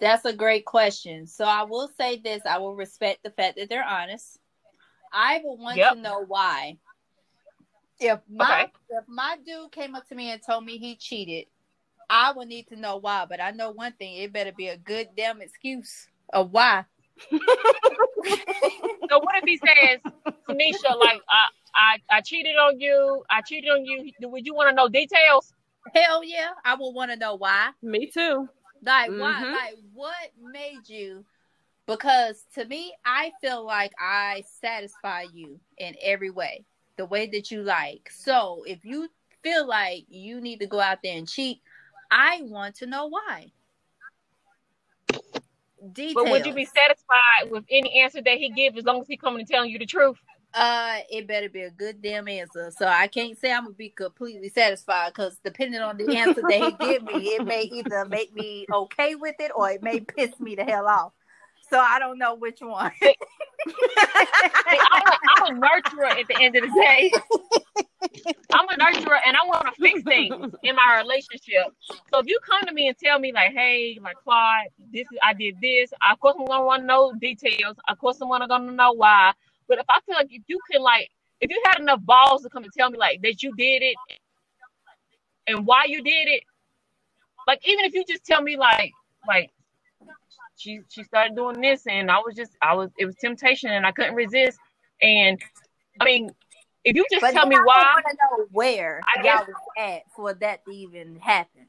that's 0.00 0.24
a 0.24 0.32
great 0.32 0.64
question. 0.64 1.26
So, 1.26 1.44
I 1.44 1.62
will 1.64 1.88
say 1.98 2.20
this 2.20 2.42
I 2.46 2.58
will 2.58 2.74
respect 2.74 3.22
the 3.22 3.30
fact 3.30 3.56
that 3.56 3.68
they're 3.68 3.84
honest. 3.84 4.38
I 5.12 5.40
will 5.44 5.56
want 5.56 5.78
Yep. 5.78 5.94
to 5.94 6.00
know 6.00 6.24
why. 6.26 6.78
If 8.00 8.20
my 8.28 8.62
Okay. 8.62 8.72
if 8.90 9.04
my 9.06 9.36
dude 9.46 9.70
came 9.72 9.94
up 9.94 10.08
to 10.08 10.14
me 10.14 10.30
and 10.30 10.42
told 10.44 10.64
me 10.64 10.78
he 10.78 10.96
cheated, 10.96 11.46
I 12.10 12.32
would 12.32 12.48
need 12.48 12.66
to 12.68 12.76
know 12.76 12.96
why. 12.96 13.26
But 13.28 13.40
I 13.40 13.52
know 13.52 13.70
one 13.70 13.92
thing: 13.92 14.16
it 14.16 14.32
better 14.32 14.52
be 14.52 14.68
a 14.68 14.76
good 14.76 15.10
damn 15.16 15.40
excuse 15.40 16.08
of 16.32 16.50
why. 16.50 16.84
So 19.10 19.18
what 19.18 19.34
if 19.36 19.44
he 19.44 19.56
says, 19.58 20.00
Tenisha, 20.48 20.96
like 20.98 21.20
I 21.28 21.46
I 21.74 22.16
I 22.16 22.20
cheated 22.20 22.56
on 22.56 22.80
you, 22.80 23.22
I 23.30 23.42
cheated 23.42 23.70
on 23.70 23.84
you. 23.84 24.10
Would 24.22 24.46
you 24.46 24.54
want 24.54 24.70
to 24.70 24.74
know 24.74 24.88
details? 24.88 25.52
Hell 25.94 26.24
yeah, 26.24 26.50
I 26.64 26.74
would 26.74 26.92
want 26.92 27.10
to 27.10 27.16
know 27.16 27.34
why. 27.36 27.70
Me 27.82 28.10
too. 28.10 28.48
Like 28.84 29.10
why? 29.10 29.40
Mhm. 29.42 29.52
Like 29.52 29.76
what 29.92 30.32
made 30.42 30.88
you? 30.88 31.24
Because 31.86 32.44
to 32.54 32.64
me, 32.64 32.94
I 33.04 33.32
feel 33.40 33.64
like 33.64 33.92
I 33.98 34.42
satisfy 34.60 35.26
you 35.32 35.60
in 35.76 35.94
every 36.02 36.30
way, 36.30 36.64
the 36.96 37.04
way 37.04 37.26
that 37.26 37.50
you 37.50 37.62
like. 37.62 38.10
So 38.10 38.64
if 38.66 38.84
you 38.84 39.08
feel 39.42 39.66
like 39.66 40.06
you 40.08 40.40
need 40.40 40.60
to 40.60 40.66
go 40.66 40.80
out 40.80 40.98
there 41.02 41.16
and 41.18 41.28
cheat, 41.28 41.60
I 42.10 42.40
want 42.42 42.76
to 42.76 42.86
know 42.86 43.06
why. 43.06 43.52
Details. 45.92 46.14
But 46.14 46.30
would 46.30 46.46
you 46.46 46.54
be 46.54 46.64
satisfied 46.64 47.50
with 47.50 47.64
any 47.70 48.00
answer 48.00 48.22
that 48.22 48.38
he 48.38 48.50
gives 48.50 48.78
as 48.78 48.84
long 48.84 49.00
as 49.00 49.08
he 49.08 49.16
coming 49.16 49.40
and 49.40 49.48
telling 49.48 49.70
you 49.70 49.78
the 49.78 49.86
truth? 49.86 50.16
Uh, 50.54 50.98
it 51.10 51.26
better 51.26 51.48
be 51.48 51.62
a 51.62 51.70
good 51.70 52.00
damn 52.00 52.28
answer. 52.28 52.70
So 52.70 52.86
I 52.86 53.08
can't 53.08 53.36
say 53.36 53.52
I'm 53.52 53.64
gonna 53.64 53.74
be 53.74 53.90
completely 53.90 54.50
satisfied 54.50 55.12
because 55.12 55.36
depending 55.44 55.80
on 55.80 55.96
the 55.96 56.16
answer 56.16 56.42
that 56.42 56.52
he 56.52 56.86
give 56.86 57.02
me, 57.02 57.34
it 57.34 57.44
may 57.44 57.62
either 57.62 58.04
make 58.04 58.32
me 58.32 58.64
okay 58.72 59.16
with 59.16 59.34
it 59.40 59.50
or 59.54 59.70
it 59.70 59.82
may 59.82 59.98
piss 60.00 60.38
me 60.38 60.54
the 60.54 60.64
hell 60.64 60.86
off. 60.86 61.12
So 61.74 61.80
I 61.80 61.98
don't 61.98 62.18
know 62.18 62.36
which 62.36 62.60
one. 62.60 62.92
See, 63.00 63.14
I'm, 63.66 65.02
a, 65.08 65.18
I'm 65.26 65.56
a 65.56 65.60
nurturer 65.60 66.08
at 66.08 66.28
the 66.28 66.40
end 66.40 66.54
of 66.54 66.62
the 66.62 66.70
day. 66.70 67.10
I'm 68.52 68.68
a 68.68 68.74
nurturer 68.74 69.18
and 69.26 69.36
I 69.36 69.44
want 69.44 69.66
to 69.66 69.72
fix 69.82 70.04
things 70.04 70.54
in 70.62 70.76
my 70.76 70.98
relationship. 71.02 71.74
So 72.12 72.20
if 72.20 72.26
you 72.28 72.38
come 72.48 72.64
to 72.68 72.72
me 72.72 72.86
and 72.86 72.96
tell 72.96 73.18
me 73.18 73.32
like, 73.32 73.54
hey, 73.54 73.98
like 74.00 74.14
Claude, 74.22 74.66
this 74.92 75.08
is 75.12 75.18
I 75.20 75.34
did 75.34 75.56
this, 75.60 75.90
of 76.08 76.20
course 76.20 76.36
I'm 76.38 76.46
gonna 76.46 76.64
want 76.64 76.82
to 76.82 76.86
know 76.86 77.12
details. 77.20 77.76
Of 77.88 77.98
course 77.98 78.20
I'm 78.22 78.28
gonna 78.28 78.70
know 78.70 78.92
why. 78.92 79.32
But 79.66 79.78
if 79.78 79.86
I 79.88 79.98
feel 80.06 80.14
like 80.14 80.28
if 80.30 80.42
you 80.46 80.60
can 80.70 80.80
like 80.80 81.10
if 81.40 81.50
you 81.50 81.60
had 81.66 81.80
enough 81.80 82.02
balls 82.04 82.42
to 82.42 82.50
come 82.50 82.62
and 82.62 82.72
tell 82.72 82.88
me 82.88 82.98
like 82.98 83.20
that 83.22 83.42
you 83.42 83.52
did 83.56 83.82
it 83.82 83.96
and 85.48 85.66
why 85.66 85.86
you 85.88 86.04
did 86.04 86.28
it, 86.28 86.44
like 87.48 87.66
even 87.66 87.84
if 87.84 87.94
you 87.94 88.04
just 88.06 88.24
tell 88.24 88.42
me 88.42 88.56
like 88.56 88.92
like 89.26 89.50
she 90.64 90.80
she 90.88 91.02
started 91.04 91.36
doing 91.36 91.60
this 91.60 91.86
and 91.86 92.10
I 92.10 92.18
was 92.18 92.34
just 92.34 92.52
I 92.62 92.74
was 92.74 92.90
it 92.98 93.04
was 93.04 93.14
temptation 93.16 93.70
and 93.70 93.86
I 93.86 93.92
couldn't 93.92 94.14
resist 94.14 94.58
and 95.02 95.38
I 96.00 96.04
mean 96.04 96.30
if 96.84 96.96
you 96.96 97.04
just 97.10 97.22
But 97.22 97.32
tell 97.32 97.46
me 97.46 97.56
why, 97.56 97.76
I 97.76 97.94
want 97.94 98.06
to 98.08 98.16
know 98.16 98.46
where 98.50 99.00
I 99.02 99.22
y'all 99.22 99.46
was 99.46 99.56
at 99.78 100.02
for 100.14 100.34
that 100.34 100.64
to 100.64 100.70
even 100.70 101.16
happen. 101.16 101.66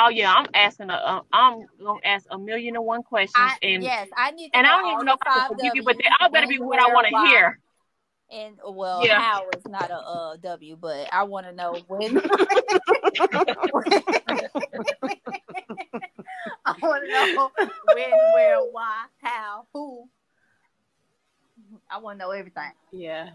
oh 0.00 0.08
yeah 0.08 0.32
I'm 0.32 0.46
asking 0.54 0.90
a 0.90 0.94
uh, 0.94 1.20
I'm 1.32 1.66
gonna 1.82 2.00
ask 2.04 2.26
a 2.30 2.38
million 2.38 2.74
and 2.76 2.84
one 2.84 3.02
questions 3.04 3.52
I, 3.62 3.66
and 3.66 3.82
yes, 3.84 4.08
I 4.16 4.32
need. 4.32 4.50
To 4.50 4.58
and 4.58 4.66
I 4.66 4.70
don't 4.70 4.92
even 4.92 5.06
know 5.06 5.12
if 5.14 5.20
I 5.26 5.46
can 5.48 5.56
forgive 5.56 5.76
you 5.76 5.82
but 5.84 5.96
that 5.98 6.32
better 6.32 6.46
be 6.48 6.58
what 6.58 6.80
I 6.80 6.92
want 6.92 7.06
to 7.08 7.16
hear 7.28 7.58
And 8.32 8.56
well, 8.64 9.02
Yeah. 9.04 9.20
how 9.20 9.48
is 9.50 9.64
not 9.68 9.90
a 9.90 9.94
uh, 9.94 10.36
W, 10.38 10.76
but 10.80 11.08
I 11.12 11.22
want 11.22 11.46
to 11.46 11.52
know 11.52 11.78
when. 11.86 12.20
I 16.82 16.86
want 16.86 17.04
to 17.04 17.34
know 17.34 17.50
when, 17.94 18.10
where, 18.34 18.58
why, 18.60 19.06
how, 19.22 19.66
who. 19.72 20.08
I 21.90 21.98
want 21.98 22.18
to 22.18 22.24
know 22.24 22.30
everything. 22.32 22.72
Yeah. 22.92 23.30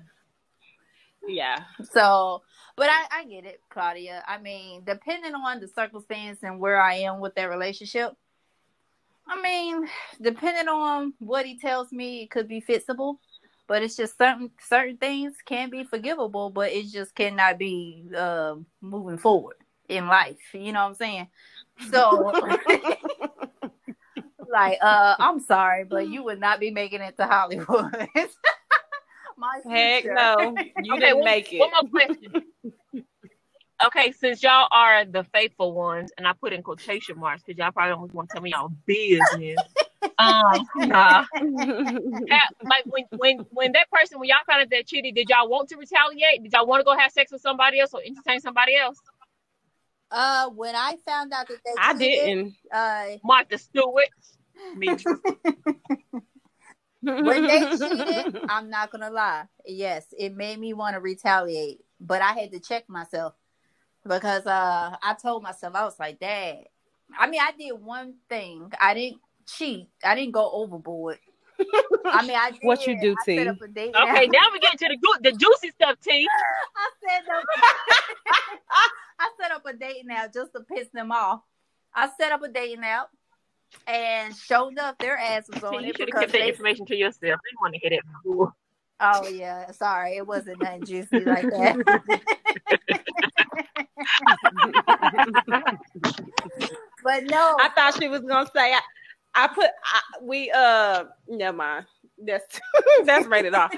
Yeah. 1.27 1.59
So, 1.91 2.41
but 2.75 2.89
I, 2.89 3.05
I 3.11 3.25
get 3.25 3.45
it, 3.45 3.61
Claudia. 3.69 4.23
I 4.27 4.39
mean, 4.39 4.83
depending 4.85 5.35
on 5.35 5.59
the 5.59 5.67
circumstance 5.67 6.39
and 6.43 6.59
where 6.59 6.81
I 6.81 6.95
am 6.95 7.19
with 7.19 7.35
that 7.35 7.49
relationship, 7.49 8.13
I 9.27 9.41
mean, 9.41 9.87
depending 10.21 10.67
on 10.67 11.13
what 11.19 11.45
he 11.45 11.57
tells 11.57 11.91
me, 11.91 12.23
it 12.23 12.31
could 12.31 12.47
be 12.47 12.61
fixable. 12.61 13.17
But 13.67 13.83
it's 13.83 13.95
just 13.95 14.17
certain 14.17 14.51
certain 14.67 14.97
things 14.97 15.35
can 15.45 15.69
be 15.69 15.85
forgivable, 15.85 16.49
but 16.49 16.71
it 16.71 16.87
just 16.87 17.15
cannot 17.15 17.57
be 17.57 18.03
uh, 18.17 18.55
moving 18.81 19.17
forward 19.17 19.55
in 19.87 20.07
life. 20.07 20.39
You 20.53 20.73
know 20.73 20.81
what 20.81 20.89
I'm 20.89 20.95
saying? 20.95 21.27
So, 21.89 22.33
like, 24.51 24.77
uh, 24.81 25.15
I'm 25.19 25.39
sorry, 25.39 25.83
but 25.85 26.07
you 26.13 26.23
would 26.23 26.39
not 26.39 26.59
be 26.59 26.71
making 26.71 27.01
it 27.01 27.17
to 27.17 27.25
Hollywood. 27.25 27.67
My 29.37 29.59
Heck 29.67 30.03
future. 30.03 30.13
no. 30.15 30.55
You 30.83 30.93
Okay, 30.95 30.99
didn't 31.05 31.15
one- 31.17 31.25
make 31.25 31.53
it. 31.53 31.59
one 31.59 31.71
more 31.71 31.89
question 31.89 32.43
okay 33.83 34.11
since 34.11 34.43
y'all 34.43 34.67
are 34.69 35.05
the 35.05 35.23
faithful 35.33 35.73
ones 35.73 36.11
and 36.15 36.27
I 36.27 36.33
put 36.33 36.53
in 36.53 36.61
quotation 36.61 37.17
marks 37.17 37.41
because 37.41 37.57
y'all 37.57 37.71
probably 37.71 37.95
don't 37.95 38.13
want 38.13 38.29
to 38.29 38.33
tell 38.35 38.43
me 38.43 38.51
y'all 38.51 38.69
business 38.85 39.57
um 40.19 40.67
nah 40.75 41.25
That- 41.33 42.49
like 42.63 42.83
when 42.85 43.05
when 43.17 43.37
when 43.49 43.71
that 43.71 43.89
person 43.91 44.19
when 44.19 44.29
y'all 44.29 44.37
found 44.47 44.61
out 44.61 44.69
that 44.69 44.85
cheated, 44.85 45.15
did 45.15 45.29
y'all 45.29 45.49
want 45.49 45.69
to 45.69 45.77
retaliate? 45.77 46.43
Did 46.43 46.53
y'all 46.53 46.67
want 46.67 46.81
to 46.81 46.83
go 46.83 46.95
have 46.95 47.11
sex 47.11 47.31
with 47.31 47.41
somebody 47.41 47.79
else 47.79 47.91
or 47.95 48.01
entertain 48.05 48.39
somebody 48.39 48.75
else? 48.77 48.99
Uh, 50.11 50.49
when 50.49 50.75
I 50.75 50.97
found 51.03 51.33
out 51.33 51.47
that 51.47 51.57
they 51.65 51.71
I 51.79 51.93
cheated, 51.93 52.25
didn't. 52.25 52.53
Uh, 52.71 53.05
Martha 53.23 53.57
Stewart. 53.57 54.09
Me 54.75 54.95
too. 54.95 55.21
when 57.01 57.47
they 57.47 57.59
cheated, 57.77 58.39
I'm 58.49 58.69
not 58.69 58.91
gonna 58.91 59.09
lie. 59.09 59.45
Yes, 59.65 60.05
it 60.17 60.35
made 60.35 60.59
me 60.59 60.73
want 60.73 60.95
to 60.95 60.99
retaliate, 60.99 61.79
but 61.99 62.21
I 62.21 62.33
had 62.33 62.51
to 62.51 62.59
check 62.59 62.87
myself 62.89 63.33
because 64.03 64.45
uh, 64.45 64.95
I 65.01 65.15
told 65.21 65.43
myself 65.43 65.75
I 65.75 65.83
was 65.83 65.99
like, 65.99 66.19
"Dad." 66.19 66.65
I 67.17 67.27
mean, 67.27 67.41
I 67.41 67.51
did 67.57 67.73
one 67.73 68.15
thing. 68.29 68.71
I 68.79 68.93
didn't 68.93 69.21
cheat. 69.45 69.89
I 70.03 70.15
didn't 70.15 70.31
go 70.31 70.49
overboard. 70.51 71.19
I 72.05 72.21
mean, 72.25 72.37
I 72.37 72.51
did. 72.51 72.59
What 72.63 72.87
you 72.87 72.99
do, 72.99 73.15
I 73.19 73.25
T? 73.25 73.37
set 73.37 73.47
up 73.47 73.61
a 73.61 73.67
date 73.67 73.95
Okay, 73.95 74.27
now. 74.27 74.39
now 74.39 74.47
we 74.53 74.59
get 74.59 74.77
to 74.79 74.87
the 74.87 74.97
good, 74.97 75.23
the 75.23 75.31
juicy 75.37 75.71
stuff, 75.71 75.97
T. 76.01 76.27
I 76.77 76.89
set 77.07 77.23
up. 77.35 77.43
I 79.19 79.29
set 79.39 79.51
up 79.51 79.65
a 79.65 79.73
date 79.73 80.05
now 80.05 80.25
just 80.33 80.53
to 80.53 80.61
piss 80.61 80.87
them 80.93 81.11
off. 81.11 81.41
I 81.93 82.09
set 82.19 82.31
up 82.31 82.41
a 82.41 82.47
date 82.47 82.79
now, 82.79 83.05
and 83.87 84.35
showed 84.35 84.77
up 84.77 84.97
their 84.99 85.17
ass 85.17 85.47
was 85.49 85.63
on 85.63 85.83
You 85.83 85.89
it 85.89 85.97
should 85.97 86.09
have 86.09 86.19
kept 86.21 86.31
that 86.33 86.39
they 86.39 86.49
information 86.49 86.85
to 86.87 86.95
yourself. 86.95 87.19
They 87.21 87.27
didn't 87.29 87.61
want 87.61 87.73
to 87.75 87.79
hear 87.79 87.89
that 87.91 88.03
before. 88.23 88.53
Oh 89.03 89.27
yeah, 89.27 89.71
sorry, 89.71 90.17
it 90.17 90.27
wasn't 90.27 90.59
nothing 90.61 90.83
juicy 90.85 91.25
like 91.25 91.49
that. 91.49 91.75
but 97.03 97.23
no, 97.23 97.57
I 97.59 97.69
thought 97.75 97.95
she 97.99 98.07
was 98.07 98.21
gonna 98.21 98.49
say 98.55 98.73
I, 98.73 98.81
I 99.33 99.47
put 99.47 99.65
I, 99.65 100.01
we 100.21 100.51
uh 100.51 101.05
never 101.27 101.57
mind. 101.57 101.85
That's 102.23 102.59
that's 103.05 103.25
rated 103.25 103.55
off. 103.55 103.71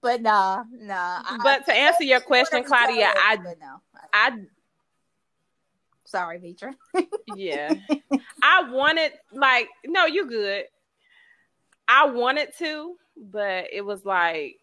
but 0.00 0.22
nah, 0.22 0.64
nah. 0.72 1.22
I- 1.24 1.40
but 1.42 1.66
to 1.66 1.72
answer 1.74 2.04
your 2.04 2.20
question, 2.20 2.62
Claudia, 2.64 3.10
I 3.14 3.36
but 3.36 3.58
no. 3.58 3.80
I 4.12 4.30
Sorry, 6.14 6.38
Vitra. 6.38 6.72
yeah. 7.34 7.74
I 8.42 8.70
wanted 8.70 9.10
like 9.32 9.66
no, 9.84 10.06
you 10.06 10.28
good. 10.28 10.66
I 11.88 12.06
wanted 12.06 12.50
to, 12.58 12.94
but 13.16 13.66
it 13.72 13.84
was 13.84 14.04
like, 14.04 14.60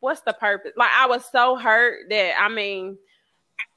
what's 0.00 0.22
the 0.22 0.32
purpose? 0.32 0.72
Like 0.74 0.88
I 0.96 1.06
was 1.06 1.22
so 1.30 1.56
hurt 1.56 2.08
that 2.08 2.40
I 2.40 2.48
mean, 2.48 2.96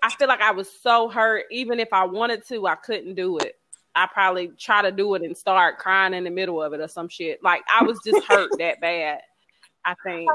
I 0.01 0.09
feel 0.11 0.29
like 0.29 0.39
I 0.39 0.51
was 0.51 0.71
so 0.81 1.09
hurt. 1.09 1.47
Even 1.51 1.81
if 1.81 1.89
I 1.91 2.05
wanted 2.05 2.47
to, 2.47 2.67
I 2.67 2.75
couldn't 2.75 3.15
do 3.15 3.37
it. 3.39 3.59
I 3.93 4.07
probably 4.07 4.53
try 4.57 4.81
to 4.81 4.91
do 4.93 5.13
it 5.15 5.21
and 5.21 5.35
start 5.35 5.77
crying 5.77 6.13
in 6.13 6.23
the 6.23 6.29
middle 6.29 6.63
of 6.63 6.71
it 6.71 6.79
or 6.79 6.87
some 6.87 7.09
shit. 7.09 7.43
Like 7.43 7.63
I 7.69 7.83
was 7.83 7.99
just 8.05 8.25
hurt 8.29 8.51
that 8.59 8.79
bad. 8.79 9.19
I 9.85 9.95
think. 10.03 10.29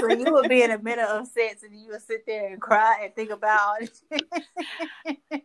so 0.00 0.08
you 0.08 0.32
would 0.32 0.48
be 0.48 0.62
in 0.62 0.70
the 0.70 0.78
middle 0.78 1.04
of 1.06 1.26
sex 1.28 1.62
and 1.62 1.74
you 1.78 1.88
would 1.88 2.02
sit 2.02 2.24
there 2.26 2.48
and 2.52 2.60
cry 2.60 3.00
and 3.04 3.14
think 3.14 3.30
about 3.30 3.82
it. 3.82 4.00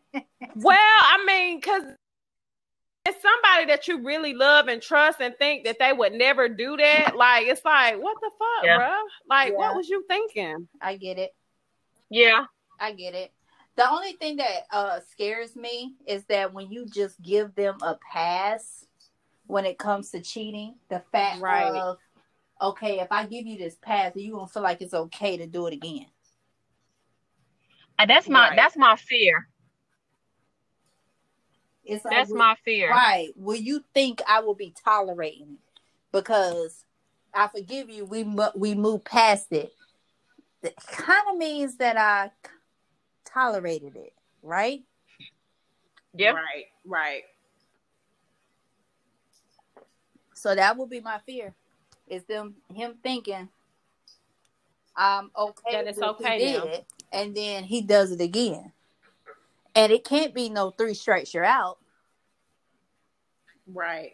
Well, 0.56 0.76
I 0.80 1.24
mean, 1.28 1.58
because 1.60 1.84
it's 3.06 3.22
somebody 3.22 3.66
that 3.68 3.88
you 3.88 4.04
really 4.04 4.34
love 4.34 4.68
and 4.68 4.82
trust 4.82 5.22
and 5.22 5.36
think 5.38 5.66
that 5.66 5.78
they 5.80 5.94
would 5.94 6.14
never 6.14 6.50
do 6.50 6.76
that. 6.78 7.16
Like, 7.16 7.46
it's 7.48 7.64
like, 7.64 8.02
what 8.02 8.18
the 8.22 8.32
fuck, 8.40 8.66
Yeah. 8.66 8.78
bro? 8.78 8.88
Like, 9.30 9.52
Yeah. 9.52 9.58
what 9.58 9.76
was 9.76 9.88
you 9.88 10.04
thinking? 10.08 10.68
I 10.82 10.98
get 10.98 11.20
it. 11.20 11.36
Yeah. 12.10 12.46
I 12.80 12.94
get 12.94 13.14
it. 13.14 13.32
The 13.76 13.88
only 13.90 14.14
thing 14.14 14.38
that 14.38 14.66
uh 14.72 15.00
scares 15.12 15.56
me 15.56 15.94
is 16.08 16.26
that 16.26 16.54
when 16.54 16.72
you 16.72 16.88
just 16.88 17.22
give 17.22 17.54
them 17.54 17.78
a 17.84 18.00
pass 18.12 18.86
when 19.46 19.66
it 19.66 19.78
comes 19.78 20.10
to 20.12 20.22
cheating, 20.22 20.76
the 20.90 21.04
fact 21.12 21.40
Right. 21.40 21.70
of 21.72 21.98
okay, 22.62 23.00
if 23.00 23.12
I 23.12 23.26
give 23.26 23.46
you 23.46 23.58
this 23.58 23.76
pass, 23.82 24.14
you 24.16 24.34
gonna 24.34 24.48
feel 24.48 24.64
like 24.64 24.82
it's 24.82 24.94
okay 24.94 25.38
to 25.38 25.48
do 25.48 25.68
it 25.68 25.74
again. 25.74 26.08
And 28.00 28.10
that's 28.10 28.30
my 28.30 28.50
Right. 28.50 28.56
that's 28.56 28.78
my 28.78 28.96
fear. 28.96 29.48
It's 31.84 32.04
like 32.04 32.14
That's 32.14 32.30
will- 32.30 32.38
my 32.38 32.56
fear. 32.66 32.90
right. 32.92 33.30
Will 33.36 33.56
you 33.58 33.84
think 33.94 34.22
I 34.28 34.42
will 34.42 34.56
be 34.56 34.74
tolerating 34.84 35.54
it 35.54 35.82
because 36.12 36.86
I 37.34 37.48
forgive 37.48 37.90
you? 37.90 38.06
We 38.06 38.24
mu- 38.24 38.52
we 38.56 38.76
move 38.76 39.04
past 39.06 39.52
it. 39.54 39.74
That 40.62 40.76
kind 40.76 41.22
of 41.30 41.38
means 41.38 41.78
that 41.78 41.98
I 41.98 42.32
tolerated 43.26 43.96
it, 43.96 44.14
right? 44.42 44.84
Yep. 46.14 46.36
Right, 46.36 46.66
right. 46.86 47.24
So 50.34 50.56
that 50.56 50.78
would 50.78 50.90
be 50.90 51.00
my 51.00 51.20
fear. 51.20 51.56
Is 52.08 52.24
them 52.26 52.56
him 52.74 52.96
thinking 53.04 53.50
I'm 54.98 55.30
okay 55.38 55.72
That 55.72 55.88
it's 55.88 56.02
okay 56.02 56.54
now. 56.54 56.66
did, 56.66 56.86
and 57.14 57.36
then 57.36 57.64
he 57.64 57.82
does 57.82 58.12
it 58.12 58.22
again. 58.22 58.72
And 59.76 59.92
it 59.92 60.04
can't 60.04 60.34
be 60.34 60.50
no 60.50 60.72
three 60.72 60.96
strikes 60.96 61.34
you're 61.34 61.46
out. 61.46 61.78
Right. 63.72 64.14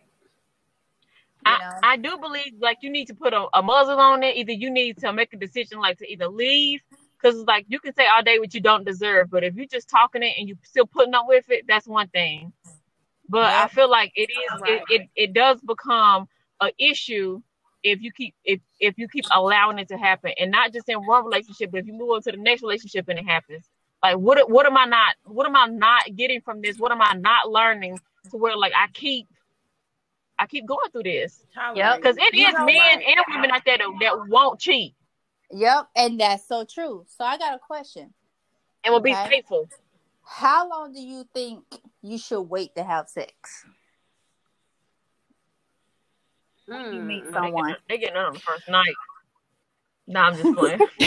You 1.46 1.52
I, 1.52 1.58
know? 1.60 1.80
I 1.84 1.98
do 1.98 2.18
believe 2.18 2.54
like 2.60 2.80
you 2.82 2.89
need 2.89 3.06
to 3.08 3.14
put 3.14 3.34
a, 3.34 3.46
a 3.54 3.62
muzzle 3.62 4.00
on 4.00 4.24
it. 4.24 4.36
Either 4.36 4.52
you 4.52 4.70
need 4.70 4.98
to 4.98 5.14
make 5.14 5.34
a 5.34 5.38
decision 5.38 5.80
like 5.80 5.98
to 6.00 6.12
either 6.12 6.28
leave 6.28 6.82
because 7.22 7.39
it's 7.39 7.48
like 7.48 7.66
you 7.70 7.80
can 7.80 7.94
say 7.94 8.06
all 8.08 8.24
day 8.24 8.39
what 8.39 8.54
you 8.54 8.60
don't 8.60 8.86
deserve, 8.86 9.30
but 9.30 9.44
if 9.44 9.56
you're 9.56 9.66
just 9.66 9.89
talking 9.89 10.24
it 10.24 10.34
and 10.38 10.50
you 10.50 10.58
still 10.64 10.86
putting 10.86 11.14
up 11.14 11.26
with 11.28 11.50
it, 11.50 11.64
that's 11.68 11.88
one 11.88 12.10
thing. 12.10 12.52
But 13.30 13.54
I 13.54 13.68
feel 13.68 13.89
like 13.89 14.12
it 14.16 14.30
is 14.30 14.62
Right. 14.62 14.82
it, 14.89 15.02
it, 15.02 15.10
it 15.16 15.34
does 15.34 15.62
become 15.62 16.28
an 16.60 16.72
issue 16.78 17.41
if 17.84 18.01
you 18.01 18.11
keep 18.11 18.34
if 18.45 18.59
if 18.79 18.97
you 18.97 19.07
keep 19.07 19.25
allowing 19.31 19.79
it 19.79 19.89
to 19.89 19.97
happen 19.97 20.31
and 20.39 20.51
not 20.51 20.73
just 20.73 20.88
in 20.89 21.05
one 21.05 21.25
relationship, 21.25 21.71
but 21.71 21.79
if 21.81 21.88
you 21.88 21.93
move 21.93 22.09
on 22.11 22.21
to 22.23 22.31
the 22.31 22.38
next 22.38 22.61
relationship 22.61 23.07
and 23.09 23.19
it 23.19 23.25
happens. 23.25 23.69
Like 24.01 24.17
what 24.17 24.49
what 24.49 24.65
am 24.65 24.77
I 24.77 24.86
not 24.86 25.15
what 25.25 25.45
am 25.47 25.55
I 25.55 25.67
not 25.67 26.03
getting 26.15 26.41
from 26.41 26.61
this? 26.61 26.77
What 26.77 26.91
am 26.91 27.01
I 27.01 27.13
not 27.13 27.49
learning 27.49 27.99
to 28.31 28.38
where 28.38 28.55
like 28.57 28.73
I 28.75 28.88
keep 28.93 29.27
I 30.39 30.47
keep 30.47 30.65
going 30.65 30.89
through 30.91 31.03
this. 31.03 31.45
Tolerate. 31.53 32.01
Because 32.01 32.17
it 32.17 32.34
You 32.34 32.47
is 32.47 32.53
men 32.55 32.65
what? 32.65 33.01
and 33.05 33.25
women 33.36 33.51
out 33.51 33.61
there 33.65 33.77
that, 33.77 33.88
that 34.01 34.27
won't 34.27 34.59
cheat 34.59 34.95
Yep, 35.51 35.89
and 35.95 36.19
that's 36.19 36.47
so 36.47 36.65
true. 36.65 37.05
So 37.07 37.23
I 37.23 37.38
got 37.38 37.53
a 37.53 37.59
question. 37.59 38.13
and 38.84 38.91
will 38.93 38.99
be 39.01 39.11
Okay. 39.11 39.29
faithful. 39.29 39.69
How 40.25 40.67
long 40.67 40.93
do 40.93 41.01
you 41.01 41.25
think 41.34 41.63
you 42.01 42.17
should 42.17 42.41
wait 42.41 42.73
to 42.75 42.84
have 42.84 43.07
sex? 43.07 43.65
Mm. 46.70 46.93
You 46.93 47.01
meet 47.01 47.26
They 47.26 47.32
someone. 47.32 47.70
get, 47.70 47.78
they 47.89 47.97
get 47.97 48.14
none 48.14 48.26
on 48.26 48.34
the 48.34 48.39
first 48.39 48.70
night. 48.70 48.95
No, 50.07 50.20
I'm 50.20 50.36
just 50.36 50.57
playing. 50.57 50.80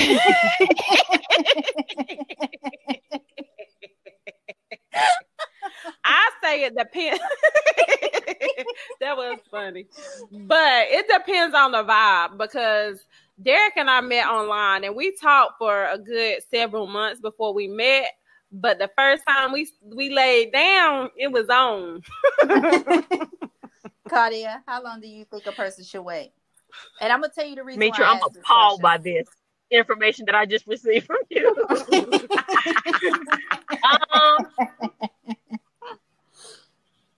I 6.04 6.30
say 6.42 6.64
it 6.64 6.76
depends. 6.76 7.20
that 9.00 9.16
was 9.16 9.38
funny, 9.50 9.86
but 10.32 10.86
it 10.88 11.07
depends 11.12 11.54
on 11.54 11.72
the 11.72 11.84
vibe 11.84 12.38
because 12.38 13.04
Derek 13.42 13.76
and 13.76 13.90
I 13.90 14.00
met 14.00 14.26
online 14.26 14.84
and 14.84 14.96
we 14.96 15.14
talked 15.16 15.58
for 15.58 15.84
a 15.87 15.99
good 15.99 16.42
several 16.50 16.87
months 16.87 17.20
before 17.20 17.53
we 17.54 17.68
met. 17.68 18.07
But 18.53 18.78
the 18.78 18.91
first 18.96 19.24
time 19.26 19.53
we 19.53 19.68
we 19.84 20.11
laid 20.11 20.53
down, 20.53 21.11
it 21.16 21.30
was 21.33 21.49
on. 21.49 22.03
Claudia, 24.08 24.62
how 24.66 24.83
long 24.83 25.00
do 25.00 25.07
you 25.08 25.24
think 25.24 25.46
a 25.46 25.53
person 25.53 25.84
should 25.84 26.03
wait? 26.03 26.33
And 27.00 27.12
I'm 27.12 27.20
gonna 27.20 27.33
tell 27.34 27.46
you 27.46 27.57
the 27.57 27.64
reason. 27.64 27.83
I 27.83 28.03
I'm 28.03 28.20
appalled 28.22 28.80
by 28.80 28.99
this 28.99 29.28
information 29.70 30.26
that 30.26 30.34
I 30.34 30.46
just 30.46 30.66
received 30.66 31.07
from 31.07 31.18
you. 31.28 31.49
um, 31.68 31.76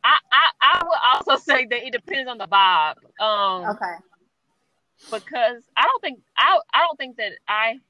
I, 0.05 0.16
I 0.32 0.51
I 0.62 0.82
would 0.85 0.98
also 1.28 1.43
say 1.43 1.66
that 1.66 1.86
it 1.86 1.93
depends 1.93 2.28
on 2.28 2.39
the 2.39 2.47
vibe. 2.47 2.97
Um, 3.20 3.70
Okay. 3.70 3.94
because 5.10 5.62
I 5.77 5.82
don't 5.85 6.01
think 6.01 6.20
I 6.36 6.59
I 6.73 6.81
don't 6.86 6.97
think 6.97 7.16
that 7.16 7.32
I 7.47 7.81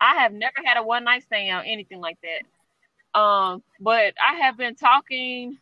I 0.00 0.16
have 0.22 0.32
never 0.32 0.56
had 0.64 0.76
a 0.76 0.82
one 0.82 1.04
night 1.04 1.24
stand 1.24 1.58
or 1.58 1.62
anything 1.64 2.00
like 2.00 2.18
that. 2.22 3.18
Um, 3.18 3.62
but 3.80 4.14
I 4.24 4.34
have 4.40 4.56
been 4.56 4.74
talking. 4.76 5.58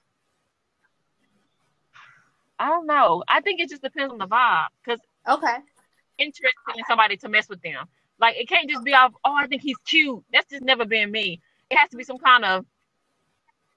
I 2.59 2.69
don't 2.69 2.87
know. 2.87 3.23
I 3.29 3.41
think 3.41 3.61
it 3.61 3.69
just 3.69 3.83
depends 3.83 4.13
on 4.13 4.19
the 4.19 4.27
vibe 4.27 4.67
because 4.85 5.01
Okay. 5.29 5.57
interested 6.19 6.77
in 6.77 6.85
somebody 6.87 7.17
to 7.19 7.29
mess 7.29 7.49
with 7.49 7.61
them. 7.63 7.87
Like 8.21 8.37
it 8.37 8.49
can't 8.49 8.69
just 8.71 8.85
be 8.85 8.95
off. 8.95 9.13
Oh, 9.25 9.35
I 9.35 9.47
think 9.47 9.63
he's 9.63 9.77
cute. 9.79 10.23
That's 10.33 10.49
just 10.51 10.63
never 10.63 10.85
been 10.85 11.11
me. 11.11 11.41
It 11.71 11.77
has 11.77 11.91
to 11.91 11.97
be 11.97 12.05
some 12.05 12.19
kind 12.19 12.45
of. 12.45 12.65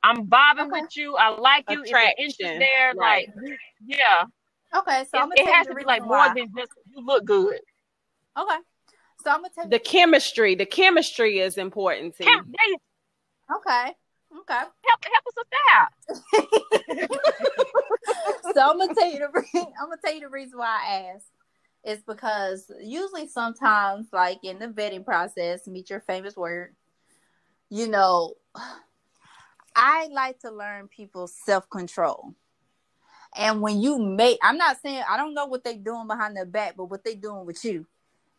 I'm 0.03 0.27
vibing 0.27 0.67
Okay. 0.67 0.81
with 0.81 0.95
you. 0.95 1.15
I 1.17 1.29
like 1.29 1.65
you. 1.69 1.83
Is 1.83 1.89
there 1.89 2.13
interest 2.17 2.39
Attraction, 2.39 2.59
there? 2.59 2.93
right. 2.95 3.27
Like, 3.35 3.59
yeah. 3.85 4.25
Okay. 4.75 5.05
So 5.11 5.17
I'm 5.17 5.31
it, 5.31 5.37
gonna 5.37 5.49
it 5.49 5.53
has 5.55 5.67
to 5.67 5.75
be 5.75 5.83
like 5.83 6.01
reason 6.03 6.07
more 6.07 6.33
than 6.35 6.51
just 6.55 6.71
you 6.91 7.03
look 7.05 7.25
good. 7.25 7.59
Okay. 8.37 8.57
So 9.23 9.31
I'm 9.31 9.37
gonna 9.37 9.49
tell 9.49 9.63
you. 9.63 9.69
The 9.71 9.79
chemistry, 9.79 10.53
the 10.53 10.65
chemistry 10.67 11.39
is 11.39 11.57
important 11.57 12.15
too. 12.15 12.25
Chem- 12.25 12.45
they 12.51 12.77
Okay. 13.55 13.95
Okay. 14.35 14.53
help 14.53 14.71
help 15.03 15.25
us 15.27 15.35
with 15.37 15.47
that. 15.67 15.89
so 18.53 18.61
I'm 18.61 18.77
gonna 18.77 18.93
tell 18.93 19.11
you 19.11 19.19
the 19.19 19.29
re- 19.33 19.49
I'm 19.55 19.87
gonna 19.89 19.97
tell 20.03 20.13
you 20.13 20.21
the 20.21 20.29
reason 20.29 20.59
why 20.59 20.81
I 20.87 21.13
asked 21.15 21.27
is 21.85 22.03
because 22.03 22.69
usually 22.81 23.27
sometimes 23.27 24.07
like 24.11 24.39
in 24.43 24.59
the 24.59 24.67
vetting 24.67 25.05
process, 25.05 25.67
meet 25.67 25.89
your 25.89 26.01
famous 26.01 26.35
word, 26.35 26.75
you 27.69 27.87
know, 27.87 28.33
I 29.75 30.07
like 30.11 30.39
to 30.39 30.51
learn 30.51 30.87
people's 30.87 31.33
self-control. 31.45 32.33
And 33.35 33.61
when 33.61 33.81
you 33.81 33.99
make 33.99 34.39
I'm 34.41 34.57
not 34.57 34.77
saying 34.81 35.03
I 35.09 35.17
don't 35.17 35.33
know 35.33 35.45
what 35.45 35.63
they're 35.63 35.75
doing 35.75 36.07
behind 36.07 36.35
their 36.35 36.45
back, 36.45 36.75
but 36.75 36.85
what 36.85 37.03
they're 37.03 37.15
doing 37.15 37.45
with 37.45 37.63
you. 37.63 37.85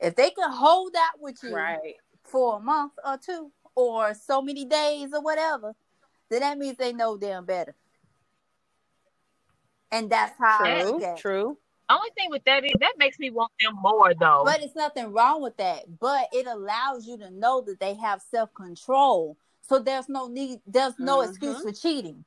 If 0.00 0.14
they 0.16 0.30
can 0.30 0.50
hold 0.50 0.92
that 0.94 1.12
with 1.18 1.38
you 1.42 1.54
Right. 1.54 1.94
for 2.24 2.56
a 2.56 2.60
month 2.60 2.92
or 3.04 3.18
two 3.18 3.50
or 3.78 4.12
so 4.12 4.42
many 4.42 4.64
days 4.64 5.10
or 5.14 5.20
whatever, 5.22 5.72
then 6.30 6.40
that 6.40 6.58
means 6.58 6.76
they 6.76 6.92
know 6.92 7.16
them 7.16 7.44
better. 7.44 7.76
And 9.92 10.10
that's 10.10 10.36
how 10.36 10.58
I 10.64 10.74
True. 10.78 10.94
look 10.94 11.02
at 11.02 11.16
it. 11.16 11.20
True. 11.20 11.58
Only 11.88 12.10
thing 12.16 12.30
with 12.30 12.44
that 12.44 12.64
is 12.64 12.72
that 12.80 12.94
makes 12.98 13.18
me 13.18 13.30
want 13.30 13.52
them 13.62 13.76
more 13.80 14.12
though. 14.14 14.42
But 14.44 14.62
it's 14.62 14.74
nothing 14.74 15.12
wrong 15.12 15.40
with 15.40 15.56
that. 15.58 15.84
But 16.00 16.26
it 16.32 16.46
allows 16.46 17.06
you 17.06 17.16
to 17.18 17.30
know 17.30 17.62
that 17.62 17.78
they 17.80 17.94
have 17.94 18.20
self 18.20 18.52
control. 18.52 19.36
So 19.62 19.78
there's 19.78 20.08
no 20.08 20.26
need, 20.26 20.60
there's 20.66 20.98
no 20.98 21.18
Mhm. 21.18 21.28
excuse 21.28 21.60
for 21.60 21.72
cheating. 21.72 22.24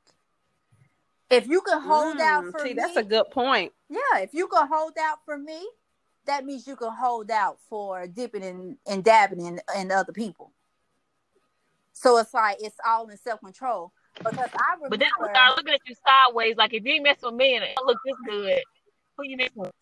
If 1.30 1.46
you 1.46 1.60
can 1.60 1.80
hold 1.80 2.18
out 2.20 2.44
Mm, 2.44 2.50
for 2.50 2.60
See, 2.60 2.68
me, 2.68 2.74
that's 2.74 2.96
a 2.96 3.02
good 3.02 3.30
point. 3.30 3.72
yeah, 3.88 4.18
if 4.20 4.32
you 4.34 4.48
can 4.48 4.68
hold 4.68 4.96
out 4.98 5.18
for 5.24 5.36
me, 5.38 5.68
that 6.24 6.44
means 6.44 6.66
you 6.66 6.76
can 6.76 6.92
hold 6.92 7.30
out 7.30 7.58
for 7.68 8.06
dipping 8.06 8.44
and, 8.44 8.78
and 8.86 9.04
dabbing 9.04 9.44
in, 9.44 9.60
in 9.76 9.92
other 9.92 10.12
people. 10.12 10.52
So 11.92 12.18
it's 12.18 12.34
like 12.34 12.58
it's 12.60 12.76
all 12.86 13.08
in 13.08 13.16
self 13.16 13.40
control. 13.40 13.92
Because 14.18 14.34
I 14.36 14.74
remember 14.74 14.90
but 14.90 15.00
then 15.00 15.08
we 15.20 15.28
start 15.28 15.56
looking 15.56 15.72
at 15.72 15.80
you 15.86 15.94
sideways, 16.06 16.56
like 16.56 16.74
if 16.74 16.84
you 16.84 16.94
ain't 16.94 17.04
messing 17.04 17.30
with 17.30 17.34
me 17.34 17.56
and 17.56 17.64
I 17.64 17.74
look 17.84 17.98
this 18.04 18.16
good, 18.26 18.62
who 19.16 19.24
you 19.24 19.36
messing 19.36 19.52
with? 19.56 19.72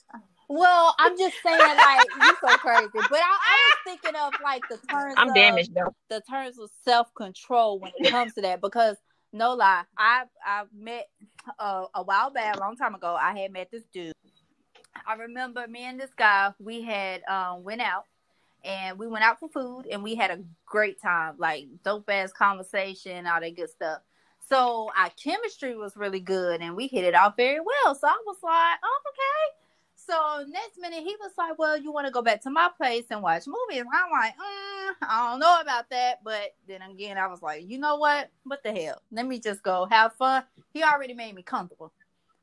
Well, 0.49 0.97
I'm 0.99 1.17
just 1.17 1.37
saying, 1.45 1.59
like 1.59 2.07
you're 2.21 2.51
so 2.51 2.57
crazy. 2.59 2.89
But 2.93 3.21
I, 3.21 3.39
I 3.39 3.71
was 3.71 3.79
thinking 3.85 4.21
of 4.21 4.33
like 4.43 4.63
the 4.69 4.79
terms. 4.89 5.15
I'm 5.17 5.29
of, 5.29 5.35
damaged 5.35 5.75
though. 5.75 5.95
The 6.09 6.21
terms 6.29 6.59
of 6.59 6.71
self 6.85 7.15
control 7.15 7.79
when 7.79 7.93
it 7.97 8.11
comes 8.11 8.35
to 8.35 8.41
that, 8.43 8.61
because 8.61 8.97
no 9.33 9.55
lie, 9.55 9.85
I 9.97 10.25
I 10.45 10.65
met 10.77 11.07
uh, 11.59 11.87
a 11.95 12.03
while 12.03 12.31
back, 12.31 12.57
a 12.57 12.61
long 12.61 12.77
time 12.77 12.97
ago. 12.97 13.17
I 13.19 13.39
had 13.39 13.53
met 13.53 13.71
this 13.71 13.85
dude. 13.93 14.13
I 15.07 15.15
remember 15.15 15.67
me 15.69 15.85
and 15.85 16.01
this 16.01 16.11
guy. 16.17 16.53
We 16.59 16.83
had 16.83 17.23
um, 17.29 17.63
went 17.63 17.81
out 17.81 18.07
and 18.65 18.99
we 18.99 19.07
went 19.07 19.25
out 19.25 19.41
for 19.41 19.49
food 19.49 19.87
and 19.91 20.03
we 20.03 20.15
had 20.15 20.31
a 20.31 20.43
great 20.67 21.01
time, 21.01 21.35
like 21.39 21.67
dope 21.85 22.09
ass 22.09 22.33
conversation, 22.33 23.27
all 23.27 23.41
that 23.41 23.57
good 23.57 23.71
stuff. 23.71 24.01
So 24.49 24.91
our 24.97 25.11
chemistry 25.23 25.77
was 25.77 25.97
really 25.97 26.21
good 26.21 26.61
and 26.61 26.75
we 26.75 26.89
hit 26.89 27.05
it 27.05 27.15
off 27.15 27.37
very 27.37 27.61
well. 27.61 27.95
So 27.95 28.09
I 28.09 28.19
was 28.27 28.37
like, 28.43 28.79
oh, 28.83 29.01
okay. 29.09 29.61
So 30.11 30.45
next 30.49 30.79
minute 30.79 31.05
he 31.05 31.15
was 31.21 31.31
like, 31.39 31.59
"Well, 31.59 31.77
you 31.77 31.93
want 31.93 32.07
to 32.07 32.13
go 32.13 32.23
back 32.23 32.43
to 32.43 32.51
my 32.51 32.69
place 32.77 33.05
and 33.11 33.23
watch 33.23 33.45
movies?" 33.47 33.83
And 33.83 33.89
I'm 33.95 34.11
like, 34.11 34.33
mm, 34.33 34.95
"I 35.03 35.31
don't 35.31 35.39
know 35.41 35.61
about 35.61 35.89
that," 35.91 36.25
but 36.25 36.55
then 36.67 36.83
again, 36.83 37.17
I 37.17 37.29
was 37.29 37.43
like, 37.43 37.69
"You 37.69 37.79
know 37.79 37.97
what? 37.97 38.29
What 38.45 38.63
the 38.65 38.73
hell? 38.73 39.01
Let 39.13 39.27
me 39.27 39.39
just 39.39 39.63
go 39.63 39.87
have 39.87 40.15
fun." 40.15 40.43
He 40.73 40.83
already 40.83 41.15
made 41.15 41.35
me 41.35 41.43
comfortable, 41.43 41.93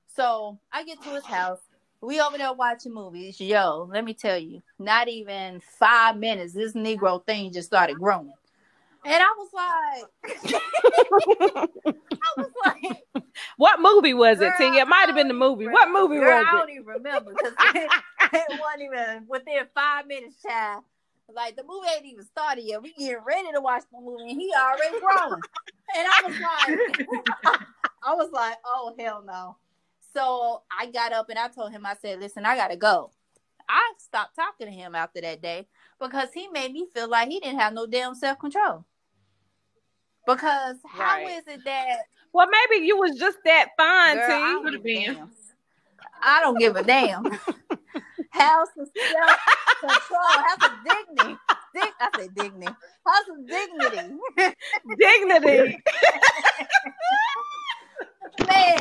so 0.07 0.59
I 0.71 0.83
get 0.85 1.01
to 1.03 1.09
his 1.09 1.25
house. 1.25 1.59
We 2.01 2.19
over 2.21 2.37
there 2.37 2.53
watching 2.53 2.93
movies. 2.93 3.39
Yo, 3.39 3.89
let 3.91 4.05
me 4.05 4.13
tell 4.13 4.37
you, 4.37 4.61
not 4.77 5.07
even 5.07 5.61
five 5.79 6.17
minutes, 6.17 6.53
this 6.53 6.73
Negro 6.73 7.25
thing 7.25 7.51
just 7.51 7.67
started 7.67 7.97
growing, 7.97 8.33
and 9.05 9.23
I 9.23 9.33
was 9.37 9.49
like, 9.53 10.53
I 11.83 12.33
was 12.37 12.51
like. 12.65 13.03
What 13.57 13.79
movie 13.79 14.13
was 14.13 14.39
it, 14.41 14.51
Tia? 14.57 14.81
It 14.81 14.87
might 14.87 15.05
have 15.07 15.15
been 15.15 15.27
the 15.27 15.33
movie. 15.33 15.63
even 15.63 15.73
What 15.73 15.89
movie 15.89 16.19
Girl, 16.19 16.27
was 16.27 16.41
it? 16.41 16.47
I 16.47 16.59
don't 16.59 16.69
even 16.69 16.85
remember 16.85 17.31
because 17.31 17.53
it, 17.75 17.91
it 18.33 18.59
wasn't 18.59 18.81
even 18.81 19.25
within 19.27 19.65
five 19.73 20.07
minutes, 20.07 20.35
child. 20.41 20.83
Like 21.33 21.55
the 21.55 21.63
movie 21.63 21.87
ain't 21.95 22.05
even 22.05 22.25
started 22.25 22.63
yet. 22.63 22.81
We 22.81 22.93
getting 22.93 23.17
ready 23.25 23.51
to 23.53 23.61
watch 23.61 23.83
the 23.91 23.99
movie, 23.99 24.31
and 24.31 24.41
he 24.41 24.51
already 24.53 24.99
growing. 24.99 25.41
and 25.95 26.07
I 26.07 26.23
was 26.25 26.39
like, 26.39 27.07
I 28.03 28.13
was 28.13 28.31
like, 28.31 28.57
oh 28.65 28.95
hell 28.97 29.23
no. 29.25 29.57
So 30.17 30.63
I 30.79 30.87
got 30.87 31.13
up 31.13 31.29
and 31.29 31.37
I 31.37 31.47
told 31.47 31.71
him, 31.71 31.85
I 31.85 31.95
said, 32.01 32.19
listen, 32.19 32.43
I 32.43 32.55
gotta 32.55 32.75
go. 32.75 33.11
I 33.69 33.93
stopped 33.99 34.35
talking 34.35 34.65
to 34.65 34.73
him 34.73 34.95
after 34.95 35.21
that 35.21 35.43
day 35.43 35.67
because 36.01 36.29
he 36.33 36.47
made 36.47 36.71
me 36.71 36.87
feel 36.91 37.07
like 37.07 37.29
he 37.29 37.39
didn't 37.39 37.59
have 37.59 37.73
no 37.73 37.85
damn 37.85 38.15
self 38.15 38.39
control. 38.39 38.83
Because 40.25 40.77
how 40.87 41.19
is 41.27 41.43
Right. 41.45 41.53
it 41.55 41.65
that 41.65 41.97
Well, 42.33 42.47
maybe 42.49 42.83
you 42.83 42.97
was 42.97 43.19
just 43.19 43.37
that 43.45 43.69
fine, 43.77 44.15
Girl, 44.15 44.31
I 44.31 44.53
don't 44.53 44.63
Could've 44.63 44.83
give 44.83 45.01
a 45.01 45.05
been. 45.05 45.29
I 46.23 46.41
don't 46.41 46.57
give 46.57 46.75
a 46.75 46.83
damn. 46.83 47.25
Have 48.31 48.67
some 48.75 48.87
self 48.87 49.39
control. 49.79 50.43
Have 50.47 50.59
some 50.63 50.79
dignity. 50.83 51.37
Dig- 51.75 51.93
I 51.99 52.09
said 52.17 52.33
dignity. 52.33 52.75
Have 53.05 53.25
some 53.27 53.45
dignity. 53.45 54.15
Dignity. 54.99 55.83
Man, 58.47 58.79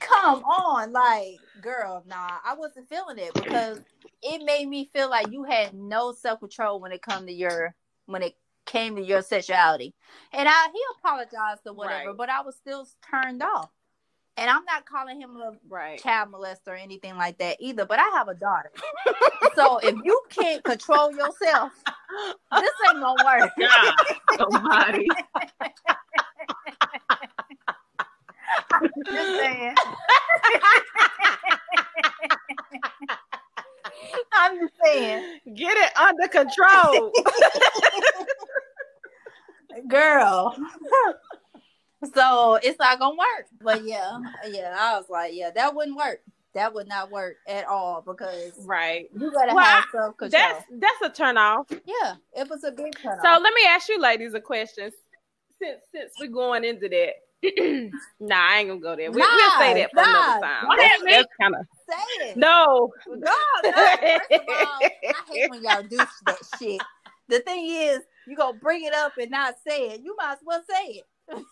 come 0.00 0.42
on. 0.44 0.92
Like, 0.92 1.40
girl, 1.60 2.04
nah, 2.06 2.38
I 2.44 2.54
wasn't 2.54 2.88
feeling 2.88 3.18
it 3.18 3.34
because 3.34 3.80
it 4.22 4.44
made 4.44 4.68
me 4.68 4.90
feel 4.92 5.10
like 5.10 5.32
you 5.32 5.44
had 5.44 5.74
no 5.74 6.12
self 6.12 6.40
control 6.40 6.80
when 6.80 6.92
it 6.92 7.02
come 7.02 7.26
to 7.26 7.32
your 7.32 7.74
when 8.06 8.22
it 8.22 8.36
came 8.66 8.96
to 8.96 9.02
your 9.02 9.22
sexuality. 9.22 9.94
And 10.32 10.48
I 10.48 10.68
he 10.72 10.80
apologized 10.98 11.62
or 11.66 11.74
whatever, 11.74 12.08
Right. 12.08 12.16
but 12.16 12.30
I 12.30 12.42
was 12.42 12.56
still 12.56 12.86
turned 13.10 13.42
off. 13.42 13.70
And 14.38 14.48
I'm 14.48 14.64
not 14.64 14.86
calling 14.86 15.20
him 15.20 15.36
a 15.36 15.52
right. 15.68 16.02
child 16.02 16.32
molester 16.32 16.68
or 16.68 16.74
anything 16.74 17.16
like 17.18 17.36
that 17.38 17.58
either, 17.60 17.84
but 17.84 17.98
I 17.98 18.08
have 18.14 18.28
a 18.28 18.34
daughter. 18.34 18.72
so 19.54 19.76
if 19.78 19.94
you 20.02 20.22
can't 20.30 20.64
control 20.64 21.12
yourself, 21.12 21.72
this 22.52 22.70
ain't 22.88 23.00
gonna 23.00 23.24
work. 23.24 23.50
God 24.38 24.96
Almighty. 28.72 28.92
Just 29.06 29.28
saying. 29.40 29.74
I'm 34.34 34.58
just 34.60 34.74
saying, 34.84 35.40
Get 35.54 35.76
it 35.76 35.96
under 35.96 36.28
control. 36.28 37.12
girl. 39.88 40.56
so 42.14 42.54
it's 42.62 42.78
not 42.78 42.98
gonna 42.98 43.16
work. 43.16 43.46
But 43.62 43.84
yeah, 43.84 44.18
yeah, 44.48 44.76
I 44.78 44.96
was 44.96 45.06
like, 45.08 45.32
yeah, 45.34 45.50
that 45.54 45.74
wouldn't 45.74 45.96
work. 45.96 46.20
That 46.54 46.74
would 46.74 46.86
not 46.88 47.10
work 47.10 47.36
at 47.48 47.66
all 47.66 48.02
because 48.06 48.52
right. 48.66 49.08
you 49.18 49.32
gotta 49.32 49.54
Well, 49.54 49.64
have 49.64 49.84
self 49.90 50.16
control. 50.16 50.42
That's 50.42 50.64
that's 50.72 51.02
a 51.02 51.10
turn 51.10 51.38
off. 51.38 51.66
Yeah, 51.70 52.14
it 52.36 52.48
was 52.50 52.64
a 52.64 52.72
big 52.72 52.94
turn 53.00 53.18
So 53.22 53.28
let 53.28 53.54
me 53.54 53.62
ask 53.68 53.88
you 53.88 53.98
ladies 54.00 54.34
a 54.34 54.40
question. 54.40 54.90
Since 55.60 55.80
since 55.94 56.12
we're 56.20 56.28
going 56.28 56.64
into 56.64 56.88
that. 56.88 57.12
nah, 58.20 58.36
I 58.36 58.58
ain't 58.58 58.68
gonna 58.68 58.80
go 58.80 58.94
there. 58.96 59.10
We, 59.10 59.20
we'll 59.20 59.50
say 59.58 59.74
that 59.74 59.90
for 59.90 59.96
Nah, 59.96 60.08
another 60.08 60.40
time. 60.46 60.62
Go 60.62 60.68
That's, 60.76 61.02
ahead, 61.02 61.18
that's 61.18 61.28
kind 61.40 61.54
of 61.56 61.66
Say 61.88 61.96
it. 62.28 62.36
no. 62.36 62.92
No, 63.08 63.16
no. 63.64 63.72
First 63.72 64.30
of 64.38 64.48
all, 64.48 64.56
I 64.56 64.90
hate 65.28 65.50
when 65.50 65.62
y'all 65.62 65.82
do 65.82 65.98
that 66.26 66.38
shit. 66.58 66.80
The 67.28 67.40
thing 67.40 67.66
is, 67.66 68.00
you 68.26 68.36
gonna 68.36 68.56
bring 68.58 68.84
it 68.84 68.94
up 68.94 69.12
and 69.18 69.30
not 69.30 69.54
say 69.66 69.88
it. 69.90 70.00
You 70.02 70.14
might 70.16 70.32
as 70.32 70.38
well 70.44 70.62
say 70.68 71.02
it. 71.02 71.06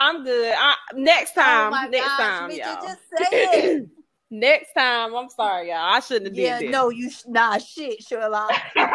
I'm 0.00 0.24
good. 0.24 0.54
I, 0.56 0.74
next 0.94 1.32
oh 1.36 1.42
time, 1.42 1.72
oh 1.74 1.88
next 1.90 2.06
gosh, 2.06 2.18
time, 2.18 2.48
Mitchell, 2.48 2.72
y'all. 2.72 2.82
just 2.82 3.00
say 3.16 3.26
it. 3.30 3.86
next 4.30 4.72
time, 4.76 5.14
I'm 5.14 5.28
sorry, 5.30 5.68
y'all. 5.68 5.78
I 5.78 6.00
shouldn't 6.00 6.26
have 6.26 6.34
yeah, 6.36 6.58
did 6.58 6.68
this. 6.68 6.72
no, 6.72 6.90
you 6.90 7.08
sh- 7.10 7.22
nah 7.26 7.58
shit, 7.58 8.02
Sherlock. 8.02 8.50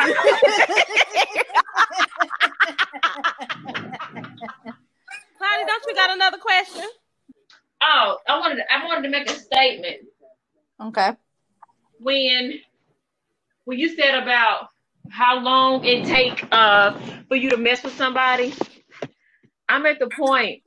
Cloudy, 5.41 5.65
don't 5.65 5.83
you 5.87 5.95
got 5.95 6.11
another 6.11 6.37
question? 6.37 6.83
Oh, 7.81 8.17
I 8.27 8.39
wanted 8.39 8.59
I 8.69 8.85
wanted 8.85 9.01
to 9.01 9.09
make 9.09 9.27
a 9.27 9.33
statement 9.33 10.01
okay. 10.79 11.13
when 11.99 12.59
when 13.65 13.79
you 13.79 13.95
said 13.95 14.21
about 14.21 14.67
how 15.09 15.39
long 15.39 15.83
it 15.83 16.05
take 16.05 16.47
uh 16.51 16.95
for 17.27 17.35
you 17.37 17.49
to 17.49 17.57
mess 17.57 17.83
with 17.83 17.95
somebody. 17.95 18.53
I'm 19.67 19.87
at 19.87 19.97
the 19.97 20.09
point 20.09 20.61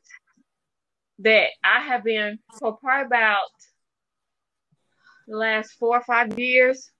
that 1.20 1.50
I 1.62 1.80
have 1.80 2.02
been 2.02 2.40
for 2.58 2.76
probably 2.76 3.06
about 3.06 3.46
the 5.28 5.36
last 5.36 5.74
four 5.74 5.98
or 5.98 6.02
five 6.02 6.36
years 6.36 6.90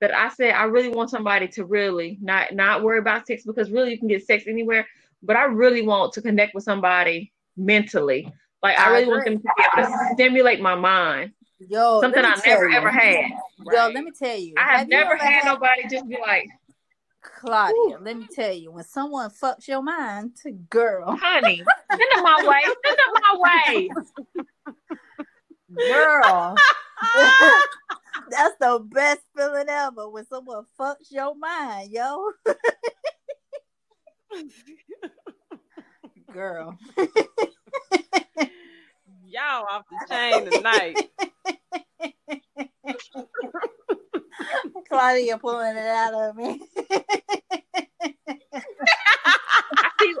that 0.00 0.14
I 0.14 0.30
said 0.30 0.54
I 0.54 0.64
really 0.64 0.88
want 0.88 1.10
somebody 1.10 1.48
to 1.48 1.66
really 1.66 2.18
not 2.22 2.54
not 2.54 2.82
worry 2.82 2.98
about 2.98 3.26
sex 3.26 3.42
because 3.44 3.70
really 3.70 3.90
you 3.90 3.98
can 3.98 4.08
get 4.08 4.24
sex 4.24 4.44
anywhere, 4.46 4.86
but 5.22 5.36
I 5.36 5.44
really 5.44 5.82
want 5.82 6.12
to 6.14 6.22
connect 6.22 6.54
with 6.54 6.64
somebody 6.64 7.32
mentally. 7.56 8.32
Like 8.62 8.78
I 8.78 8.86
I 8.86 8.92
really 8.92 9.08
want 9.08 9.24
them 9.24 9.38
to 9.38 9.42
be 9.42 9.64
able 9.78 9.88
to 9.88 10.08
stimulate 10.14 10.60
my 10.60 10.74
mind. 10.74 11.32
Yo, 11.58 12.00
Something 12.00 12.24
I 12.24 12.36
never 12.46 12.68
you. 12.68 12.76
ever 12.76 12.90
had. 12.90 13.30
Yo, 13.70 13.88
let 13.88 14.04
me 14.04 14.10
tell 14.18 14.36
you. 14.36 14.54
I 14.56 14.78
have 14.78 14.88
you 14.88 14.96
never 14.96 15.12
ever 15.12 15.22
had 15.22 15.44
nobody 15.44 15.82
just 15.90 16.08
be 16.08 16.16
like, 16.18 16.48
Claudia, 17.22 17.98
let 18.00 18.16
me 18.16 18.26
tell 18.34 18.52
you, 18.52 18.72
when 18.72 18.84
someone 18.84 19.30
fucks 19.30 19.68
your 19.68 19.82
mind, 19.82 20.36
to 20.42 20.52
girl, 20.52 21.16
honey, 21.20 21.62
send 21.90 22.00
them 22.14 22.22
my 22.22 22.42
way. 22.46 22.62
Send 22.64 22.98
them 22.98 23.12
my 23.22 23.34
way. 23.38 23.90
girl, 25.88 26.56
That's 28.30 28.54
the 28.60 28.78
best 28.90 29.20
feeling 29.36 29.68
ever 29.68 30.08
when 30.08 30.26
someone 30.26 30.64
fucks 30.78 31.10
your 31.10 31.34
mind, 31.34 31.90
yo. 31.90 32.30
Girl. 36.32 36.78
Y'all 39.26 39.66
off 39.70 39.84
the 39.90 39.98
chain 40.08 40.50
tonight. 40.50 40.96
Claudia 44.88 45.38
pulling 45.38 45.76
it 45.76 45.86
out 45.86 46.14
of 46.14 46.36
me. 46.36 46.60
I 49.22 49.90
see. 50.00 50.14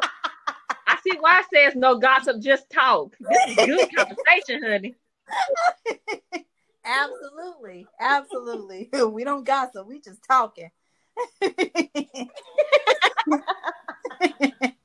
I 0.86 0.96
see 1.02 1.16
why 1.20 1.40
it 1.40 1.46
says 1.52 1.74
no 1.76 1.98
gossip, 1.98 2.40
just 2.40 2.70
talk. 2.70 3.16
This 3.20 3.48
is 3.48 3.56
good 3.56 3.88
conversation, 3.96 4.62
honey. 4.64 4.94
absolutely. 6.84 7.86
Absolutely. 7.98 8.90
We 9.12 9.24
don't 9.24 9.44
gossip. 9.44 9.86
We 9.86 10.00
just 10.00 10.22
talking. 10.24 10.70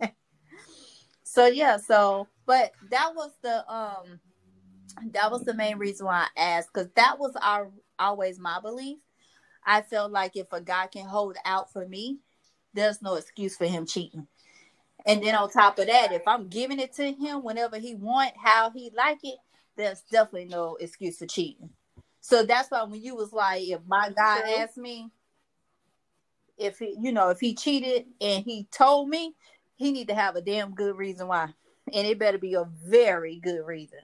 so 1.36 1.48
yeah, 1.48 1.76
so 1.76 2.30
but 2.46 2.72
that 2.92 3.12
was 3.14 3.32
the 3.42 3.70
um 3.70 4.22
that 5.12 5.30
was 5.30 5.44
the 5.44 5.54
main 5.54 5.78
reason 5.78 6.06
why 6.06 6.28
I 6.38 6.42
asked 6.42 6.70
because 6.74 6.90
that 6.96 7.20
was 7.20 7.34
our 7.42 7.70
always 8.00 8.40
my 8.40 8.62
belief. 8.62 9.00
I 9.66 9.82
felt 9.82 10.14
like 10.14 10.38
if 10.38 10.54
a 10.54 10.62
guy 10.62 10.88
can 10.88 11.06
hold 11.06 11.36
out 11.44 11.74
for 11.74 11.86
me, 11.86 12.20
there's 12.74 13.02
no 13.02 13.16
excuse 13.16 13.58
for 13.58 13.66
him 13.66 13.86
cheating. 13.86 14.28
And 15.06 15.22
then 15.22 15.36
on 15.36 15.50
top 15.50 15.78
of 15.78 15.88
that, 15.88 16.14
if 16.14 16.26
I'm 16.26 16.48
giving 16.48 16.80
it 16.80 16.94
to 16.94 17.12
him 17.12 17.44
whenever 17.44 17.80
he 17.80 17.96
want, 17.96 18.32
how 18.42 18.72
he 18.72 18.90
like 18.96 19.20
it, 19.24 19.38
there's 19.76 20.04
definitely 20.10 20.46
no 20.46 20.78
excuse 20.80 21.18
for 21.18 21.26
cheating. 21.26 21.70
So 22.22 22.46
that's 22.46 22.72
why 22.72 22.84
when 22.84 23.02
you 23.02 23.14
was 23.14 23.34
like, 23.34 23.62
if 23.64 23.82
my 23.86 24.10
guy 24.16 24.62
asked 24.62 24.78
me 24.78 25.12
if 26.58 26.80
he, 26.80 26.96
you 27.02 27.12
know, 27.12 27.30
if 27.30 27.42
he 27.42 27.54
cheated 27.56 28.06
and 28.22 28.46
he 28.46 28.68
told 28.72 29.10
me, 29.10 29.36
he 29.76 29.92
need 29.92 30.08
to 30.08 30.16
have 30.16 30.36
a 30.36 30.42
damn 30.42 30.74
good 30.74 30.98
reason 30.98 31.28
why, 31.28 31.54
and 31.94 32.08
it 32.08 32.20
better 32.20 32.38
be 32.38 32.54
a 32.54 32.66
very 32.86 33.40
good 33.40 33.66
reason. 33.66 34.00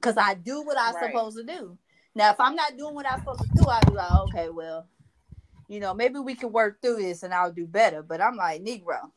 Cause 0.00 0.16
I 0.16 0.34
do 0.34 0.62
what 0.62 0.78
I'm 0.78 0.94
Right. 0.94 1.12
supposed 1.12 1.36
to 1.38 1.44
do. 1.44 1.76
Now, 2.14 2.30
if 2.30 2.40
I'm 2.40 2.54
not 2.54 2.76
doing 2.76 2.94
what 2.94 3.06
I'm 3.10 3.18
supposed 3.18 3.42
to 3.42 3.48
do, 3.48 3.64
I'll 3.68 3.80
be 3.82 3.92
like, 3.92 4.12
okay, 4.28 4.48
well, 4.48 4.86
you 5.68 5.80
know, 5.80 5.92
maybe 5.92 6.18
we 6.18 6.34
can 6.34 6.52
work 6.52 6.80
through 6.80 6.96
this 6.96 7.22
and 7.22 7.34
I'll 7.34 7.52
do 7.52 7.66
better. 7.66 8.02
But 8.02 8.20
I'm 8.20 8.36
like, 8.36 8.62
Negro, 8.62 9.10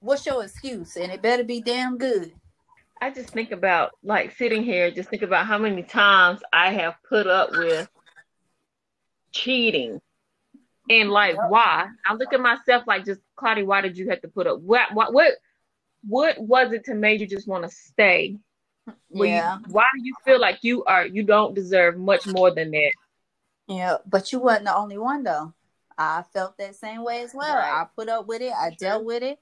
what's 0.00 0.24
your 0.26 0.44
excuse? 0.44 0.96
And 0.96 1.10
it 1.10 1.22
better 1.22 1.44
be 1.44 1.60
damn 1.60 1.98
good. 1.98 2.32
I 3.00 3.10
just 3.10 3.30
think 3.30 3.50
about 3.50 3.92
like 4.02 4.32
sitting 4.32 4.62
here, 4.62 4.90
just 4.90 5.08
think 5.10 5.22
about 5.22 5.46
how 5.46 5.58
many 5.58 5.82
times 5.82 6.40
I 6.52 6.72
have 6.72 6.94
put 7.08 7.26
up 7.26 7.50
with 7.52 7.88
cheating. 9.32 10.00
And 10.90 11.10
like 11.10 11.36
Yep. 11.36 11.50
why? 11.50 11.88
I 12.06 12.14
look 12.14 12.32
at 12.32 12.40
myself 12.40 12.84
like 12.86 13.04
just 13.04 13.20
Claudia, 13.36 13.64
why 13.64 13.80
did 13.80 13.96
you 13.96 14.10
have 14.10 14.20
to 14.22 14.28
put 14.28 14.46
up 14.46 14.60
what 14.60 14.92
what 14.92 15.12
what 15.12 15.34
what 16.02 16.38
was 16.38 16.72
it 16.72 16.84
to 16.84 16.94
make 16.94 17.20
you 17.20 17.26
just 17.26 17.48
want 17.48 17.64
to 17.64 17.70
stay? 17.70 18.36
Were 19.10 19.24
you- 19.24 19.32
yeah, 19.32 19.58
why 19.68 19.86
do 19.94 20.02
you 20.04 20.14
feel 20.24 20.38
like 20.38 20.58
you 20.62 20.84
are 20.84 21.06
you 21.06 21.22
don't 21.22 21.54
deserve 21.54 21.96
much 21.96 22.26
more 22.26 22.50
than 22.50 22.70
that? 22.72 22.92
yeah. 23.66 23.96
But 24.06 24.30
you 24.32 24.40
wasn't 24.40 24.66
the 24.66 24.76
only 24.76 24.98
one 24.98 25.22
though. 25.22 25.54
I 25.96 26.24
felt 26.32 26.58
that 26.58 26.74
same 26.74 27.04
way 27.04 27.22
as 27.22 27.32
well. 27.34 27.54
Right. 27.54 27.80
I 27.82 27.86
put 27.96 28.08
up 28.08 28.26
with 28.26 28.42
it. 28.42 28.52
I 28.52 28.70
dealt 28.70 29.04
with 29.04 29.22
it, 29.22 29.38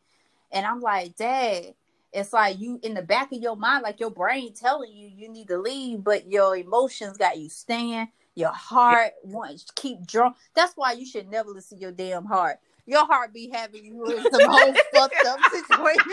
and 0.50 0.64
I'm 0.66 0.80
like, 0.80 1.16
Dad. 1.16 1.74
It's 2.12 2.34
like 2.34 2.60
you 2.60 2.78
in 2.82 2.92
the 2.92 3.00
back 3.00 3.32
of 3.32 3.40
your 3.40 3.56
mind, 3.56 3.84
like 3.84 3.98
your 3.98 4.10
brain 4.10 4.52
telling 4.52 4.92
you 4.92 5.08
you 5.08 5.30
need 5.30 5.48
to 5.48 5.56
leave, 5.56 6.04
but 6.04 6.30
your 6.30 6.54
emotions 6.58 7.16
got 7.16 7.38
you 7.38 7.48
staying. 7.48 8.06
Your 8.34 8.52
heart 8.52 9.12
wants 9.24 9.64
to 9.64 9.72
keep 9.74 10.06
drunk. 10.06 10.36
That's 10.54 10.72
why 10.74 10.92
you 10.92 11.04
should 11.04 11.30
never 11.30 11.50
listen 11.50 11.76
to 11.78 11.82
your 11.82 11.92
damn 11.92 12.24
heart. 12.24 12.58
Your 12.86 13.04
heart 13.04 13.34
be 13.34 13.50
having 13.52 13.84
you 13.84 14.06
in 14.06 14.22
some 14.30 14.48
whole 14.48 14.74
fucked 14.94 15.26
up 15.26 15.38
situation. 15.50 16.02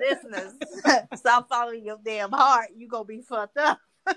Listeners, 0.00 0.54
stop 1.16 1.48
following 1.48 1.84
your 1.84 1.98
damn 2.04 2.30
heart. 2.32 2.68
You 2.76 2.88
gonna 2.88 3.04
be 3.04 3.20
fucked 3.20 3.58
up. 3.58 3.78
I, 4.06 4.14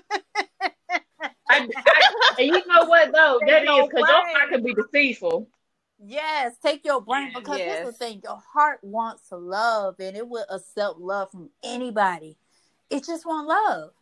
I, 1.50 1.68
and 2.38 2.46
you 2.46 2.66
know 2.66 2.84
what 2.86 3.12
though? 3.12 3.38
That 3.46 3.64
is 3.64 3.88
because 3.88 4.08
your 4.08 4.16
heart 4.26 4.50
can 4.50 4.64
be 4.64 4.74
deceitful. 4.74 5.48
Yes, 6.04 6.56
take 6.60 6.84
your 6.84 7.00
brain 7.00 7.30
because 7.32 7.58
here's 7.60 7.86
the 7.86 7.92
thing: 7.92 8.20
your 8.24 8.42
heart 8.52 8.80
wants 8.82 9.28
love, 9.30 9.96
and 10.00 10.16
it 10.16 10.26
will 10.28 10.46
accept 10.50 10.98
love 10.98 11.30
from 11.30 11.50
anybody. 11.62 12.36
It 12.90 13.06
just 13.06 13.24
want 13.24 13.46
love, 13.46 13.92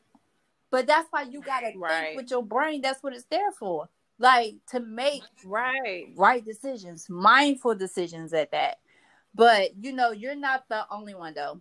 but 0.70 0.86
that's 0.86 1.09
why 1.10 1.22
you 1.22 1.43
gotta 1.43 1.72
Right. 1.77 2.06
think 2.06 2.16
with 2.16 2.31
your 2.31 2.43
brain. 2.43 2.81
That's 2.81 3.02
what 3.02 3.12
it's 3.14 3.27
there 3.27 3.52
for, 3.52 3.89
like 4.18 4.55
to 4.68 4.81
make 4.81 5.22
Right. 5.44 6.12
right 6.16 6.44
decisions, 6.44 7.09
mindful 7.10 7.74
decisions 7.74 8.32
at 8.32 8.51
that. 8.52 8.78
But 9.35 9.77
you 9.77 9.93
know, 9.93 10.10
you're 10.10 10.35
not 10.35 10.68
the 10.68 10.86
only 10.90 11.14
one 11.14 11.35
though. 11.35 11.60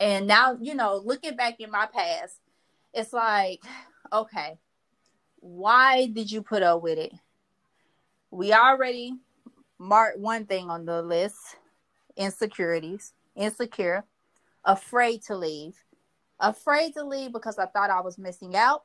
And 0.00 0.26
now, 0.26 0.56
you 0.60 0.74
know, 0.74 0.96
looking 1.04 1.36
back 1.36 1.60
in 1.60 1.70
my 1.70 1.86
past, 1.86 2.40
it's 2.94 3.12
like, 3.12 3.62
okay, 4.12 4.58
why 5.36 6.06
did 6.06 6.30
you 6.32 6.42
put 6.42 6.62
up 6.62 6.82
with 6.82 6.98
it? 6.98 7.12
We 8.30 8.52
already 8.52 9.14
marked 9.78 10.18
one 10.18 10.46
thing 10.46 10.70
on 10.70 10.84
the 10.84 11.02
list 11.02 11.38
insecurities, 12.16 13.12
insecure, 13.36 14.04
afraid 14.64 15.22
to 15.22 15.36
leave, 15.36 15.76
afraid 16.40 16.94
to 16.94 17.04
leave 17.04 17.32
because 17.32 17.58
I 17.58 17.66
thought 17.66 17.90
I 17.90 18.00
was 18.00 18.18
missing 18.18 18.56
out, 18.56 18.82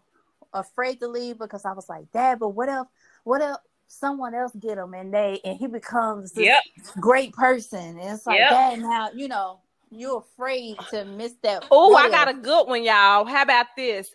afraid 0.53 0.99
to 0.99 1.07
leave 1.07 1.39
because 1.39 1.65
I 1.65 1.73
was 1.73 1.89
like, 1.89 2.11
Dad, 2.11 2.39
but 2.39 2.49
what 2.49 2.69
if, 2.69 2.87
what 3.23 3.41
if 3.41 3.57
someone 3.87 4.35
else 4.35 4.51
get 4.59 4.77
him 4.77 4.93
and 4.93 5.13
they, 5.13 5.41
and 5.43 5.57
he 5.57 5.67
becomes 5.67 6.31
this 6.33 6.45
Yep. 6.45 6.63
great 6.99 7.33
person? 7.33 7.97
And 7.99 8.11
it's 8.11 8.27
like, 8.27 8.39
Yep. 8.39 8.49
Dad, 8.49 8.79
now, 8.79 9.09
you 9.15 9.27
know, 9.27 9.61
you're 9.91 10.19
afraid 10.19 10.77
to 10.91 11.05
miss 11.05 11.33
that. 11.43 11.65
Oh, 11.71 11.95
I 11.95 12.09
got 12.09 12.29
a 12.29 12.33
good 12.33 12.67
one, 12.67 12.83
y'all. 12.83 13.25
How 13.25 13.41
about 13.41 13.67
this? 13.75 14.11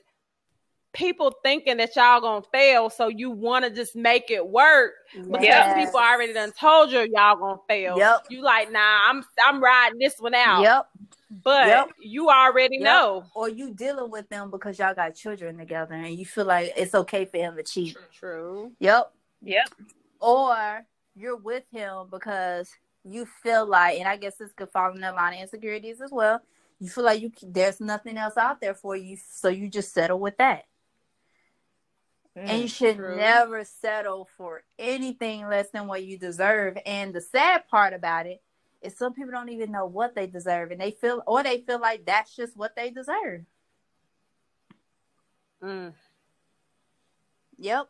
People 0.95 1.33
thinking 1.45 1.77
that 1.77 1.95
y'all 1.95 2.21
gonna 2.21 2.45
fail, 2.53 2.91
so 2.91 3.09
you 3.09 3.31
want 3.31 3.65
to 3.65 3.71
just 3.71 3.95
make 3.95 4.31
it 4.31 4.47
work 4.47 4.93
because 5.13 5.43
Yes. 5.43 5.75
people 5.75 6.01
already 6.01 6.33
done 6.33 6.51
told 6.53 6.91
you 6.91 7.01
y'all 7.13 7.37
gonna 7.37 7.61
fail. 7.69 7.99
Yep. 7.99 8.25
You 8.31 8.43
like, 8.43 8.73
nah, 8.73 9.09
I'm 9.09 9.23
I'm 9.45 9.63
riding 9.63 9.99
this 9.99 10.19
one 10.19 10.35
out. 10.35 10.63
Yep. 10.63 10.89
But 11.43 11.67
Yep. 11.67 11.89
you 12.01 12.31
already 12.31 12.79
Yep. 12.79 12.85
know. 12.85 13.25
Or 13.35 13.49
you 13.49 13.75
dealing 13.75 14.11
with 14.11 14.29
them 14.31 14.51
because 14.51 14.79
y'all 14.79 14.95
got 14.95 15.15
children 15.15 15.59
together 15.59 15.95
and 15.95 16.15
you 16.19 16.25
feel 16.25 16.47
like 16.47 16.73
it's 16.77 16.95
okay 16.95 17.27
for 17.27 17.37
him 17.37 17.57
to 17.57 17.63
cheat. 17.63 17.97
True. 18.13 18.73
Yep. 18.81 19.13
Yep. 19.43 19.69
Or 20.21 20.87
you're 21.15 21.37
with 21.37 21.65
him 21.71 22.09
because 22.11 22.71
you 23.05 23.27
feel 23.43 23.67
like, 23.67 23.99
and 23.99 24.09
I 24.09 24.17
guess 24.17 24.37
this 24.37 24.53
could 24.53 24.71
fall 24.71 24.93
in 24.93 25.01
the 25.01 25.13
line 25.13 25.35
of 25.35 25.41
insecurities 25.41 26.01
as 26.01 26.11
well. 26.11 26.41
You 26.81 26.89
feel 26.89 27.05
like 27.05 27.21
you 27.21 27.31
there's 27.43 27.81
nothing 27.81 28.17
else 28.17 28.37
out 28.37 28.61
there 28.61 28.75
for 28.75 28.95
you, 28.97 29.17
so 29.31 29.49
you 29.49 29.69
just 29.69 29.93
settle 29.93 30.21
with 30.21 30.37
that. 30.39 30.65
And 32.41 32.63
you 32.63 32.69
should 32.69 32.97
true. 32.97 33.17
never 33.17 33.65
settle 33.65 34.29
for 34.37 34.63
anything 34.79 35.47
less 35.49 35.71
than 35.71 35.87
what 35.87 36.05
you 36.05 36.19
deserve. 36.19 36.79
And 36.87 37.15
the 37.15 37.21
sad 37.21 37.67
part 37.69 37.93
about 37.93 38.27
it 38.27 38.43
is 38.83 38.97
some 38.97 39.13
people 39.13 39.33
don't 39.33 39.49
even 39.49 39.73
know 39.73 39.87
what 39.87 40.15
they 40.15 40.27
deserve, 40.27 40.71
and 40.71 40.81
they 40.81 40.93
feel 40.93 41.23
or 41.27 41.43
they 41.43 41.61
feel 41.63 41.81
like 41.81 42.07
that's 42.07 42.35
just 42.37 42.57
what 42.57 42.77
they 42.77 42.91
deserve. 42.91 43.43
Mm. 45.63 45.93
Yep. 47.59 47.89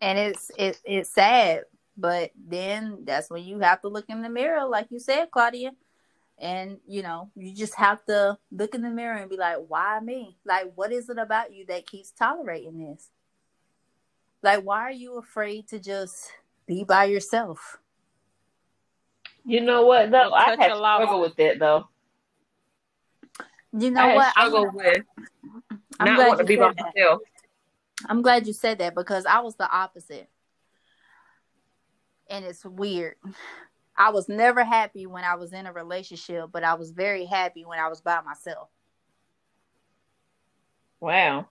And 0.00 0.18
it's 0.18 0.50
it, 0.56 0.80
it's 0.84 1.10
sad, 1.10 1.64
but 1.96 2.30
then 2.36 3.00
that's 3.04 3.28
when 3.28 3.44
you 3.44 3.58
have 3.60 3.82
to 3.82 3.88
look 3.88 4.06
in 4.08 4.22
the 4.22 4.30
mirror, 4.30 4.66
like 4.66 4.86
you 4.90 4.98
said, 4.98 5.30
Claudia. 5.30 5.72
And 6.38 6.78
you 6.86 7.02
know, 7.02 7.30
you 7.36 7.54
just 7.54 7.74
have 7.74 8.04
to 8.06 8.38
look 8.50 8.74
in 8.74 8.82
the 8.82 8.88
mirror 8.88 9.18
and 9.18 9.30
be 9.30 9.36
like, 9.36 9.58
why 9.68 10.00
me? 10.00 10.38
Like, 10.44 10.72
what 10.74 10.92
is 10.92 11.08
it 11.10 11.18
about 11.18 11.52
you 11.52 11.66
that 11.66 11.86
keeps 11.86 12.10
tolerating 12.10 12.78
this? 12.78 13.10
Like, 14.42 14.64
why 14.64 14.80
are 14.80 14.92
you 14.92 15.18
afraid 15.18 15.68
to 15.68 15.78
just 15.78 16.32
be 16.66 16.84
by 16.84 17.04
yourself? 17.04 17.78
You 19.44 19.60
know 19.60 19.86
what 19.86 20.10
though? 20.10 20.30
Don't 20.30 20.34
I 20.34 20.44
touch 20.50 20.58
had 20.60 20.68
your 20.68 20.76
lava. 20.80 21.04
struggled 21.04 21.22
with 21.22 21.36
that 21.36 21.58
though. 21.58 21.88
You 23.78 23.90
know 23.90 24.00
had 24.00 24.16
what? 24.16 24.32
I'm, 24.36 24.74
with 24.74 25.02
I'm 25.98 26.06
not 26.06 26.16
glad 26.16 26.38
to 26.38 26.44
be 26.44 26.56
by 26.56 26.72
that. 26.72 26.92
myself. 26.94 27.22
I'm 28.06 28.22
glad 28.22 28.46
you 28.46 28.52
said 28.52 28.78
that 28.78 28.94
because 28.94 29.26
I 29.26 29.40
was 29.40 29.56
the 29.56 29.70
opposite. 29.70 30.28
And 32.28 32.44
it's 32.44 32.64
weird. 32.64 33.16
I 33.96 34.10
was 34.10 34.28
never 34.28 34.64
happy 34.64 35.06
when 35.06 35.24
I 35.24 35.34
was 35.34 35.52
in 35.52 35.66
a 35.66 35.72
relationship, 35.72 36.46
but 36.50 36.64
I 36.64 36.74
was 36.74 36.90
very 36.90 37.24
happy 37.26 37.64
when 37.64 37.78
I 37.78 37.88
was 37.88 38.00
by 38.00 38.20
myself. 38.22 38.68
Wow. 41.00 41.48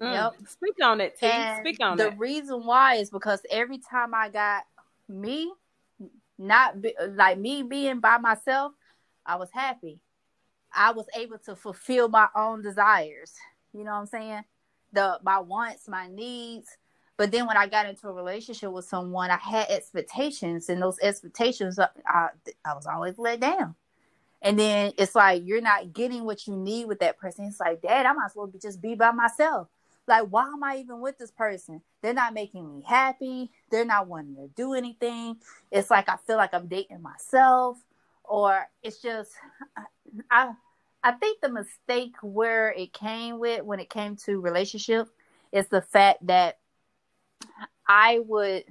Mm. 0.00 0.12
Yep. 0.12 0.48
Speak 0.48 0.74
on 0.82 1.00
it, 1.00 1.18
T. 1.18 1.26
And 1.26 1.60
Speak 1.60 1.78
on 1.80 1.96
the 1.96 2.08
it. 2.08 2.10
The 2.12 2.16
reason 2.16 2.64
why 2.64 2.94
is 2.94 3.10
because 3.10 3.40
every 3.50 3.78
time 3.78 4.14
I 4.14 4.28
got 4.28 4.64
me, 5.08 5.52
not 6.38 6.80
be, 6.80 6.94
like 7.14 7.38
me 7.38 7.62
being 7.62 8.00
by 8.00 8.18
myself, 8.18 8.72
I 9.26 9.36
was 9.36 9.50
happy. 9.52 10.00
I 10.72 10.92
was 10.92 11.06
able 11.16 11.38
to 11.38 11.56
fulfill 11.56 12.08
my 12.08 12.28
own 12.36 12.62
desires. 12.62 13.32
You 13.72 13.84
know 13.84 13.92
what 13.92 13.98
I'm 13.98 14.06
saying? 14.06 14.44
The 14.92 15.18
my 15.22 15.40
wants, 15.40 15.88
my 15.88 16.08
needs. 16.08 16.68
But 17.16 17.32
then 17.32 17.46
when 17.48 17.56
I 17.56 17.66
got 17.66 17.86
into 17.86 18.06
a 18.06 18.12
relationship 18.12 18.70
with 18.70 18.84
someone, 18.84 19.30
I 19.30 19.38
had 19.38 19.68
expectations, 19.70 20.68
and 20.68 20.80
those 20.80 21.00
expectations, 21.00 21.76
I, 21.76 21.88
I, 22.06 22.28
I 22.64 22.74
was 22.74 22.86
always 22.86 23.18
let 23.18 23.40
down. 23.40 23.74
And 24.40 24.56
then 24.56 24.92
it's 24.96 25.16
like 25.16 25.42
you're 25.44 25.60
not 25.60 25.92
getting 25.92 26.24
what 26.24 26.46
you 26.46 26.54
need 26.54 26.86
with 26.86 27.00
that 27.00 27.18
person. 27.18 27.46
It's 27.46 27.58
like, 27.58 27.82
Dad, 27.82 28.06
I 28.06 28.12
might 28.12 28.26
as 28.26 28.36
well 28.36 28.46
be, 28.46 28.60
just 28.60 28.80
be 28.80 28.94
by 28.94 29.10
myself. 29.10 29.66
Like, 30.08 30.26
why 30.28 30.44
am 30.44 30.64
I 30.64 30.78
even 30.78 31.00
with 31.00 31.18
this 31.18 31.30
person? 31.30 31.82
They're 32.02 32.14
not 32.14 32.34
making 32.34 32.68
me 32.68 32.82
happy. 32.86 33.50
They're 33.70 33.84
not 33.84 34.08
wanting 34.08 34.36
to 34.36 34.48
do 34.56 34.74
anything. 34.74 35.36
It's 35.70 35.90
like 35.90 36.08
I 36.08 36.16
feel 36.26 36.36
like 36.36 36.54
I'm 36.54 36.66
dating 36.66 37.02
myself, 37.02 37.78
or 38.24 38.66
it's 38.82 39.00
just 39.02 39.32
I 40.30 40.52
I 41.02 41.12
think 41.12 41.40
the 41.40 41.50
mistake 41.50 42.14
where 42.22 42.70
it 42.72 42.92
came 42.92 43.38
with 43.38 43.62
when 43.62 43.80
it 43.80 43.90
came 43.90 44.16
to 44.24 44.40
relationship 44.40 45.08
is 45.52 45.68
the 45.68 45.82
fact 45.82 46.26
that 46.26 46.58
I 47.86 48.20
would 48.26 48.64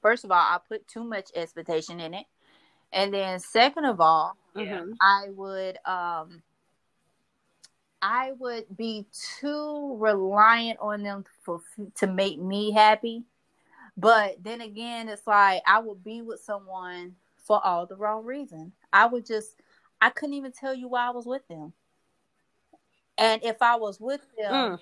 first 0.00 0.24
of 0.24 0.30
all 0.30 0.38
I 0.38 0.58
put 0.68 0.86
too 0.86 1.04
much 1.04 1.30
expectation 1.34 2.00
in 2.00 2.14
it, 2.14 2.26
and 2.92 3.12
then 3.12 3.40
second 3.40 3.84
of 3.84 4.00
all 4.00 4.36
Mhm. 4.54 4.96
I 5.00 5.30
would 5.30 5.78
um 5.84 6.42
I 8.06 8.32
would 8.38 8.66
be 8.76 9.06
too 9.40 9.96
reliant 9.98 10.78
on 10.78 11.02
them 11.02 11.24
for 11.42 11.62
to 11.94 12.06
make 12.06 12.38
me 12.38 12.70
happy. 12.70 13.24
But 13.96 14.36
then 14.44 14.60
again, 14.60 15.08
it's 15.08 15.26
like 15.26 15.62
I 15.66 15.78
would 15.78 16.04
be 16.04 16.20
with 16.20 16.40
someone 16.40 17.16
for 17.38 17.64
all 17.64 17.86
the 17.86 17.96
wrong 17.96 18.26
reason. 18.26 18.72
I 18.92 19.06
would 19.06 19.24
just 19.24 19.56
I 20.02 20.10
couldn't 20.10 20.34
even 20.34 20.52
tell 20.52 20.74
you 20.74 20.86
why 20.86 21.06
I 21.06 21.10
was 21.10 21.24
with 21.24 21.48
them. 21.48 21.72
And 23.16 23.42
if 23.42 23.62
I 23.62 23.76
was 23.76 23.98
with 23.98 24.20
them, 24.36 24.52
Mm. 24.52 24.80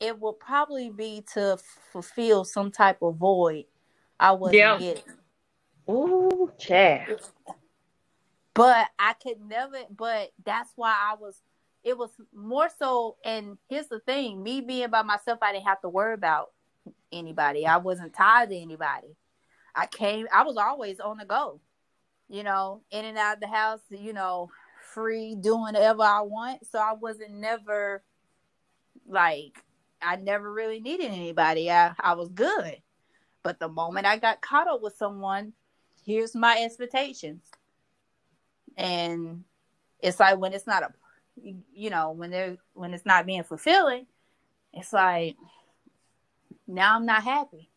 it 0.00 0.18
would 0.18 0.40
probably 0.40 0.90
be 0.90 1.24
to 1.34 1.58
fulfill 1.92 2.44
some 2.44 2.72
type 2.72 3.00
of 3.00 3.14
void 3.14 3.66
I 4.18 4.32
wasn't 4.32 4.58
Yeah. 4.58 4.78
getting. 4.78 5.04
Ooh, 5.88 6.52
Chad. 6.58 7.20
but 8.54 8.88
I 8.98 9.12
could 9.12 9.40
never. 9.40 9.78
But 9.96 10.32
that's 10.44 10.72
why 10.74 10.96
I 10.98 11.14
was. 11.14 11.40
It 11.86 11.96
was 11.96 12.10
more 12.34 12.68
so. 12.78 13.16
And 13.24 13.58
here's 13.68 13.86
the 13.86 14.00
thing: 14.00 14.42
me 14.42 14.60
being 14.60 14.90
by 14.90 15.02
myself, 15.02 15.38
I 15.40 15.52
didn't 15.52 15.68
have 15.68 15.80
to 15.82 15.88
worry 15.88 16.14
about 16.14 16.52
anybody. 17.12 17.66
I 17.66 17.76
wasn't 17.76 18.12
tied 18.12 18.50
to 18.50 18.56
anybody. 18.56 19.16
I 19.74 19.86
came. 19.86 20.26
I 20.32 20.42
was 20.42 20.56
always 20.56 21.00
on 21.00 21.18
the 21.18 21.24
go. 21.24 21.60
You 22.28 22.42
know, 22.42 22.82
in 22.90 23.04
and 23.04 23.16
out 23.16 23.36
of 23.36 23.40
the 23.40 23.46
house. 23.46 23.80
You 23.90 24.12
know, 24.12 24.50
free 24.92 25.36
doing 25.36 25.60
whatever 25.74 26.02
I 26.02 26.22
want. 26.22 26.66
So 26.66 26.80
I 26.80 26.92
wasn't 26.92 27.34
never 27.34 28.02
like. 29.06 29.62
I 30.02 30.16
never 30.16 30.52
really 30.52 30.80
needed 30.80 31.12
anybody. 31.12 31.70
I 31.70 31.94
I 32.00 32.14
was 32.14 32.30
good. 32.30 32.82
But 33.44 33.60
the 33.60 33.68
moment 33.68 34.06
I 34.06 34.18
got 34.18 34.42
caught 34.42 34.66
up 34.66 34.82
with 34.82 34.96
someone, 34.96 35.52
here's 36.04 36.34
my 36.34 36.58
expectations 36.64 37.48
and 38.76 39.44
it's 40.00 40.20
like 40.20 40.38
when 40.38 40.52
it's 40.52 40.66
not 40.66 40.82
a 40.82 40.92
you 41.42 41.90
know 41.90 42.12
when 42.12 42.30
they're 42.30 42.56
when 42.74 42.94
it's 42.94 43.06
not 43.06 43.26
being 43.26 43.42
fulfilling 43.42 44.06
it's 44.72 44.92
like 44.92 45.36
now 46.66 46.96
i'm 46.96 47.06
not 47.06 47.22
happy. 47.22 47.70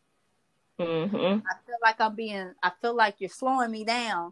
Mm-hmm. 0.80 1.18
i 1.18 1.54
feel 1.66 1.76
like 1.82 2.00
i'm 2.00 2.16
being 2.16 2.54
i 2.64 2.72
feel 2.82 2.96
like 2.96 3.16
you're 3.20 3.30
slowing 3.30 3.72
me 3.72 3.84
down. 3.84 4.32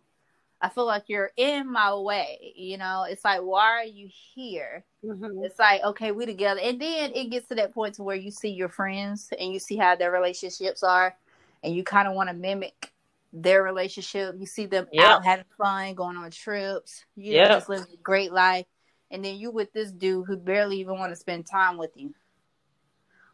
I 0.59 0.69
feel 0.69 0.85
like 0.87 1.03
you're 1.07 1.31
in 1.37 1.71
my 1.71 1.93
way 1.95 2.53
you 2.55 2.77
know? 2.77 3.05
It's 3.07 3.23
like 3.25 3.41
why 3.41 3.63
are 3.81 3.83
you 3.85 4.07
here? 4.33 4.83
Mhm. 5.03 5.45
it's 5.45 5.59
like 5.59 5.83
okay 5.83 6.11
we 6.11 6.25
together. 6.25 6.59
And 6.63 6.81
then 6.81 7.11
it 7.13 7.29
gets 7.29 7.47
to 7.49 7.55
that 7.55 7.73
point 7.73 7.95
to 7.95 8.03
where 8.03 8.15
you 8.15 8.31
see 8.31 8.49
your 8.49 8.69
friends 8.69 9.29
and 9.37 9.51
you 9.53 9.59
see 9.59 9.75
how 9.77 9.95
their 9.95 10.11
relationships 10.11 10.81
are 10.83 11.15
and 11.63 11.75
you 11.75 11.83
kind 11.83 12.07
of 12.07 12.15
want 12.15 12.29
to 12.29 12.33
mimic 12.33 12.91
their 13.33 13.61
relationship. 13.61 14.35
You 14.39 14.45
see 14.47 14.65
them 14.65 14.87
Yep. 14.91 15.05
out 15.05 15.25
having 15.25 15.45
fun 15.57 15.93
going 15.93 16.17
on 16.17 16.31
trips. 16.31 17.05
You 17.15 17.37
know 17.37 17.47
just 17.49 17.69
living 17.69 17.87
a 17.93 17.97
great 18.01 18.31
life 18.31 18.65
and 19.11 19.23
then 19.23 19.35
you 19.35 19.51
with 19.51 19.71
this 19.73 19.91
dude 19.91 20.25
who 20.27 20.37
barely 20.37 20.79
even 20.79 20.97
want 20.99 21.11
to 21.11 21.15
spend 21.15 21.45
time 21.45 21.77
with 21.77 21.91
you. 21.95 22.13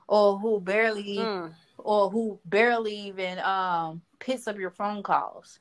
Or 0.07 0.37
who 0.37 0.59
barely 0.59 1.17
Mm. 1.17 1.53
or 1.77 2.09
who 2.09 2.39
barely 2.45 2.95
even 3.07 3.39
um 3.39 4.01
picks 4.19 4.47
up 4.47 4.57
your 4.57 4.69
phone 4.71 5.01
calls. 5.03 5.59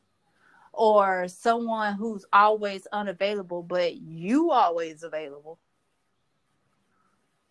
Or 0.73 1.29
someone 1.29 1.95
who's 1.95 2.25
always 2.33 2.87
unavailable 2.93 3.63
but 3.63 3.95
you 3.97 4.51
always 4.51 5.03
available. 5.03 5.59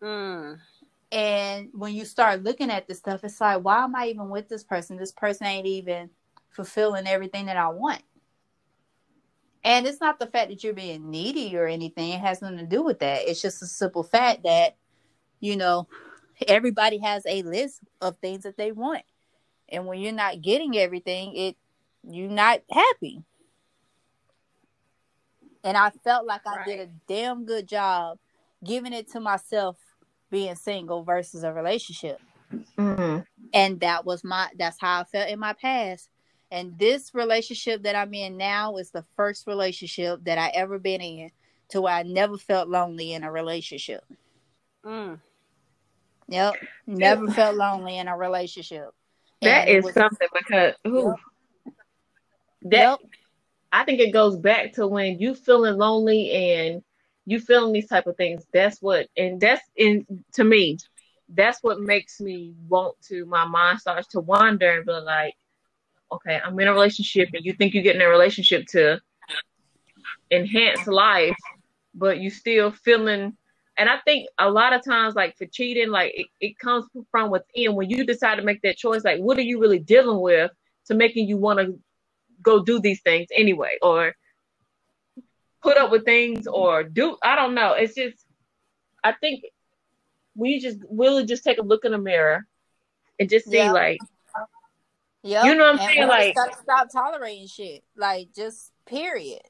Mm. 0.02 0.60
and 1.12 1.70
when 1.74 1.94
you 1.94 2.06
start 2.06 2.42
looking 2.44 2.72
at 2.72 2.88
this 2.88 2.98
stuff 2.98 3.24
it's 3.24 3.40
like 3.40 3.64
why 3.64 3.84
am 3.84 3.96
i 3.96 4.08
even 4.08 4.30
with 4.30 4.50
this 4.50 4.64
person? 4.64 4.98
This 4.98 5.12
person 5.12 5.46
ain't 5.46 5.68
even 5.68 6.10
fulfilling 6.50 7.06
everything 7.08 7.46
that 7.46 7.56
i 7.58 7.68
want 7.68 8.02
and 9.64 9.86
it's 9.86 10.02
not 10.02 10.20
the 10.20 10.28
fact 10.28 10.50
that 10.50 10.64
you're 10.64 10.74
being 10.74 11.10
needy 11.10 11.56
or 11.56 11.68
anything. 11.68 12.12
It 12.12 12.20
has 12.20 12.42
nothing 12.42 12.58
to 12.58 12.66
do 12.66 12.82
with 12.82 13.00
that. 13.00 13.28
It's 13.28 13.42
just 13.42 13.62
a 13.62 13.68
simple 13.68 14.04
fact 14.04 14.44
that 14.44 14.76
you 15.40 15.56
know 15.56 15.88
everybody 16.48 16.98
has 17.00 17.24
a 17.26 17.44
list 17.44 17.82
of 18.02 18.18
things 18.18 18.44
that 18.44 18.58
they 18.58 18.72
want. 18.72 19.04
And 19.70 19.86
when 19.86 20.00
you're 20.00 20.12
not 20.12 20.42
getting 20.42 20.78
everything 20.78 21.36
it 21.36 21.58
you're 22.04 22.30
not 22.30 22.62
happy. 22.72 23.24
And 25.64 25.78
i 25.78 25.92
felt 26.04 26.26
like 26.26 26.42
i 26.48 26.64
did 26.66 26.80
a 26.80 26.90
damn 27.08 27.46
good 27.46 27.68
job 27.68 28.18
giving 28.64 28.94
it 28.94 29.12
to 29.12 29.20
myself 29.20 29.78
being 30.32 30.56
single 30.56 31.04
versus 31.04 31.44
a 31.44 31.54
relationship. 31.54 32.20
Mm-hmm. 32.78 33.20
and 33.54 33.80
that 33.80 34.06
was 34.06 34.26
my 34.26 34.50
that's 34.58 34.78
how 34.78 35.00
i 35.00 35.04
felt 35.06 35.30
in 35.30 35.40
my 35.40 35.54
past 35.54 36.10
and 36.52 36.78
this 36.78 37.14
relationship 37.14 37.84
that 37.84 37.96
i'm 37.96 38.14
in 38.14 38.38
now 38.38 38.76
is 38.78 38.92
the 38.92 39.06
first 39.16 39.48
relationship 39.48 40.24
that 40.24 40.38
i 40.38 40.50
ever 40.50 40.78
been 40.78 41.02
in 41.02 41.32
to 41.70 41.82
where 41.82 41.94
i 41.94 42.04
never 42.04 42.38
felt 42.38 42.68
lonely 42.70 43.14
in 43.14 43.24
a 43.24 43.32
relationship 43.32 44.04
Mm. 44.86 45.20
yep 46.28 46.56
never 46.88 47.28
felt 47.30 47.56
lonely 47.56 47.98
in 47.98 48.08
a 48.08 48.18
relationship 48.18 48.90
That 49.42 49.68
And 49.68 49.78
is 49.78 49.86
was- 49.86 49.94
something 49.94 50.28
because 50.34 50.74
who 50.84 51.16
that 52.64 53.00
Yep. 53.00 53.00
I 53.74 53.84
think 53.86 54.00
it 54.02 54.12
goes 54.12 54.36
back 54.38 54.74
to 54.74 54.86
when 54.88 55.18
you 55.20 55.34
feeling 55.34 55.78
lonely 55.78 56.32
and 56.32 56.84
you 57.26 57.40
feeling 57.40 57.72
these 57.74 57.88
type 57.88 58.06
of 58.08 58.18
things. 58.18 58.46
That's 58.52 58.82
what 58.82 59.08
and 59.16 59.40
that's 59.40 59.62
in 59.78 60.06
to 60.34 60.44
me, 60.44 60.78
that's 61.30 61.64
what 61.64 61.80
makes 61.80 62.20
me 62.20 62.54
want 62.68 62.96
to 63.04 63.26
my 63.26 63.46
mind 63.46 63.80
starts 63.80 64.08
to 64.10 64.20
wander 64.20 64.72
and 64.78 64.86
be 64.86 64.92
like, 64.92 65.36
okay, 66.12 66.40
I'm 66.44 66.60
in 66.60 66.68
a 66.68 66.74
relationship 66.74 67.30
and 67.34 67.46
you 67.46 67.54
think 67.54 67.74
you're 67.74 67.84
getting 67.84 68.02
a 68.02 68.08
relationship 68.08 68.68
to 68.68 69.00
enhance 70.32 70.88
life, 70.88 71.38
but 71.94 72.20
you 72.20 72.30
still 72.30 72.72
feeling 72.72 73.38
and 73.78 73.90
I 73.90 73.98
think 74.06 74.28
a 74.38 74.50
lot 74.50 74.74
of 74.74 74.84
times 74.84 75.16
like 75.16 75.36
for 75.38 75.46
cheating, 75.46 75.90
like 75.90 76.12
it, 76.16 76.28
it 76.40 76.60
comes 76.60 76.86
from 77.10 77.32
within 77.32 77.74
when 77.74 77.90
you 77.90 78.06
decide 78.06 78.36
to 78.36 78.44
make 78.44 78.62
that 78.62 78.78
choice, 78.78 79.04
like 79.04 79.20
what 79.20 79.38
are 79.38 79.44
you 79.44 79.60
really 79.60 79.80
dealing 79.80 80.20
with 80.20 80.52
to 80.86 80.94
making 80.94 81.28
you 81.28 81.38
want 81.38 81.60
to 81.60 81.80
go 82.44 82.64
do 82.64 82.80
these 82.80 83.02
things 83.02 83.28
anyway 83.34 83.78
or 83.82 84.14
put 85.64 85.78
up 85.78 85.92
with 85.92 86.06
things 86.06 86.48
or 86.48 86.84
do 86.84 87.18
I 87.24 87.36
don't 87.36 87.56
know. 87.56 87.74
It's 87.74 87.96
just 87.96 88.26
I 89.04 89.14
think 89.14 89.46
we 90.36 90.60
just 90.60 90.80
really 90.90 91.26
just 91.26 91.44
take 91.44 91.58
a 91.58 91.64
look 91.64 91.86
in 91.86 91.92
the 91.92 91.98
mirror 91.98 92.46
and 93.20 93.30
just 93.30 93.50
see 93.50 93.58
Yeah. 93.58 93.72
like 93.72 94.00
Yep. 95.24 95.46
You 95.46 95.56
know 95.56 95.72
what 95.72 95.74
I'm 95.76 95.80
And 95.80 95.90
saying? 95.96 96.08
Like- 96.08 96.36
gotta 96.36 96.58
stop 96.62 96.92
tolerating 96.92 97.48
shit. 97.48 97.84
Like 97.96 98.30
just 98.36 98.72
period. 98.86 99.42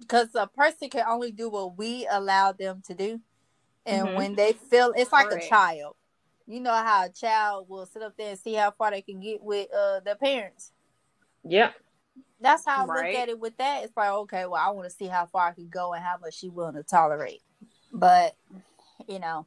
Because 0.00 0.34
a 0.34 0.46
person 0.46 0.90
can 0.90 1.04
only 1.08 1.30
do 1.30 1.48
what 1.48 1.76
we 1.78 2.06
allow 2.10 2.52
them 2.52 2.82
to 2.86 2.94
do. 2.94 3.20
And 3.86 4.08
Mhm. 4.08 4.16
when 4.16 4.34
they 4.34 4.52
feel 4.52 4.92
it's 4.96 5.12
like 5.12 5.28
Correct. 5.28 5.46
a 5.46 5.48
child. 5.48 5.96
You 6.46 6.60
know 6.60 6.72
how 6.72 7.04
a 7.04 7.08
child 7.08 7.68
will 7.68 7.86
sit 7.86 8.02
up 8.02 8.16
there 8.16 8.30
and 8.30 8.38
see 8.38 8.54
how 8.54 8.70
far 8.72 8.90
they 8.90 9.02
can 9.02 9.20
get 9.20 9.42
with 9.42 9.72
uh 9.72 10.00
their 10.00 10.16
parents. 10.16 10.72
yep. 11.44 11.74
That's 12.40 12.64
how 12.66 12.82
I 12.82 12.84
Right. 12.86 13.12
look 13.14 13.22
at 13.22 13.28
it 13.30 13.38
with 13.38 13.56
that. 13.56 13.84
It's 13.84 13.96
like, 13.96 14.10
okay, 14.10 14.44
well, 14.46 14.60
I 14.62 14.70
want 14.70 14.88
to 14.90 14.94
see 14.94 15.06
how 15.06 15.24
far 15.26 15.48
I 15.48 15.52
can 15.52 15.68
go 15.68 15.94
and 15.94 16.04
how 16.04 16.18
much 16.18 16.34
she 16.34 16.48
willing 16.50 16.74
to 16.74 16.82
tolerate. 16.82 17.42
But, 17.92 18.36
you 19.08 19.18
know, 19.18 19.46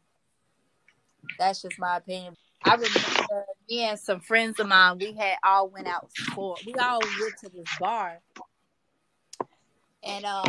that's 1.37 1.61
just 1.61 1.77
my 1.77 1.97
opinion. 1.97 2.35
I 2.63 2.75
remember 2.75 3.45
me 3.69 3.81
and 3.83 3.99
some 3.99 4.19
friends 4.19 4.59
of 4.59 4.67
mine, 4.67 4.97
we 4.99 5.13
had 5.13 5.37
all 5.43 5.69
went 5.69 5.87
out 5.87 6.09
for 6.35 6.55
we 6.65 6.73
all 6.73 6.99
went 6.99 7.37
to 7.43 7.49
this 7.49 7.67
bar. 7.79 8.19
And 10.03 10.25
uh 10.25 10.43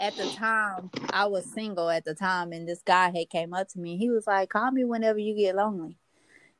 at 0.00 0.16
the 0.16 0.30
time 0.36 0.90
I 1.10 1.26
was 1.26 1.44
single 1.46 1.90
at 1.90 2.04
the 2.04 2.14
time 2.14 2.52
and 2.52 2.68
this 2.68 2.82
guy 2.82 3.10
had 3.10 3.30
came 3.30 3.52
up 3.54 3.68
to 3.70 3.80
me. 3.80 3.96
He 3.96 4.10
was 4.10 4.26
like, 4.26 4.50
Call 4.50 4.70
me 4.70 4.84
whenever 4.84 5.18
you 5.18 5.34
get 5.34 5.56
lonely. 5.56 5.96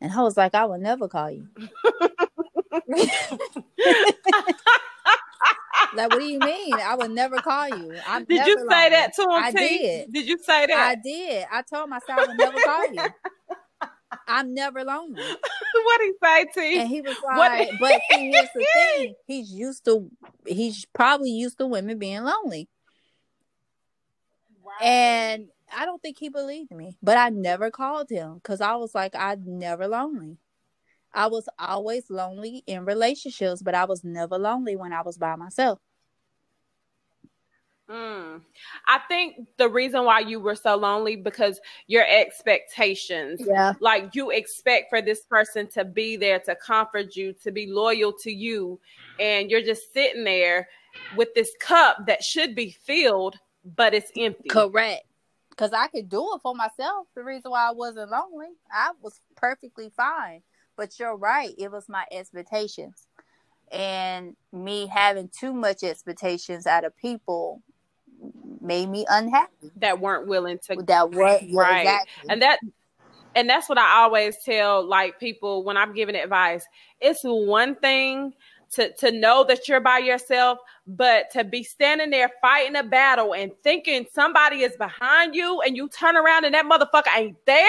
And 0.01 0.13
I 0.13 0.23
was 0.23 0.37
like, 0.37 0.55
I 0.55 0.65
will 0.65 0.79
never 0.79 1.09
call 1.09 1.31
you. 1.31 1.49
Like, 5.95 6.11
what 6.13 6.21
do 6.21 6.27
you 6.27 6.39
mean? 6.39 6.75
I 6.75 6.95
would 6.97 7.11
never 7.11 7.41
call 7.41 7.69
you. 7.69 7.99
I'm 8.07 8.25
Did 8.25 8.37
never 8.37 8.51
you 8.51 8.59
say 8.59 8.65
lonely. 8.65 8.91
that 8.91 9.15
to 9.15 9.23
him? 9.23 9.29
I 9.31 9.51
T? 9.53 9.57
did. 9.57 10.13
Did 10.13 10.29
you 10.29 10.39
say 10.39 10.67
that? 10.67 10.89
I 10.91 10.95
did. 10.97 11.47
I 11.51 11.63
told 11.63 11.89
myself 11.89 12.19
I 12.19 12.27
would 12.27 12.37
never 12.37 12.59
call 12.61 12.93
you. 12.93 13.01
I'm 14.29 14.53
never 14.55 14.85
lonely. 14.85 15.23
what 15.85 16.01
he 16.01 16.13
say, 16.23 16.45
T? 16.55 16.79
And 16.81 16.89
he 16.89 17.01
was 17.01 17.17
What- 17.23 17.37
like, 17.51 17.71
but 17.81 18.01
see, 18.11 18.31
here's 18.31 18.49
the 18.55 18.67
thing. 18.97 19.15
He's 19.27 19.51
used 19.53 19.85
to 19.87 20.11
he's 20.47 20.85
probably 20.93 21.31
used 21.31 21.59
to 21.59 21.67
women 21.67 21.99
being 21.99 22.23
lonely. 22.23 22.69
And 24.81 25.49
I 25.77 25.87
don't 25.87 26.01
think 26.01 26.19
he 26.19 26.29
believed 26.29 26.71
me. 26.71 26.97
But 27.03 27.17
I 27.17 27.31
never 27.31 27.71
called 27.71 28.11
him 28.11 28.35
because 28.35 28.61
I 28.61 28.77
was 28.77 28.95
like, 28.95 29.15
I'm 29.17 29.59
never 29.59 29.89
lonely. 29.89 30.39
I 31.13 31.27
was 31.27 31.49
always 31.59 32.11
lonely 32.11 32.63
in 32.67 32.85
relationships, 32.85 33.63
but 33.63 33.75
I 33.75 33.87
was 33.87 34.05
never 34.05 34.39
lonely 34.39 34.77
when 34.77 34.93
I 34.93 35.03
was 35.03 35.17
by 35.17 35.35
myself. 35.37 35.81
Mm. 37.91 38.43
I 38.87 38.99
think 39.09 39.47
the 39.57 39.69
reason 39.69 40.05
why 40.05 40.21
you 40.21 40.41
were 40.41 40.55
so 40.55 40.77
lonely 40.77 41.17
because 41.17 41.59
your 41.87 42.05
expectations. 42.07 43.41
Yeah. 43.47 43.73
Like 43.81 44.15
you 44.15 44.31
expect 44.31 44.91
for 44.91 45.01
this 45.01 45.23
person 45.23 45.69
to 45.69 45.85
be 45.85 46.17
there 46.17 46.39
to 46.41 46.55
comfort 46.55 47.17
you, 47.17 47.33
to 47.45 47.51
be 47.51 47.67
loyal 47.67 48.13
to 48.21 48.31
you, 48.31 48.79
and 49.19 49.51
you're 49.51 49.63
just 49.63 49.93
sitting 49.93 50.25
there 50.25 50.69
with 51.17 51.35
this 51.35 51.51
cup 51.61 52.07
that 52.07 52.23
should 52.23 52.55
be 52.55 52.71
filled, 52.71 53.37
but 53.77 53.95
it's 53.95 54.13
empty. 54.17 54.49
Correct. 54.49 55.05
Because 55.51 55.73
I 55.73 55.89
could 55.89 56.09
do 56.09 56.35
it 56.35 56.43
for 56.43 56.55
myself. 56.55 57.07
The 57.15 57.25
reason 57.25 57.51
why 57.51 57.69
I 57.69 57.73
wasn't 57.73 58.11
lonely, 58.11 58.49
I 58.71 58.91
was 59.03 59.21
perfectly 59.35 59.91
fine. 59.97 60.43
But 60.77 60.99
you're 60.99 61.17
right. 61.17 61.55
It 61.59 61.73
was 61.73 61.89
my 61.89 62.05
expectations. 62.13 63.07
And 63.73 64.37
me 64.53 64.87
having 64.87 65.29
too 65.29 65.53
much 65.53 65.83
expectations 65.83 66.67
out 66.67 66.85
of 66.85 66.97
people 66.97 67.63
made 68.69 68.89
me 68.89 69.05
unhappy. 69.09 69.73
That 69.77 69.99
weren't 69.99 70.29
willing 70.29 70.59
to 70.69 70.77
That 70.87 71.11
was 71.11 71.43
Right. 71.53 71.81
Exactly. 71.81 72.31
and 72.31 72.43
that 72.43 72.61
and 73.35 73.49
that's 73.49 73.69
what 73.69 73.79
I 73.79 74.03
always 74.03 74.37
tell 74.45 74.85
like 74.87 75.19
people 75.19 75.65
when 75.65 75.77
I'm 75.77 75.93
giving 75.93 76.15
advice. 76.15 76.65
It's 77.01 77.21
one 77.25 77.75
thing 77.77 78.35
to 78.73 78.93
to 78.95 79.11
know 79.11 79.45
that 79.45 79.67
you're 79.69 79.81
by 79.81 79.99
yourself, 79.99 80.59
but 80.87 81.31
to 81.33 81.43
be 81.45 81.63
standing 81.63 82.11
there 82.11 82.31
fighting 82.41 82.77
a 82.77 82.83
battle 82.85 83.35
and 83.35 83.51
thinking 83.65 84.07
somebody 84.13 84.63
is 84.63 84.77
behind 84.77 85.35
you 85.35 85.61
and 85.63 85.77
you 85.77 85.89
turn 85.89 86.17
around 86.17 86.45
and 86.45 86.55
that 86.55 86.67
motherfucker 86.67 87.17
ain't 87.17 87.37
there. 87.47 87.67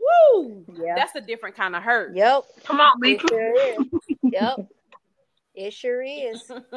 Woo! 0.00 0.64
yeah. 0.80 0.94
That's 0.94 1.14
a 1.16 1.20
different 1.20 1.56
kind 1.56 1.74
of 1.74 1.82
hurt. 1.82 2.14
Yep. 2.16 2.44
Come 2.64 2.80
on, 2.80 2.92
It 2.98 3.00
Mika. 3.00 3.28
sure 3.28 3.76
yep. 4.22 4.56
It 5.56 5.72
sure 5.72 6.02
is. 6.02 6.50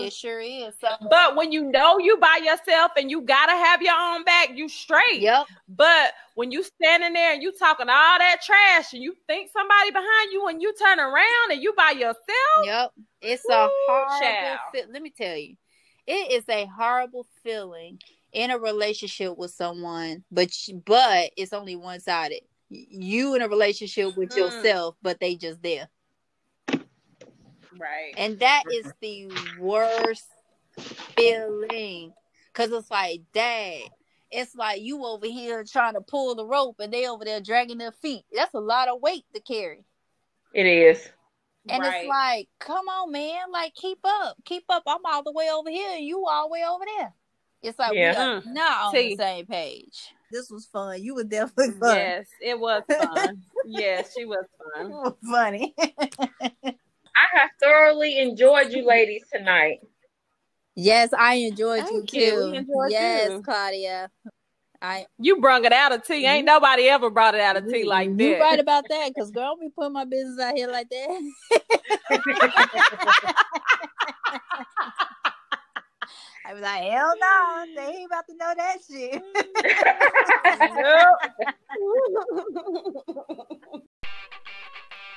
It 0.00 0.12
sure 0.12 0.40
is. 0.40 0.74
So, 0.80 0.88
but 1.10 1.34
when 1.34 1.50
you 1.50 1.64
know 1.64 1.98
you 1.98 2.16
by 2.18 2.38
yourself 2.44 2.92
and 2.96 3.10
you 3.10 3.20
gotta 3.22 3.52
have 3.52 3.82
your 3.82 3.94
own 3.98 4.22
back, 4.22 4.50
you 4.54 4.68
straight. 4.68 5.20
yep. 5.20 5.46
But 5.68 6.12
when 6.36 6.52
you 6.52 6.62
standing 6.62 7.12
there 7.14 7.32
and 7.34 7.42
you 7.42 7.50
talking 7.52 7.88
all 7.88 8.18
that 8.18 8.36
trash 8.44 8.92
and 8.92 9.02
you 9.02 9.14
think 9.26 9.50
somebody 9.52 9.90
behind 9.90 10.32
you 10.32 10.46
and 10.46 10.62
you 10.62 10.72
turn 10.80 11.00
around 11.00 11.50
and 11.50 11.60
you 11.60 11.72
by 11.76 11.90
yourself, 11.90 12.16
Yep. 12.64 12.92
It's 13.20 13.44
a 13.48 13.68
horrible 13.88 14.58
fe- 14.72 14.84
let 14.92 15.02
me 15.02 15.10
tell 15.10 15.36
you. 15.36 15.56
It 16.06 16.30
is 16.32 16.44
a 16.48 16.66
horrible 16.66 17.26
feeling 17.42 17.98
in 18.32 18.50
a 18.52 18.58
relationship 18.58 19.36
with 19.36 19.50
someone, 19.50 20.22
but 20.30 20.50
but 20.86 21.32
it's 21.36 21.52
only 21.52 21.74
one 21.74 21.98
sided. 22.00 22.40
You 22.70 23.34
in 23.34 23.42
a 23.42 23.48
relationship 23.48 24.16
with 24.16 24.30
Mm. 24.30 24.36
yourself, 24.36 24.94
but 25.02 25.18
they 25.18 25.34
just 25.34 25.60
there. 25.62 25.88
Right? 27.78 28.14
And 28.16 28.38
that 28.40 28.64
is 28.70 28.92
the 29.00 29.28
worst 29.60 30.26
feeling. 31.14 32.12
Cause 32.52 32.70
it's 32.72 32.90
like, 32.90 33.22
dad, 33.32 33.82
it's 34.30 34.54
like 34.54 34.82
you 34.82 35.04
over 35.04 35.26
here 35.26 35.64
trying 35.64 35.94
to 35.94 36.00
pull 36.00 36.34
the 36.34 36.44
rope 36.44 36.76
and 36.80 36.92
they 36.92 37.06
over 37.06 37.24
there 37.24 37.40
dragging 37.40 37.78
their 37.78 37.92
feet. 37.92 38.24
That's 38.34 38.54
a 38.54 38.60
lot 38.60 38.88
of 38.88 39.00
weight 39.00 39.24
to 39.34 39.40
carry. 39.40 39.84
It 40.52 40.66
is. 40.66 41.08
And 41.68 41.82
Right. 41.82 42.00
it's 42.02 42.08
like, 42.08 42.48
come 42.58 42.88
on, 42.88 43.12
man, 43.12 43.50
like 43.52 43.74
keep 43.74 43.98
up, 44.04 44.36
keep 44.44 44.64
up. 44.68 44.82
I'm 44.86 45.04
all 45.04 45.22
the 45.22 45.32
way 45.32 45.50
over 45.50 45.68
here, 45.68 45.90
and 45.96 46.04
you 46.04 46.26
all 46.26 46.48
the 46.48 46.52
way 46.52 46.64
over 46.66 46.84
there. 46.96 47.12
It's 47.62 47.78
like 47.78 47.92
Yeah. 47.94 48.12
we 48.12 48.16
are 48.16 48.42
Mm. 48.42 48.54
not 48.54 48.82
on 48.86 48.94
See. 48.94 49.10
the 49.10 49.16
same 49.16 49.46
page. 49.46 50.14
This 50.30 50.50
was 50.50 50.66
fun. 50.66 51.02
You 51.02 51.14
were 51.14 51.24
definitely 51.24 51.74
fun. 51.78 51.96
Yes, 51.96 52.28
it 52.40 52.58
was 52.58 52.82
fun. 52.88 53.42
yes, 53.66 54.12
she 54.16 54.24
was 54.24 54.46
fun. 54.74 55.14
funny. 55.30 55.74
I 57.18 57.38
have 57.38 57.50
thoroughly 57.60 58.18
enjoyed 58.18 58.72
you 58.72 58.86
ladies 58.86 59.24
tonight. 59.32 59.80
yes, 60.76 61.10
I 61.16 61.34
enjoyed 61.34 61.84
Thank 61.84 62.12
you 62.12 62.20
you. 62.20 62.30
too. 62.30 62.50
We 62.50 62.56
enjoyed 62.58 62.90
yes, 62.90 63.30
you. 63.30 63.42
Claudia. 63.42 64.10
I 64.80 65.06
You 65.18 65.40
brung 65.40 65.64
it 65.64 65.72
out 65.72 65.90
of 65.90 66.04
tea. 66.04 66.24
Ain't 66.24 66.46
mm-hmm. 66.46 66.54
nobody 66.54 66.84
ever 66.84 67.10
brought 67.10 67.34
it 67.34 67.40
out 67.40 67.56
of 67.56 67.68
tea 67.68 67.82
like 67.82 68.10
you 68.10 68.16
that. 68.16 68.40
right 68.40 68.60
about 68.60 68.84
that, 68.88 69.10
because 69.12 69.30
girl, 69.34 69.56
we 69.60 69.70
put 69.70 69.90
my 69.90 70.04
business 70.04 70.38
out 70.38 70.56
here 70.56 70.70
like 70.70 70.88
that. 70.88 71.32
I 76.44 76.52
was 76.54 76.62
like, 76.62 76.82
hell 76.84 77.12
no, 77.20 77.64
they 77.76 77.82
ain't 77.96 78.06
about 78.06 78.26
to 78.26 78.34
know 78.36 78.54
that 78.56 78.78
shit. 78.88 79.22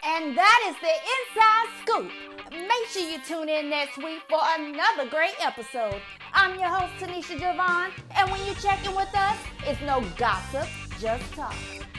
And 0.04 0.36
that 0.36 0.60
is 0.68 0.76
the 0.82 0.90
inside 0.90 1.68
scoop. 1.82 2.12
Make 2.52 2.88
sure 2.90 3.08
you 3.08 3.20
tune 3.24 3.50
in 3.50 3.70
next 3.70 3.98
week 3.98 4.24
for 4.28 4.40
another 4.58 5.08
great 5.08 5.36
episode. 5.40 6.02
I'm 6.34 6.60
your 6.60 6.70
host, 6.70 6.94
Tenisha 7.00 7.38
Javon, 7.38 7.92
and 8.18 8.32
when 8.32 8.44
you're 8.44 8.56
checking 8.56 8.96
with 8.96 9.14
us, 9.14 9.38
it's 9.64 9.80
no 9.82 10.04
gossip, 10.18 10.68
just 11.00 11.32
talk. 11.34 11.54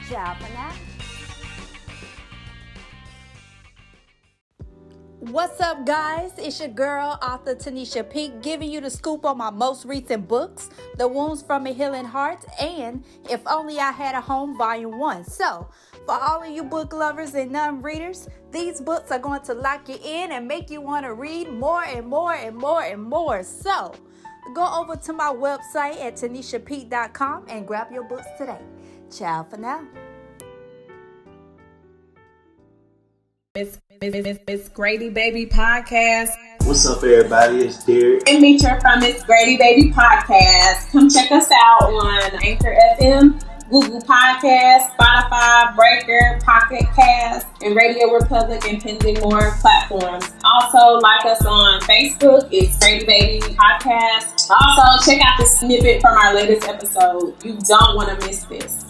Ciao 0.09 0.35
for 0.35 0.51
now. 0.53 0.73
What's 5.31 5.61
up, 5.61 5.85
guys? 5.85 6.33
It's 6.37 6.59
your 6.59 6.67
girl, 6.67 7.17
author 7.23 7.55
Tenisha 7.55 8.03
Peak, 8.07 8.41
giving 8.41 8.69
you 8.69 8.81
the 8.81 8.89
scoop 8.89 9.23
on 9.23 9.37
my 9.37 9.49
most 9.49 9.85
recent 9.85 10.27
books, 10.27 10.69
The 10.97 11.07
Wounds 11.07 11.41
from 11.41 11.65
a 11.65 11.71
Healing 11.71 12.03
Heart, 12.03 12.43
and 12.59 13.05
If 13.29 13.39
Only 13.47 13.79
I 13.79 13.91
Had 13.91 14.15
a 14.15 14.19
Home, 14.21 14.57
Volume 14.57 14.99
1. 14.99 15.23
So, 15.23 15.69
for 16.05 16.13
all 16.13 16.43
of 16.43 16.49
you 16.49 16.63
book 16.63 16.93
lovers 16.93 17.33
and 17.33 17.51
non 17.51 17.81
readers, 17.81 18.27
these 18.51 18.81
books 18.81 19.11
are 19.11 19.19
going 19.19 19.41
to 19.43 19.53
lock 19.53 19.87
you 19.89 19.97
in 20.03 20.31
and 20.31 20.47
make 20.47 20.69
you 20.69 20.81
want 20.81 21.05
to 21.05 21.13
read 21.13 21.49
more 21.49 21.83
and 21.83 22.05
more 22.05 22.33
and 22.33 22.55
more 22.55 22.83
and 22.83 23.01
more. 23.01 23.43
So, 23.43 23.93
go 24.53 24.81
over 24.81 24.95
to 24.95 25.13
my 25.13 25.33
website 25.33 25.99
at 26.01 26.15
tanishapeak.com 26.15 27.45
and 27.49 27.67
grab 27.67 27.91
your 27.91 28.03
books 28.03 28.27
today. 28.37 28.59
Ciao 29.11 29.43
for 29.43 29.57
now. 29.57 29.85
Miss 33.55 33.77
Miss 34.01 34.13
Miss 34.23 34.39
Miss 34.47 34.69
Grady 34.69 35.09
Baby 35.09 35.45
Podcast. 35.45 36.29
What's 36.65 36.87
up, 36.87 37.03
everybody? 37.03 37.65
It's 37.65 37.83
Derek. 37.83 38.27
and 38.27 38.41
Mitra 38.41 38.81
from 38.81 39.01
Miss 39.01 39.23
Grady 39.23 39.57
Baby 39.57 39.91
Podcast. 39.91 40.91
Come 40.91 41.07
check 41.09 41.31
us 41.31 41.49
out 41.51 41.83
on 41.83 42.43
Anchor 42.43 42.75
FM, 42.99 43.39
Google 43.69 44.01
Podcast, 44.01 44.91
Spotify, 44.95 45.75
Breaker, 45.75 46.39
Pocket 46.43 46.85
Cast, 46.95 47.47
and 47.63 47.75
Radio 47.75 48.11
Republic 48.11 48.63
and 48.67 48.81
pending 48.81 49.19
more 49.21 49.55
platforms. 49.61 50.31
Also, 50.43 50.99
like 50.99 51.25
us 51.25 51.43
on 51.45 51.79
Facebook. 51.81 52.47
It's 52.51 52.77
Grady 52.77 53.05
Baby 53.05 53.39
Podcast. 53.55 54.49
Also, 54.51 55.09
check 55.11 55.21
out 55.25 55.39
the 55.39 55.45
snippet 55.45 56.01
from 56.01 56.15
our 56.17 56.35
latest 56.35 56.67
episode. 56.67 57.33
You 57.43 57.57
don't 57.63 57.95
want 57.95 58.09
to 58.19 58.27
miss 58.27 58.43
this. 58.45 58.85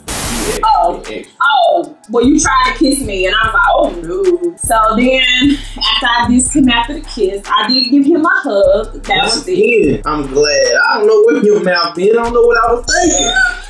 Oh. 0.65 1.01
Oh, 1.41 1.97
well, 2.09 2.25
you 2.25 2.37
tried 2.39 2.73
to 2.73 2.77
kiss 2.79 3.01
me, 3.01 3.27
and 3.27 3.35
I 3.35 3.45
was 3.45 3.53
like, 3.53 3.63
oh 3.69 4.01
no. 4.01 4.57
So 4.57 4.95
then, 4.97 5.57
after 5.77 6.07
I 6.07 6.25
dissed 6.29 6.53
him 6.55 6.67
after 6.67 6.95
the 6.95 7.01
kiss, 7.01 7.41
I 7.47 7.67
did 7.69 7.89
give 7.89 8.05
him 8.05 8.25
a 8.25 8.29
hug. 8.29 9.01
That 9.03 9.17
Once 9.19 9.35
was 9.35 9.47
it. 9.47 9.53
again, 9.53 10.01
I'm 10.05 10.27
glad. 10.27 10.75
I 10.89 10.97
don't 10.97 11.07
know 11.07 11.23
where 11.25 11.43
your 11.45 11.63
mouth 11.63 11.95
been. 11.95 12.17
I 12.19 12.23
don't 12.23 12.33
know 12.33 12.41
what 12.41 12.57
I 12.57 12.73
was 12.73 12.85
thinking. 12.85 13.33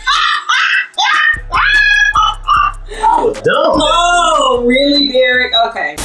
Was 1.50 3.42
dumb. 3.42 3.80
Oh, 3.82 4.64
really, 4.66 5.12
Derek? 5.12 5.54
Okay. 5.68 5.96